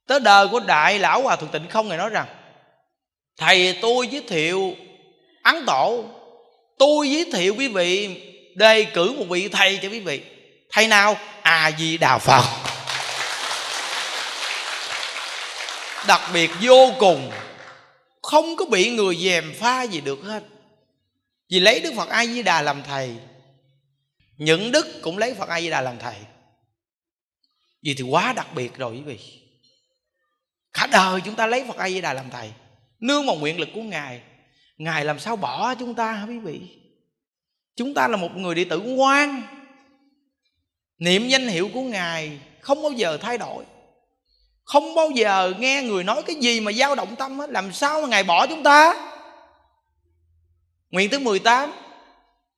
Tới 0.07 0.21
đời 0.21 0.49
của 0.49 0.61
đại 0.61 0.99
lão 0.99 1.23
hòa 1.23 1.37
thượng 1.37 1.51
tịnh 1.51 1.69
không 1.69 1.89
ngài 1.89 1.99
nói 1.99 2.11
rằng, 2.11 2.27
thầy 3.37 3.79
tôi 3.83 4.09
giới 4.09 4.23
thiệu 4.29 4.75
ấn 5.43 5.65
tổ, 5.67 6.05
tôi 6.79 7.11
giới 7.11 7.25
thiệu 7.33 7.55
quý 7.59 7.69
vị 7.69 8.23
đề 8.57 8.85
cử 8.85 9.13
một 9.13 9.25
vị 9.29 9.49
thầy 9.49 9.79
cho 9.83 9.89
quý 9.89 10.01
vị. 10.01 10.23
Thầy 10.71 10.89
nào? 10.89 11.17
A 11.43 11.71
di 11.79 11.97
đà 11.97 12.19
phật. 12.19 12.45
Đặc 16.07 16.21
biệt 16.33 16.51
vô 16.61 16.93
cùng. 16.99 17.31
Không 18.23 18.57
có 18.57 18.65
bị 18.65 18.91
người 18.91 19.17
dèm 19.17 19.55
pha 19.55 19.83
gì 19.83 20.01
được 20.01 20.19
hết. 20.25 20.43
Vì 21.51 21.61
lấy 21.61 21.81
đức 21.81 21.93
phật 21.97 22.09
a 22.09 22.27
di 22.27 22.43
đà 22.43 22.63
làm 22.63 22.83
thầy, 22.83 23.17
những 24.37 24.73
đức 24.73 24.87
cũng 25.03 25.19
lấy 25.19 25.35
phật 25.35 25.49
a 25.49 25.61
di 25.61 25.71
đà 25.71 25.81
làm 25.81 25.99
thầy. 25.99 26.17
Vì 27.83 27.95
thì 27.95 28.03
quá 28.03 28.33
đặc 28.33 28.55
biệt 28.55 28.77
rồi 28.77 28.93
quý 28.93 29.03
vị. 29.03 29.19
Cả 30.73 30.87
đời 30.87 31.21
chúng 31.25 31.35
ta 31.35 31.47
lấy 31.47 31.65
phật 31.69 31.77
a 31.77 31.89
di 31.89 32.01
đà 32.01 32.13
làm 32.13 32.31
thầy. 32.31 32.51
Nương 33.01 33.27
vào 33.27 33.37
nguyện 33.37 33.61
lực 33.61 33.69
của 33.75 33.83
ngài. 33.83 34.21
Ngài 34.77 35.05
làm 35.05 35.19
sao 35.19 35.37
bỏ 35.37 35.75
chúng 35.75 35.95
ta 35.95 36.13
hả 36.13 36.27
quý 36.27 36.39
vị? 36.39 36.61
Chúng 37.77 37.95
ta 37.95 38.09
là 38.09 38.17
một 38.17 38.37
người 38.37 38.55
đệ 38.55 38.65
tử 38.65 38.81
ngoan. 38.81 39.43
Niệm 40.99 41.29
danh 41.29 41.49
hiệu 41.49 41.71
của 41.75 41.83
ngài 41.83 42.39
không 42.61 42.83
bao 42.83 42.93
giờ 42.93 43.19
thay 43.21 43.39
đổi. 43.39 43.65
Không 44.65 44.95
bao 44.95 45.11
giờ 45.11 45.55
nghe 45.59 45.83
người 45.83 46.05
nói 46.05 46.23
cái 46.23 46.37
gì 46.37 46.61
mà 46.61 46.73
dao 46.73 46.95
động 46.95 47.17
tâm 47.17 47.39
hết. 47.39 47.51
Làm 47.51 47.73
sao 47.73 48.01
mà 48.01 48.09
ngài 48.09 48.25
bỏ 48.25 48.47
chúng 48.47 48.63
ta? 48.63 48.95
Nguyện 50.91 51.11
thứ 51.11 51.19
18 51.19 51.73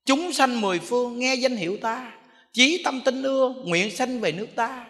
chúng 0.05 0.33
sanh 0.33 0.61
mười 0.61 0.79
phương 0.79 1.19
nghe 1.19 1.35
danh 1.35 1.57
hiệu 1.57 1.79
ta. 1.83 2.13
Chí 2.53 2.83
tâm 2.85 3.01
tinh 3.05 3.23
ưa, 3.23 3.55
nguyện 3.65 3.97
sanh 3.97 4.21
về 4.21 4.33
nước 4.33 4.47
ta. 4.55 4.87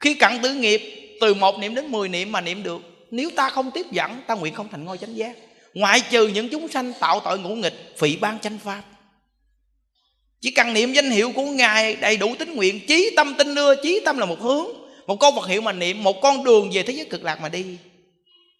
Khi 0.00 0.14
cặn 0.14 0.38
tử 0.42 0.54
nghiệp, 0.54 0.80
từ 1.20 1.34
một 1.34 1.58
niệm 1.58 1.74
đến 1.74 1.92
mười 1.92 2.08
niệm 2.08 2.32
mà 2.32 2.40
niệm 2.40 2.62
được. 2.62 2.82
Nếu 3.10 3.30
ta 3.36 3.50
không 3.50 3.70
tiếp 3.70 3.86
dẫn, 3.90 4.22
ta 4.26 4.34
nguyện 4.34 4.54
không 4.54 4.68
thành 4.68 4.84
ngôi 4.84 4.98
chánh 4.98 5.16
giác. 5.16 5.36
Ngoại 5.74 6.02
trừ 6.10 6.28
những 6.28 6.48
chúng 6.48 6.68
sanh 6.68 6.92
tạo 7.00 7.20
tội 7.20 7.38
ngũ 7.38 7.54
nghịch, 7.54 7.94
phỉ 7.98 8.16
ban 8.16 8.38
chánh 8.38 8.58
pháp 8.58 8.82
chỉ 10.40 10.50
cần 10.50 10.72
niệm 10.72 10.92
danh 10.92 11.10
hiệu 11.10 11.32
của 11.32 11.42
ngài 11.42 11.96
đầy 11.96 12.16
đủ 12.16 12.34
tín 12.38 12.54
nguyện 12.54 12.80
chí 12.86 13.12
tâm 13.16 13.34
tinh 13.38 13.54
đưa 13.54 13.82
chí 13.82 14.02
tâm 14.04 14.18
là 14.18 14.26
một 14.26 14.40
hướng. 14.40 14.66
Một 15.06 15.16
con 15.16 15.34
vật 15.34 15.46
hiệu 15.46 15.60
mà 15.60 15.72
niệm, 15.72 16.02
một 16.02 16.20
con 16.22 16.44
đường 16.44 16.70
về 16.72 16.82
thế 16.82 16.92
giới 16.92 17.04
cực 17.04 17.22
lạc 17.22 17.40
mà 17.40 17.48
đi. 17.48 17.78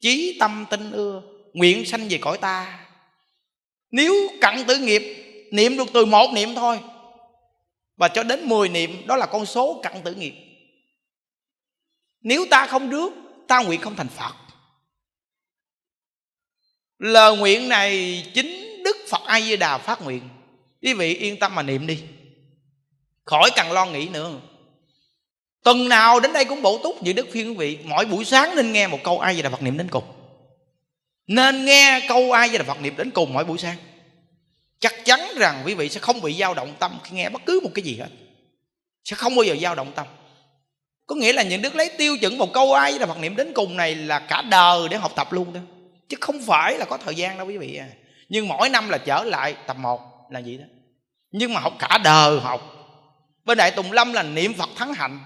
Chí 0.01 0.37
tâm 0.41 0.67
tinh 0.71 0.93
ưa 0.93 1.23
nguyện 1.53 1.85
sanh 1.85 2.09
về 2.09 2.19
cõi 2.19 2.39
ta. 2.39 2.87
Nếu 3.91 4.15
cặn 4.41 4.65
tử 4.65 4.79
nghiệp, 4.79 5.03
niệm 5.51 5.77
được 5.77 5.89
từ 5.93 6.05
một 6.05 6.33
niệm 6.35 6.55
thôi. 6.55 6.79
Và 7.97 8.09
cho 8.09 8.23
đến 8.23 8.49
10 8.49 8.69
niệm, 8.69 9.07
đó 9.07 9.17
là 9.17 9.27
con 9.27 9.47
số 9.47 9.81
cặn 9.83 10.03
tử 10.05 10.15
nghiệp. 10.15 10.35
Nếu 12.21 12.47
ta 12.51 12.67
không 12.67 12.91
rước, 12.91 13.13
ta 13.49 13.63
nguyện 13.63 13.81
không 13.81 13.97
thành 13.97 14.09
phật. 14.09 14.35
Lời 16.99 17.37
nguyện 17.37 17.69
này 17.69 18.23
chính 18.35 18.83
đức 18.85 18.97
phật 19.09 19.21
a 19.27 19.41
di 19.41 19.57
đà 19.57 19.79
phát 19.79 20.03
nguyện 20.03 20.21
quý 20.83 20.95
vị 20.95 21.15
yên 21.15 21.39
tâm 21.39 21.55
mà 21.55 21.63
niệm 21.63 21.87
đi. 21.87 22.03
Khỏi 23.25 23.51
cần 23.57 23.73
lo 23.73 23.87
nghĩ 23.87 24.09
nữa. 24.09 24.31
Tuần 25.63 25.89
nào 25.89 26.21
đến 26.21 26.33
đây 26.33 26.45
cũng 26.45 26.63
bổ 26.63 26.79
túc 26.83 27.03
như 27.03 27.13
đức 27.13 27.29
phiên 27.33 27.49
quý 27.49 27.55
vị. 27.55 27.79
Mỗi 27.85 28.05
buổi 28.05 28.25
sáng 28.25 28.57
nên 28.57 28.73
nghe 28.73 28.87
một 28.87 28.99
câu 29.05 29.19
ai 29.19 29.35
về 29.35 29.43
đà 29.43 29.51
phật 29.51 29.63
niệm 29.63 29.79
đến 29.79 29.89
cùng. 29.91 30.05
Nên 31.27 31.65
nghe 31.65 32.07
câu 32.09 32.33
ai 32.33 32.49
về 32.49 32.59
đà 32.59 32.65
phật 32.65 32.81
niệm 32.81 32.97
đến 32.97 33.11
cùng 33.11 33.33
mỗi 33.33 33.45
buổi 33.45 33.59
sáng. 33.59 33.77
Chắc 34.79 35.05
chắn 35.05 35.21
rằng 35.37 35.63
quý 35.67 35.75
vị 35.75 35.89
sẽ 35.89 36.01
không 36.01 36.21
bị 36.21 36.35
dao 36.35 36.55
động 36.55 36.75
tâm 36.79 36.99
khi 37.05 37.17
nghe 37.17 37.29
bất 37.29 37.43
cứ 37.47 37.61
một 37.63 37.71
cái 37.75 37.83
gì 37.83 37.97
hết. 37.97 38.09
Sẽ 39.05 39.17
không 39.17 39.37
bao 39.37 39.43
giờ 39.43 39.57
dao 39.63 39.75
động 39.75 39.93
tâm. 39.95 40.07
Có 41.07 41.17
nghĩa 41.17 41.33
là 41.33 41.43
những 41.43 41.63
đức 41.63 41.75
lấy 41.75 41.91
tiêu 41.99 42.17
chuẩn 42.19 42.39
một 42.39 42.53
câu 42.53 42.73
ai 42.73 42.93
là 42.93 43.07
Phật 43.07 43.19
niệm 43.19 43.37
đến 43.37 43.53
cùng 43.55 43.77
này 43.77 43.95
là 43.95 44.19
cả 44.19 44.43
đời 44.43 44.89
để 44.89 44.97
học 44.97 45.13
tập 45.17 45.33
luôn 45.33 45.53
đó. 45.53 45.61
Chứ 46.09 46.17
không 46.21 46.43
phải 46.47 46.79
là 46.79 46.85
có 46.85 46.97
thời 46.97 47.15
gian 47.15 47.39
đâu 47.39 47.47
quý 47.47 47.57
vị 47.57 47.77
à. 47.77 47.89
Nhưng 48.29 48.49
mỗi 48.49 48.69
năm 48.69 48.89
là 48.89 48.99
trở 48.99 49.25
lại 49.25 49.55
tập 49.67 49.77
1 49.77 50.10
là 50.31 50.41
gì 50.41 50.57
đó. 50.57 50.65
Nhưng 51.31 51.55
mà 51.55 51.61
học 51.61 51.73
cả 51.79 51.99
đời 52.05 52.41
học. 52.41 52.61
Bên 53.45 53.59
đại 53.59 53.71
tùng 53.71 53.93
lâm 53.93 54.13
là 54.13 54.23
niệm 54.23 54.55
phật 54.55 54.69
thắng 54.77 54.95
hạnh. 54.95 55.21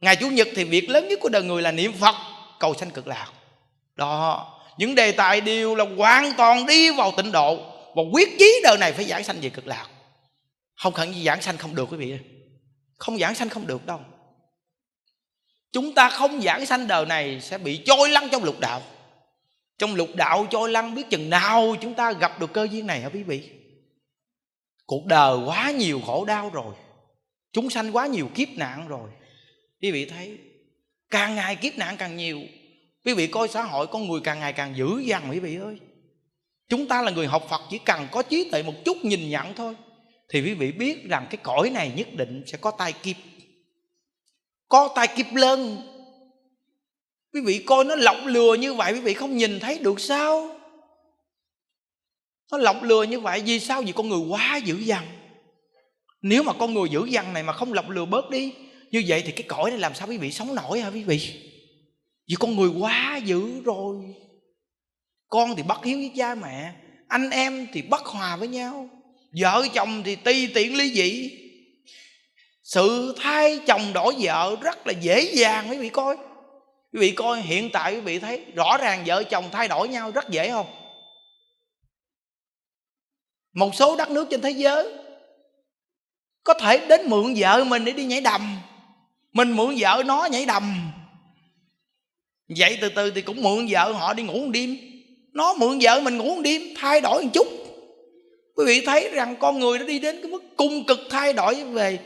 Ngày 0.00 0.16
chủ 0.16 0.30
nhật 0.30 0.48
thì 0.56 0.64
việc 0.64 0.90
lớn 0.90 1.08
nhất 1.08 1.18
của 1.22 1.28
đời 1.28 1.42
người 1.42 1.62
là 1.62 1.72
niệm 1.72 1.92
phật, 1.92 2.14
cầu 2.60 2.74
sanh 2.74 2.90
cực 2.90 3.06
lạc. 3.06 3.26
Đó. 3.96 4.46
Những 4.78 4.94
đề 4.94 5.12
tài 5.12 5.40
đều 5.40 5.74
là 5.74 5.84
hoàn 5.96 6.32
toàn 6.36 6.66
đi 6.66 6.90
vào 6.90 7.12
tịnh 7.16 7.32
độ. 7.32 7.56
Và 7.94 8.02
quyết 8.12 8.28
chí 8.38 8.60
đời 8.64 8.78
này 8.78 8.92
phải 8.92 9.04
giảng 9.04 9.24
sanh 9.24 9.36
về 9.40 9.48
cực 9.48 9.66
lạc. 9.66 9.86
Không 10.76 10.92
cần 10.92 11.14
gì 11.14 11.24
giảng 11.24 11.42
sanh 11.42 11.56
không 11.56 11.74
được 11.74 11.88
quý 11.90 11.96
vị 11.96 12.18
không 13.00 13.18
giảng 13.18 13.34
sanh 13.34 13.48
không 13.48 13.66
được 13.66 13.86
đâu. 13.86 14.00
Chúng 15.72 15.94
ta 15.94 16.10
không 16.10 16.40
giảng 16.42 16.66
sanh 16.66 16.86
đời 16.86 17.06
này 17.06 17.40
sẽ 17.40 17.58
bị 17.58 17.76
trôi 17.76 18.10
lăn 18.10 18.28
trong 18.32 18.44
lục 18.44 18.60
đạo. 18.60 18.82
Trong 19.78 19.94
lục 19.94 20.08
đạo 20.14 20.46
trôi 20.50 20.70
lăn 20.70 20.94
biết 20.94 21.10
chừng 21.10 21.30
nào 21.30 21.76
chúng 21.80 21.94
ta 21.94 22.12
gặp 22.12 22.40
được 22.40 22.52
cơ 22.52 22.68
duyên 22.70 22.86
này 22.86 23.00
hả 23.00 23.08
quý 23.08 23.22
vị? 23.22 23.50
Cuộc 24.90 25.06
đời 25.06 25.38
quá 25.46 25.70
nhiều 25.70 26.00
khổ 26.06 26.24
đau 26.24 26.50
rồi. 26.50 26.74
Chúng 27.52 27.70
sanh 27.70 27.96
quá 27.96 28.06
nhiều 28.06 28.28
kiếp 28.34 28.48
nạn 28.56 28.88
rồi. 28.88 29.10
Quý 29.82 29.90
vị 29.90 30.04
thấy, 30.04 30.38
càng 31.10 31.34
ngày 31.34 31.56
kiếp 31.56 31.78
nạn 31.78 31.96
càng 31.98 32.16
nhiều, 32.16 32.40
quý 33.04 33.14
vị 33.14 33.26
coi 33.26 33.48
xã 33.48 33.62
hội 33.62 33.86
con 33.86 34.08
người 34.08 34.20
càng 34.24 34.40
ngày 34.40 34.52
càng 34.52 34.76
dữ 34.76 34.98
dằn 34.98 35.30
quý 35.30 35.38
vị 35.38 35.56
ơi. 35.56 35.78
Chúng 36.68 36.88
ta 36.88 37.02
là 37.02 37.10
người 37.10 37.26
học 37.26 37.46
phật 37.50 37.60
chỉ 37.70 37.78
cần 37.78 38.06
có 38.10 38.22
trí 38.22 38.50
tuệ 38.50 38.62
một 38.62 38.72
chút 38.84 38.96
nhìn 39.02 39.30
nhận 39.30 39.54
thôi, 39.54 39.76
thì 40.28 40.42
quý 40.42 40.54
vị 40.54 40.72
biết 40.72 41.08
rằng 41.08 41.26
cái 41.30 41.38
cõi 41.42 41.70
này 41.70 41.92
nhất 41.96 42.08
định 42.12 42.42
sẽ 42.46 42.58
có 42.58 42.70
tai 42.70 42.92
kiếp. 42.92 43.16
Có 44.68 44.92
tai 44.94 45.08
kiếp 45.08 45.26
lớn. 45.34 45.76
Quý 47.32 47.40
vị 47.40 47.64
coi 47.66 47.84
nó 47.84 47.96
lọc 47.96 48.16
lừa 48.24 48.54
như 48.54 48.74
vậy, 48.74 48.92
quý 48.92 49.00
vị 49.00 49.14
không 49.14 49.36
nhìn 49.36 49.60
thấy 49.60 49.78
được 49.78 50.00
sao? 50.00 50.49
Nó 52.52 52.58
lọc 52.58 52.82
lừa 52.82 53.02
như 53.02 53.20
vậy, 53.20 53.42
vì 53.46 53.60
sao? 53.60 53.82
Vì 53.82 53.92
con 53.92 54.08
người 54.08 54.18
quá 54.18 54.60
dữ 54.64 54.78
dằn. 54.78 55.06
Nếu 56.22 56.42
mà 56.42 56.52
con 56.52 56.74
người 56.74 56.88
dữ 56.88 57.04
dằn 57.04 57.32
này 57.32 57.42
mà 57.42 57.52
không 57.52 57.72
lọc 57.72 57.90
lừa 57.90 58.04
bớt 58.04 58.30
đi, 58.30 58.52
như 58.90 59.04
vậy 59.06 59.22
thì 59.26 59.32
cái 59.32 59.42
cõi 59.48 59.70
này 59.70 59.80
làm 59.80 59.94
sao 59.94 60.08
quý 60.08 60.18
vị 60.18 60.32
sống 60.32 60.54
nổi 60.54 60.80
hả 60.80 60.88
quý 60.88 61.02
vị? 61.02 61.20
Vì 62.28 62.34
con 62.38 62.56
người 62.56 62.68
quá 62.68 63.20
dữ 63.24 63.62
rồi. 63.64 63.96
Con 65.28 65.56
thì 65.56 65.62
bất 65.62 65.84
hiếu 65.84 65.98
với 65.98 66.12
cha 66.16 66.34
mẹ, 66.34 66.72
anh 67.08 67.30
em 67.30 67.66
thì 67.72 67.82
bất 67.82 68.06
hòa 68.06 68.36
với 68.36 68.48
nhau, 68.48 68.88
vợ 69.40 69.66
chồng 69.74 70.02
thì 70.02 70.16
ti 70.16 70.46
tiện 70.46 70.76
ly 70.76 70.92
dị. 70.92 71.30
Sự 72.62 73.14
thay 73.20 73.60
chồng 73.66 73.92
đổi 73.92 74.14
vợ 74.18 74.56
rất 74.62 74.86
là 74.86 74.92
dễ 75.00 75.22
dàng 75.22 75.70
quý 75.70 75.78
vị 75.78 75.88
coi. 75.88 76.16
Quý 76.92 77.00
vị 77.00 77.10
coi 77.10 77.42
hiện 77.42 77.70
tại 77.72 77.94
quý 77.94 78.00
vị 78.00 78.18
thấy, 78.18 78.44
rõ 78.54 78.76
ràng 78.80 79.02
vợ 79.06 79.22
chồng 79.22 79.44
thay 79.52 79.68
đổi 79.68 79.88
nhau 79.88 80.10
rất 80.10 80.30
dễ 80.30 80.50
không? 80.50 80.66
Một 83.52 83.74
số 83.74 83.96
đất 83.96 84.10
nước 84.10 84.26
trên 84.30 84.40
thế 84.40 84.50
giới 84.50 84.92
có 86.44 86.54
thể 86.54 86.86
đến 86.88 87.00
mượn 87.06 87.34
vợ 87.36 87.64
mình 87.64 87.84
để 87.84 87.92
đi 87.92 88.04
nhảy 88.04 88.20
đầm. 88.20 88.58
Mình 89.32 89.52
mượn 89.52 89.74
vợ 89.78 90.02
nó 90.06 90.24
nhảy 90.24 90.46
đầm. 90.46 90.92
Vậy 92.58 92.78
từ 92.80 92.88
từ 92.88 93.10
thì 93.10 93.22
cũng 93.22 93.42
mượn 93.42 93.66
vợ 93.70 93.92
họ 93.92 94.14
đi 94.14 94.22
ngủ 94.22 94.32
một 94.32 94.50
đêm. 94.52 94.76
Nó 95.32 95.54
mượn 95.54 95.78
vợ 95.82 96.00
mình 96.00 96.18
ngủ 96.18 96.34
một 96.34 96.40
đêm, 96.44 96.62
thay 96.76 97.00
đổi 97.00 97.22
một 97.24 97.30
chút. 97.32 97.46
Quý 98.56 98.64
vị 98.66 98.82
thấy 98.86 99.10
rằng 99.12 99.36
con 99.36 99.58
người 99.58 99.78
nó 99.78 99.84
đi 99.84 99.98
đến 99.98 100.18
cái 100.22 100.30
mức 100.30 100.42
cung 100.56 100.84
cực 100.84 101.00
thay 101.10 101.32
đổi 101.32 101.64
về 101.64 101.98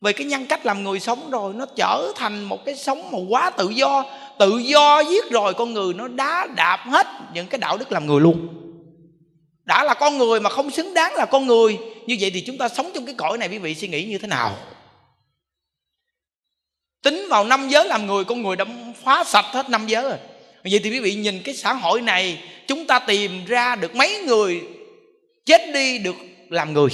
về 0.00 0.12
cái 0.12 0.26
nhân 0.26 0.46
cách 0.46 0.66
làm 0.66 0.84
người 0.84 1.00
sống 1.00 1.30
rồi. 1.30 1.54
Nó 1.54 1.66
trở 1.76 2.12
thành 2.16 2.44
một 2.44 2.64
cái 2.64 2.76
sống 2.76 3.10
mà 3.10 3.18
quá 3.28 3.50
tự 3.50 3.68
do. 3.68 4.04
Tự 4.38 4.58
do 4.58 5.00
giết 5.00 5.30
rồi 5.30 5.54
con 5.54 5.72
người 5.74 5.94
nó 5.94 6.08
đá 6.08 6.48
đạp 6.56 6.80
hết 6.84 7.06
những 7.34 7.46
cái 7.46 7.58
đạo 7.58 7.78
đức 7.78 7.92
làm 7.92 8.06
người 8.06 8.20
luôn 8.20 8.48
đã 9.68 9.84
là 9.84 9.94
con 9.94 10.18
người 10.18 10.40
mà 10.40 10.50
không 10.50 10.70
xứng 10.70 10.94
đáng 10.94 11.14
là 11.14 11.26
con 11.26 11.46
người. 11.46 11.78
Như 12.06 12.16
vậy 12.20 12.30
thì 12.34 12.40
chúng 12.40 12.58
ta 12.58 12.68
sống 12.68 12.90
trong 12.94 13.06
cái 13.06 13.14
cõi 13.18 13.38
này, 13.38 13.48
quý 13.48 13.58
vị 13.58 13.74
suy 13.74 13.88
nghĩ 13.88 14.04
như 14.04 14.18
thế 14.18 14.28
nào? 14.28 14.56
Tính 17.02 17.26
vào 17.30 17.44
năm 17.44 17.68
giới 17.68 17.86
làm 17.86 18.06
người, 18.06 18.24
con 18.24 18.42
người 18.42 18.56
đã 18.56 18.64
phá 19.02 19.24
sạch 19.24 19.44
hết 19.52 19.70
năm 19.70 19.86
giới 19.86 20.02
rồi. 20.02 20.18
Vậy 20.64 20.80
thì 20.84 20.90
quý 20.90 21.00
vị 21.00 21.14
nhìn 21.14 21.42
cái 21.44 21.54
xã 21.54 21.72
hội 21.72 22.00
này, 22.00 22.42
chúng 22.66 22.86
ta 22.86 22.98
tìm 22.98 23.44
ra 23.44 23.76
được 23.76 23.94
mấy 23.94 24.18
người 24.26 24.62
chết 25.46 25.60
đi 25.74 25.98
được 25.98 26.16
làm 26.48 26.72
người? 26.72 26.90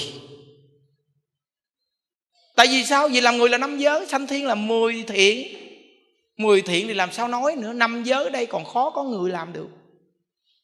Tại 2.57 2.67
vì 2.67 2.85
sao? 2.85 3.09
Vì 3.09 3.21
làm 3.21 3.37
người 3.37 3.49
là 3.49 3.59
năm 3.59 3.79
giới, 3.79 4.07
sanh 4.07 4.27
thiên 4.27 4.47
là 4.47 4.55
mười 4.55 5.05
thiện. 5.07 5.57
Mười 6.37 6.63
thiện 6.63 6.89
thì 6.89 6.95
làm 6.95 7.13
sao 7.13 7.29
nói 7.29 7.57
nữa? 7.57 7.73
Năm 7.73 8.03
giới 8.03 8.31
đây 8.31 8.47
còn 8.47 8.65
khó 8.65 8.91
có 8.91 9.03
người 9.03 9.31
làm 9.31 9.53
được 9.53 9.69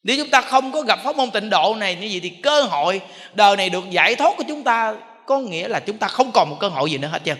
nếu 0.03 0.17
chúng 0.17 0.29
ta 0.29 0.41
không 0.41 0.71
có 0.71 0.81
gặp 0.81 0.99
pháp 1.03 1.15
môn 1.15 1.31
tịnh 1.31 1.49
độ 1.49 1.75
này, 1.79 1.95
như 1.95 2.07
vậy 2.11 2.19
thì 2.23 2.29
cơ 2.29 2.61
hội 2.61 3.01
đời 3.33 3.57
này 3.57 3.69
được 3.69 3.89
giải 3.89 4.15
thoát 4.15 4.33
của 4.37 4.43
chúng 4.47 4.63
ta 4.63 4.95
có 5.25 5.39
nghĩa 5.39 5.67
là 5.67 5.79
chúng 5.79 5.97
ta 5.97 6.07
không 6.07 6.31
còn 6.31 6.49
một 6.49 6.57
cơ 6.59 6.67
hội 6.67 6.91
gì 6.91 6.97
nữa 6.97 7.07
hết 7.07 7.21
trơn 7.25 7.37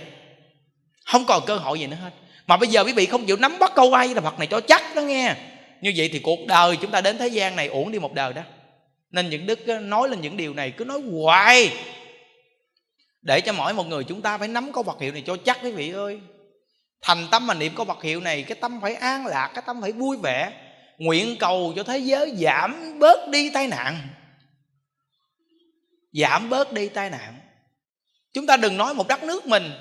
không 1.05 1.25
còn 1.25 1.45
cơ 1.45 1.57
hội 1.57 1.79
gì 1.79 1.88
nữa 1.88 1.97
hết. 2.03 2.09
Mà 2.47 2.57
bây 2.57 2.69
giờ 2.69 2.83
quý 2.83 2.93
vị 2.93 3.05
không 3.05 3.25
chịu 3.25 3.38
nắm 3.38 3.59
bắt 3.59 3.71
câu 3.75 3.93
ai 3.93 4.07
là 4.07 4.21
Phật 4.21 4.39
này 4.39 4.47
cho 4.47 4.61
chắc 4.61 4.95
đó 4.95 5.01
nghe. 5.01 5.35
Như 5.81 5.93
vậy 5.95 6.09
thì 6.13 6.19
cuộc 6.19 6.39
đời 6.47 6.77
chúng 6.81 6.91
ta 6.91 7.01
đến 7.01 7.17
thế 7.17 7.27
gian 7.27 7.55
này 7.55 7.67
uổng 7.67 7.91
đi 7.91 7.99
một 7.99 8.13
đời 8.13 8.33
đó. 8.33 8.41
Nên 9.11 9.29
những 9.29 9.45
đức 9.45 9.67
ờ, 9.67 9.79
nói 9.79 10.09
lên 10.09 10.21
những 10.21 10.38
điều 10.38 10.53
này, 10.53 10.71
cứ 10.71 10.85
nói 10.85 11.01
hoài. 11.11 11.73
Để 13.21 13.41
cho 13.41 13.53
mỗi 13.53 13.73
một 13.73 13.88
người 13.88 14.03
chúng 14.03 14.21
ta 14.21 14.38
phải 14.38 14.47
nắm 14.47 14.73
câu 14.73 14.83
vật 14.83 15.01
hiệu 15.01 15.13
này 15.13 15.23
cho 15.27 15.38
chắc 15.45 15.59
quý 15.63 15.71
vị 15.71 15.91
ơi. 15.91 16.19
Thành 17.01 17.27
tâm 17.31 17.47
mà 17.47 17.53
niệm 17.53 17.73
câu 17.75 17.85
vật 17.85 18.03
hiệu 18.03 18.21
này, 18.21 18.43
cái 18.43 18.57
tâm 18.61 18.81
phải 18.81 18.95
an 18.95 19.25
lạc, 19.25 19.51
cái 19.53 19.63
tâm 19.67 19.81
phải 19.81 19.91
vui 19.91 20.17
vẻ 20.23 20.51
nguyện 21.05 21.35
cầu 21.39 21.73
cho 21.75 21.83
thế 21.83 21.97
giới 21.97 22.35
giảm 22.35 22.99
bớt 22.99 23.29
đi 23.29 23.49
tai 23.49 23.67
nạn. 23.67 24.07
Giảm 26.13 26.49
bớt 26.49 26.73
đi 26.73 26.89
tai 26.89 27.09
nạn. 27.09 27.39
Chúng 28.33 28.47
ta 28.47 28.57
đừng 28.57 28.77
nói 28.77 28.93
một 28.93 29.07
đất 29.07 29.23
nước 29.23 29.45
mình 29.45 29.71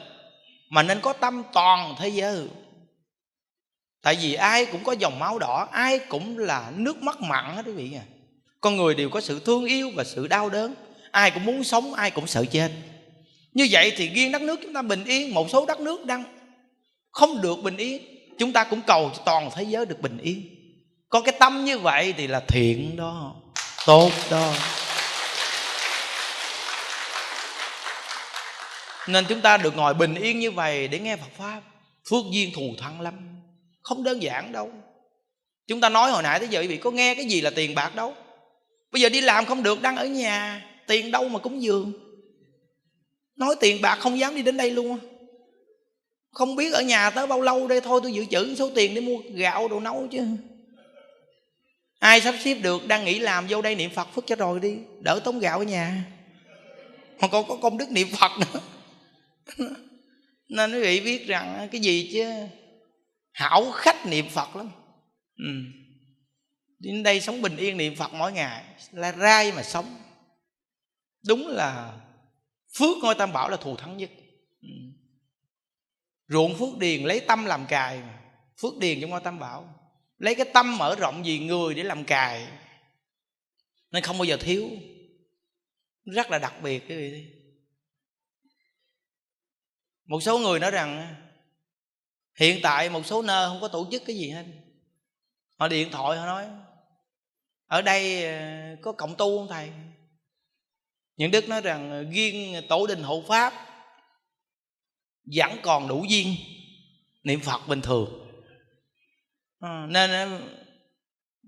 mà 0.70 0.82
nên 0.82 1.01
có 1.01 1.12
tâm 1.12 1.42
toàn 1.52 1.94
thế 1.98 2.09
giới. 2.09 2.48
Tại 4.02 4.16
vì 4.20 4.34
ai 4.34 4.66
cũng 4.66 4.84
có 4.84 4.92
dòng 4.92 5.18
máu 5.18 5.38
đỏ, 5.38 5.68
ai 5.72 5.98
cũng 5.98 6.38
là 6.38 6.72
nước 6.76 7.02
mắt 7.02 7.20
mặn 7.20 7.56
hết 7.56 7.62
quý 7.66 7.72
vị 7.72 7.92
à 7.97 8.05
con 8.60 8.76
người 8.76 8.94
đều 8.94 9.09
có 9.09 9.20
sự 9.20 9.40
thương 9.44 9.64
yêu 9.64 9.90
và 9.94 10.05
sự 10.05 10.26
đau 10.26 10.51
đớn. 10.51 10.74
Ai 11.10 11.30
cũng 11.30 11.44
muốn 11.44 11.64
sống, 11.64 11.94
ai 11.94 12.10
cũng 12.10 12.26
sợ 12.26 12.44
chết. 12.44 12.72
Như 13.52 13.68
vậy 13.70 13.92
thì 13.97 14.09
riêng 14.09 14.32
đất 14.32 14.42
nước 14.42 14.60
chúng 14.62 14.72
ta 14.72 14.82
bình 14.82 15.05
yên, 15.05 15.34
một 15.34 15.51
số 15.51 15.66
đất 15.66 15.80
nước 15.80 16.06
đang 16.06 16.24
không 17.10 17.40
được 17.40 17.62
bình 17.62 17.76
yên, 17.76 18.02
chúng 18.38 18.52
ta 18.52 18.64
cũng 18.64 18.80
cầu 18.86 19.10
cho 19.16 19.22
toàn 19.24 19.51
thế 19.55 19.62
giới 19.62 19.86
được 19.86 20.01
bình 20.01 20.18
yên 20.18 20.60
có 21.11 21.20
cái 21.20 21.35
tâm 21.39 21.65
như 21.65 21.78
vậy 21.78 22.15
thì 22.16 22.27
là 22.27 22.41
thiện 22.41 22.97
đó, 22.97 23.35
tốt 23.87 24.11
đó. 24.31 24.55
Nên 29.09 29.24
chúng 29.28 29.41
ta 29.41 29.57
được 29.57 29.77
ngồi 29.77 29.95
bình 29.95 30.15
yên 30.15 30.39
như 30.39 30.51
vậy 30.51 30.89
để 30.89 30.99
nghe 30.99 31.16
Phật 31.16 31.31
pháp, 31.39 31.61
phước 32.11 32.24
duyên 32.32 32.51
thù 32.55 32.74
thắng 32.78 33.01
lắm. 33.01 33.15
Không 33.82 34.05
đơn 34.05 34.23
giản 34.23 34.53
đâu. 34.53 34.73
Chúng 35.66 35.81
ta 35.81 35.89
nói 35.89 36.11
hồi 36.11 36.23
nãy 36.23 36.39
tới 36.39 36.49
giờ, 36.49 36.61
quý 36.61 36.66
vị 36.66 36.77
có 36.77 36.91
nghe 36.91 37.15
cái 37.15 37.24
gì 37.24 37.41
là 37.41 37.51
tiền 37.51 37.74
bạc 37.74 37.95
đâu? 37.95 38.15
Bây 38.93 39.03
giờ 39.03 39.09
đi 39.09 39.20
làm 39.20 39.47
không 39.47 39.62
được, 39.62 39.82
đang 39.82 39.97
ở 39.97 40.05
nhà, 40.05 40.66
tiền 40.87 41.11
đâu 41.11 41.28
mà 41.28 41.39
cúng 41.39 41.62
dường. 41.62 41.93
Nói 43.37 43.57
tiền 43.61 43.82
bạc 43.82 43.99
không 44.01 44.19
dám 44.19 44.35
đi 44.35 44.43
đến 44.43 44.57
đây 44.57 44.70
luôn 44.70 44.99
không 46.32 46.57
biết 46.57 46.73
ở 46.73 46.82
nhà 46.82 47.11
tới 47.11 47.27
bao 47.27 47.41
lâu 47.41 47.66
đây, 47.66 47.81
thôi 47.81 48.01
tôi 48.03 48.12
dự 48.12 48.24
trữ 48.24 48.55
số 48.55 48.70
tiền 48.74 48.95
để 48.95 49.01
mua 49.01 49.19
gạo 49.35 49.69
đồ 49.69 49.81
nấu 49.81 50.09
chứ 50.11 50.27
ai 52.01 52.20
sắp 52.20 52.35
xếp 52.40 52.55
được 52.55 52.86
đang 52.86 53.05
nghỉ 53.05 53.18
làm 53.18 53.47
vô 53.48 53.62
đây 53.62 53.74
niệm 53.74 53.90
phật, 53.90 54.09
phước 54.14 54.27
cho 54.27 54.36
rồi 54.36 54.60
đi. 54.60 54.78
Đỡ 55.01 55.20
tống 55.24 55.39
gạo 55.39 55.59
ở 55.59 55.64
nhà. 55.64 56.05
Mà 57.20 57.28
còn 57.28 57.48
có 57.48 57.56
công 57.56 57.78
đức 57.78 57.90
niệm 57.90 58.09
phật 58.18 58.31
nữa. 58.39 58.60
Nên 60.48 60.72
quý 60.72 60.81
vị 60.81 61.01
biết 61.01 61.27
rằng 61.27 61.68
cái 61.72 61.81
gì 61.81 62.10
chứ? 62.12 62.32
Hảo 63.32 63.70
khách 63.70 64.06
niệm 64.06 64.28
phật 64.28 64.56
lắm. 64.56 64.70
Ừ. 65.36 65.51
đến 66.78 67.02
đây 67.02 67.20
sống 67.20 67.43
bình 67.43 67.56
yên 67.56 67.77
niệm 67.77 67.97
phật 67.97 68.12
mỗi 68.14 68.32
ngày 68.32 68.64
là 68.93 69.12
rai 69.12 69.52
mà 69.52 69.62
sống. 69.62 69.97
Đúng 71.27 71.48
là 71.48 72.01
phước 72.78 72.97
ngôi 73.02 73.14
tam 73.14 73.32
bảo 73.32 73.48
là 73.48 73.56
thù 73.56 73.77
thắng 73.77 73.97
nhất. 73.97 74.10
Ừ. 74.62 74.68
ruộng 76.28 76.55
phước 76.59 76.78
điền 76.78 77.02
lấy 77.02 77.20
tâm 77.20 77.44
làm 77.44 77.66
cài 77.66 78.02
phước 78.62 78.78
điền 78.78 79.01
trong 79.01 79.10
ngôi 79.10 79.20
tam 79.20 79.39
bảo 79.39 79.80
lấy 80.20 80.34
cái 80.34 80.47
tâm 80.55 80.78
mở 80.78 80.97
rộng 80.98 81.22
vì 81.22 81.38
người 81.38 81.74
để 81.74 81.82
làm 81.82 82.05
cài. 82.05 82.48
Nên 83.90 84.02
không 84.02 84.18
bao 84.18 84.24
giờ 84.24 84.36
thiếu. 84.36 84.70
Rất 86.05 86.30
là 86.30 86.38
đặc 86.38 86.55
biệt 86.62 86.88
cái 86.88 86.97
vị 86.98 87.40
một 90.10 90.20
số 90.20 90.38
người 90.38 90.59
nói 90.59 90.70
rằng, 90.70 91.14
hiện 92.34 92.60
tại 92.62 92.88
một 92.88 93.06
số 93.06 93.22
nơi 93.22 93.48
không 93.48 93.60
có 93.60 93.68
tổ 93.68 93.88
chức 93.90 94.02
cái 94.06 94.16
gì 94.16 94.30
hết. 94.30 94.44
Họ 95.56 95.68
điện 95.68 95.90
thoại, 95.90 96.18
họ 96.18 96.26
nói, 96.26 96.47
ở 97.66 97.82
đây 97.82 98.24
ờ, 98.24 98.76
có 98.82 98.92
cộng 98.92 99.14
tu 99.16 99.38
không 99.38 99.48
thầy? 99.48 99.70
Những 101.16 101.30
đức 101.30 101.48
nói 101.48 101.60
rằng, 101.60 102.10
riêng 102.10 102.62
tổ 102.68 102.86
đình 102.86 103.02
hộ 103.02 103.22
pháp 103.28 103.52
vẫn 105.36 105.59
còn 105.62 105.88
đủ 105.88 106.05
duyên 106.09 106.34
niệm 107.22 107.40
phật 107.40 107.68
bình 107.68 107.80
thường 107.80 108.30
à, 109.61 109.87
nên 109.89 110.11
ờ, 110.11 110.41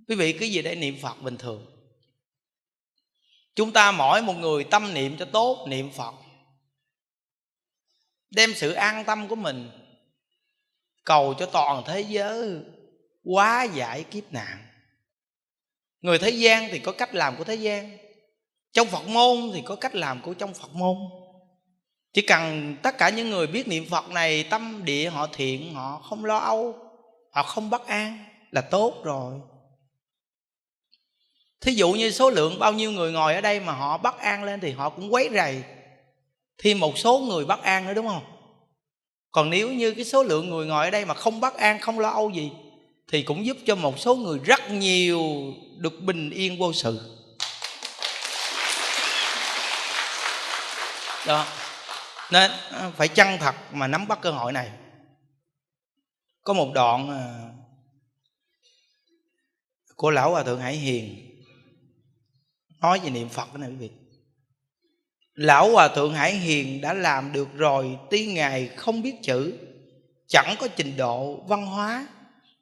quý 0.09 0.17
vị 0.17 0.33
cứ 0.33 0.47
gì 0.47 0.63
để 0.63 0.75
niệm 0.75 0.97
phật 1.03 1.23
bình 1.23 1.37
thường. 1.37 1.67
Chúng 3.55 3.73
ta 3.73 3.93
mỗi 3.93 4.23
một 4.23 4.33
người 4.33 4.65
tâm 4.65 4.95
niệm 4.95 5.17
cho 5.19 5.25
tốt 5.25 5.67
niệm 5.69 5.91
phật. 5.91 6.15
Đem 8.31 8.55
sự 8.55 8.73
an 8.73 9.05
tâm 9.05 9.29
của 9.29 9.37
mình 9.37 9.71
cầu 11.05 11.35
cho 11.39 11.47
toàn 11.47 11.83
thế 11.87 12.01
giới 12.01 12.61
quá 13.25 13.65
giải 13.65 14.05
kiếp 14.05 14.33
nạn. 14.33 14.67
Người 16.01 16.19
thế 16.19 16.31
gian 16.31 16.69
thì 16.71 16.79
có 16.79 16.93
cách 16.93 17.15
làm 17.15 17.37
của 17.37 17.45
thế 17.45 17.55
gian 17.55 17.99
trong 18.73 18.89
phật 18.89 19.09
môn 19.09 19.51
thì 19.55 19.63
có 19.65 19.77
cách 19.77 19.95
làm 19.95 20.23
của 20.23 20.35
trong 20.35 20.55
phật 20.55 20.75
môn. 20.75 20.97
Chỉ 22.13 22.23
cần 22.23 22.77
tất 22.83 22.99
cả 22.99 23.09
những 23.09 23.31
người 23.31 23.47
biết 23.47 23.69
niệm 23.69 23.87
phật 23.91 24.09
này 24.09 24.45
tâm 24.51 24.83
địa 24.85 25.11
họ 25.11 25.27
thiện 25.27 25.75
họ 25.75 25.99
không 25.99 26.25
lo 26.25 26.39
âu 26.39 26.92
họ 27.33 27.43
không 27.43 27.71
bất 27.71 27.87
an 27.87 28.25
là 28.51 28.61
tốt 28.61 29.01
rồi. 29.05 29.35
Thí 31.61 31.73
dụ 31.73 31.93
như 31.93 32.11
số 32.11 32.31
lượng 32.31 32.59
bao 32.59 32.73
nhiêu 32.73 32.91
người 32.91 33.13
ngồi 33.13 33.35
ở 33.35 33.41
đây 33.41 33.61
mà 33.61 33.73
họ 33.73 33.99
bất 33.99 34.19
an 34.19 34.45
lên 34.45 34.61
thì 34.61 34.73
họ 34.73 34.91
cũng 34.91 35.13
quấy 35.13 35.31
rầy. 35.35 35.63
Thêm 36.59 36.81
một 36.81 36.99
số 36.99 37.19
người 37.19 37.45
bất 37.45 37.63
an 37.63 37.87
nữa, 37.87 37.95
đúng 37.95 38.09
không? 38.09 38.25
Còn 39.31 39.51
nếu 39.51 39.73
như 39.73 39.91
cái 39.95 40.05
số 40.05 40.23
lượng 40.23 40.51
người 40.51 40.67
ngồi 40.67 40.85
ở 40.85 40.91
đây 40.91 41.05
mà 41.05 41.15
không 41.15 41.41
bất 41.41 41.57
an, 41.57 41.81
không 41.81 41.99
lo 41.99 42.09
âu 42.09 42.31
gì, 42.31 42.51
thì 43.09 43.23
cũng 43.23 43.47
giúp 43.47 43.57
cho 43.67 43.75
một 43.75 43.99
số 43.99 44.15
người 44.15 44.39
rất 44.39 44.71
nhiều 44.71 45.23
được 45.77 46.01
bình 46.01 46.31
yên 46.31 46.59
vô 46.59 46.73
sự. 46.73 47.19
Đó. 51.27 51.47
Nên 52.31 52.51
à, 52.71 52.91
phải 52.97 53.09
chân 53.09 53.39
thật 53.39 53.55
mà 53.73 53.87
nắm 53.87 54.09
bắt 54.09 54.19
cơ 54.23 54.31
hội 54.31 54.53
này 54.53 54.71
có 56.43 56.53
một 56.53 56.71
đoạn 56.75 57.11
à, 57.11 57.51
của 59.97 60.11
lão 60.11 60.31
hòa 60.31 60.43
thượng 60.43 60.61
hải 60.61 60.77
hiền 60.77 61.33
nói 62.81 63.01
về 63.05 63.11
niệm 63.11 63.29
phật 63.29 63.55
đó 63.55 63.59
này 63.59 63.71
quý 63.71 63.77
vị. 63.77 63.91
Lão 65.35 65.71
hòa 65.71 65.89
thượng 65.89 66.15
hải 66.15 66.33
hiền 66.33 66.81
đã 66.81 66.95
làm 66.95 67.33
được 67.33 67.49
rồi, 67.55 67.99
tuy 68.11 68.27
ngài 68.27 68.69
không 68.69 69.03
biết 69.03 69.15
chữ, 69.23 69.59
chẳng 70.27 70.55
có 70.59 70.69
trình 70.77 70.97
độ 70.97 71.37
văn 71.37 71.67
hóa, 71.67 72.09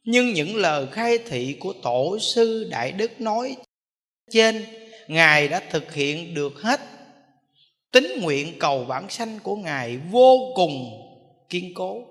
nhưng 0.05 0.33
những 0.33 0.57
lời 0.57 0.87
khai 0.93 1.19
thị 1.19 1.57
của 1.61 1.75
tổ 1.83 2.19
sư 2.19 2.69
đại 2.71 2.93
đức 2.93 3.21
nói 3.21 3.57
trên, 4.31 4.65
ngài 5.09 5.49
đã 5.49 5.63
thực 5.71 5.95
hiện 5.95 6.35
được 6.35 6.53
hết. 6.63 6.81
Tính 7.91 8.21
nguyện 8.21 8.59
cầu 8.59 8.85
bản 8.85 9.11
sanh 9.11 9.39
của 9.43 9.57
ngài 9.57 9.97
vô 9.97 10.53
cùng 10.55 10.91
kiên 11.49 11.75
cố. 11.75 12.03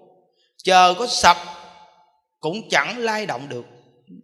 Chờ 0.64 0.94
có 0.98 1.08
sập 1.08 1.38
cũng 2.40 2.70
chẳng 2.70 2.98
lay 2.98 3.26
động 3.26 3.50
được. 3.50 3.66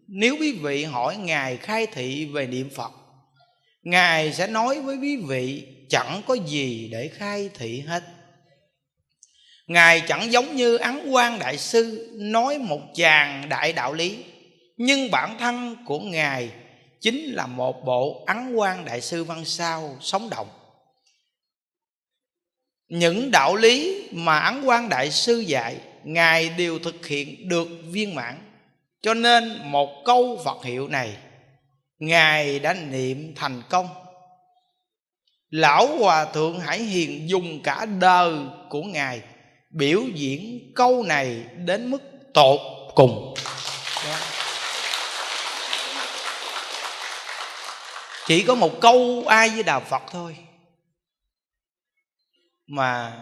Nếu 0.08 0.38
quý 0.40 0.52
vị 0.52 0.84
hỏi 0.84 1.18
ngài 1.18 1.58
khai 1.58 1.88
thị 1.88 2.26
về 2.26 2.48
niệm 2.48 2.70
phật, 2.76 2.92
ngài 3.84 4.34
sẽ 4.34 4.48
nói 4.48 4.82
với 4.82 4.98
quý 4.98 5.18
vị 5.28 5.68
chẳng 5.90 6.22
có 6.28 6.34
gì 6.34 6.90
để 6.92 7.10
khai 7.14 7.50
thị 7.54 7.80
hết. 7.80 8.04
Ngài 9.68 10.02
chẳng 10.08 10.32
giống 10.32 10.56
như 10.56 10.78
ấn 10.78 11.10
quan 11.12 11.40
đại 11.40 11.58
sư 11.58 12.12
nói 12.16 12.58
một 12.58 12.82
chàng 12.96 13.50
đại 13.50 13.74
đạo 13.74 13.94
lý, 13.94 14.24
nhưng 14.78 15.12
bản 15.12 15.38
thân 15.40 15.76
của 15.86 16.00
ngài 16.00 16.52
chính 17.02 17.34
là 17.34 17.48
một 17.48 17.86
bộ 17.86 18.24
ấn 18.28 18.54
quan 18.54 18.86
đại 18.86 19.02
sư 19.02 19.24
văn 19.24 19.46
sao 19.46 19.98
sống 20.02 20.30
động. 20.30 20.48
Những 22.88 23.32
đạo 23.32 23.56
lý 23.56 24.08
mà 24.12 24.40
ấn 24.40 24.64
quan 24.64 24.90
đại 24.90 25.12
sư 25.12 25.40
dạy 25.40 25.78
ngài 26.06 26.50
đều 26.50 26.80
thực 26.80 27.08
hiện 27.08 27.50
được 27.50 27.68
viên 27.84 28.16
mãn. 28.16 28.36
Cho 29.02 29.14
nên 29.14 29.62
một 29.64 29.90
câu 30.06 30.42
phật 30.46 30.64
hiệu 30.64 30.88
này, 30.88 31.18
ngài 32.00 32.60
đã 32.60 32.74
niệm 32.74 33.34
thành 33.36 33.62
công. 33.70 33.88
Lão 35.50 35.98
hòa 35.98 36.26
thượng 36.26 36.60
hải 36.60 36.80
hiền 36.80 37.30
dùng 37.30 37.62
cả 37.64 37.86
đời 37.86 38.34
của 38.70 38.84
ngài 38.84 39.22
biểu 39.70 40.02
diễn 40.14 40.72
câu 40.76 41.04
này 41.04 41.44
đến 41.66 41.92
mức 41.92 42.02
tột 42.34 42.60
cùng. 42.96 43.34
Đó. 44.06 44.18
chỉ 48.28 48.44
có 48.44 48.56
một 48.56 48.82
câu 48.82 49.24
ai 49.28 49.50
với 49.50 49.64
đà 49.64 49.80
phật 49.80 50.02
thôi 50.12 50.38
mà 52.68 53.14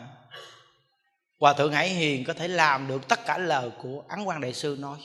hòa 1.44 1.54
thượng 1.54 1.74
hải 1.74 1.90
hiền, 1.90 2.24
có 2.24 2.34
thể 2.34 2.48
làm 2.48 2.88
được 2.88 3.08
tất 3.08 3.26
cả 3.26 3.38
lời 3.38 3.70
của 3.82 4.04
ấn 4.08 4.24
quan 4.24 4.42
đại 4.42 4.54
sư 4.54 4.78
nói. 4.80 5.00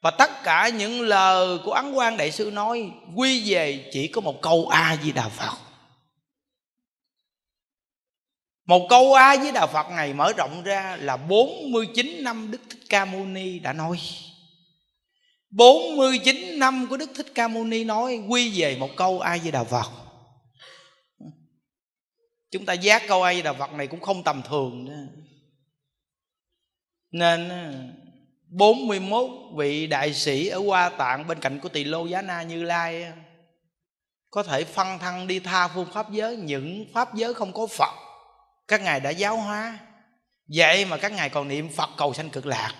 Và 0.00 0.10
tất 0.10 0.30
cả 0.42 0.68
những 0.68 1.00
lời 1.00 1.58
của 1.64 1.72
ấn 1.72 1.92
quan 1.92 2.16
đại 2.16 2.32
sư 2.32 2.50
nói 2.50 2.92
quy 3.14 3.52
về 3.52 3.90
chỉ 3.92 4.08
có 4.08 4.20
một 4.20 4.42
câu 4.42 4.68
a 4.68 4.96
di 5.02 5.12
đà 5.12 5.28
phật. 5.28 5.56
Một 8.66 8.86
câu 8.88 9.14
a 9.14 9.36
di 9.36 9.52
đà 9.52 9.66
phật 9.66 9.90
này 9.90 10.12
mở 10.12 10.32
rộng 10.36 10.62
ra 10.62 10.96
là 11.00 11.16
49 11.16 12.24
năm 12.24 12.50
đức 12.50 12.60
thích 12.70 12.82
ca 12.88 13.04
mâu 13.04 13.26
ni 13.26 13.58
đã 13.58 13.72
nói. 13.72 13.98
49 15.50 16.58
năm 16.58 16.86
của 16.90 16.96
đức 16.96 17.10
thích 17.14 17.32
ca 17.34 17.48
mâu 17.48 17.64
ni 17.64 17.84
nói 17.84 18.16
quy 18.28 18.60
về 18.60 18.76
một 18.76 18.90
câu 18.96 19.20
a 19.20 19.38
di 19.38 19.50
đà 19.50 19.64
phật 19.64 20.03
chúng 22.54 22.66
ta 22.66 22.72
giác 22.72 23.02
câu 23.08 23.22
ai 23.22 23.36
là 23.36 23.42
đà 23.42 23.52
phật 23.52 23.72
này 23.72 23.86
cũng 23.86 24.00
không 24.00 24.22
tầm 24.22 24.42
thường 24.42 24.84
nữa. 24.84 25.06
Nên 27.10 27.50
41 28.48 29.30
vị 29.56 29.86
đại 29.86 30.14
sĩ 30.14 30.48
ở 30.48 30.58
Hoa 30.58 30.88
Tạng 30.88 31.26
bên 31.26 31.40
cạnh 31.40 31.60
của 31.60 31.68
Tỳ 31.68 31.84
Lô 31.84 32.06
Giá 32.06 32.22
Na 32.22 32.42
Như 32.42 32.62
Lai 32.62 33.12
có 34.30 34.42
thể 34.42 34.64
phân 34.64 34.98
thân 34.98 35.26
đi 35.26 35.40
tha 35.40 35.68
phương 35.68 35.88
pháp 35.92 36.12
giới. 36.12 36.36
Những 36.36 36.86
pháp 36.92 37.14
giới 37.14 37.34
không 37.34 37.52
có 37.52 37.66
Phật, 37.66 37.94
các 38.68 38.80
ngài 38.80 39.00
đã 39.00 39.10
giáo 39.10 39.36
hóa. 39.36 39.78
Vậy 40.48 40.84
mà 40.84 40.96
các 40.96 41.12
ngài 41.12 41.30
còn 41.30 41.48
niệm 41.48 41.68
Phật 41.68 41.90
cầu 41.96 42.14
sanh 42.14 42.30
cực 42.30 42.46
lạc. 42.46 42.74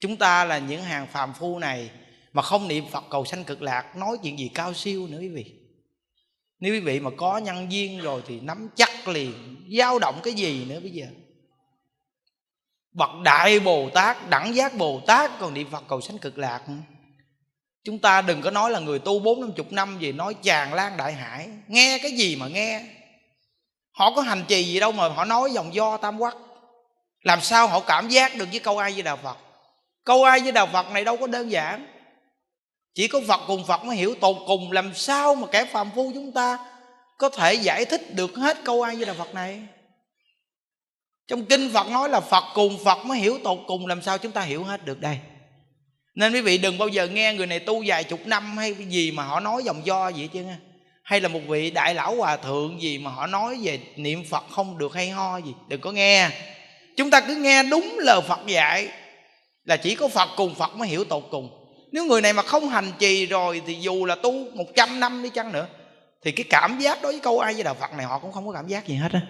Chúng 0.00 0.16
ta 0.16 0.44
là 0.44 0.58
những 0.58 0.82
hàng 0.82 1.06
phàm 1.06 1.32
phu 1.34 1.58
này 1.58 1.90
mà 2.32 2.42
không 2.42 2.68
niệm 2.68 2.84
Phật 2.90 3.04
cầu 3.10 3.24
sanh 3.24 3.44
cực 3.44 3.62
lạc, 3.62 3.96
nói 3.96 4.16
chuyện 4.22 4.38
gì 4.38 4.50
cao 4.54 4.74
siêu 4.74 5.06
nữa 5.06 5.18
quý 5.20 5.28
vị? 5.28 5.63
Nếu 6.64 6.74
quý 6.74 6.80
vị 6.80 7.00
mà 7.00 7.10
có 7.16 7.38
nhân 7.38 7.72
duyên 7.72 8.00
rồi 8.00 8.22
thì 8.26 8.40
nắm 8.40 8.68
chắc 8.76 9.08
liền. 9.08 9.56
Dao 9.78 9.98
động 9.98 10.20
cái 10.22 10.34
gì 10.34 10.64
nữa 10.64 10.80
bây 10.80 10.90
giờ? 10.90 11.06
Bậc 12.92 13.10
đại 13.24 13.60
bồ 13.60 13.90
tát, 13.94 14.30
đẳng 14.30 14.54
giác 14.54 14.74
bồ 14.74 15.00
tát, 15.06 15.30
còn 15.40 15.54
niệm 15.54 15.70
phật 15.70 15.84
cầu 15.88 16.00
sanh 16.00 16.18
cực 16.18 16.38
lạc. 16.38 16.60
Chúng 17.84 17.98
ta 17.98 18.22
đừng 18.22 18.42
có 18.42 18.50
nói 18.50 18.70
là 18.70 18.80
người 18.80 18.98
tu 18.98 19.18
bốn 19.18 19.40
năm 19.40 19.52
chục 19.52 19.72
năm 19.72 19.98
gì 20.00 20.12
nói 20.12 20.34
chàng 20.42 20.74
lan 20.74 20.96
đại 20.96 21.12
hải. 21.12 21.48
Nghe 21.68 21.98
cái 22.02 22.12
gì 22.12 22.36
mà 22.36 22.48
nghe? 22.48 22.82
Họ 23.92 24.14
có 24.16 24.22
hành 24.22 24.44
trì 24.48 24.64
gì 24.64 24.80
đâu 24.80 24.92
mà 24.92 25.08
họ 25.08 25.24
nói 25.24 25.50
dòng 25.52 25.74
do 25.74 25.96
tam 25.96 26.18
quắc. 26.18 26.36
Làm 27.22 27.40
sao 27.40 27.68
họ 27.68 27.80
cảm 27.80 28.08
giác 28.08 28.36
được 28.36 28.48
với 28.50 28.60
câu 28.60 28.78
ai 28.78 28.92
với 28.92 29.02
đạo 29.02 29.18
phật? 29.22 29.36
Câu 30.04 30.24
ai 30.24 30.40
với 30.40 30.52
đạo 30.52 30.68
phật 30.72 30.90
này 30.90 31.04
đâu 31.04 31.16
có 31.16 31.26
đơn 31.26 31.50
giản 31.50 31.86
chỉ 32.94 33.08
có 33.08 33.20
phật 33.28 33.40
cùng 33.46 33.64
phật 33.66 33.84
mới 33.84 33.96
hiểu 33.96 34.14
tột 34.20 34.36
cùng, 34.46 34.72
làm 34.72 34.94
sao 34.94 35.34
mà 35.34 35.46
kẻ 35.46 35.64
phàm 35.64 35.90
phu 35.94 36.10
chúng 36.14 36.32
ta 36.32 36.58
có 37.18 37.28
thể 37.28 37.54
giải 37.54 37.84
thích 37.84 38.14
được 38.14 38.36
hết 38.36 38.56
câu 38.64 38.82
ai 38.82 38.96
với 38.96 39.04
đạo 39.04 39.14
phật 39.18 39.34
này? 39.34 39.62
Trong 41.28 41.44
kinh 41.44 41.70
phật 41.72 41.88
nói 41.88 42.08
là 42.08 42.20
phật 42.20 42.44
cùng 42.54 42.78
phật 42.84 43.04
mới 43.04 43.18
hiểu 43.18 43.38
tột 43.44 43.58
cùng, 43.66 43.86
làm 43.86 44.02
sao 44.02 44.18
chúng 44.18 44.32
ta 44.32 44.40
hiểu 44.40 44.64
hết 44.64 44.84
được 44.84 45.00
đây? 45.00 45.18
Nên 46.14 46.32
quý 46.32 46.40
vị 46.40 46.58
đừng 46.58 46.78
bao 46.78 46.88
giờ 46.88 47.06
nghe 47.06 47.34
người 47.34 47.46
này 47.46 47.60
tu 47.60 47.82
vài 47.86 48.04
chục 48.04 48.26
năm 48.26 48.56
hay 48.56 48.74
cái 48.74 48.86
gì 48.86 49.10
mà 49.10 49.22
họ 49.22 49.40
nói 49.40 49.62
dòng 49.64 49.86
do 49.86 50.10
vậy 50.10 50.28
chứ 50.32 50.44
hay 51.02 51.20
là 51.20 51.28
một 51.28 51.40
vị 51.48 51.70
đại 51.70 51.94
lão 51.94 52.16
hòa 52.16 52.36
thượng 52.36 52.82
gì 52.82 52.98
mà 52.98 53.10
họ 53.10 53.26
nói 53.26 53.58
về 53.62 53.80
niệm 53.96 54.24
phật 54.24 54.44
không 54.50 54.78
được 54.78 54.94
hay 54.94 55.10
ho 55.10 55.38
gì. 55.38 55.54
Đừng 55.68 55.80
có 55.80 55.92
nghe. 55.92 56.30
Chúng 56.96 57.10
ta 57.10 57.20
cứ 57.20 57.36
nghe 57.36 57.62
đúng 57.62 57.98
lời 57.98 58.20
phật 58.28 58.40
dạy 58.46 58.88
là 59.64 59.76
chỉ 59.76 59.94
có 59.94 60.08
phật 60.08 60.28
cùng 60.36 60.54
phật 60.54 60.76
mới 60.76 60.88
hiểu 60.88 61.04
tột 61.04 61.22
cùng 61.30 61.63
nếu 61.94 62.04
người 62.04 62.20
này 62.20 62.32
mà 62.32 62.42
không 62.42 62.68
hành 62.68 62.92
trì 62.98 63.26
rồi 63.26 63.62
thì 63.66 63.74
dù 63.80 64.04
là 64.04 64.14
tu 64.14 64.32
một 64.54 64.64
trăm 64.76 65.00
năm 65.00 65.22
đi 65.22 65.28
chăng 65.28 65.52
nữa 65.52 65.66
thì 66.24 66.32
cái 66.32 66.44
cảm 66.50 66.78
giác 66.78 67.02
đối 67.02 67.12
với 67.12 67.20
câu 67.20 67.38
ai 67.38 67.54
với 67.54 67.62
đạo 67.62 67.74
phật 67.74 67.92
này 67.92 68.06
họ 68.06 68.18
cũng 68.18 68.32
không 68.32 68.46
có 68.46 68.52
cảm 68.52 68.66
giác 68.66 68.86
gì 68.86 68.94
hết 68.94 69.12
á. 69.12 69.20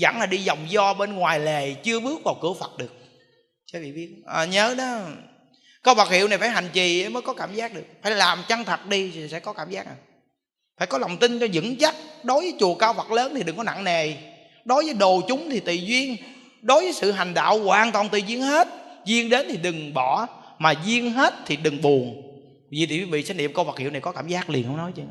Vẫn 0.00 0.18
là 0.18 0.26
đi 0.26 0.46
vòng 0.46 0.58
do 0.68 0.94
bên 0.94 1.12
ngoài 1.12 1.40
lề 1.40 1.74
chưa 1.74 2.00
bước 2.00 2.20
vào 2.24 2.38
cửa 2.42 2.52
phật 2.60 2.78
được. 2.78 2.92
Các 3.72 3.78
vị 3.82 3.92
biết. 3.92 4.08
À, 4.26 4.44
nhớ 4.44 4.74
đó. 4.78 5.00
Có 5.82 5.94
bậc 5.94 6.10
hiệu 6.10 6.28
này 6.28 6.38
phải 6.38 6.48
hành 6.48 6.68
trì 6.72 7.08
mới 7.08 7.22
có 7.22 7.32
cảm 7.32 7.54
giác 7.54 7.74
được. 7.74 7.84
Phải 8.02 8.12
làm 8.12 8.44
chân 8.48 8.64
thật 8.64 8.86
đi 8.86 9.10
thì 9.14 9.28
sẽ 9.28 9.40
có 9.40 9.52
cảm 9.52 9.70
giác 9.70 9.86
à. 9.86 9.94
Phải 10.78 10.86
có 10.86 10.98
lòng 10.98 11.16
tin 11.16 11.40
cho 11.40 11.46
vững 11.52 11.76
chắc. 11.76 11.94
Đối 12.22 12.40
với 12.40 12.54
chùa 12.60 12.74
cao 12.74 12.94
phật 12.94 13.10
lớn 13.10 13.32
thì 13.36 13.42
đừng 13.42 13.56
có 13.56 13.62
nặng 13.62 13.84
nề. 13.84 14.12
Đối 14.64 14.84
với 14.84 14.94
đồ 14.94 15.20
chúng 15.28 15.50
thì 15.50 15.60
tùy 15.60 15.84
duyên. 15.86 16.16
Đối 16.62 16.82
với 16.82 16.92
sự 16.92 17.12
hành 17.12 17.34
đạo 17.34 17.58
hoàn 17.58 17.92
toàn 17.92 18.08
tùy 18.08 18.22
duyên 18.22 18.42
hết. 18.42 18.68
Duyên 19.04 19.28
đến 19.28 19.46
thì 19.50 19.56
đừng 19.56 19.94
bỏ 19.94 20.28
mà 20.64 20.74
duyên 20.84 21.12
hết 21.12 21.34
thì 21.46 21.56
đừng 21.56 21.82
buồn. 21.82 22.22
Vì 22.70 22.86
thì 22.86 22.98
quý 22.98 23.04
vị 23.04 23.22
sẽ 23.22 23.34
niệm 23.34 23.52
câu 23.52 23.64
Phật 23.64 23.78
hiệu 23.78 23.90
này 23.90 24.00
có 24.00 24.12
cảm 24.12 24.28
giác 24.28 24.50
liền 24.50 24.64
không 24.64 24.76
nói 24.76 24.92
chứ? 24.96 25.02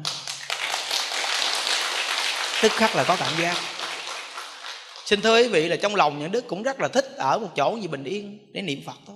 Tức 2.61 2.71
khắc 2.71 2.95
là 2.95 3.03
có 3.03 3.15
cảm 3.19 3.33
giác. 3.41 3.55
Xin 5.05 5.21
thưa 5.21 5.37
quý 5.37 5.47
vị 5.47 5.67
là 5.67 5.75
trong 5.75 5.95
lòng 5.95 6.19
những 6.19 6.31
đức 6.31 6.47
cũng 6.47 6.63
rất 6.63 6.79
là 6.79 6.87
thích 6.87 7.05
ở 7.17 7.39
một 7.39 7.49
chỗ 7.55 7.77
gì 7.81 7.87
bình 7.87 8.03
yên 8.03 8.51
để 8.53 8.61
niệm 8.61 8.81
phật 8.85 8.97
thôi. 9.07 9.15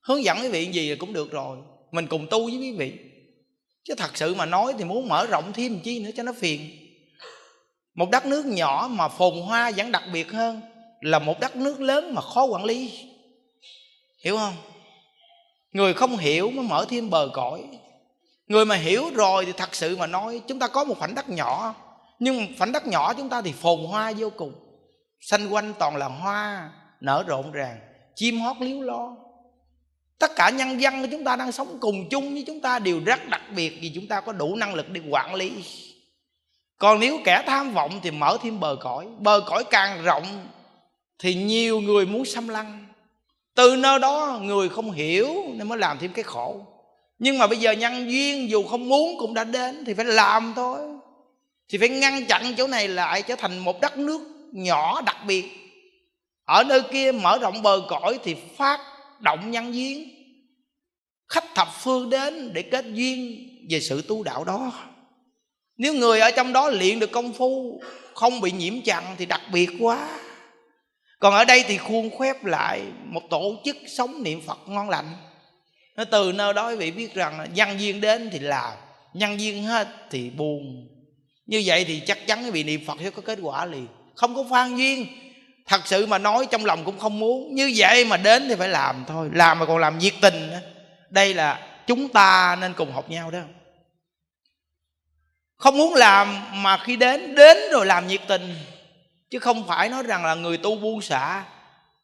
Hướng 0.00 0.24
dẫn 0.24 0.38
quý 0.40 0.48
vị 0.48 0.66
gì 0.66 0.94
cũng 0.94 1.12
được 1.12 1.30
rồi. 1.30 1.58
Mình 1.92 2.06
cùng 2.06 2.26
tu 2.30 2.44
với 2.44 2.56
quý 2.56 2.72
vị. 2.72 2.92
Chứ 3.84 3.94
thật 3.94 4.16
sự 4.16 4.34
mà 4.34 4.46
nói 4.46 4.74
thì 4.78 4.84
muốn 4.84 5.08
mở 5.08 5.26
rộng 5.26 5.52
thêm 5.52 5.80
chi 5.80 6.00
nữa 6.00 6.10
cho 6.16 6.22
nó 6.22 6.32
phiền. 6.32 6.70
Một 7.94 8.10
đất 8.10 8.26
nước 8.26 8.46
nhỏ 8.46 8.88
mà 8.90 9.08
phồn 9.08 9.34
hoa 9.34 9.70
vẫn 9.76 9.92
đặc 9.92 10.02
biệt 10.12 10.32
hơn 10.32 10.60
là 11.00 11.18
một 11.18 11.40
đất 11.40 11.56
nước 11.56 11.80
lớn 11.80 12.14
mà 12.14 12.22
khó 12.22 12.44
quản 12.44 12.64
lý. 12.64 12.90
Hiểu 14.24 14.36
không? 14.36 14.54
Người 15.76 15.94
không 15.94 16.16
hiểu 16.16 16.50
mới 16.50 16.64
mở 16.64 16.86
thêm 16.88 17.10
bờ 17.10 17.30
cõi. 17.32 17.64
Người 18.46 18.64
mà 18.64 18.74
hiểu 18.74 19.10
rồi 19.14 19.44
thì 19.46 19.52
thật 19.52 19.74
sự 19.74 19.96
mà 19.96 20.06
nói, 20.06 20.42
chúng 20.48 20.58
ta 20.58 20.68
có 20.68 20.84
một 20.84 20.98
khoảnh 20.98 21.14
đất 21.14 21.28
nhỏ. 21.28 21.74
Nhưng 22.18 22.46
khoảnh 22.58 22.72
đất 22.72 22.86
nhỏ 22.86 23.14
chúng 23.14 23.28
ta 23.28 23.42
thì 23.42 23.52
phồn 23.52 23.80
hoa 23.84 24.12
vô 24.18 24.30
cùng. 24.30 24.52
Xanh 25.20 25.48
quanh 25.48 25.74
toàn 25.78 25.96
là 25.96 26.06
hoa, 26.06 26.70
nở 27.00 27.24
rộn 27.26 27.52
ràng, 27.52 27.78
chim 28.14 28.40
hót 28.40 28.56
líu 28.60 28.82
lo. 28.82 29.16
Tất 30.18 30.30
cả 30.36 30.50
nhân 30.50 30.80
dân 30.80 31.02
của 31.02 31.08
chúng 31.10 31.24
ta 31.24 31.36
đang 31.36 31.52
sống 31.52 31.78
cùng 31.80 32.08
chung 32.08 32.32
với 32.32 32.44
chúng 32.46 32.60
ta 32.60 32.78
đều 32.78 33.00
rất 33.06 33.28
đặc 33.28 33.42
biệt 33.56 33.78
vì 33.80 33.92
chúng 33.94 34.08
ta 34.08 34.20
có 34.20 34.32
đủ 34.32 34.56
năng 34.56 34.74
lực 34.74 34.90
để 34.90 35.00
quản 35.10 35.34
lý. 35.34 35.64
Còn 36.78 37.00
nếu 37.00 37.18
kẻ 37.24 37.42
tham 37.46 37.74
vọng 37.74 38.00
thì 38.02 38.10
mở 38.10 38.38
thêm 38.42 38.60
bờ 38.60 38.76
cõi. 38.80 39.06
Bờ 39.18 39.40
cõi 39.46 39.64
càng 39.70 40.02
rộng 40.02 40.46
thì 41.18 41.34
nhiều 41.34 41.80
người 41.80 42.06
muốn 42.06 42.24
xâm 42.24 42.48
lăng 42.48 42.85
từ 43.56 43.76
nơi 43.76 43.98
đó 43.98 44.40
người 44.42 44.68
không 44.68 44.90
hiểu 44.90 45.28
nên 45.54 45.68
mới 45.68 45.78
làm 45.78 45.98
thêm 45.98 46.12
cái 46.12 46.22
khổ. 46.22 46.60
Nhưng 47.18 47.38
mà 47.38 47.46
bây 47.46 47.58
giờ 47.58 47.72
nhân 47.72 48.10
duyên 48.10 48.50
dù 48.50 48.62
không 48.62 48.88
muốn 48.88 49.18
cũng 49.18 49.34
đã 49.34 49.44
đến, 49.44 49.84
thì 49.86 49.94
phải 49.94 50.04
làm 50.04 50.52
thôi. 50.56 50.78
Thì 51.68 51.78
phải 51.78 51.88
ngăn 51.88 52.26
chặn 52.26 52.54
chỗ 52.56 52.66
này 52.66 52.88
lại 52.88 53.22
trở 53.22 53.36
thành 53.36 53.58
một 53.58 53.80
đất 53.80 53.98
nước 53.98 54.20
nhỏ 54.52 55.02
đặc 55.06 55.16
biệt. 55.26 55.44
Ở 56.44 56.64
nơi 56.64 56.82
kia 56.92 57.12
mở 57.12 57.38
rộng 57.38 57.62
bờ 57.62 57.82
cõi 57.88 58.18
thì 58.24 58.36
phát 58.56 58.80
động 59.20 59.50
nhân 59.50 59.74
duyên. 59.74 60.08
Khách 61.28 61.54
thập 61.54 61.68
phương 61.80 62.10
đến 62.10 62.52
để 62.52 62.62
kết 62.62 62.84
duyên 62.92 63.48
về 63.70 63.80
sự 63.80 64.02
tu 64.08 64.22
đạo 64.22 64.44
đó. 64.44 64.72
Nếu 65.76 65.94
người 65.94 66.20
ở 66.20 66.30
trong 66.30 66.52
đó 66.52 66.70
luyện 66.70 66.98
được 66.98 67.12
công 67.12 67.32
phu, 67.32 67.80
không 68.14 68.40
bị 68.40 68.52
nhiễm 68.52 68.80
chặn 68.80 69.04
thì 69.18 69.26
đặc 69.26 69.40
biệt 69.52 69.70
quá 69.80 70.08
còn 71.26 71.34
ở 71.34 71.44
đây 71.44 71.64
thì 71.68 71.78
khuôn 71.78 72.18
khép 72.18 72.44
lại 72.44 72.82
một 73.04 73.22
tổ 73.30 73.56
chức 73.64 73.76
sống 73.86 74.22
niệm 74.22 74.40
phật 74.46 74.58
ngon 74.66 74.90
lành. 74.90 75.16
Nó 75.96 76.04
từ 76.04 76.32
nơi 76.32 76.54
đó 76.54 76.70
quý 76.70 76.76
vị 76.76 76.90
biết 76.90 77.14
rằng 77.14 77.46
nhân 77.54 77.80
duyên 77.80 78.00
đến 78.00 78.30
thì 78.32 78.38
làm, 78.38 78.72
nhân 79.14 79.40
duyên 79.40 79.64
hết 79.64 79.88
thì 80.10 80.30
buồn 80.30 80.88
như 81.46 81.62
vậy 81.66 81.84
thì 81.84 82.00
chắc 82.00 82.26
chắn 82.26 82.44
quý 82.44 82.50
vị 82.50 82.64
niệm 82.64 82.80
phật 82.86 82.98
sẽ 83.00 83.10
có 83.10 83.22
kết 83.22 83.38
quả 83.42 83.66
liền. 83.66 83.86
Không 84.14 84.34
có 84.34 84.44
phan 84.50 84.76
duyên. 84.76 85.06
Thật 85.66 85.80
sự 85.84 86.06
mà 86.06 86.18
nói 86.18 86.46
trong 86.50 86.64
lòng 86.64 86.84
cũng 86.84 86.98
không 86.98 87.18
muốn. 87.18 87.54
Như 87.54 87.72
vậy 87.76 88.04
mà 88.04 88.16
đến 88.16 88.48
thì 88.48 88.54
phải 88.54 88.68
làm 88.68 89.04
thôi. 89.08 89.30
Làm 89.32 89.58
mà 89.58 89.66
còn 89.66 89.78
làm 89.78 89.98
nhiệt 89.98 90.14
tình 90.20 90.50
nữa. 90.50 90.60
Đây 91.10 91.34
là 91.34 91.80
chúng 91.86 92.08
ta 92.08 92.56
nên 92.60 92.72
cùng 92.74 92.92
học 92.92 93.10
nhau 93.10 93.30
đó. 93.30 93.40
Không 95.56 95.78
muốn 95.78 95.94
làm 95.94 96.42
mà 96.62 96.76
khi 96.76 96.96
đến 96.96 97.34
đến 97.34 97.58
rồi 97.72 97.86
làm 97.86 98.06
nhiệt 98.06 98.20
tình 98.28 98.54
chứ 99.30 99.38
không 99.38 99.66
phải 99.66 99.88
nói 99.88 100.02
rằng 100.02 100.24
là 100.24 100.34
người 100.34 100.56
tu 100.56 100.76
buông 100.76 101.00
xả. 101.00 101.44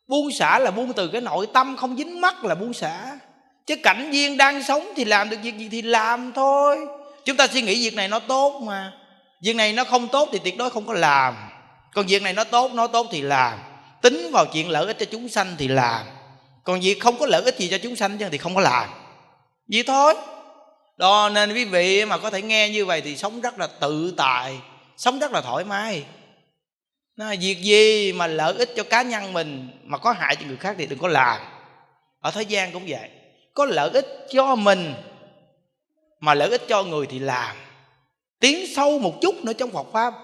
Buông 0.08 0.32
xả 0.32 0.58
là 0.58 0.70
buông 0.70 0.92
từ 0.92 1.08
cái 1.08 1.20
nội 1.20 1.46
tâm, 1.54 1.76
không 1.76 1.96
dính 1.96 2.20
mắc 2.20 2.44
là 2.44 2.54
buông 2.54 2.72
xả. 2.72 3.18
Chứ 3.66 3.76
cảnh 3.82 4.10
viên 4.10 4.36
đang 4.36 4.62
sống 4.62 4.92
thì 4.96 5.04
làm 5.04 5.30
được 5.30 5.36
việc 5.42 5.58
gì 5.58 5.68
thì 5.72 5.82
làm 5.82 6.32
thôi. 6.32 6.78
Chúng 7.24 7.36
ta 7.36 7.46
suy 7.46 7.62
nghĩ 7.62 7.82
việc 7.84 7.94
này 7.94 8.08
nó 8.08 8.18
tốt 8.18 8.60
mà. 8.62 8.92
Việc 9.42 9.56
này 9.56 9.72
nó 9.72 9.84
không 9.84 10.08
tốt 10.08 10.28
thì 10.32 10.38
tuyệt 10.44 10.56
đối 10.58 10.70
không 10.70 10.86
có 10.86 10.92
làm. 10.92 11.34
Còn 11.94 12.06
việc 12.06 12.22
này 12.22 12.32
nó 12.32 12.44
tốt 12.44 12.72
nó 12.74 12.86
tốt 12.86 13.06
thì 13.10 13.22
làm. 13.22 13.58
Tính 14.02 14.30
vào 14.32 14.46
chuyện 14.46 14.70
lợi 14.70 14.86
ích 14.86 14.98
cho 14.98 15.06
chúng 15.10 15.28
sanh 15.28 15.54
thì 15.58 15.68
làm. 15.68 16.06
Còn 16.64 16.80
việc 16.80 17.00
không 17.00 17.18
có 17.18 17.26
lợi 17.26 17.42
ích 17.42 17.58
gì 17.58 17.68
cho 17.68 17.78
chúng 17.78 17.96
sanh 17.96 18.18
thì 18.32 18.38
không 18.38 18.54
có 18.54 18.60
làm. 18.60 18.88
Vậy 19.72 19.82
thôi. 19.86 20.14
Đó, 20.96 21.28
nên 21.28 21.54
quý 21.54 21.64
vị 21.64 22.04
mà 22.04 22.18
có 22.18 22.30
thể 22.30 22.42
nghe 22.42 22.68
như 22.68 22.86
vậy 22.86 23.00
thì 23.00 23.16
sống 23.16 23.40
rất 23.40 23.58
là 23.58 23.66
tự 23.66 24.14
tại, 24.16 24.58
sống 24.96 25.18
rất 25.18 25.32
là 25.32 25.40
thoải 25.40 25.64
mái 25.64 26.04
nó 27.16 27.34
việc 27.40 27.58
gì 27.62 28.12
mà 28.12 28.26
lợi 28.26 28.54
ích 28.54 28.70
cho 28.76 28.84
cá 28.84 29.02
nhân 29.02 29.32
mình 29.32 29.80
mà 29.84 29.98
có 29.98 30.12
hại 30.12 30.36
cho 30.36 30.46
người 30.46 30.56
khác 30.56 30.74
thì 30.78 30.86
đừng 30.86 30.98
có 30.98 31.08
làm. 31.08 31.40
Ở 32.20 32.30
thế 32.30 32.42
gian 32.42 32.72
cũng 32.72 32.84
vậy. 32.88 33.10
Có 33.54 33.64
lợi 33.64 33.90
ích 33.90 34.26
cho 34.30 34.56
mình 34.56 34.94
mà 36.20 36.34
lợi 36.34 36.50
ích 36.50 36.62
cho 36.68 36.82
người 36.82 37.06
thì 37.06 37.18
làm. 37.18 37.56
Tiến 38.40 38.66
sâu 38.76 38.98
một 38.98 39.18
chút 39.22 39.34
nữa 39.44 39.52
trong 39.52 39.70
Phật 39.70 39.86
pháp. 39.92 40.14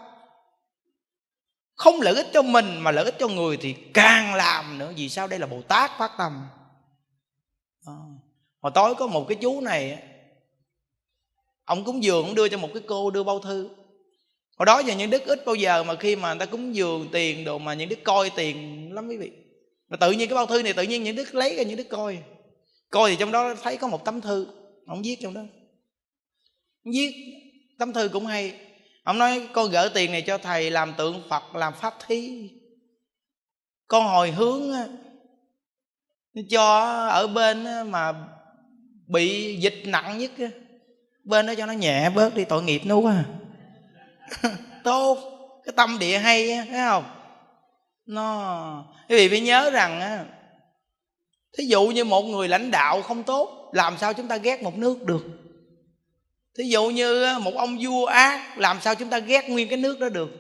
Không 1.75 2.01
lợi 2.01 2.15
ích 2.15 2.27
cho 2.33 2.43
mình 2.43 2.79
mà 2.79 2.91
lợi 2.91 3.05
ích 3.05 3.15
cho 3.19 3.29
người 3.29 3.57
thì 3.57 3.73
càng 3.95 4.35
làm 4.35 4.79
nữa. 4.79 4.93
Vì 4.97 5.09
sao? 5.09 5.29
Đây 5.29 5.39
là 5.39 5.47
bồ 5.47 5.63
tát 5.63 5.91
phát 5.99 6.11
tâm. 6.19 6.47
À. 7.87 7.93
hồi 8.61 8.73
tối 8.75 8.95
có 8.95 9.07
một 9.07 9.27
cái 9.29 9.39
chú 9.41 9.61
này 9.61 10.03
ông 11.65 11.85
cúng 11.85 12.03
dường, 12.03 12.25
ông 12.27 12.35
đưa 12.35 12.49
cho 12.49 12.59
một 12.59 12.69
cái 12.75 12.83
cô 12.87 13.11
đưa 13.11 13.23
bao 13.23 13.39
thư 13.39 13.69
hồi 14.59 14.67
đó 14.67 14.79
giờ 14.79 14.95
những 14.95 15.11
đức 15.11 15.25
ít 15.27 15.47
bao 15.47 15.55
giờ 15.55 15.85
mà 15.85 15.95
khi 15.97 16.17
mà 16.17 16.35
người 16.35 16.47
ta 16.47 16.51
cúng 16.51 16.75
dường 16.75 17.09
tiền 17.13 17.45
đồ 17.45 17.59
mà 17.59 17.75
những 17.75 17.89
đức 17.89 17.99
coi 18.05 18.31
tiền 18.37 18.89
lắm 18.93 19.09
quý 19.09 19.17
vị. 19.17 19.31
Mà 19.89 19.97
tự 19.97 20.13
nhiên 20.13 20.29
cái 20.29 20.35
bao 20.35 20.47
thư 20.47 20.63
này 20.63 20.73
tự 20.73 20.83
nhiên 20.83 21.03
những 21.03 21.17
đức 21.17 21.35
lấy 21.35 21.57
ra 21.57 21.63
những 21.63 21.77
đức 21.77 21.89
coi. 21.89 22.19
Coi 22.91 23.11
thì 23.11 23.17
trong 23.21 23.33
đó 23.33 23.55
thấy 23.63 23.77
có 23.77 23.89
một 23.89 24.05
tấm 24.05 24.21
thư 24.21 24.47
ông 24.87 25.03
viết 25.03 25.17
trong 25.23 25.35
đó. 25.35 25.41
Ông 26.85 26.93
viết, 26.93 27.15
tấm 27.79 27.93
thư 27.93 28.09
cũng 28.09 28.27
hay. 28.27 28.55
Ông 29.03 29.19
nói, 29.19 29.49
con 29.53 29.71
gửi 29.71 29.89
tiền 29.95 30.13
này 30.13 30.23
cho 30.23 30.39
thầy 30.39 30.71
làm 30.71 30.95
tượng 30.99 31.23
phật, 31.29 31.55
làm 31.55 31.73
pháp 31.81 31.95
thí. 32.07 32.51
Con 33.87 34.05
hồi 34.05 34.31
hướng 34.31 34.73
cho 36.51 36.65
ở 37.09 37.27
bên 37.27 37.65
mà 37.91 38.13
bị 39.07 39.57
dịch 39.61 39.83
nặng 39.85 40.19
nhất 40.19 40.31
bên 41.25 41.47
đó 41.47 41.55
cho 41.59 41.67
nó 41.67 41.73
nhẹ 41.73 42.11
bớt 42.11 42.35
đi 42.35 42.45
tội 42.45 42.63
nghiệp 42.63 42.81
nó 42.85 42.97
quá 42.97 43.13
à. 43.13 43.25
tốt. 44.85 45.19
Cái 45.65 45.73
tâm 45.77 45.99
địa 45.99 46.19
hay 46.19 46.49
thấy 46.71 46.81
không? 46.89 47.05
Nó, 48.07 48.85
quý 49.09 49.17
vị 49.17 49.29
phải 49.29 49.41
nhớ 49.41 49.71
rằng 49.71 50.01
á, 50.01 50.25
thí 51.59 51.65
dụ 51.65 51.87
như 51.87 52.05
một 52.05 52.23
người 52.23 52.49
lãnh 52.49 52.71
đạo 52.71 53.03
không 53.03 53.23
tốt, 53.23 53.71
làm 53.73 53.99
sao 53.99 54.15
chúng 54.15 54.29
ta 54.29 54.37
ghét 54.37 54.63
một 54.63 54.79
nước 54.79 55.03
được? 55.03 55.25
Thí 56.59 56.65
dụ 56.65 56.91
như 56.91 57.39
một 57.41 57.55
ông 57.55 57.79
vua 57.81 58.07
ác, 58.07 58.59
làm 58.59 58.81
sao 58.81 58.95
chúng 58.95 59.11
ta 59.11 59.19
ghét 59.19 59.49
nguyên 59.49 59.69
cái 59.69 59.79
nước 59.79 60.01
đó 60.01 60.09
được? 60.09 60.31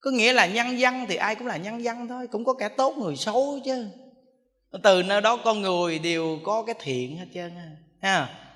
Có 0.00 0.10
nghĩa 0.10 0.32
là 0.32 0.46
nhân 0.46 0.78
dân 0.78 1.06
thì 1.08 1.16
ai 1.16 1.34
cũng 1.34 1.46
là 1.46 1.56
nhân 1.56 1.84
dân 1.84 2.08
thôi, 2.08 2.26
cũng 2.26 2.44
có 2.44 2.54
kẻ 2.54 2.68
tốt 2.68 2.94
người 2.98 3.16
xấu 3.16 3.60
chứ. 3.64 3.86
Từ 4.82 5.02
nơi 5.02 5.20
đó 5.20 5.36
con 5.36 5.62
người 5.62 5.98
đều 5.98 6.38
có 6.44 6.62
cái 6.62 6.74
thiện 6.78 7.16
hết 7.16 7.26
trơn 7.34 7.52
ha 8.00 8.47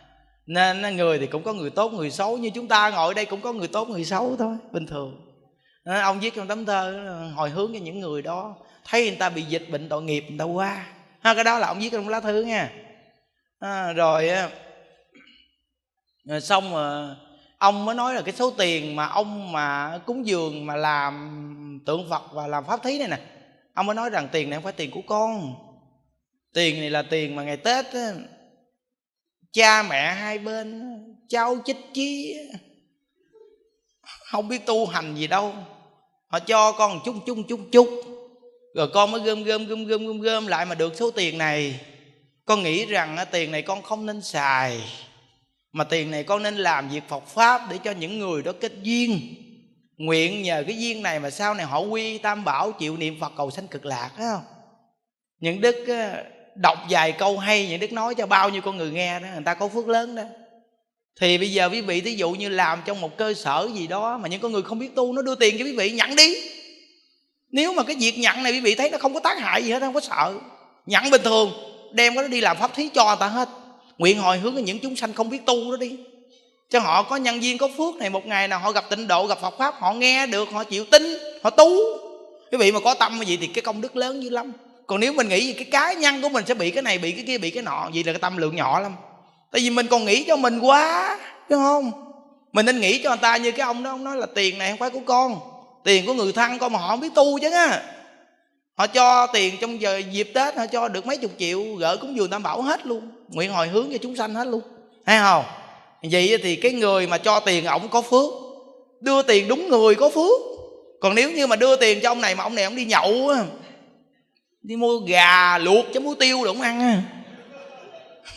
nên 0.47 0.97
người 0.97 1.19
thì 1.19 1.27
cũng 1.27 1.43
có 1.43 1.52
người 1.52 1.70
tốt 1.70 1.93
người 1.93 2.10
xấu 2.10 2.39
như 2.39 2.51
chúng 2.51 2.69
ta 2.69 2.90
ngồi 2.90 3.14
đây 3.14 3.24
cũng 3.24 3.40
có 3.40 3.52
người 3.52 3.69
tốt 3.69 3.89
người 3.89 4.05
xấu 4.05 4.36
thôi 4.39 4.56
bình 4.73 4.86
thường. 4.86 5.28
Nên 5.85 6.02
ông 6.02 6.20
viết 6.20 6.35
trong 6.35 6.48
tấm 6.48 6.64
thơ 6.64 7.09
hồi 7.36 7.51
hướng 7.51 7.73
cho 7.73 7.78
những 7.78 8.01
người 8.01 8.23
đó 8.23 8.55
thấy 8.85 9.06
người 9.06 9.16
ta 9.16 9.28
bị 9.31 9.43
dịch 9.43 9.66
bệnh 9.70 9.89
tội 9.89 10.02
nghiệp 10.02 10.24
người 10.28 10.39
ta 10.39 10.44
qua. 10.44 10.86
Ha, 11.20 11.35
cái 11.35 11.44
đó 11.44 11.59
là 11.59 11.66
ông 11.66 11.78
viết 11.78 11.93
trong 11.93 12.09
lá 12.09 12.20
thư 12.20 12.43
nha. 12.43 12.73
À, 13.59 13.93
rồi 13.93 14.31
rồi 16.24 16.40
xong 16.40 16.70
mà 16.70 17.16
ông 17.59 17.85
mới 17.85 17.94
nói 17.94 18.14
là 18.14 18.23
cái 18.23 18.35
số 18.35 18.51
tiền 18.51 18.97
mà 18.97 19.06
ông 19.06 19.52
mà 19.52 19.98
cúng 20.06 20.27
dường 20.27 20.66
mà 20.66 20.77
làm 20.77 21.82
tượng 21.86 22.10
phật 22.10 22.23
và 22.32 22.47
làm 22.47 22.64
pháp 22.64 22.82
thí 22.82 22.98
này 22.98 23.09
nè. 23.09 23.19
Ông 23.74 23.86
mới 23.86 23.94
nói 23.94 24.10
rằng 24.10 24.28
tiền 24.32 24.51
này 24.51 24.56
không 24.56 24.64
phải 24.64 24.73
tiền 24.73 24.90
của 24.90 25.02
con. 25.06 25.55
Tiền 26.55 26.81
này 26.81 26.90
là 26.90 27.02
tiền 27.02 27.36
mà 27.36 27.43
ngày 27.44 27.56
tết 27.56 27.86
á, 27.93 28.12
cha 29.53 29.83
mẹ 29.83 30.12
hai 30.12 30.39
bên 30.39 30.99
cháu 31.29 31.57
chích 31.65 31.95
chí. 31.95 32.37
Không 34.03 34.49
biết 34.49 34.66
tu 34.66 34.87
hành 34.87 35.15
gì 35.15 35.27
đâu. 35.27 35.55
Họ 36.27 36.39
cho 36.39 36.73
con 36.73 37.01
chút 37.05 37.15
chút 37.27 37.39
chút 37.49 37.61
chút. 37.73 37.89
Rồi 38.74 38.89
con 38.95 39.11
mới 39.11 39.20
gom 39.20 39.45
gom 39.45 39.66
gom 39.66 39.85
gom 39.85 40.07
gom 40.07 40.20
gom 40.20 40.47
lại 40.47 40.66
mà 40.66 40.74
được 40.74 40.95
số 40.97 41.11
tiền 41.11 41.39
này. 41.39 41.81
Con 42.45 42.62
nghĩ 42.62 42.87
rằng 42.87 43.16
à, 43.16 43.24
tiền 43.24 43.51
này 43.51 43.62
con 43.62 43.83
không 43.83 44.07
nên 44.07 44.23
xài. 44.23 44.81
Mà 45.73 45.85
tiền 45.85 46.11
này 46.11 46.24
con 46.24 46.43
nên 46.43 46.57
làm 46.57 46.89
việc 46.89 47.03
Phật 47.09 47.27
pháp 47.27 47.70
để 47.70 47.79
cho 47.85 47.91
những 47.91 48.19
người 48.19 48.43
đó 48.43 48.53
kết 48.61 48.73
duyên. 48.83 49.35
Nguyện 49.97 50.43
nhờ 50.43 50.65
cái 50.66 50.79
duyên 50.79 51.03
này 51.03 51.20
mà 51.20 51.31
sau 51.31 51.55
này 51.55 51.66
họ 51.66 51.81
quy 51.81 52.19
tam 52.19 52.45
bảo 52.45 52.73
chịu 52.73 52.97
niệm 52.97 53.20
Phật 53.20 53.33
cầu 53.37 53.51
sanh 53.51 53.69
cực 53.69 53.87
lạc, 53.87 54.11
phải 54.16 54.27
không? 54.33 54.43
Những 55.41 55.61
đức 55.61 55.87
à, 55.89 56.24
đọc 56.55 56.79
vài 56.91 57.12
câu 57.12 57.39
hay 57.39 57.69
những 57.69 57.81
đức 57.81 57.93
nói 57.93 58.15
cho 58.15 58.27
bao 58.27 58.51
nhiêu 58.51 58.62
con 58.62 58.77
người 58.77 58.91
nghe 58.91 59.20
đó, 59.20 59.27
người 59.35 59.45
ta 59.45 59.55
có 59.55 59.69
phước 59.69 59.89
lớn 59.89 60.15
đó. 60.15 60.23
Thì 61.20 61.39
bây 61.39 61.53
giờ 61.53 61.69
quý 61.73 61.81
vị 61.81 62.01
thí 62.01 62.15
dụ 62.15 62.31
như 62.31 62.49
làm 62.49 62.83
trong 62.85 63.01
một 63.01 63.16
cơ 63.16 63.35
sở 63.35 63.69
gì 63.74 63.87
đó 63.87 64.19
mà 64.19 64.29
những 64.29 64.41
con 64.41 64.53
người 64.53 64.62
không 64.62 64.79
biết 64.79 64.95
tu, 64.95 65.12
nó 65.12 65.23
đưa 65.23 65.35
tiền 65.35 65.57
cho 65.59 65.65
quý 65.65 65.77
vị 65.77 65.91
nhận 65.91 66.16
đi. 66.16 66.37
Nếu 67.51 67.73
mà 67.73 67.83
cái 67.83 67.97
việc 67.97 68.19
nhận 68.19 68.43
này 68.43 68.53
quý 68.53 68.61
vị 68.61 68.74
thấy 68.74 68.91
nó 68.91 68.99
không 68.99 69.15
có 69.15 69.20
tác 69.20 69.39
hại 69.39 69.65
gì 69.65 69.70
hết 69.70 69.81
không 69.81 69.95
có 69.95 70.01
sợ. 70.01 70.35
Nhận 70.87 71.11
bình 71.11 71.23
thường, 71.24 71.53
đem 71.93 72.15
cái 72.15 72.24
đó 72.24 72.29
đi 72.29 72.41
làm 72.41 72.57
pháp 72.57 72.74
thí 72.74 72.89
cho 72.95 73.05
người 73.05 73.16
ta 73.20 73.27
hết. 73.27 73.49
Nguyện 73.99 74.19
hồi 74.19 74.39
hướng 74.39 74.55
cho 74.55 74.61
những 74.61 74.79
chúng 74.79 74.97
sanh 74.97 75.12
không 75.12 75.31
biết 75.31 75.47
tu 75.47 75.70
đó 75.70 75.77
đi. 75.77 75.97
Cho 76.70 76.81
họ 76.81 77.03
có 77.03 77.16
nhân 77.16 77.41
viên 77.41 77.59
có 77.59 77.69
phước 77.77 77.97
này, 77.97 78.11
một 78.11 78.27
ngày 78.27 78.49
nào 78.49 78.59
họ 78.59 78.73
gặp 78.73 78.85
tịnh 78.91 79.09
độ, 79.09 79.27
gặp 79.27 79.41
Phật 79.41 79.55
pháp, 79.59 79.74
họ 79.79 79.93
nghe 79.93 80.27
được, 80.27 80.49
họ 80.53 80.65
chịu 80.65 80.85
tin, 80.85 81.03
họ 81.43 81.51
tu. 81.51 81.69
Quý 82.53 82.59
vị 82.59 82.73
mà 82.73 82.81
có 82.81 82.95
tâm 82.95 83.20
gì 83.27 83.37
thì 83.37 83.47
cái 83.47 83.62
công 83.62 83.81
đức 83.81 83.97
lớn 83.97 84.23
dữ 84.23 84.31
lắm 84.31 84.53
còn 84.93 85.01
nếu 85.01 85.12
mình 85.12 85.28
nghĩ 85.28 85.52
cái 85.52 85.64
cá 85.64 85.93
nhân 85.93 86.23
của 86.23 86.28
mình 86.28 86.44
sẽ 86.48 86.55
bị 86.55 86.70
cái 86.70 86.82
này, 86.82 86.98
bị 86.98 87.12
cái 87.12 87.24
kia, 87.27 87.39
bị 87.39 87.51
cái 87.51 87.62
nọ 87.62 87.89
vì 87.93 88.02
là 88.02 88.12
cái 88.12 88.20
tâm 88.20 88.36
lượng 88.36 88.56
nhỏ 88.56 88.81
lắm. 88.81 88.93
Tại 89.52 89.60
vì 89.62 89.70
mình 89.70 89.86
còn 89.86 90.05
nghĩ 90.05 90.24
cho 90.24 90.36
mình 90.36 90.60
quá, 90.60 91.19
đúng 91.48 91.62
không? 91.62 91.93
Mình 92.52 92.66
nên 92.66 92.81
nghĩ 92.81 92.98
cho 92.98 93.10
người 93.10 93.19
ta 93.23 93.36
như 93.36 93.52
cái 93.52 93.66
ông 93.66 93.82
đó, 93.82 93.90
ông 93.90 94.05
nói 94.05 94.16
là 94.16 94.27
tiền 94.35 94.59
này 94.59 94.70
không 94.70 94.78
phải 94.78 94.90
của 94.90 95.01
con, 95.06 95.40
tiền 95.85 96.06
của 96.06 96.14
người 96.14 96.32
thân 96.32 96.59
con 96.59 96.73
mà 96.73 96.78
họ 96.78 96.89
không 96.89 97.01
biết 97.01 97.14
tu 97.14 97.39
chứ 97.39 97.51
á 97.51 97.82
họ 98.74 98.86
cho 98.86 99.27
tiền 99.27 99.55
trong 99.60 99.81
giờ 99.81 100.02
dịp 100.12 100.31
tết, 100.35 100.56
họ 100.56 100.66
cho 100.66 100.89
được 100.89 101.06
mấy 101.06 101.16
chục 101.16 101.31
triệu, 101.39 101.62
gỡ 101.78 101.97
cúng 101.97 102.16
dường 102.16 102.31
tam 102.31 102.43
bảo 102.43 102.62
hết 102.62 102.86
luôn, 102.86 103.10
nguyện 103.28 103.52
hồi 103.52 103.69
hướng 103.69 103.89
cho 103.93 103.98
chúng 104.02 104.16
sanh 104.16 104.35
hết 104.35 104.47
luôn. 104.47 104.62
Hay 105.06 105.19
không? 105.19 105.44
Vậy 106.02 106.39
thì 106.43 106.56
cái 106.56 106.73
người 106.73 107.06
mà 107.06 107.19
cho 107.19 107.40
tiền 107.40 107.64
ổng 107.64 107.89
có 107.89 108.02
phước, 108.02 108.32
đưa 109.01 109.23
tiền 109.23 109.48
đúng 109.48 109.69
người 109.69 109.94
có 109.94 110.09
phước. 110.09 110.40
Còn 111.01 111.14
nếu 111.14 111.31
như 111.31 111.47
mà 111.47 111.56
đưa 111.56 111.77
tiền 111.77 112.01
cho 112.02 112.10
ông 112.10 112.20
này 112.20 112.35
mà 112.35 112.44
ông 112.44 112.55
này 112.55 112.64
ông 112.64 112.77
đi 112.77 112.85
nhậu 112.85 113.28
á 113.28 113.43
đi 114.63 114.77
mua 114.77 114.99
gà 114.99 115.59
luộc 115.59 115.85
cho 115.95 116.01
muối 116.01 116.15
tiêu 116.21 116.45
được 116.45 116.61
ăn 116.61 116.81
à? 116.81 117.03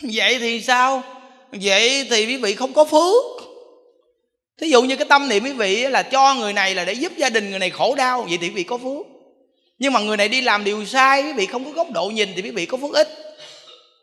vậy 0.02 0.38
thì 0.38 0.60
sao? 0.60 1.02
Vậy 1.52 2.06
thì 2.10 2.26
quý 2.26 2.36
vị 2.36 2.54
không 2.54 2.72
có 2.72 2.84
phước. 2.84 3.24
Thí 4.60 4.68
dụ 4.68 4.82
như 4.82 4.96
cái 4.96 5.06
tâm 5.08 5.28
niệm 5.28 5.44
quý 5.44 5.52
vị 5.52 5.82
là 5.82 6.02
cho 6.02 6.34
người 6.34 6.52
này 6.52 6.74
là 6.74 6.84
để 6.84 6.92
giúp 6.92 7.12
gia 7.16 7.30
đình 7.30 7.50
người 7.50 7.58
này 7.58 7.70
khổ 7.70 7.94
đau, 7.94 8.22
vậy 8.22 8.38
thì 8.40 8.48
quý 8.48 8.54
vị 8.54 8.62
có 8.62 8.78
phước. 8.78 9.06
Nhưng 9.78 9.92
mà 9.92 10.00
người 10.00 10.16
này 10.16 10.28
đi 10.28 10.40
làm 10.40 10.64
điều 10.64 10.84
sai, 10.84 11.22
quý 11.22 11.32
vị 11.32 11.46
không 11.46 11.64
có 11.64 11.70
góc 11.70 11.90
độ 11.90 12.10
nhìn 12.14 12.28
thì 12.36 12.42
quý 12.42 12.50
vị 12.50 12.66
có 12.66 12.76
phước 12.76 12.94
ít. 12.94 13.08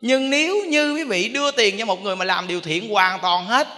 Nhưng 0.00 0.30
nếu 0.30 0.64
như 0.64 0.94
quý 0.94 1.04
vị 1.04 1.28
đưa 1.28 1.50
tiền 1.50 1.78
cho 1.78 1.84
một 1.84 2.02
người 2.02 2.16
mà 2.16 2.24
làm 2.24 2.48
điều 2.48 2.60
thiện 2.60 2.88
hoàn 2.88 3.20
toàn 3.22 3.44
hết, 3.46 3.68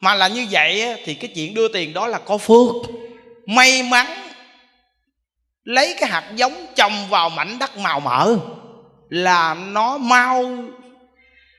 mà 0.00 0.14
là 0.14 0.28
như 0.28 0.46
vậy 0.50 0.84
thì 1.04 1.14
cái 1.14 1.30
chuyện 1.34 1.54
đưa 1.54 1.68
tiền 1.68 1.92
đó 1.92 2.06
là 2.06 2.18
có 2.18 2.38
phước. 2.38 2.74
May 3.46 3.82
mắn 3.82 4.06
lấy 5.70 5.94
cái 6.00 6.10
hạt 6.10 6.24
giống 6.36 6.66
trồng 6.74 6.92
vào 7.10 7.30
mảnh 7.30 7.58
đất 7.58 7.78
màu 7.78 8.00
mỡ 8.00 8.36
là 9.08 9.54
nó 9.54 9.98
mau 9.98 10.44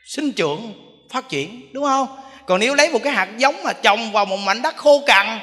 sinh 0.05 0.31
trưởng, 0.31 0.73
phát 1.09 1.29
triển, 1.29 1.61
đúng 1.71 1.83
không? 1.83 2.07
Còn 2.45 2.59
nếu 2.59 2.75
lấy 2.75 2.89
một 2.89 2.99
cái 3.03 3.13
hạt 3.13 3.27
giống 3.37 3.63
mà 3.63 3.73
trồng 3.73 4.11
vào 4.11 4.25
một 4.25 4.37
mảnh 4.37 4.61
đất 4.61 4.77
khô 4.77 5.03
cằn 5.05 5.39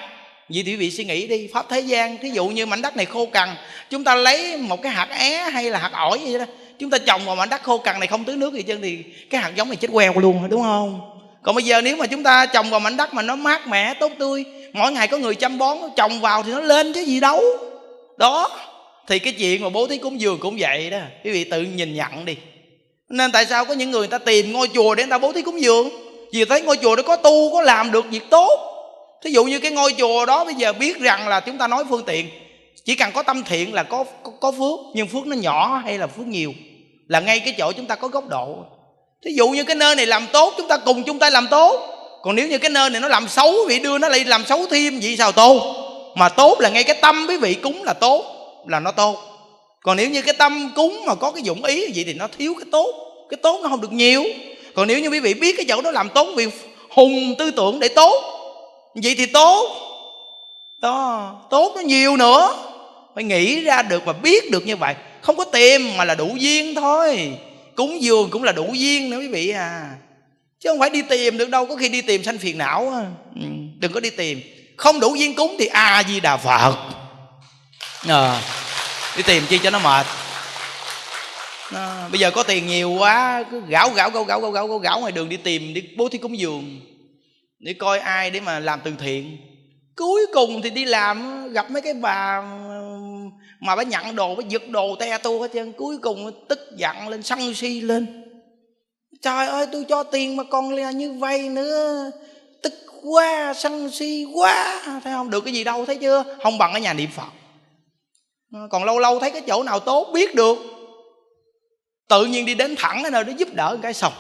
vậy 0.49 0.63
thì 0.67 0.73
quý 0.73 0.77
vị 0.77 0.91
suy 0.91 1.05
nghĩ 1.05 1.27
đi, 1.27 1.49
pháp 1.55 1.67
thế 1.69 1.81
gian, 1.81 2.19
thí 2.19 2.31
dụ 2.31 2.49
như 2.49 2.67
mảnh 2.67 2.83
đất 2.83 2.97
này 2.97 3.07
khô 3.07 3.27
cằn, 3.27 3.49
chúng 3.91 4.05
ta 4.05 4.15
lấy 4.15 4.57
một 4.57 4.83
cái 4.83 4.93
hạt 4.93 5.09
é 5.11 5.51
hay 5.51 5.71
là 5.71 5.79
hạt 5.79 5.93
ổi 5.93 6.21
gì 6.27 6.39
đó, 6.39 6.45
chúng 6.79 6.91
ta 6.91 6.99
trồng 6.99 7.25
vào 7.25 7.37
mảnh 7.37 7.49
đất 7.49 7.63
khô 7.63 7.79
cằn 7.79 8.01
này 8.01 8.07
không 8.07 8.25
tưới 8.25 8.37
nước 8.37 8.55
gì 8.55 8.63
chân 8.63 8.83
thì 8.83 9.05
cái 9.31 9.41
hạt 9.41 9.53
giống 9.57 9.69
này 9.69 9.77
chết 9.77 9.89
queo 9.93 10.13
luôn, 10.17 10.49
đúng 10.49 10.63
không? 10.63 11.01
Còn 11.43 11.55
bây 11.55 11.65
giờ 11.65 11.81
nếu 11.81 11.97
mà 11.97 12.07
chúng 12.07 12.23
ta 12.23 12.47
trồng 12.47 12.71
vào 12.71 12.81
mảnh 12.81 12.97
đất 12.97 13.15
mà 13.15 13.23
nó 13.23 13.37
mát 13.37 13.67
mẻ, 13.67 13.95
tốt 13.95 14.13
tươi, 14.19 14.45
mỗi 14.73 14.93
ngày 14.93 15.09
có 15.09 15.19
người 15.19 15.35
chăm 15.35 15.59
bón 15.59 15.77
trồng 15.97 16.21
vào 16.21 16.43
thì 16.43 16.53
nó 16.53 16.61
lên 16.61 16.93
chứ 16.93 17.01
gì 17.01 17.21
đâu 17.21 17.43
đó 18.19 18.51
thì 19.07 19.19
cái 19.19 19.33
chuyện 19.33 19.63
mà 19.63 19.69
bố 19.69 19.87
thí 19.87 19.99
cúng 19.99 20.21
dường 20.21 20.39
cũng 20.41 20.57
vậy 20.59 20.91
đó. 20.91 20.99
Quý 21.25 21.31
vị 21.31 21.45
tự 21.45 21.63
nhìn 21.63 21.95
nhận 21.95 22.25
đi. 22.25 22.37
Nên 23.09 23.33
tại 23.33 23.47
sao 23.47 23.65
có 23.65 23.75
những 23.75 23.91
người, 23.91 24.01
người 24.01 24.09
ta 24.09 24.19
tìm 24.19 24.53
ngôi 24.53 24.69
chùa 24.75 24.95
để 24.95 25.03
người 25.03 25.11
ta 25.11 25.19
bố 25.19 25.33
thí 25.33 25.43
cúng 25.43 25.61
dường? 25.61 25.89
Vì 26.33 26.45
thấy 26.45 26.61
ngôi 26.61 26.77
chùa 26.77 26.97
đó 26.97 27.03
có 27.03 27.17
tu 27.17 27.53
có 27.53 27.63
làm 27.63 27.93
được 27.93 28.11
việc 28.11 28.31
tốt. 28.31 28.75
Thí 29.23 29.31
dụ 29.31 29.45
như 29.45 29.59
cái 29.59 29.71
ngôi 29.71 29.95
chùa 29.99 30.27
đó 30.27 30.45
bây 30.45 30.55
giờ 30.55 30.73
biết 30.73 31.01
rằng 31.01 31.29
là 31.29 31.41
chúng 31.41 31.59
ta 31.59 31.69
nói 31.69 31.85
phương 31.91 32.05
tiện 32.07 32.29
chỉ 32.85 32.95
cần 32.95 33.13
có 33.13 33.23
tâm 33.23 33.43
thiện 33.43 33.75
là 33.75 33.83
có 33.83 34.05
có, 34.23 34.33
có 34.41 34.53
phước 34.53 34.81
nhưng 34.95 35.09
phước 35.09 35.27
nó 35.27 35.37
nhỏ 35.37 35.83
hay 35.85 35.99
là 35.99 36.07
phước 36.07 36.27
nhiều 36.27 36.53
là 37.09 37.21
ngay 37.21 37.41
cái 37.41 37.55
chỗ 37.59 37.73
chúng 37.73 37.87
ta 37.87 37.95
có 37.95 38.09
góc 38.09 38.29
độ. 38.29 38.57
Thí 39.25 39.35
dụ 39.35 39.49
như 39.49 39.65
cái 39.65 39.77
nơi 39.77 39.97
này 39.97 40.07
làm 40.07 40.27
tốt 40.33 40.55
chúng 40.57 40.69
ta 40.69 40.77
cùng 40.77 41.03
chúng 41.03 41.19
ta 41.19 41.31
làm 41.31 41.47
tốt. 41.51 41.95
Còn 42.23 42.37
nếu 42.37 42.49
như 42.49 42.59
cái 42.59 42.71
nơi 42.71 42.91
này 42.91 43.01
nó 43.01 43.09
làm 43.09 43.29
xấu 43.29 43.55
vị 43.69 43.79
đưa 43.79 43.99
nó 43.99 44.09
lại 44.09 44.25
làm 44.25 44.45
xấu 44.45 44.67
thêm 44.67 45.01
vậy 45.03 45.17
sao 45.19 45.33
tốt? 45.33 45.88
Mà 46.19 46.29
tốt 46.29 46.61
là 46.61 46.69
ngay 46.69 46.85
cái 46.85 46.97
tâm, 47.01 47.27
quý 47.29 47.37
vị, 47.37 47.55
cúng 47.55 47.85
là 47.85 47.93
tốt, 47.93 48.25
là 48.67 48.81
nó 48.81 48.93
tốt. 48.93 49.19
Còn 49.83 49.97
nếu 49.97 50.11
như 50.11 50.23
cái 50.23 50.35
tâm 50.35 50.73
cúng 50.77 51.03
mà 51.07 51.15
có 51.15 51.31
cái 51.31 51.43
dụng 51.43 51.65
ý 51.65 51.93
vậy 51.95 52.05
thì 52.05 52.15
nó 52.15 52.29
thiếu 52.39 52.55
cái 52.59 52.67
tốt 52.73 53.09
cái 53.31 53.39
tốt 53.43 53.61
nó 53.63 53.69
không 53.69 53.81
được 53.81 53.93
nhiều. 53.93 54.25
Còn 54.75 54.89
nếu 54.89 55.01
như 55.01 55.09
quý 55.09 55.21
vị 55.21 55.35
biết 55.35 55.57
cái 55.57 55.67
chỗ 55.69 55.81
đó 55.81 55.91
làm 55.91 56.09
tốt 56.09 56.29
vì 56.37 56.47
hùng 56.91 57.35
tư 57.39 57.51
tưởng 57.51 57.81
để 57.81 57.89
tốt 57.89 58.23
vậy 58.95 59.15
thì 59.19 59.27
tốt. 59.27 59.71
Đó, 60.83 61.33
tốt 61.51 61.73
nó 61.77 61.81
nhiều 61.81 62.17
nữa. 62.17 62.57
Phải 63.15 63.25
nghĩ 63.25 63.61
ra 63.61 63.83
được 63.83 64.05
và 64.05 64.13
biết 64.13 64.51
được 64.51 64.67
như 64.67 64.77
vậy. 64.77 64.95
Không 65.21 65.37
có 65.37 65.45
tìm 65.45 65.97
mà 65.97 66.05
là 66.05 66.15
đủ 66.15 66.29
duyên 66.39 66.75
thôi. 66.75 67.31
Cúng 67.75 68.03
dường 68.03 68.31
cũng 68.31 68.43
là 68.43 68.53
đủ 68.53 68.67
duyên 68.73 69.11
nữa, 69.11 69.19
quý 69.19 69.29
vị 69.29 69.51
à. 69.51 69.91
Chứ 70.61 70.71
không 70.71 70.79
phải 70.79 70.91
đi 70.91 71.03
tìm 71.03 71.39
được 71.39 71.49
đâu, 71.49 71.67
có 71.67 71.77
khi 71.77 71.89
đi 71.89 72.03
tìm 72.03 72.25
sanh 72.25 72.39
phiền 72.39 72.59
não 72.59 72.93
ừ, 73.35 73.47
đừng 73.79 73.93
có 73.93 74.01
đi 74.01 74.11
tìm 74.11 74.41
không 74.79 75.01
đủ 75.01 75.15
duyên 75.15 75.35
cúng 75.35 75.57
thì 75.59 75.67
a 75.67 76.03
di 76.09 76.21
đà 76.21 76.37
phật. 76.37 76.77
À, 78.09 78.43
đi 79.17 79.23
tìm 79.23 79.43
chi 79.49 79.59
cho 79.59 79.71
nó 79.71 79.79
mệt. 79.79 80.07
À, 81.75 82.09
bây 82.11 82.21
giờ 82.21 82.31
có 82.31 82.43
tiền 82.43 82.67
nhiều 82.67 82.91
quá 82.91 83.45
cứ 83.51 83.63
gạo 83.69 83.91
gạo 83.91 84.11
gạo 84.11 84.25
gạo 84.25 84.41
gạo 84.41 84.67
gạo 84.67 84.79
gạo, 84.79 85.01
ngoài 85.01 85.13
đường 85.13 85.29
đi 85.29 85.37
tìm 85.37 85.75
đi 85.75 85.83
bố 85.97 86.09
thí 86.09 86.19
cúng 86.19 86.39
dường 86.39 86.81
để 87.59 87.75
coi 87.79 87.99
ai 87.99 88.31
để 88.31 88.41
mà 88.41 88.59
làm 88.59 88.81
từ 88.85 88.93
thiện. 88.99 89.37
Cuối 89.97 90.27
cùng 90.33 90.63
thì 90.63 90.71
đi 90.71 90.85
làm 90.85 91.49
gặp 91.53 91.71
mấy 91.71 91.83
cái 91.83 91.95
bà 91.95 92.43
mà 93.61 93.77
bà 93.77 93.83
nhận 93.83 94.17
đồ 94.17 94.35
bà 94.35 94.43
giật 94.49 94.69
đồ 94.69 94.97
te 95.01 95.19
tu 95.19 95.43
hết 95.43 95.51
trơn. 95.55 95.73
Cuối 95.73 95.99
cùng 96.03 96.47
tức 96.49 96.59
giận 96.77 97.09
lên 97.09 97.23
sân 97.23 97.55
si 97.55 97.81
lên. 97.81 98.25
Trời 99.23 99.47
ơi 99.47 99.67
tôi 99.73 99.85
cho 99.89 100.03
tiền 100.03 100.37
mà 100.37 100.45
con 100.51 100.71
là 100.71 100.91
như 100.91 101.13
vay 101.13 101.49
nữa 101.49 102.11
quá, 103.03 103.55
sân 103.55 103.91
si 103.91 104.27
quá, 104.35 104.83
thấy 104.85 105.13
không? 105.13 105.31
Được 105.31 105.45
cái 105.45 105.55
gì 105.55 105.65
đâu, 105.65 105.87
thấy 105.87 105.99
chưa? 105.99 106.37
Không 106.43 106.59
bằng 106.59 106.73
ở 106.73 106.79
nhà 106.79 106.93
niệm 106.93 107.11
phật. 107.11 107.29
Còn 108.71 108.85
lâu 108.85 108.99
lâu 108.99 109.19
thấy 109.19 109.31
cái 109.31 109.43
chỗ 109.47 109.63
nào 109.63 109.81
tốt, 109.81 110.11
biết 110.15 110.35
được. 110.35 110.59
Tự 112.09 112.25
nhiên 112.25 112.47
đi 112.47 112.55
đến 112.55 112.75
thẳng 112.79 112.99
cái 113.03 113.11
nơi 113.11 113.25
đó 113.25 113.33
giúp 113.39 113.49
đỡ 113.55 113.79
cái 113.83 113.95
xong. 113.95 114.13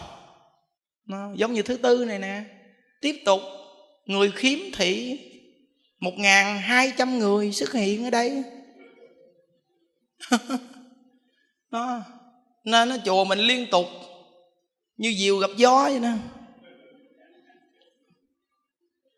Giống 1.34 1.52
như 1.52 1.62
thứ 1.62 1.76
tư 1.76 2.04
này 2.04 2.18
nè. 2.18 2.42
Tiếp 3.00 3.22
tục, 3.24 3.40
người 4.04 4.30
khiếm 4.30 4.58
thị, 4.74 5.18
một 6.00 6.12
ngàn 6.16 6.58
hai 6.58 6.92
trăm 6.96 7.18
người 7.18 7.52
xuất 7.52 7.72
hiện 7.72 8.04
ở 8.04 8.10
đây. 8.10 8.42
Nó, 11.70 12.00
nên 12.64 12.88
nó 12.88 12.96
chùa 13.04 13.24
mình 13.24 13.38
liên 13.38 13.66
tục, 13.70 13.86
như 14.96 15.14
diều 15.18 15.36
gặp 15.36 15.50
gió 15.56 15.82
vậy 15.84 16.00
nè 16.00 16.12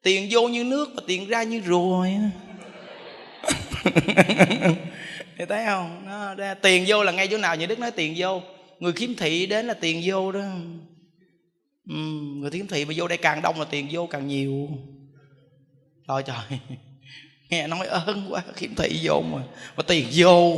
tiền 0.02 0.28
vô 0.30 0.48
như 0.48 0.64
nước 0.64 0.88
và 0.96 1.02
tiền 1.06 1.28
ra 1.28 1.42
như 1.42 1.62
rùa 1.66 2.00
vậy 2.06 2.20
thì 5.40 5.46
thấy 5.48 5.64
không? 5.66 6.06
Nó, 6.06 6.34
tiền 6.62 6.84
vô 6.86 7.04
là 7.04 7.12
ngay 7.12 7.28
chỗ 7.28 7.38
nào 7.38 7.56
như 7.56 7.66
đức 7.66 7.78
nói 7.78 7.90
tiền 7.90 8.14
vô. 8.16 8.42
Người 8.78 8.92
khiếm 8.92 9.14
thị 9.14 9.46
đến 9.46 9.66
là 9.66 9.74
tiền 9.74 10.02
vô 10.04 10.32
đó. 10.32 10.40
Ừ, 11.88 11.96
người 12.36 12.50
khiếm 12.50 12.66
thị 12.66 12.84
mà 12.84 12.94
vô 12.96 13.08
đây 13.08 13.18
càng 13.18 13.42
đông 13.42 13.58
là 13.58 13.64
tiền 13.70 13.88
vô 13.90 14.06
càng 14.06 14.28
nhiều. 14.28 14.68
Thôi 16.08 16.22
trời. 16.26 16.58
Nghe 17.50 17.66
nói 17.66 17.86
ơn 17.86 18.26
quá 18.30 18.42
khiếm 18.54 18.74
thị 18.74 19.00
vô 19.02 19.22
mà 19.32 19.38
mà 19.76 19.82
tiền 19.82 20.06
vô. 20.12 20.56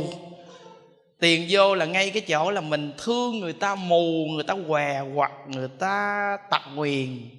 Tiền 1.19 1.47
vô 1.49 1.75
là 1.75 1.85
ngay 1.85 2.09
cái 2.09 2.21
chỗ 2.21 2.51
là 2.51 2.61
mình 2.61 2.91
thương 2.97 3.39
người 3.39 3.53
ta 3.53 3.75
mù 3.75 4.25
người 4.35 4.43
ta 4.43 4.55
què 4.67 4.99
hoặc 5.13 5.31
người 5.47 5.67
ta 5.79 6.37
tật 6.51 6.61
nguyền. 6.75 7.29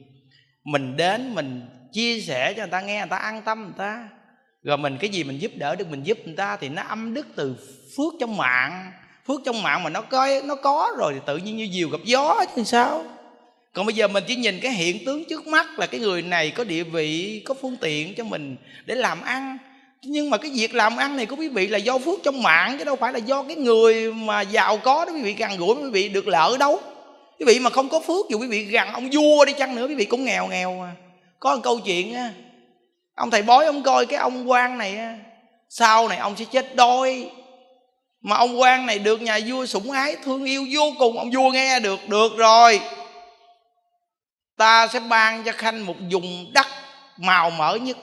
Mình 0.64 0.96
đến 0.96 1.34
mình 1.34 1.68
chia 1.94 2.20
sẻ 2.20 2.52
cho 2.56 2.62
người 2.62 2.70
ta, 2.70 2.80
nghe 2.80 2.98
người 2.98 3.08
ta 3.10 3.16
an 3.16 3.42
tâm 3.42 3.62
người 3.62 3.74
ta. 3.78 4.08
Rồi 4.62 4.78
mình, 4.78 4.96
cái 5.00 5.10
gì 5.10 5.24
mình 5.24 5.38
giúp 5.38 5.52
đỡ 5.54 5.76
được, 5.76 5.90
mình 5.90 6.02
giúp 6.02 6.18
người 6.24 6.36
ta 6.36 6.56
thì 6.56 6.68
nó 6.68 6.82
âm 6.82 7.14
đức 7.14 7.26
từ 7.36 7.56
phước 7.96 8.12
trong 8.20 8.36
mạng. 8.36 8.92
Phước 9.26 9.40
trong 9.44 9.62
mạng 9.62 9.82
mà 9.82 9.90
nó 9.90 10.00
có 10.00 10.28
nó 10.44 10.54
có 10.54 10.92
rồi 10.98 11.12
thì 11.14 11.20
tự 11.26 11.36
nhiên 11.36 11.56
như 11.56 11.68
diều 11.72 11.88
gặp 11.88 12.00
gió 12.04 12.44
chứ 12.56 12.64
sao? 12.64 13.04
Còn 13.72 13.86
bây 13.86 13.94
giờ 13.94 14.08
mình 14.08 14.24
chỉ 14.26 14.36
nhìn 14.36 14.60
cái 14.60 14.72
hiện 14.72 15.04
tướng 15.04 15.24
trước 15.24 15.46
mắt 15.46 15.78
là 15.78 15.86
cái 15.86 16.00
người 16.00 16.22
này 16.22 16.50
có 16.50 16.64
địa 16.64 16.82
vị, 16.82 17.42
có 17.44 17.54
phương 17.54 17.76
tiện 17.80 18.14
cho 18.14 18.24
mình 18.24 18.56
để 18.86 18.94
làm 18.94 19.22
ăn. 19.22 19.58
Nhưng 20.02 20.30
mà 20.30 20.36
cái 20.36 20.50
việc 20.54 20.74
làm 20.74 20.96
ăn 20.96 21.16
này 21.16 21.26
của 21.26 21.36
quý 21.36 21.48
vị 21.48 21.66
là 21.66 21.78
do 21.78 21.98
phước 21.98 22.18
trong 22.22 22.42
mạng 22.42 22.76
chứ 22.78 22.84
đâu 22.84 22.96
phải 22.96 23.12
là 23.12 23.18
do 23.18 23.42
cái 23.42 23.56
người 23.56 24.12
mà 24.12 24.40
giàu 24.40 24.76
có 24.76 25.04
đó 25.04 25.12
quý 25.12 25.22
vị 25.22 25.32
gần 25.32 25.56
gũi, 25.56 25.74
quý 25.74 25.90
vị 25.90 26.08
được 26.08 26.28
lợi 26.28 26.58
đâu. 26.58 26.80
Quý 27.38 27.44
vị 27.46 27.58
mà 27.58 27.70
không 27.70 27.88
có 27.88 28.00
phước 28.00 28.30
dù 28.30 28.38
quý 28.38 28.46
vị 28.46 28.64
gần 28.64 28.88
ông 28.88 29.10
vua 29.12 29.44
đi 29.44 29.52
chăng 29.52 29.74
nữa, 29.74 29.86
quý 29.88 29.94
vị 29.94 30.04
cũng 30.04 30.24
nghèo 30.24 30.46
nghèo 30.46 30.78
mà 30.80 30.92
có 31.40 31.54
một 31.56 31.60
câu 31.64 31.78
chuyện 31.78 32.14
á. 32.14 32.30
Ông 33.14 33.30
thầy 33.30 33.42
bói 33.42 33.66
ông 33.66 33.82
coi 33.82 34.06
cái 34.06 34.18
ông 34.18 34.50
quan 34.50 34.78
này 34.78 34.98
á, 34.98 35.18
sau 35.68 36.08
này 36.08 36.18
ông 36.18 36.36
sẽ 36.36 36.44
chết 36.44 36.76
đôi 36.76 37.30
mà 38.24 38.36
ông 38.36 38.60
quan 38.60 38.86
này 38.86 38.98
được 38.98 39.22
nhà 39.22 39.38
vua 39.46 39.66
sủng 39.66 39.90
ái, 39.90 40.16
thương 40.24 40.44
yêu 40.44 40.66
vô 40.72 40.92
cùng, 40.98 41.18
ông 41.18 41.30
vua 41.30 41.50
nghe 41.50 41.80
được 41.80 42.08
được 42.08 42.36
rồi. 42.36 42.80
Ta 44.56 44.86
sẽ 44.86 45.00
ban 45.00 45.44
cho 45.44 45.52
khanh 45.52 45.86
một 45.86 45.94
vùng 46.10 46.50
đất 46.54 46.66
màu 47.16 47.50
mỡ 47.50 47.76
nhất. 47.76 47.96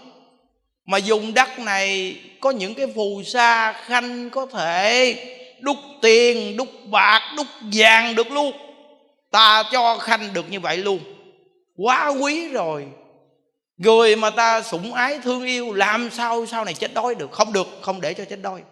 Mà 0.86 0.98
dùng 0.98 1.34
đất 1.34 1.60
này 1.60 2.16
có 2.40 2.52
những 2.52 2.76
cái 2.76 2.88
phù 2.96 3.24
sa 3.26 3.74
khanh 3.74 4.30
có 4.30 4.46
thể 4.46 5.16
đúc 5.60 5.78
tiền, 6.02 6.58
đúc 6.58 6.68
bạc, 6.86 7.22
đúc 7.38 7.48
vàng 7.74 8.16
được 8.16 8.32
luôn. 8.32 8.52
Ta 9.32 9.64
cho 9.72 9.98
khanh 9.98 10.34
được 10.34 10.52
như 10.52 10.60
vậy 10.60 10.78
luôn. 10.78 11.00
Quá 11.78 12.08
quý 12.08 12.48
rồi 12.48 12.86
người 13.84 14.16
mà 14.16 14.30
ta 14.30 14.62
sủng 14.62 14.94
ái 14.94 15.20
thương 15.24 15.44
yêu, 15.44 15.74
làm 15.74 16.10
sao 16.12 16.46
sau 16.46 16.66
này 16.66 16.74
chết 16.74 16.94
đói 16.94 17.16
được? 17.16 17.32
Không 17.32 17.54
được, 17.54 17.68
không 17.82 18.02
để 18.02 18.14
cho 18.14 18.26
chết 18.26 18.42
đói. 18.42 18.64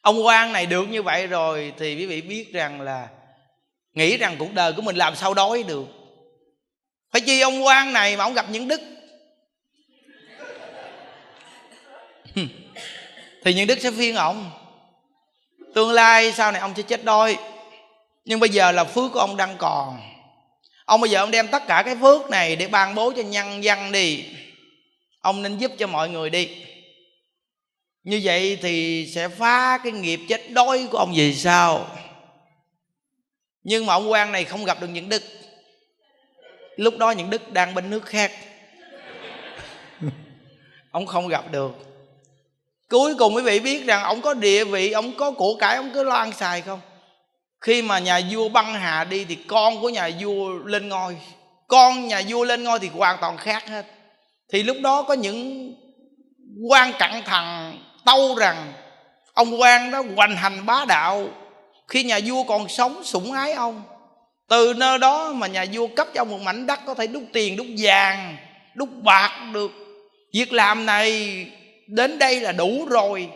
Ông 0.00 0.26
quan 0.26 0.52
này 0.52 0.66
được 0.66 0.88
như 0.88 1.02
vậy 1.02 1.26
rồi 1.26 1.72
thì 1.78 1.94
quý 1.94 2.06
vị 2.06 2.20
biết 2.20 2.52
rằng 2.52 2.80
là 2.80 3.08
nghĩ 3.94 4.16
rằng 4.16 4.36
cuộc 4.38 4.54
đời 4.54 4.72
của 4.72 4.82
mình 4.82 4.96
làm 4.96 5.16
sao 5.16 5.34
đói 5.34 5.62
được. 5.62 5.84
Phải 7.12 7.20
chi 7.20 7.40
ông 7.40 7.64
quan 7.64 7.92
này 7.92 8.16
mà 8.16 8.24
ông 8.24 8.34
gặp 8.34 8.46
những 8.50 8.68
đức? 8.68 8.80
Thì 13.44 13.54
những 13.54 13.66
đức 13.66 13.78
sẽ 13.80 13.90
phiên 13.90 14.14
ông. 14.14 14.50
Tương 15.74 15.92
lai 15.92 16.32
sau 16.32 16.52
này 16.52 16.60
ông 16.60 16.72
sẽ 16.76 16.82
chết 16.82 17.04
đói. 17.04 17.38
Nhưng 18.24 18.40
bây 18.40 18.48
giờ 18.48 18.72
là 18.72 18.84
phước 18.84 19.12
của 19.12 19.20
ông 19.20 19.36
đang 19.36 19.56
còn 19.58 20.09
ông 20.90 21.00
bây 21.00 21.10
giờ 21.10 21.20
ông 21.20 21.30
đem 21.30 21.48
tất 21.48 21.66
cả 21.66 21.82
cái 21.86 21.96
phước 21.96 22.30
này 22.30 22.56
để 22.56 22.68
ban 22.68 22.94
bố 22.94 23.12
cho 23.16 23.22
nhân 23.22 23.64
dân 23.64 23.92
đi. 23.92 24.24
Ông 25.20 25.42
nên 25.42 25.58
giúp 25.58 25.72
cho 25.78 25.86
mọi 25.86 26.08
người 26.08 26.30
đi. 26.30 26.48
Như 28.04 28.20
vậy 28.24 28.58
thì 28.62 29.06
sẽ 29.14 29.28
phá 29.28 29.78
cái 29.78 29.92
nghiệp 29.92 30.20
chết 30.28 30.50
đói 30.50 30.88
của 30.90 30.98
ông 30.98 31.12
vì 31.16 31.34
sao 31.34 31.86
nhưng 33.64 33.86
mà 33.86 33.94
ông 33.94 34.10
quan 34.10 34.32
này 34.32 34.44
không 34.44 34.64
gặp 34.64 34.80
được 34.80 34.88
những 34.88 35.08
đức. 35.08 35.22
Lúc 36.76 36.98
đó 36.98 37.10
những 37.10 37.30
đức 37.30 37.52
đang 37.52 37.74
bên 37.74 37.90
nước 37.90 38.06
khác. 38.06 38.32
Ông 40.90 41.06
không 41.06 41.28
gặp 41.28 41.52
được. 41.52 41.72
Cuối 42.88 43.14
cùng 43.18 43.34
quý 43.34 43.42
vị 43.42 43.60
biết 43.60 43.86
rằng 43.86 44.02
ông 44.02 44.20
có 44.20 44.34
địa 44.34 44.64
vị, 44.64 44.90
ông 44.90 45.16
có 45.16 45.30
của 45.30 45.56
cải, 45.56 45.76
ông 45.76 45.90
cứ 45.94 46.02
lo 46.02 46.14
ăn 46.14 46.32
xài 46.32 46.60
không? 46.60 46.80
Khi 47.60 47.82
mà 47.82 47.98
nhà 47.98 48.20
vua 48.30 48.48
băng 48.48 48.74
hà 48.74 49.04
đi 49.04 49.24
thì 49.24 49.34
con 49.34 49.80
của 49.80 49.88
nhà 49.88 50.10
vua 50.20 50.48
lên 50.48 50.88
ngôi. 50.88 51.16
Con 51.68 52.08
nhà 52.08 52.22
vua 52.28 52.44
lên 52.44 52.64
ngôi 52.64 52.78
thì 52.78 52.88
hoàn 52.88 53.16
toàn 53.20 53.36
khác 53.36 53.68
hết. 53.68 53.86
Thì 54.52 54.62
lúc 54.62 54.76
đó 54.82 55.02
có 55.02 55.14
những 55.14 55.72
quan 56.70 56.92
cặn 56.98 57.22
thằng 57.24 57.78
tâu 58.04 58.34
rằng, 58.34 58.72
ông 59.32 59.60
quan 59.60 59.90
đó 59.90 60.02
hoành 60.16 60.36
hành 60.36 60.66
bá 60.66 60.84
đạo. 60.88 61.28
Khi 61.88 62.04
nhà 62.04 62.20
vua 62.24 62.42
còn 62.42 62.68
sống, 62.68 63.04
sủng 63.04 63.32
ái 63.32 63.52
ông. 63.52 63.82
Từ 64.48 64.74
nơi 64.76 64.98
đó 64.98 65.32
mà 65.32 65.46
nhà 65.46 65.66
vua 65.72 65.86
cấp 65.86 66.08
cho 66.14 66.20
ông 66.20 66.30
một 66.30 66.40
mảnh 66.40 66.66
đất 66.66 66.80
có 66.86 66.94
thể 66.94 67.06
đúc 67.06 67.22
tiền, 67.32 67.56
đúc 67.56 67.66
vàng, 67.78 68.36
đúc 68.74 68.88
bạc 69.02 69.50
được. 69.52 69.70
Việc 70.34 70.52
làm 70.52 70.86
này 70.86 71.46
đến 71.86 72.18
đây 72.18 72.40
là 72.40 72.52
đủ 72.52 72.86
rồi 72.90 73.28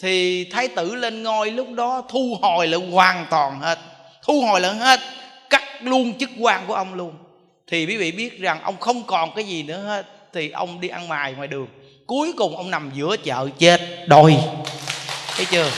thì 0.00 0.44
thái 0.44 0.68
tử 0.68 0.94
lên 0.94 1.22
ngôi 1.22 1.50
lúc 1.50 1.72
đó 1.72 2.02
thu 2.08 2.38
hồi 2.42 2.66
lại 2.66 2.80
hoàn 2.90 3.26
toàn 3.30 3.60
hết. 3.60 3.78
Thu 4.22 4.40
hồi 4.40 4.60
lại 4.60 4.74
hết, 4.74 5.00
cắt 5.50 5.62
luôn 5.82 6.18
chức 6.18 6.30
quan 6.40 6.66
của 6.66 6.74
ông 6.74 6.94
luôn. 6.94 7.14
Thì 7.66 7.86
quý 7.86 7.96
vị 7.96 8.12
biết 8.12 8.40
rằng 8.40 8.62
ông 8.62 8.76
không 8.80 9.02
còn 9.02 9.34
cái 9.34 9.44
gì 9.44 9.62
nữa 9.62 9.78
hết, 9.86 10.06
thì 10.32 10.50
ông 10.50 10.80
đi 10.80 10.88
ăn 10.88 11.08
mài 11.08 11.32
ngoài 11.32 11.48
đường. 11.48 11.66
Cuối 12.06 12.32
cùng 12.36 12.56
ông 12.56 12.70
nằm 12.70 12.90
giữa 12.94 13.16
chợ 13.24 13.48
chết 13.58 13.80
đôi. 14.06 14.36
Thấy 15.36 15.46
chưa? 15.50 15.70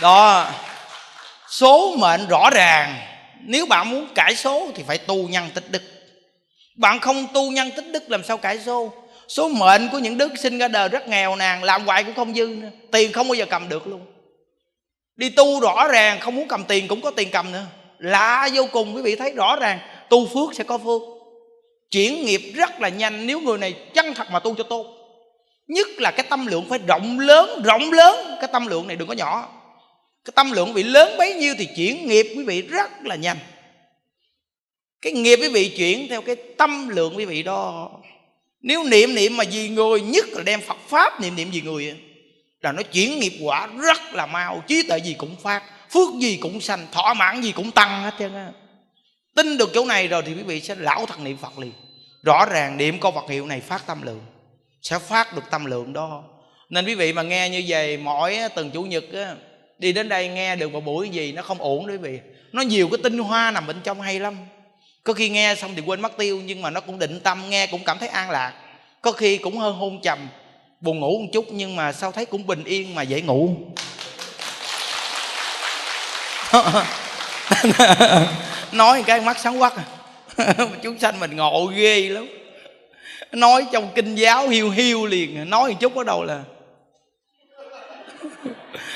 Đó, 0.00 0.50
số 1.48 1.96
mệnh 1.98 2.28
rõ 2.28 2.50
ràng. 2.50 3.00
Nếu 3.40 3.66
bạn 3.66 3.90
muốn 3.90 4.06
cải 4.14 4.36
số 4.36 4.68
thì 4.74 4.82
phải 4.86 4.98
tu 4.98 5.28
nhân 5.28 5.50
tích 5.54 5.70
đức. 5.70 5.82
Bạn 6.74 7.00
không 7.00 7.26
tu 7.34 7.50
nhân 7.50 7.70
tích 7.76 7.86
đức 7.92 8.10
làm 8.10 8.24
sao 8.24 8.36
cải 8.36 8.58
số? 8.58 8.92
Số 9.30 9.48
mệnh 9.48 9.88
của 9.92 9.98
những 9.98 10.18
đức 10.18 10.38
sinh 10.38 10.58
ra 10.58 10.68
đời 10.68 10.88
rất 10.88 11.08
nghèo 11.08 11.36
nàn, 11.36 11.64
làm 11.64 11.86
hoài 11.86 12.04
cũng 12.04 12.14
không 12.14 12.34
dư 12.34 12.46
nữa. 12.46 12.68
Tiền 12.92 13.12
không 13.12 13.28
bao 13.28 13.34
giờ 13.34 13.46
cầm 13.50 13.68
được 13.68 13.86
luôn. 13.86 14.00
Đi 15.16 15.30
tu 15.30 15.60
rõ 15.60 15.88
ràng, 15.88 16.20
không 16.20 16.36
muốn 16.36 16.48
cầm 16.48 16.64
tiền 16.64 16.88
cũng 16.88 17.00
có 17.00 17.10
tiền 17.10 17.28
cầm 17.32 17.52
nữa. 17.52 17.66
Lạ 17.98 18.48
vô 18.54 18.66
cùng, 18.72 18.96
quý 18.96 19.02
vị 19.02 19.16
thấy 19.16 19.30
rõ 19.30 19.56
ràng, 19.56 19.78
tu 20.08 20.26
phước 20.26 20.54
sẽ 20.54 20.64
có 20.64 20.78
phước. 20.78 21.02
Chuyển 21.90 22.24
nghiệp 22.24 22.52
rất 22.54 22.80
là 22.80 22.88
nhanh, 22.88 23.26
nếu 23.26 23.40
người 23.40 23.58
này 23.58 23.74
chân 23.94 24.14
thật 24.14 24.26
mà 24.32 24.38
tu 24.38 24.54
cho 24.54 24.64
tốt. 24.64 24.86
Nhất 25.68 25.88
là 25.98 26.10
cái 26.10 26.26
tâm 26.30 26.46
lượng 26.46 26.66
phải 26.68 26.78
rộng 26.88 27.20
lớn 27.20 27.62
rộng 27.64 27.92
lớn. 27.92 28.36
Cái 28.40 28.48
tâm 28.52 28.66
lượng 28.66 28.86
này 28.86 28.96
đừng 28.96 29.08
có 29.08 29.14
nhỏ. 29.14 29.48
Cái 30.24 30.32
tâm 30.36 30.52
lượng 30.52 30.74
bị 30.74 30.82
lớn 30.82 31.18
bấy 31.18 31.34
nhiêu 31.34 31.54
thì 31.58 31.68
chuyển 31.76 32.06
nghiệp, 32.06 32.26
quý 32.36 32.44
vị, 32.44 32.62
rất 32.62 32.90
là 33.02 33.16
nhanh. 33.16 33.36
Cái 35.02 35.12
nghiệp 35.12 35.36
quý 35.42 35.48
vị 35.48 35.74
chuyển 35.76 36.08
theo 36.08 36.22
cái 36.22 36.36
tâm 36.36 36.88
lượng 36.88 37.16
quý 37.16 37.24
vị 37.24 37.42
đó 37.42 37.90
nếu 38.62 38.84
niệm 38.84 39.14
niệm 39.14 39.36
mà 39.36 39.44
vì 39.50 39.68
người 39.68 40.00
nhất 40.00 40.28
là 40.28 40.42
đem 40.42 40.60
phật 40.60 40.78
pháp 40.88 41.20
niệm 41.20 41.36
niệm 41.36 41.50
vì 41.52 41.60
người 41.60 41.96
là 42.60 42.72
nó 42.72 42.82
chuyển 42.82 43.18
nghiệp 43.18 43.32
quả 43.42 43.66
rất 43.66 44.14
là 44.14 44.26
mau. 44.26 44.62
Trí 44.68 44.82
tuệ 44.82 44.98
gì 44.98 45.14
cũng 45.14 45.36
phát 45.42 45.62
phước 45.90 46.08
gì 46.20 46.36
cũng 46.36 46.60
sanh 46.60 46.86
thọ 46.92 47.14
mãn 47.14 47.42
gì 47.42 47.52
cũng 47.52 47.70
tăng 47.70 48.02
hết 48.02 48.14
trơn 48.18 48.34
á. 48.34 48.52
Tin 49.36 49.58
được 49.58 49.70
chỗ 49.74 49.84
này 49.84 50.08
rồi 50.08 50.22
thì 50.26 50.34
quý 50.34 50.42
vị 50.42 50.60
sẽ 50.60 50.74
lão 50.74 51.06
thật 51.06 51.20
niệm 51.20 51.36
phật 51.36 51.58
liền. 51.58 51.72
Rõ 52.22 52.44
ràng 52.44 52.76
niệm 52.76 53.00
câu 53.00 53.12
phật 53.12 53.30
hiệu 53.30 53.46
này 53.46 53.60
phát 53.60 53.86
tâm 53.86 54.02
lượng 54.02 54.20
sẽ 54.82 54.98
phát 54.98 55.34
được 55.34 55.42
tâm 55.50 55.64
lượng 55.64 55.92
đó. 55.92 56.24
Nên 56.70 56.86
quý 56.86 56.94
vị 56.94 57.12
mà 57.12 57.22
nghe 57.22 57.48
như 57.48 57.64
vậy 57.68 57.96
mỗi 57.96 58.38
tuần 58.54 58.70
chủ 58.70 58.82
nhật 58.82 59.04
á, 59.12 59.34
đi 59.78 59.92
đến 59.92 60.08
đây 60.08 60.28
nghe 60.28 60.56
được 60.56 60.72
một 60.72 60.84
buổi 60.84 61.08
gì 61.08 61.32
nó 61.32 61.42
không 61.42 61.58
ổn 61.58 61.86
đó 61.86 61.92
quý 61.92 61.98
vị. 61.98 62.18
Nó 62.52 62.62
nhiều 62.62 62.88
cái 62.88 62.98
tinh 63.02 63.18
hoa 63.18 63.50
nằm 63.50 63.66
bên 63.66 63.76
trong 63.84 64.00
hay 64.00 64.20
lắm 64.20 64.36
có 65.04 65.12
khi 65.12 65.28
nghe 65.28 65.54
xong 65.54 65.74
thì 65.74 65.82
quên 65.86 66.00
mất 66.00 66.16
tiêu, 66.16 66.40
nhưng 66.44 66.62
mà 66.62 66.70
nó 66.70 66.80
cũng 66.80 66.98
định 66.98 67.20
tâm, 67.20 67.50
nghe 67.50 67.66
cũng 67.66 67.84
cảm 67.84 67.98
thấy 67.98 68.08
an 68.08 68.30
lạc. 68.30 68.52
Có 69.02 69.12
khi 69.12 69.36
cũng 69.36 69.58
hơi 69.58 69.72
hôn 69.72 70.00
trầm, 70.02 70.28
buồn 70.80 71.00
ngủ 71.00 71.18
một 71.18 71.28
chút, 71.32 71.46
nhưng 71.50 71.76
mà 71.76 71.92
sao 71.92 72.12
thấy 72.12 72.26
cũng 72.26 72.46
bình 72.46 72.64
yên 72.64 72.94
mà 72.94 73.02
dễ 73.02 73.20
ngủ. 73.20 73.50
Nói 78.72 79.02
cái 79.06 79.20
mắt 79.20 79.38
sáng 79.40 79.58
quắc, 79.58 79.74
chúng 80.82 80.98
sanh 80.98 81.20
mình 81.20 81.36
ngộ 81.36 81.66
ghê 81.66 82.08
lắm. 82.08 82.28
Nói 83.32 83.66
trong 83.72 83.88
kinh 83.94 84.14
giáo 84.14 84.48
hiu 84.48 84.70
hiu 84.70 85.06
liền, 85.06 85.50
nói 85.50 85.70
một 85.70 85.76
chút 85.80 85.94
bắt 85.94 86.06
đầu 86.06 86.24
là 86.24 86.42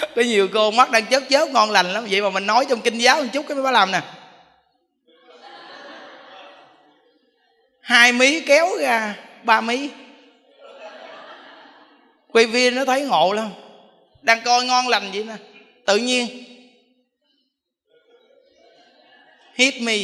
có 0.17 0.23
nhiều 0.23 0.49
cô 0.55 0.71
mắt 0.71 0.91
đang 0.91 1.07
chớp 1.07 1.21
chớp 1.31 1.49
ngon 1.49 1.71
lành 1.71 1.93
lắm, 1.93 2.07
vậy 2.11 2.23
mà 2.23 2.31
mình 2.31 2.47
nói 2.47 2.67
trong 2.69 2.81
kinh 2.81 2.99
giáo 2.99 3.17
một 3.23 3.29
chút 3.33 3.45
cái 3.49 3.57
mới 3.57 3.73
làm 3.73 3.93
nè. 3.93 4.01
Hai 7.85 8.13
mí 8.13 8.41
kéo 8.41 8.67
ra 8.81 9.15
ba 9.43 9.61
mí. 9.61 9.89
Quay 12.33 12.47
viên 12.47 12.75
nó 12.75 12.85
thấy 12.85 13.03
ngộ 13.03 13.33
lắm. 13.33 13.51
Đang 14.23 14.43
coi 14.45 14.65
ngon 14.65 14.89
lành 14.89 15.11
vậy 15.13 15.25
nè. 15.25 15.37
Tự 15.87 15.97
nhiên. 15.97 16.45
Hit 19.55 19.83
me. 19.83 19.97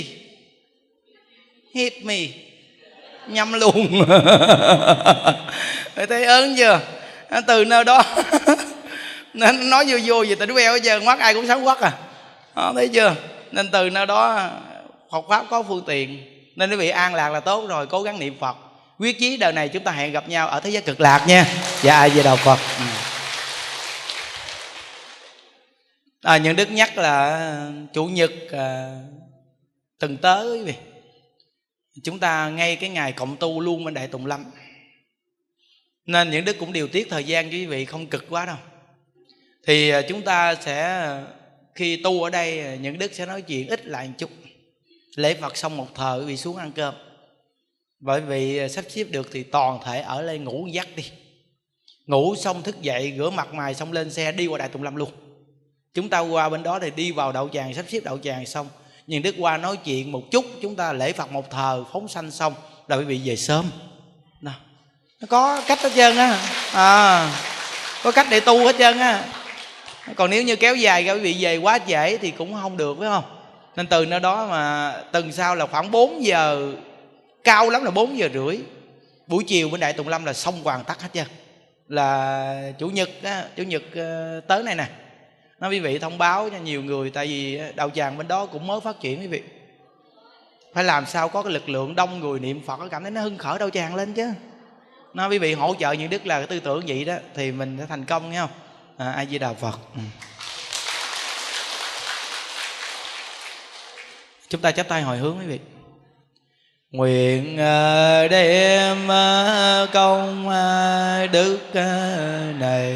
Hit 1.74 2.04
me. 2.04 2.18
Nhâm 3.26 3.52
luôn 3.52 4.04
thấy 6.08 6.24
ớn 6.24 6.54
chưa? 6.56 6.80
À, 7.28 7.40
từ 7.40 7.64
nơi 7.64 7.84
đó. 7.84 8.02
Nên 9.34 9.70
nói 9.70 9.84
vô 9.88 9.98
vô 10.04 10.24
về 10.28 10.34
tỉnh 10.34 10.52
queo 10.52 10.76
giờ 10.76 11.00
mắt 11.00 11.18
ai 11.18 11.34
cũng 11.34 11.46
sáng 11.46 11.64
quắc 11.64 11.80
à. 11.80 11.92
Đó, 12.56 12.72
thấy 12.74 12.88
chưa? 12.88 13.14
Nên 13.50 13.70
từ 13.70 13.90
nơi 13.90 14.06
đó 14.06 14.50
Phật 15.12 15.24
pháp 15.28 15.44
có 15.50 15.62
phương 15.62 15.82
tiện 15.86 16.39
nên 16.60 16.70
quý 16.70 16.76
vị 16.76 16.88
an 16.88 17.14
lạc 17.14 17.28
là 17.28 17.40
tốt 17.40 17.66
rồi 17.68 17.86
cố 17.86 18.02
gắng 18.02 18.18
niệm 18.18 18.38
Phật. 18.40 18.56
Quyết 18.98 19.18
chí 19.18 19.36
đời 19.36 19.52
này 19.52 19.68
chúng 19.68 19.84
ta 19.84 19.92
hẹn 19.92 20.12
gặp 20.12 20.28
nhau 20.28 20.48
ở 20.48 20.60
thế 20.60 20.70
giới 20.70 20.82
cực 20.82 21.00
lạc 21.00 21.24
nha. 21.26 21.46
Dạ 21.82 21.96
ai 21.96 22.10
về 22.10 22.22
đầu 22.22 22.36
Phật? 22.36 22.58
Ừ. 22.78 22.84
à, 26.22 26.36
những 26.36 26.56
đức 26.56 26.70
nhắc 26.70 26.98
là 26.98 27.28
ờ, 27.28 27.72
chủ 27.92 28.04
nhật 28.06 28.30
ờ, 28.50 28.58
à, 28.58 29.00
từng 29.98 30.16
tới 30.16 30.52
quý 30.52 30.62
vị. 30.62 30.74
Chúng 32.04 32.18
ta 32.18 32.48
ngay 32.48 32.76
cái 32.76 32.90
ngày 32.90 33.12
cộng 33.12 33.36
tu 33.36 33.60
luôn 33.60 33.84
bên 33.84 33.94
đại 33.94 34.06
tùng 34.08 34.26
lâm. 34.26 34.44
Nên 36.06 36.30
những 36.30 36.44
đức 36.44 36.56
cũng 36.58 36.72
điều 36.72 36.88
tiết 36.88 37.06
thời 37.10 37.24
gian 37.24 37.50
cho 37.50 37.52
quý 37.52 37.66
vị 37.66 37.84
không 37.84 38.06
cực 38.06 38.24
quá 38.28 38.46
đâu. 38.46 38.56
Thì 39.66 39.90
ờ, 39.90 40.02
chúng 40.08 40.22
ta 40.22 40.54
sẽ 40.54 41.08
khi 41.74 42.00
tu 42.04 42.22
ở 42.22 42.30
đây 42.30 42.78
những 42.80 42.98
đức 42.98 43.14
sẽ 43.14 43.26
nói 43.26 43.42
chuyện 43.42 43.68
ít 43.68 43.86
lại 43.86 44.06
một 44.06 44.14
chút 44.18 44.30
lễ 45.16 45.34
phật 45.34 45.56
xong 45.56 45.76
một 45.76 45.86
thời 45.94 46.20
quý 46.20 46.24
vị 46.24 46.36
xuống 46.36 46.56
ăn 46.56 46.72
cơm. 46.72 46.94
Bởi 48.00 48.20
vì 48.20 48.68
sắp 48.68 48.84
xếp 48.88 49.04
được 49.04 49.28
thì 49.32 49.42
toàn 49.42 49.78
thể 49.84 50.00
ở 50.00 50.22
đây 50.22 50.38
ngủ 50.38 50.66
dắt 50.72 50.88
đi. 50.96 51.04
Ngủ 52.06 52.34
xong 52.36 52.62
thức 52.62 52.82
dậy 52.82 53.14
rửa 53.18 53.30
mặt 53.30 53.54
mày 53.54 53.74
xong 53.74 53.92
lên 53.92 54.10
xe 54.10 54.32
đi 54.32 54.46
qua 54.46 54.58
đại 54.58 54.68
tùng 54.68 54.82
lâm 54.82 54.96
luôn. 54.96 55.10
Chúng 55.94 56.08
ta 56.08 56.18
qua 56.18 56.48
bên 56.48 56.62
đó 56.62 56.78
thì 56.82 56.90
đi 56.90 57.12
vào 57.12 57.32
đậu 57.32 57.48
tràng 57.48 57.74
sắp 57.74 57.84
xếp 57.88 58.00
đậu 58.04 58.18
tràng 58.18 58.46
xong. 58.46 58.68
Nhưng 59.06 59.22
đức 59.22 59.34
qua 59.38 59.56
nói 59.56 59.76
chuyện 59.76 60.12
một 60.12 60.22
chút 60.30 60.44
chúng 60.62 60.76
ta 60.76 60.92
lễ 60.92 61.12
phật 61.12 61.32
một 61.32 61.50
thờ 61.50 61.84
phóng 61.92 62.08
sanh 62.08 62.30
xong 62.30 62.54
rồi 62.88 62.98
quý 62.98 63.04
vị 63.04 63.20
về 63.24 63.36
sớm. 63.36 63.70
Nào 64.40 64.54
nó 65.20 65.26
có 65.30 65.62
cách 65.66 65.80
hết 65.80 65.92
trơn 65.94 66.16
á. 66.16 66.40
À, 66.72 67.32
có 68.02 68.12
cách 68.12 68.26
để 68.30 68.40
tu 68.40 68.58
hết 68.58 68.76
trơn 68.78 68.98
á. 68.98 69.24
Còn 70.16 70.30
nếu 70.30 70.42
như 70.42 70.56
kéo 70.56 70.76
dài 70.76 71.04
ra 71.04 71.12
quý 71.12 71.20
vị 71.20 71.36
về 71.40 71.56
quá 71.56 71.78
trễ 71.88 72.16
thì 72.16 72.30
cũng 72.30 72.54
không 72.54 72.76
được 72.76 72.96
phải 72.98 73.08
không? 73.08 73.39
Nên 73.76 73.86
từ 73.86 74.06
nơi 74.06 74.20
đó 74.20 74.46
mà 74.50 74.92
tuần 75.12 75.32
sau 75.32 75.54
là 75.56 75.66
khoảng 75.66 75.90
4 75.90 76.24
giờ 76.24 76.72
cao 77.44 77.70
lắm 77.70 77.84
là 77.84 77.90
4 77.90 78.18
giờ 78.18 78.28
rưỡi. 78.34 78.58
Buổi 79.26 79.44
chiều 79.44 79.68
bên 79.68 79.80
đại 79.80 79.92
tùng 79.92 80.08
lâm 80.08 80.24
là 80.24 80.32
xong 80.32 80.64
hoàn 80.64 80.84
tất 80.84 81.02
hết 81.02 81.08
chưa 81.12 81.24
là 81.90 82.72
chủ 82.78 82.88
nhật 82.88 83.10
á 83.22 83.44
chủ 83.56 83.62
nhật 83.62 83.82
ờ, 83.94 84.40
tới 84.48 84.62
này 84.62 84.74
nè. 84.74 84.88
Nó 85.60 85.68
quý 85.68 85.80
vị 85.80 85.98
thông 85.98 86.18
báo 86.18 86.50
cho 86.50 86.58
nhiều 86.58 86.82
người 86.82 87.10
tại 87.10 87.26
vì 87.26 87.60
đạo 87.74 87.90
tràng 87.90 88.18
bên 88.18 88.28
đó 88.28 88.46
cũng 88.46 88.66
mới 88.66 88.80
phát 88.80 89.00
triển 89.00 89.20
quý 89.20 89.26
vị. 89.26 89.42
Phải 90.74 90.84
làm 90.84 91.06
sao 91.06 91.28
có 91.28 91.42
cái 91.42 91.52
lực 91.52 91.68
lượng 91.68 91.94
đông 91.94 92.20
người 92.20 92.40
niệm 92.40 92.60
phật 92.66 92.80
cảm 92.90 93.02
thấy 93.02 93.10
nó 93.10 93.20
hưng 93.20 93.38
khởi 93.38 93.58
đạo 93.58 93.70
tràng 93.70 93.94
lên 93.94 94.14
chứ. 94.14 94.32
Nó 95.14 95.28
quý 95.28 95.38
vị 95.38 95.54
hỗ 95.54 95.74
trợ 95.78 95.92
những 95.92 96.10
đức 96.10 96.26
là 96.26 96.38
cái 96.38 96.46
tư 96.46 96.60
tưởng 96.60 96.82
vậy 96.86 97.04
đó 97.04 97.14
thì 97.34 97.52
mình 97.52 97.76
sẽ 97.78 97.86
thành 97.86 98.04
công 98.04 98.30
nghe 98.30 98.40
không? 98.40 98.50
À, 98.96 99.12
ai 99.12 99.26
di 99.30 99.38
đà 99.38 99.52
phật. 99.52 99.78
Ừ. 99.94 100.00
chúng 104.50 104.60
ta 104.60 104.70
chắp 104.70 104.88
tay 104.88 105.02
hồi 105.02 105.18
hướng 105.18 105.38
quý 105.38 105.46
vị. 105.46 105.58
Nguyện 106.90 107.58
ờ, 107.58 108.28
đem 108.28 109.08
ờ, 109.08 109.86
công 109.92 110.48
ờ, 110.48 111.26
đức 111.32 111.58
này 112.58 112.94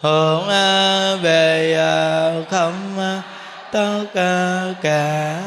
hướng 0.00 0.48
về 1.22 1.76
không 2.50 2.98
tất 3.72 4.04
cả 4.82 5.42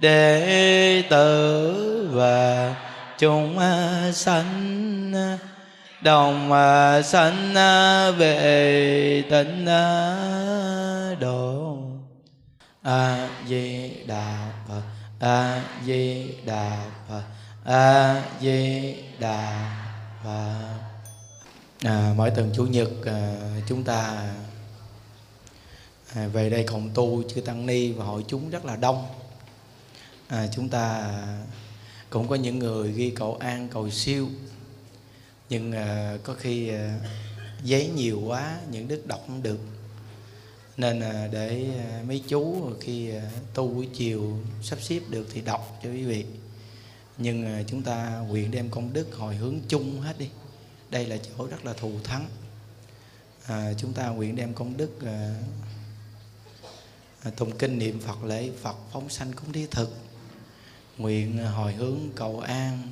đệ 0.00 1.02
tử 1.10 2.08
và 2.12 2.74
chúng 3.18 3.58
sanh 4.12 5.12
đồng 6.00 6.50
sanh 7.04 7.54
về 8.18 9.22
tịnh 9.30 9.66
độ 11.20 11.83
a 12.84 13.28
di 13.48 13.90
đà 14.06 14.52
phật 14.68 14.82
a 15.18 15.64
di 15.86 16.34
đà 16.44 16.90
phật 17.08 17.22
a 17.64 18.22
di 18.40 18.94
đà 19.18 19.70
phật. 20.24 20.74
À, 21.82 22.14
mỗi 22.16 22.30
tuần 22.30 22.52
chủ 22.54 22.66
nhật 22.66 22.90
à, 23.04 23.36
chúng 23.68 23.84
ta 23.84 24.28
à, 26.14 26.26
về 26.26 26.50
đây 26.50 26.64
cộng 26.64 26.90
tu 26.94 27.22
chư 27.22 27.40
tăng 27.40 27.66
ni 27.66 27.92
và 27.92 28.04
hội 28.04 28.24
chúng 28.28 28.50
rất 28.50 28.64
là 28.64 28.76
đông. 28.76 29.06
À, 30.28 30.46
chúng 30.52 30.68
ta 30.68 31.14
cũng 32.10 32.28
có 32.28 32.34
những 32.34 32.58
người 32.58 32.92
ghi 32.92 33.10
cầu 33.10 33.36
an 33.40 33.68
cầu 33.68 33.90
siêu 33.90 34.28
nhưng 35.48 35.72
à, 35.72 36.16
có 36.24 36.34
khi 36.34 36.68
à, 36.68 36.98
giấy 37.62 37.90
nhiều 37.96 38.20
quá 38.26 38.58
những 38.70 38.88
đức 38.88 39.06
đọc 39.06 39.20
không 39.26 39.42
được 39.42 39.58
nên 40.76 41.00
để 41.32 41.66
à, 41.78 42.02
mấy 42.08 42.22
chú 42.28 42.70
khi 42.80 43.10
à, 43.10 43.30
tu 43.54 43.68
buổi 43.68 43.88
chiều 43.94 44.38
sắp 44.62 44.78
xếp 44.82 45.00
được 45.08 45.28
thì 45.32 45.40
đọc 45.40 45.78
cho 45.82 45.90
quý 45.90 46.04
vị. 46.04 46.24
Nhưng 47.18 47.46
à, 47.46 47.62
chúng 47.66 47.82
ta 47.82 48.24
nguyện 48.28 48.50
đem 48.50 48.70
công 48.70 48.92
đức 48.92 49.14
hồi 49.14 49.36
hướng 49.36 49.58
chung 49.68 50.00
hết 50.00 50.18
đi. 50.18 50.28
Đây 50.90 51.06
là 51.06 51.16
chỗ 51.16 51.46
rất 51.46 51.64
là 51.64 51.72
thù 51.72 51.92
thắng. 52.04 52.28
À, 53.46 53.72
chúng 53.78 53.92
ta 53.92 54.08
nguyện 54.08 54.36
đem 54.36 54.54
công 54.54 54.76
đức 54.76 54.90
à, 55.06 55.34
à, 57.22 57.30
tụng 57.30 57.58
kinh 57.58 57.78
niệm 57.78 58.00
phật 58.00 58.24
lễ 58.24 58.50
phật 58.62 58.76
phóng 58.92 59.08
sanh 59.08 59.32
cúng 59.32 59.52
thí 59.52 59.66
thực. 59.66 59.96
Nguyện 60.98 61.38
hồi 61.38 61.72
hướng 61.72 61.98
cầu 62.14 62.40
an 62.40 62.88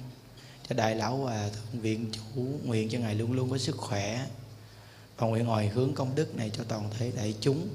cho 0.68 0.74
đại 0.74 0.94
lão 0.94 1.16
hòa 1.16 1.48
thượng 1.48 1.80
viện 1.80 2.06
chủ 2.12 2.42
nguyện 2.64 2.88
cho 2.88 2.98
ngài 2.98 3.14
luôn 3.14 3.32
luôn 3.32 3.50
có 3.50 3.58
sức 3.58 3.76
khỏe 3.76 4.26
và 5.16 5.26
nguyện 5.26 5.44
hồi 5.44 5.66
hướng 5.66 5.94
công 5.94 6.14
đức 6.14 6.36
này 6.36 6.50
cho 6.56 6.64
toàn 6.64 6.90
thể 6.98 7.12
đại 7.16 7.34
chúng. 7.40 7.68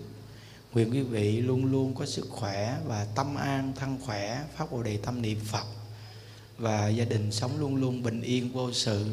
Nguyện 0.73 0.91
quý 0.91 1.01
vị 1.01 1.41
luôn 1.41 1.65
luôn 1.65 1.95
có 1.95 2.05
sức 2.05 2.27
khỏe 2.29 2.77
và 2.85 3.07
tâm 3.15 3.35
an 3.35 3.73
thân 3.75 3.97
khỏe 4.05 4.43
phát 4.55 4.71
bồ 4.71 4.83
đề 4.83 4.97
tâm 4.97 5.21
niệm 5.21 5.39
phật. 5.45 5.65
Và 6.57 6.87
gia 6.87 7.05
đình 7.05 7.31
sống 7.31 7.59
luôn 7.59 7.75
luôn 7.75 8.03
bình 8.03 8.21
yên 8.21 8.51
vô 8.51 8.73
sự. 8.73 9.05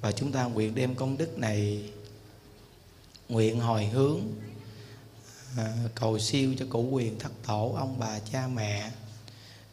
Và 0.00 0.12
chúng 0.12 0.32
ta 0.32 0.44
nguyện 0.44 0.74
đem 0.74 0.94
công 0.94 1.16
đức 1.16 1.38
này 1.38 1.90
nguyện 3.28 3.60
hồi 3.60 3.86
hướng 3.86 4.20
à, 5.56 5.74
cầu 5.94 6.18
siêu 6.18 6.54
cho 6.58 6.66
cụ 6.68 6.88
quyền 6.90 7.18
thất 7.18 7.32
tổ 7.46 7.74
ông 7.78 7.98
bà 7.98 8.18
cha 8.18 8.48
mẹ. 8.54 8.90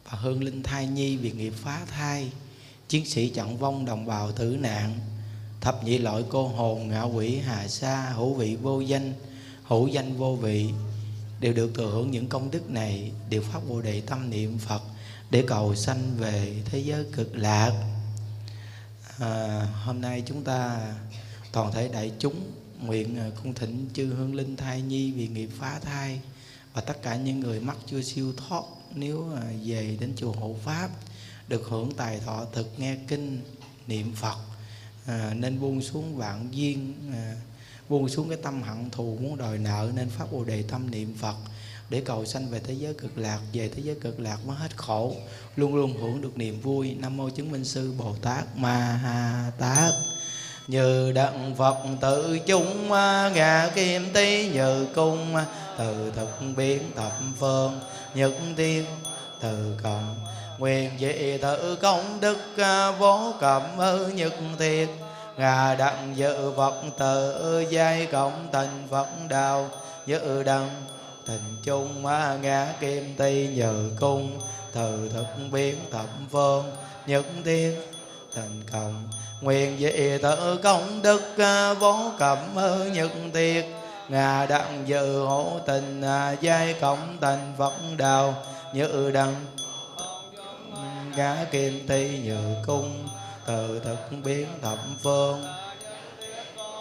Và 0.04 0.18
hương 0.18 0.44
linh 0.44 0.62
thai 0.62 0.86
nhi 0.86 1.16
vì 1.16 1.30
nghiệp 1.32 1.52
phá 1.56 1.86
thai 1.90 2.32
chiến 2.88 3.06
sĩ 3.06 3.28
trọng 3.28 3.56
vong 3.58 3.84
đồng 3.84 4.06
bào 4.06 4.32
tử 4.32 4.56
nạn 4.60 4.98
thập 5.64 5.84
nhị 5.84 5.98
loại 5.98 6.24
cô 6.28 6.48
hồn 6.48 6.88
ngạ 6.88 7.02
quỷ 7.02 7.38
hà 7.38 7.68
sa 7.68 8.12
hữu 8.16 8.34
vị 8.34 8.56
vô 8.56 8.80
danh 8.80 9.12
hữu 9.62 9.86
danh 9.86 10.16
vô 10.16 10.36
vị 10.36 10.70
đều 11.40 11.52
được 11.52 11.70
thừa 11.74 11.90
hưởng 11.90 12.10
những 12.10 12.26
công 12.26 12.50
đức 12.50 12.70
này 12.70 13.12
đều 13.30 13.42
phát 13.42 13.60
bồ 13.68 13.80
đề 13.80 14.00
tâm 14.00 14.30
niệm 14.30 14.58
phật 14.58 14.82
để 15.30 15.44
cầu 15.46 15.74
sanh 15.74 16.16
về 16.18 16.62
thế 16.64 16.78
giới 16.78 17.04
cực 17.12 17.36
lạc. 17.36 17.72
À, 19.18 19.66
hôm 19.84 20.00
nay 20.00 20.22
chúng 20.26 20.44
ta 20.44 20.92
toàn 21.52 21.72
thể 21.72 21.88
đại 21.88 22.12
chúng 22.18 22.52
nguyện 22.80 23.18
à, 23.18 23.30
cung 23.42 23.54
thỉnh 23.54 23.88
chư 23.94 24.06
hương 24.06 24.34
linh 24.34 24.56
thai 24.56 24.82
nhi 24.82 25.12
vì 25.12 25.28
nghiệp 25.28 25.50
phá 25.58 25.80
thai 25.82 26.20
và 26.74 26.80
tất 26.80 27.02
cả 27.02 27.16
những 27.16 27.40
người 27.40 27.60
mắc 27.60 27.76
chưa 27.86 28.02
siêu 28.02 28.32
thoát 28.36 28.64
nếu 28.94 29.24
à, 29.36 29.42
về 29.64 29.96
đến 30.00 30.12
chùa 30.16 30.32
hộ 30.32 30.56
pháp 30.64 30.88
được 31.48 31.62
hưởng 31.68 31.90
tài 31.96 32.20
thọ 32.20 32.44
thực 32.52 32.78
nghe 32.78 32.96
kinh 33.08 33.40
niệm 33.86 34.12
phật 34.12 34.53
à, 35.06 35.34
nên 35.36 35.60
buông 35.60 35.82
xuống 35.82 36.16
vạn 36.16 36.48
duyên 36.50 36.94
à, 37.12 37.34
buông 37.88 38.08
xuống 38.08 38.28
cái 38.28 38.38
tâm 38.42 38.62
hận 38.62 38.90
thù 38.90 39.18
muốn 39.22 39.36
đòi 39.36 39.58
nợ 39.58 39.90
nên 39.94 40.08
phát 40.08 40.32
bồ 40.32 40.44
đề 40.44 40.62
tâm 40.62 40.90
niệm 40.90 41.14
phật 41.18 41.36
để 41.90 42.02
cầu 42.04 42.24
sanh 42.24 42.50
về 42.50 42.60
thế 42.60 42.74
giới 42.74 42.94
cực 42.94 43.18
lạc 43.18 43.38
về 43.52 43.68
thế 43.68 43.82
giới 43.82 43.94
cực 43.94 44.20
lạc 44.20 44.38
mới 44.46 44.56
hết 44.56 44.76
khổ 44.76 45.16
luôn 45.56 45.74
luôn 45.74 45.94
hưởng 46.00 46.20
được 46.20 46.38
niềm 46.38 46.60
vui. 46.60 46.94
Nam 47.00 47.16
mô 47.16 47.30
chứng 47.30 47.50
minh 47.50 47.64
sư 47.64 47.92
bồ 47.98 48.14
tát 48.22 48.56
ma 48.56 49.00
ha 49.02 49.50
tát. 49.58 49.92
Như 50.68 51.12
đặng 51.12 51.54
phật 51.54 51.76
tự 52.00 52.38
chúng 52.46 52.92
à, 52.92 53.30
ngà 53.34 53.70
kim 53.74 54.12
tí 54.12 54.48
như 54.48 54.86
cung 54.94 55.36
à, 55.36 55.46
từ 55.78 56.12
thực 56.16 56.40
biến 56.56 56.82
thập 56.96 57.12
phương 57.38 57.80
nhất 58.14 58.32
tiên 58.56 58.84
từ 59.40 59.78
cộng 59.82 60.23
nguyện 60.58 60.90
dị 61.00 61.38
tự 61.42 61.76
công 61.82 62.20
đức 62.20 62.38
à, 62.56 62.90
vô 62.90 63.32
cẩm 63.40 63.62
ư 63.78 64.06
nhật 64.06 64.32
thiết 64.58 64.86
ngà 65.36 65.74
đặng 65.74 66.12
dự 66.16 66.50
vật 66.50 66.74
tự, 66.98 67.64
giai 67.70 68.06
cộng 68.06 68.48
thành 68.52 68.86
phật 68.90 69.06
đạo. 69.28 69.68
Dự 70.06 70.42
đặng, 70.42 70.70
tình 71.26 71.56
chung 71.62 72.06
à, 72.06 72.36
ngã 72.42 72.66
kim 72.80 73.14
ti 73.16 73.46
nhờ 73.46 73.74
cung. 74.00 74.40
Từ 74.72 75.10
thực 75.14 75.26
biến 75.52 75.76
thập 75.92 76.06
phương 76.30 76.64
nhất 77.06 77.24
thiên 77.44 77.80
thành 78.34 78.62
cộng 78.72 79.08
nguyện 79.40 79.78
dị 79.78 80.18
tự 80.22 80.60
công 80.62 81.02
đức 81.02 81.38
à, 81.38 81.74
vô 81.74 82.12
cẩm 82.18 82.38
ư 82.56 82.84
nhật 82.84 83.10
thiết 83.34 83.64
ngà 84.08 84.46
đặng 84.46 84.82
dự 84.86 85.26
hữu 85.26 85.46
tình 85.66 86.02
giai 86.40 86.74
cộng 86.80 87.18
thành 87.20 87.52
phật 87.58 87.72
đạo. 87.98 88.34
Như 88.72 89.10
đăng 89.14 89.34
ngã 91.16 91.36
kim 91.50 91.86
ti 91.88 92.18
nhự 92.18 92.62
cung, 92.66 93.08
từ 93.46 93.80
thực 93.84 94.16
biến 94.24 94.48
thập 94.62 94.78
phương. 95.02 95.44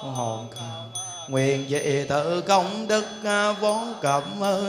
Hồn 0.01 0.47
cầu 0.55 1.03
nguyện 1.27 1.65
dị 1.69 2.05
tự 2.10 2.41
công 2.41 2.88
đức 2.88 3.05
à, 3.23 3.51
vốn 3.51 3.93
cẩm 4.01 4.23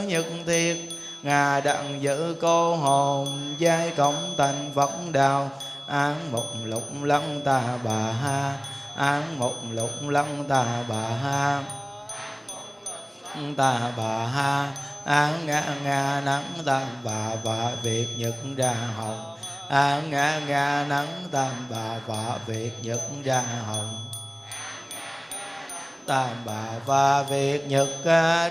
nhật 0.07 0.25
thiệt. 0.45 0.77
Ngà 1.23 1.59
đặng 1.59 2.01
giữ 2.01 2.35
cô 2.41 2.75
hồn, 2.75 3.55
giai 3.57 3.91
cộng 3.97 4.35
thành 4.37 4.71
phật 4.75 4.91
đạo 5.11 5.49
án 5.87 6.31
một 6.31 6.45
lục 6.63 6.83
lăng 7.03 7.41
ta 7.45 7.61
bà 7.83 8.11
ha, 8.11 8.57
án 8.95 9.39
một 9.39 9.53
lục 9.71 9.91
lăng 10.01 10.45
ta 10.49 10.65
bà 10.89 11.07
ha. 11.23 11.63
Ta 13.57 13.91
bà 13.97 14.25
ha, 14.25 14.73
án 15.05 15.45
ngã 15.45 15.63
ngã 15.83 16.21
nắng 16.25 16.43
ta 16.65 16.85
bà 17.03 17.35
và 17.43 17.71
việc 17.83 18.07
nhật 18.17 18.35
ra 18.57 18.75
hồng 18.97 19.34
a 19.69 20.01
ngã 20.09 20.41
ngã 20.47 20.85
nắng 20.89 21.23
tam 21.31 21.67
bà 21.69 21.99
và 22.07 22.39
việt 22.45 22.71
nhật 22.81 23.01
ra 23.23 23.43
hồng. 23.67 24.05
Tam 26.07 26.29
bà 26.45 26.65
và 26.85 27.23
việt 27.23 27.67
nhật 27.67 27.87
ra 28.03 28.49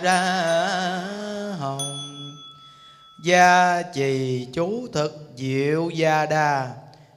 hồng. 1.59 2.11
Gia 3.25 3.83
trì 3.83 4.49
chú 4.53 4.89
thực 4.93 5.31
diệu 5.37 5.91
gia 5.91 6.27
đà 6.27 6.71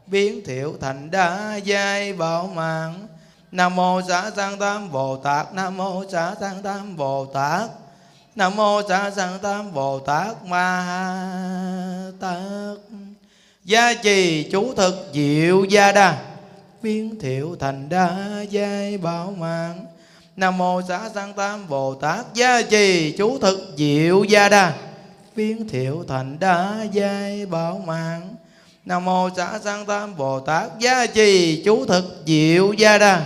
biến 0.07 0.41
thiệu 0.45 0.77
thành 0.81 1.11
đa 1.11 1.55
giai 1.55 2.13
bảo 2.13 2.47
mạng. 2.47 3.07
Nam 3.51 3.75
mô 3.75 4.01
xã 4.07 4.31
sanh 4.35 4.59
tam 4.59 4.91
bồ 4.91 5.17
tát, 5.17 5.53
nam 5.53 5.77
mô 5.77 6.03
xã 6.11 6.35
sanh 6.39 6.63
tam 6.63 6.97
bồ 6.97 7.25
tát, 7.25 7.69
nam 8.35 8.55
mô 8.55 8.81
xã 8.89 9.11
sanh 9.11 9.39
tam 9.39 9.73
bồ 9.73 9.99
tát 9.99 10.43
ma 10.45 10.85
tát 12.19 12.37
gia 13.67 13.93
trì 13.93 14.43
chú 14.51 14.73
thực 14.73 15.09
diệu 15.13 15.63
gia 15.63 15.91
đa. 15.91 16.17
Biến 16.81 17.19
thiệu 17.19 17.55
thành 17.59 17.89
đa 17.89 18.41
giai 18.49 18.97
bảo 18.97 19.33
mạng. 19.37 19.85
Nam 20.35 20.57
mô 20.57 20.81
xá 20.87 21.09
sanh 21.15 21.33
tam 21.33 21.67
bồ 21.69 21.95
tát. 21.95 22.25
Gia 22.33 22.61
trì 22.61 23.11
chú 23.17 23.39
thực 23.39 23.73
diệu 23.77 24.23
gia 24.23 24.49
đa. 24.49 24.73
Biến 25.35 25.67
thiệu 25.69 26.05
thành 26.07 26.39
đa 26.39 26.85
giai 26.91 27.45
bảo 27.45 27.81
mạng. 27.85 28.35
Nam 28.85 29.05
mô 29.05 29.29
xá 29.37 29.59
sanh 29.63 29.85
tam 29.85 30.17
bồ 30.17 30.39
tát. 30.39 30.79
Gia 30.79 31.05
trì 31.05 31.61
chú 31.65 31.85
thực 31.85 32.23
diệu 32.25 32.73
gia 32.73 32.97
đa. 32.97 33.25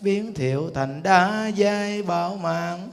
Biến 0.00 0.34
thiệu 0.34 0.70
thành 0.74 1.02
đa 1.02 1.50
giai 1.54 2.02
bảo 2.02 2.36
mạng. 2.36 2.88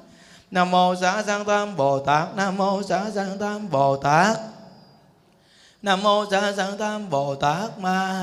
Nam 0.51 0.71
mô 0.71 0.95
xá 1.01 1.23
sanh 1.23 1.45
tam 1.45 1.75
bồ 1.75 1.99
tát. 1.99 2.35
Nam 2.35 2.57
mô 2.57 2.83
xá 2.83 3.05
sanh 3.15 3.37
tam 3.39 3.69
bồ 3.69 3.97
tát 3.97 4.37
nam 5.81 6.03
mô 6.03 6.25
sa 6.31 6.53
sanh 6.57 6.77
tam 6.77 7.09
bồ 7.09 7.35
tát 7.35 7.79
ma 7.79 8.19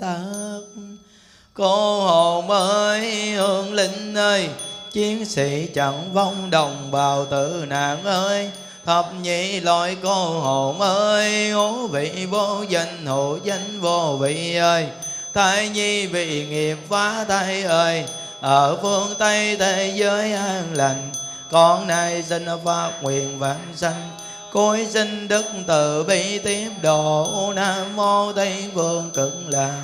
tát. 0.00 0.18
Cô 1.54 2.00
hồn 2.00 2.50
ơi 2.50 3.30
hương 3.30 3.74
linh 3.74 4.14
ơi, 4.14 4.48
chiến 4.92 5.24
sĩ 5.24 5.68
chẳng 5.74 6.12
vong 6.12 6.50
đồng 6.50 6.90
bào 6.90 7.26
tử 7.26 7.64
nạn 7.68 8.04
ơi. 8.04 8.50
Thập 8.84 9.06
nhị 9.22 9.60
loại 9.60 9.96
cô 10.02 10.40
hồn 10.40 10.80
ơi 10.80 11.50
hố 11.50 11.86
vị 11.86 12.26
vô 12.30 12.62
danh, 12.68 13.06
hộ 13.06 13.38
danh 13.44 13.80
vô 13.80 14.16
vị 14.20 14.56
ơi. 14.56 14.88
Thai 15.34 15.68
nhi 15.68 16.06
vì 16.06 16.46
nghiệp 16.46 16.78
phá 16.88 17.24
thai 17.28 17.62
ơi, 17.62 18.04
ở 18.40 18.78
phương 18.82 19.14
tây 19.18 19.56
thế 19.56 19.92
giới 19.96 20.32
an 20.32 20.74
lành. 20.74 21.10
Con 21.50 21.86
nay 21.86 22.22
xin 22.22 22.46
phát 22.64 22.90
nguyện 23.02 23.38
vãng 23.38 23.66
sanh 23.74 24.10
cối 24.56 24.86
xin 24.90 25.28
đức 25.28 25.44
từ 25.66 26.04
bi 26.04 26.38
tiếp 26.38 26.70
độ, 26.82 27.52
nam 27.56 27.96
mô 27.96 28.32
tây 28.32 28.64
phương 28.74 29.10
cực 29.14 29.32
lạc. 29.48 29.82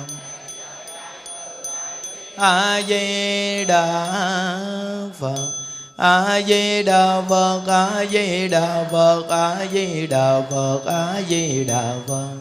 A 2.35 2.81
di 2.87 3.65
đà 3.65 4.07
phật 5.19 5.47
a 5.97 6.41
di 6.41 6.83
đà 6.83 7.21
phật 7.29 7.61
a 7.69 8.05
di 8.11 8.47
đà 8.47 8.85
phật 8.91 9.23
a 9.27 9.55
di 9.69 10.07
đà 10.07 10.41
phật. 10.47 10.83
A 10.85 11.21
di 11.29 11.63
đà 11.63 11.93
phật 12.07 12.39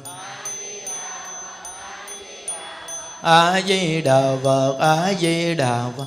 a 3.23 3.61
di 3.67 4.03
đà 4.03 4.23
phật 4.45 4.77
a 4.81 5.13
di 5.21 5.55
đà 5.55 5.85
phật 5.97 6.07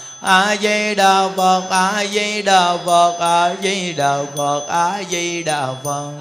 a 0.21 0.55
di 0.61 0.95
đà 0.95 1.29
phật, 1.35 1.69
a 1.69 2.05
di 2.05 2.41
đà 2.41 2.77
phật, 2.85 3.17
a 3.19 3.55
di 3.63 3.93
đà 3.93 4.25
phật, 4.35 4.67
a 4.67 5.03
di 5.09 5.43
đà 5.43 5.73
phật. 5.83 6.11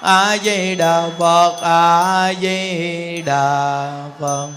A 0.00 0.38
di 0.44 0.74
đà 0.74 1.10
phật, 1.18 1.56
a 1.62 2.34
di 2.40 3.22
đà 3.22 4.10
phật. 4.20 4.50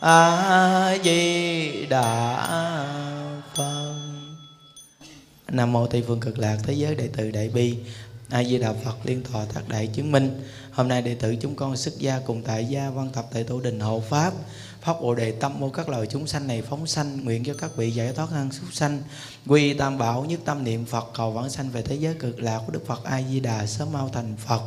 A 0.00 0.96
di 1.04 1.86
đà 1.86 2.46
phật. 3.54 3.94
Nam 5.48 5.72
mô 5.72 5.86
tây 5.86 6.04
phương 6.06 6.20
cực 6.20 6.38
lạc 6.38 6.56
thế 6.62 6.72
giới 6.72 6.94
đệ 6.94 7.08
tử 7.16 7.30
đại 7.30 7.48
bi. 7.48 7.76
A 8.30 8.44
di 8.44 8.58
đà 8.58 8.72
phật 8.84 8.96
liên 9.04 9.22
thọ 9.24 9.38
tác 9.54 9.68
đại 9.68 9.86
chứng 9.86 10.12
minh. 10.12 10.42
Hôm 10.72 10.88
nay 10.88 11.02
đệ 11.02 11.14
tử 11.14 11.36
chúng 11.40 11.56
con 11.56 11.76
xuất 11.76 11.98
gia 11.98 12.18
cùng 12.26 12.42
tại 12.42 12.64
gia 12.64 12.90
văn 12.90 13.10
tập 13.14 13.26
tại 13.32 13.44
tổ 13.44 13.60
đình 13.60 13.80
hộ 13.80 14.02
pháp 14.10 14.32
phát 14.84 15.00
bồ 15.00 15.14
đề 15.14 15.30
tâm 15.30 15.60
mô 15.60 15.70
các 15.70 15.88
loài 15.88 16.06
chúng 16.06 16.26
sanh 16.26 16.46
này 16.46 16.62
phóng 16.62 16.86
sanh, 16.86 17.24
nguyện 17.24 17.44
cho 17.44 17.54
các 17.54 17.76
vị 17.76 17.90
giải 17.90 18.12
thoát 18.12 18.32
năng 18.32 18.52
súc 18.52 18.72
sanh. 18.72 19.02
Quy 19.46 19.74
tam 19.74 19.98
bảo, 19.98 20.24
nhất 20.24 20.40
tâm 20.44 20.64
niệm 20.64 20.84
phật, 20.84 21.10
cầu 21.14 21.30
vãng 21.30 21.50
sanh 21.50 21.70
về 21.70 21.82
thế 21.82 21.94
giới 21.94 22.14
cực 22.14 22.40
lạc 22.40 22.60
của 22.66 22.72
đức 22.72 22.86
phật 22.86 23.04
a 23.04 23.22
di 23.30 23.40
đà 23.40 23.66
sớm 23.66 23.92
mau 23.92 24.10
thành 24.12 24.34
phật. 24.46 24.60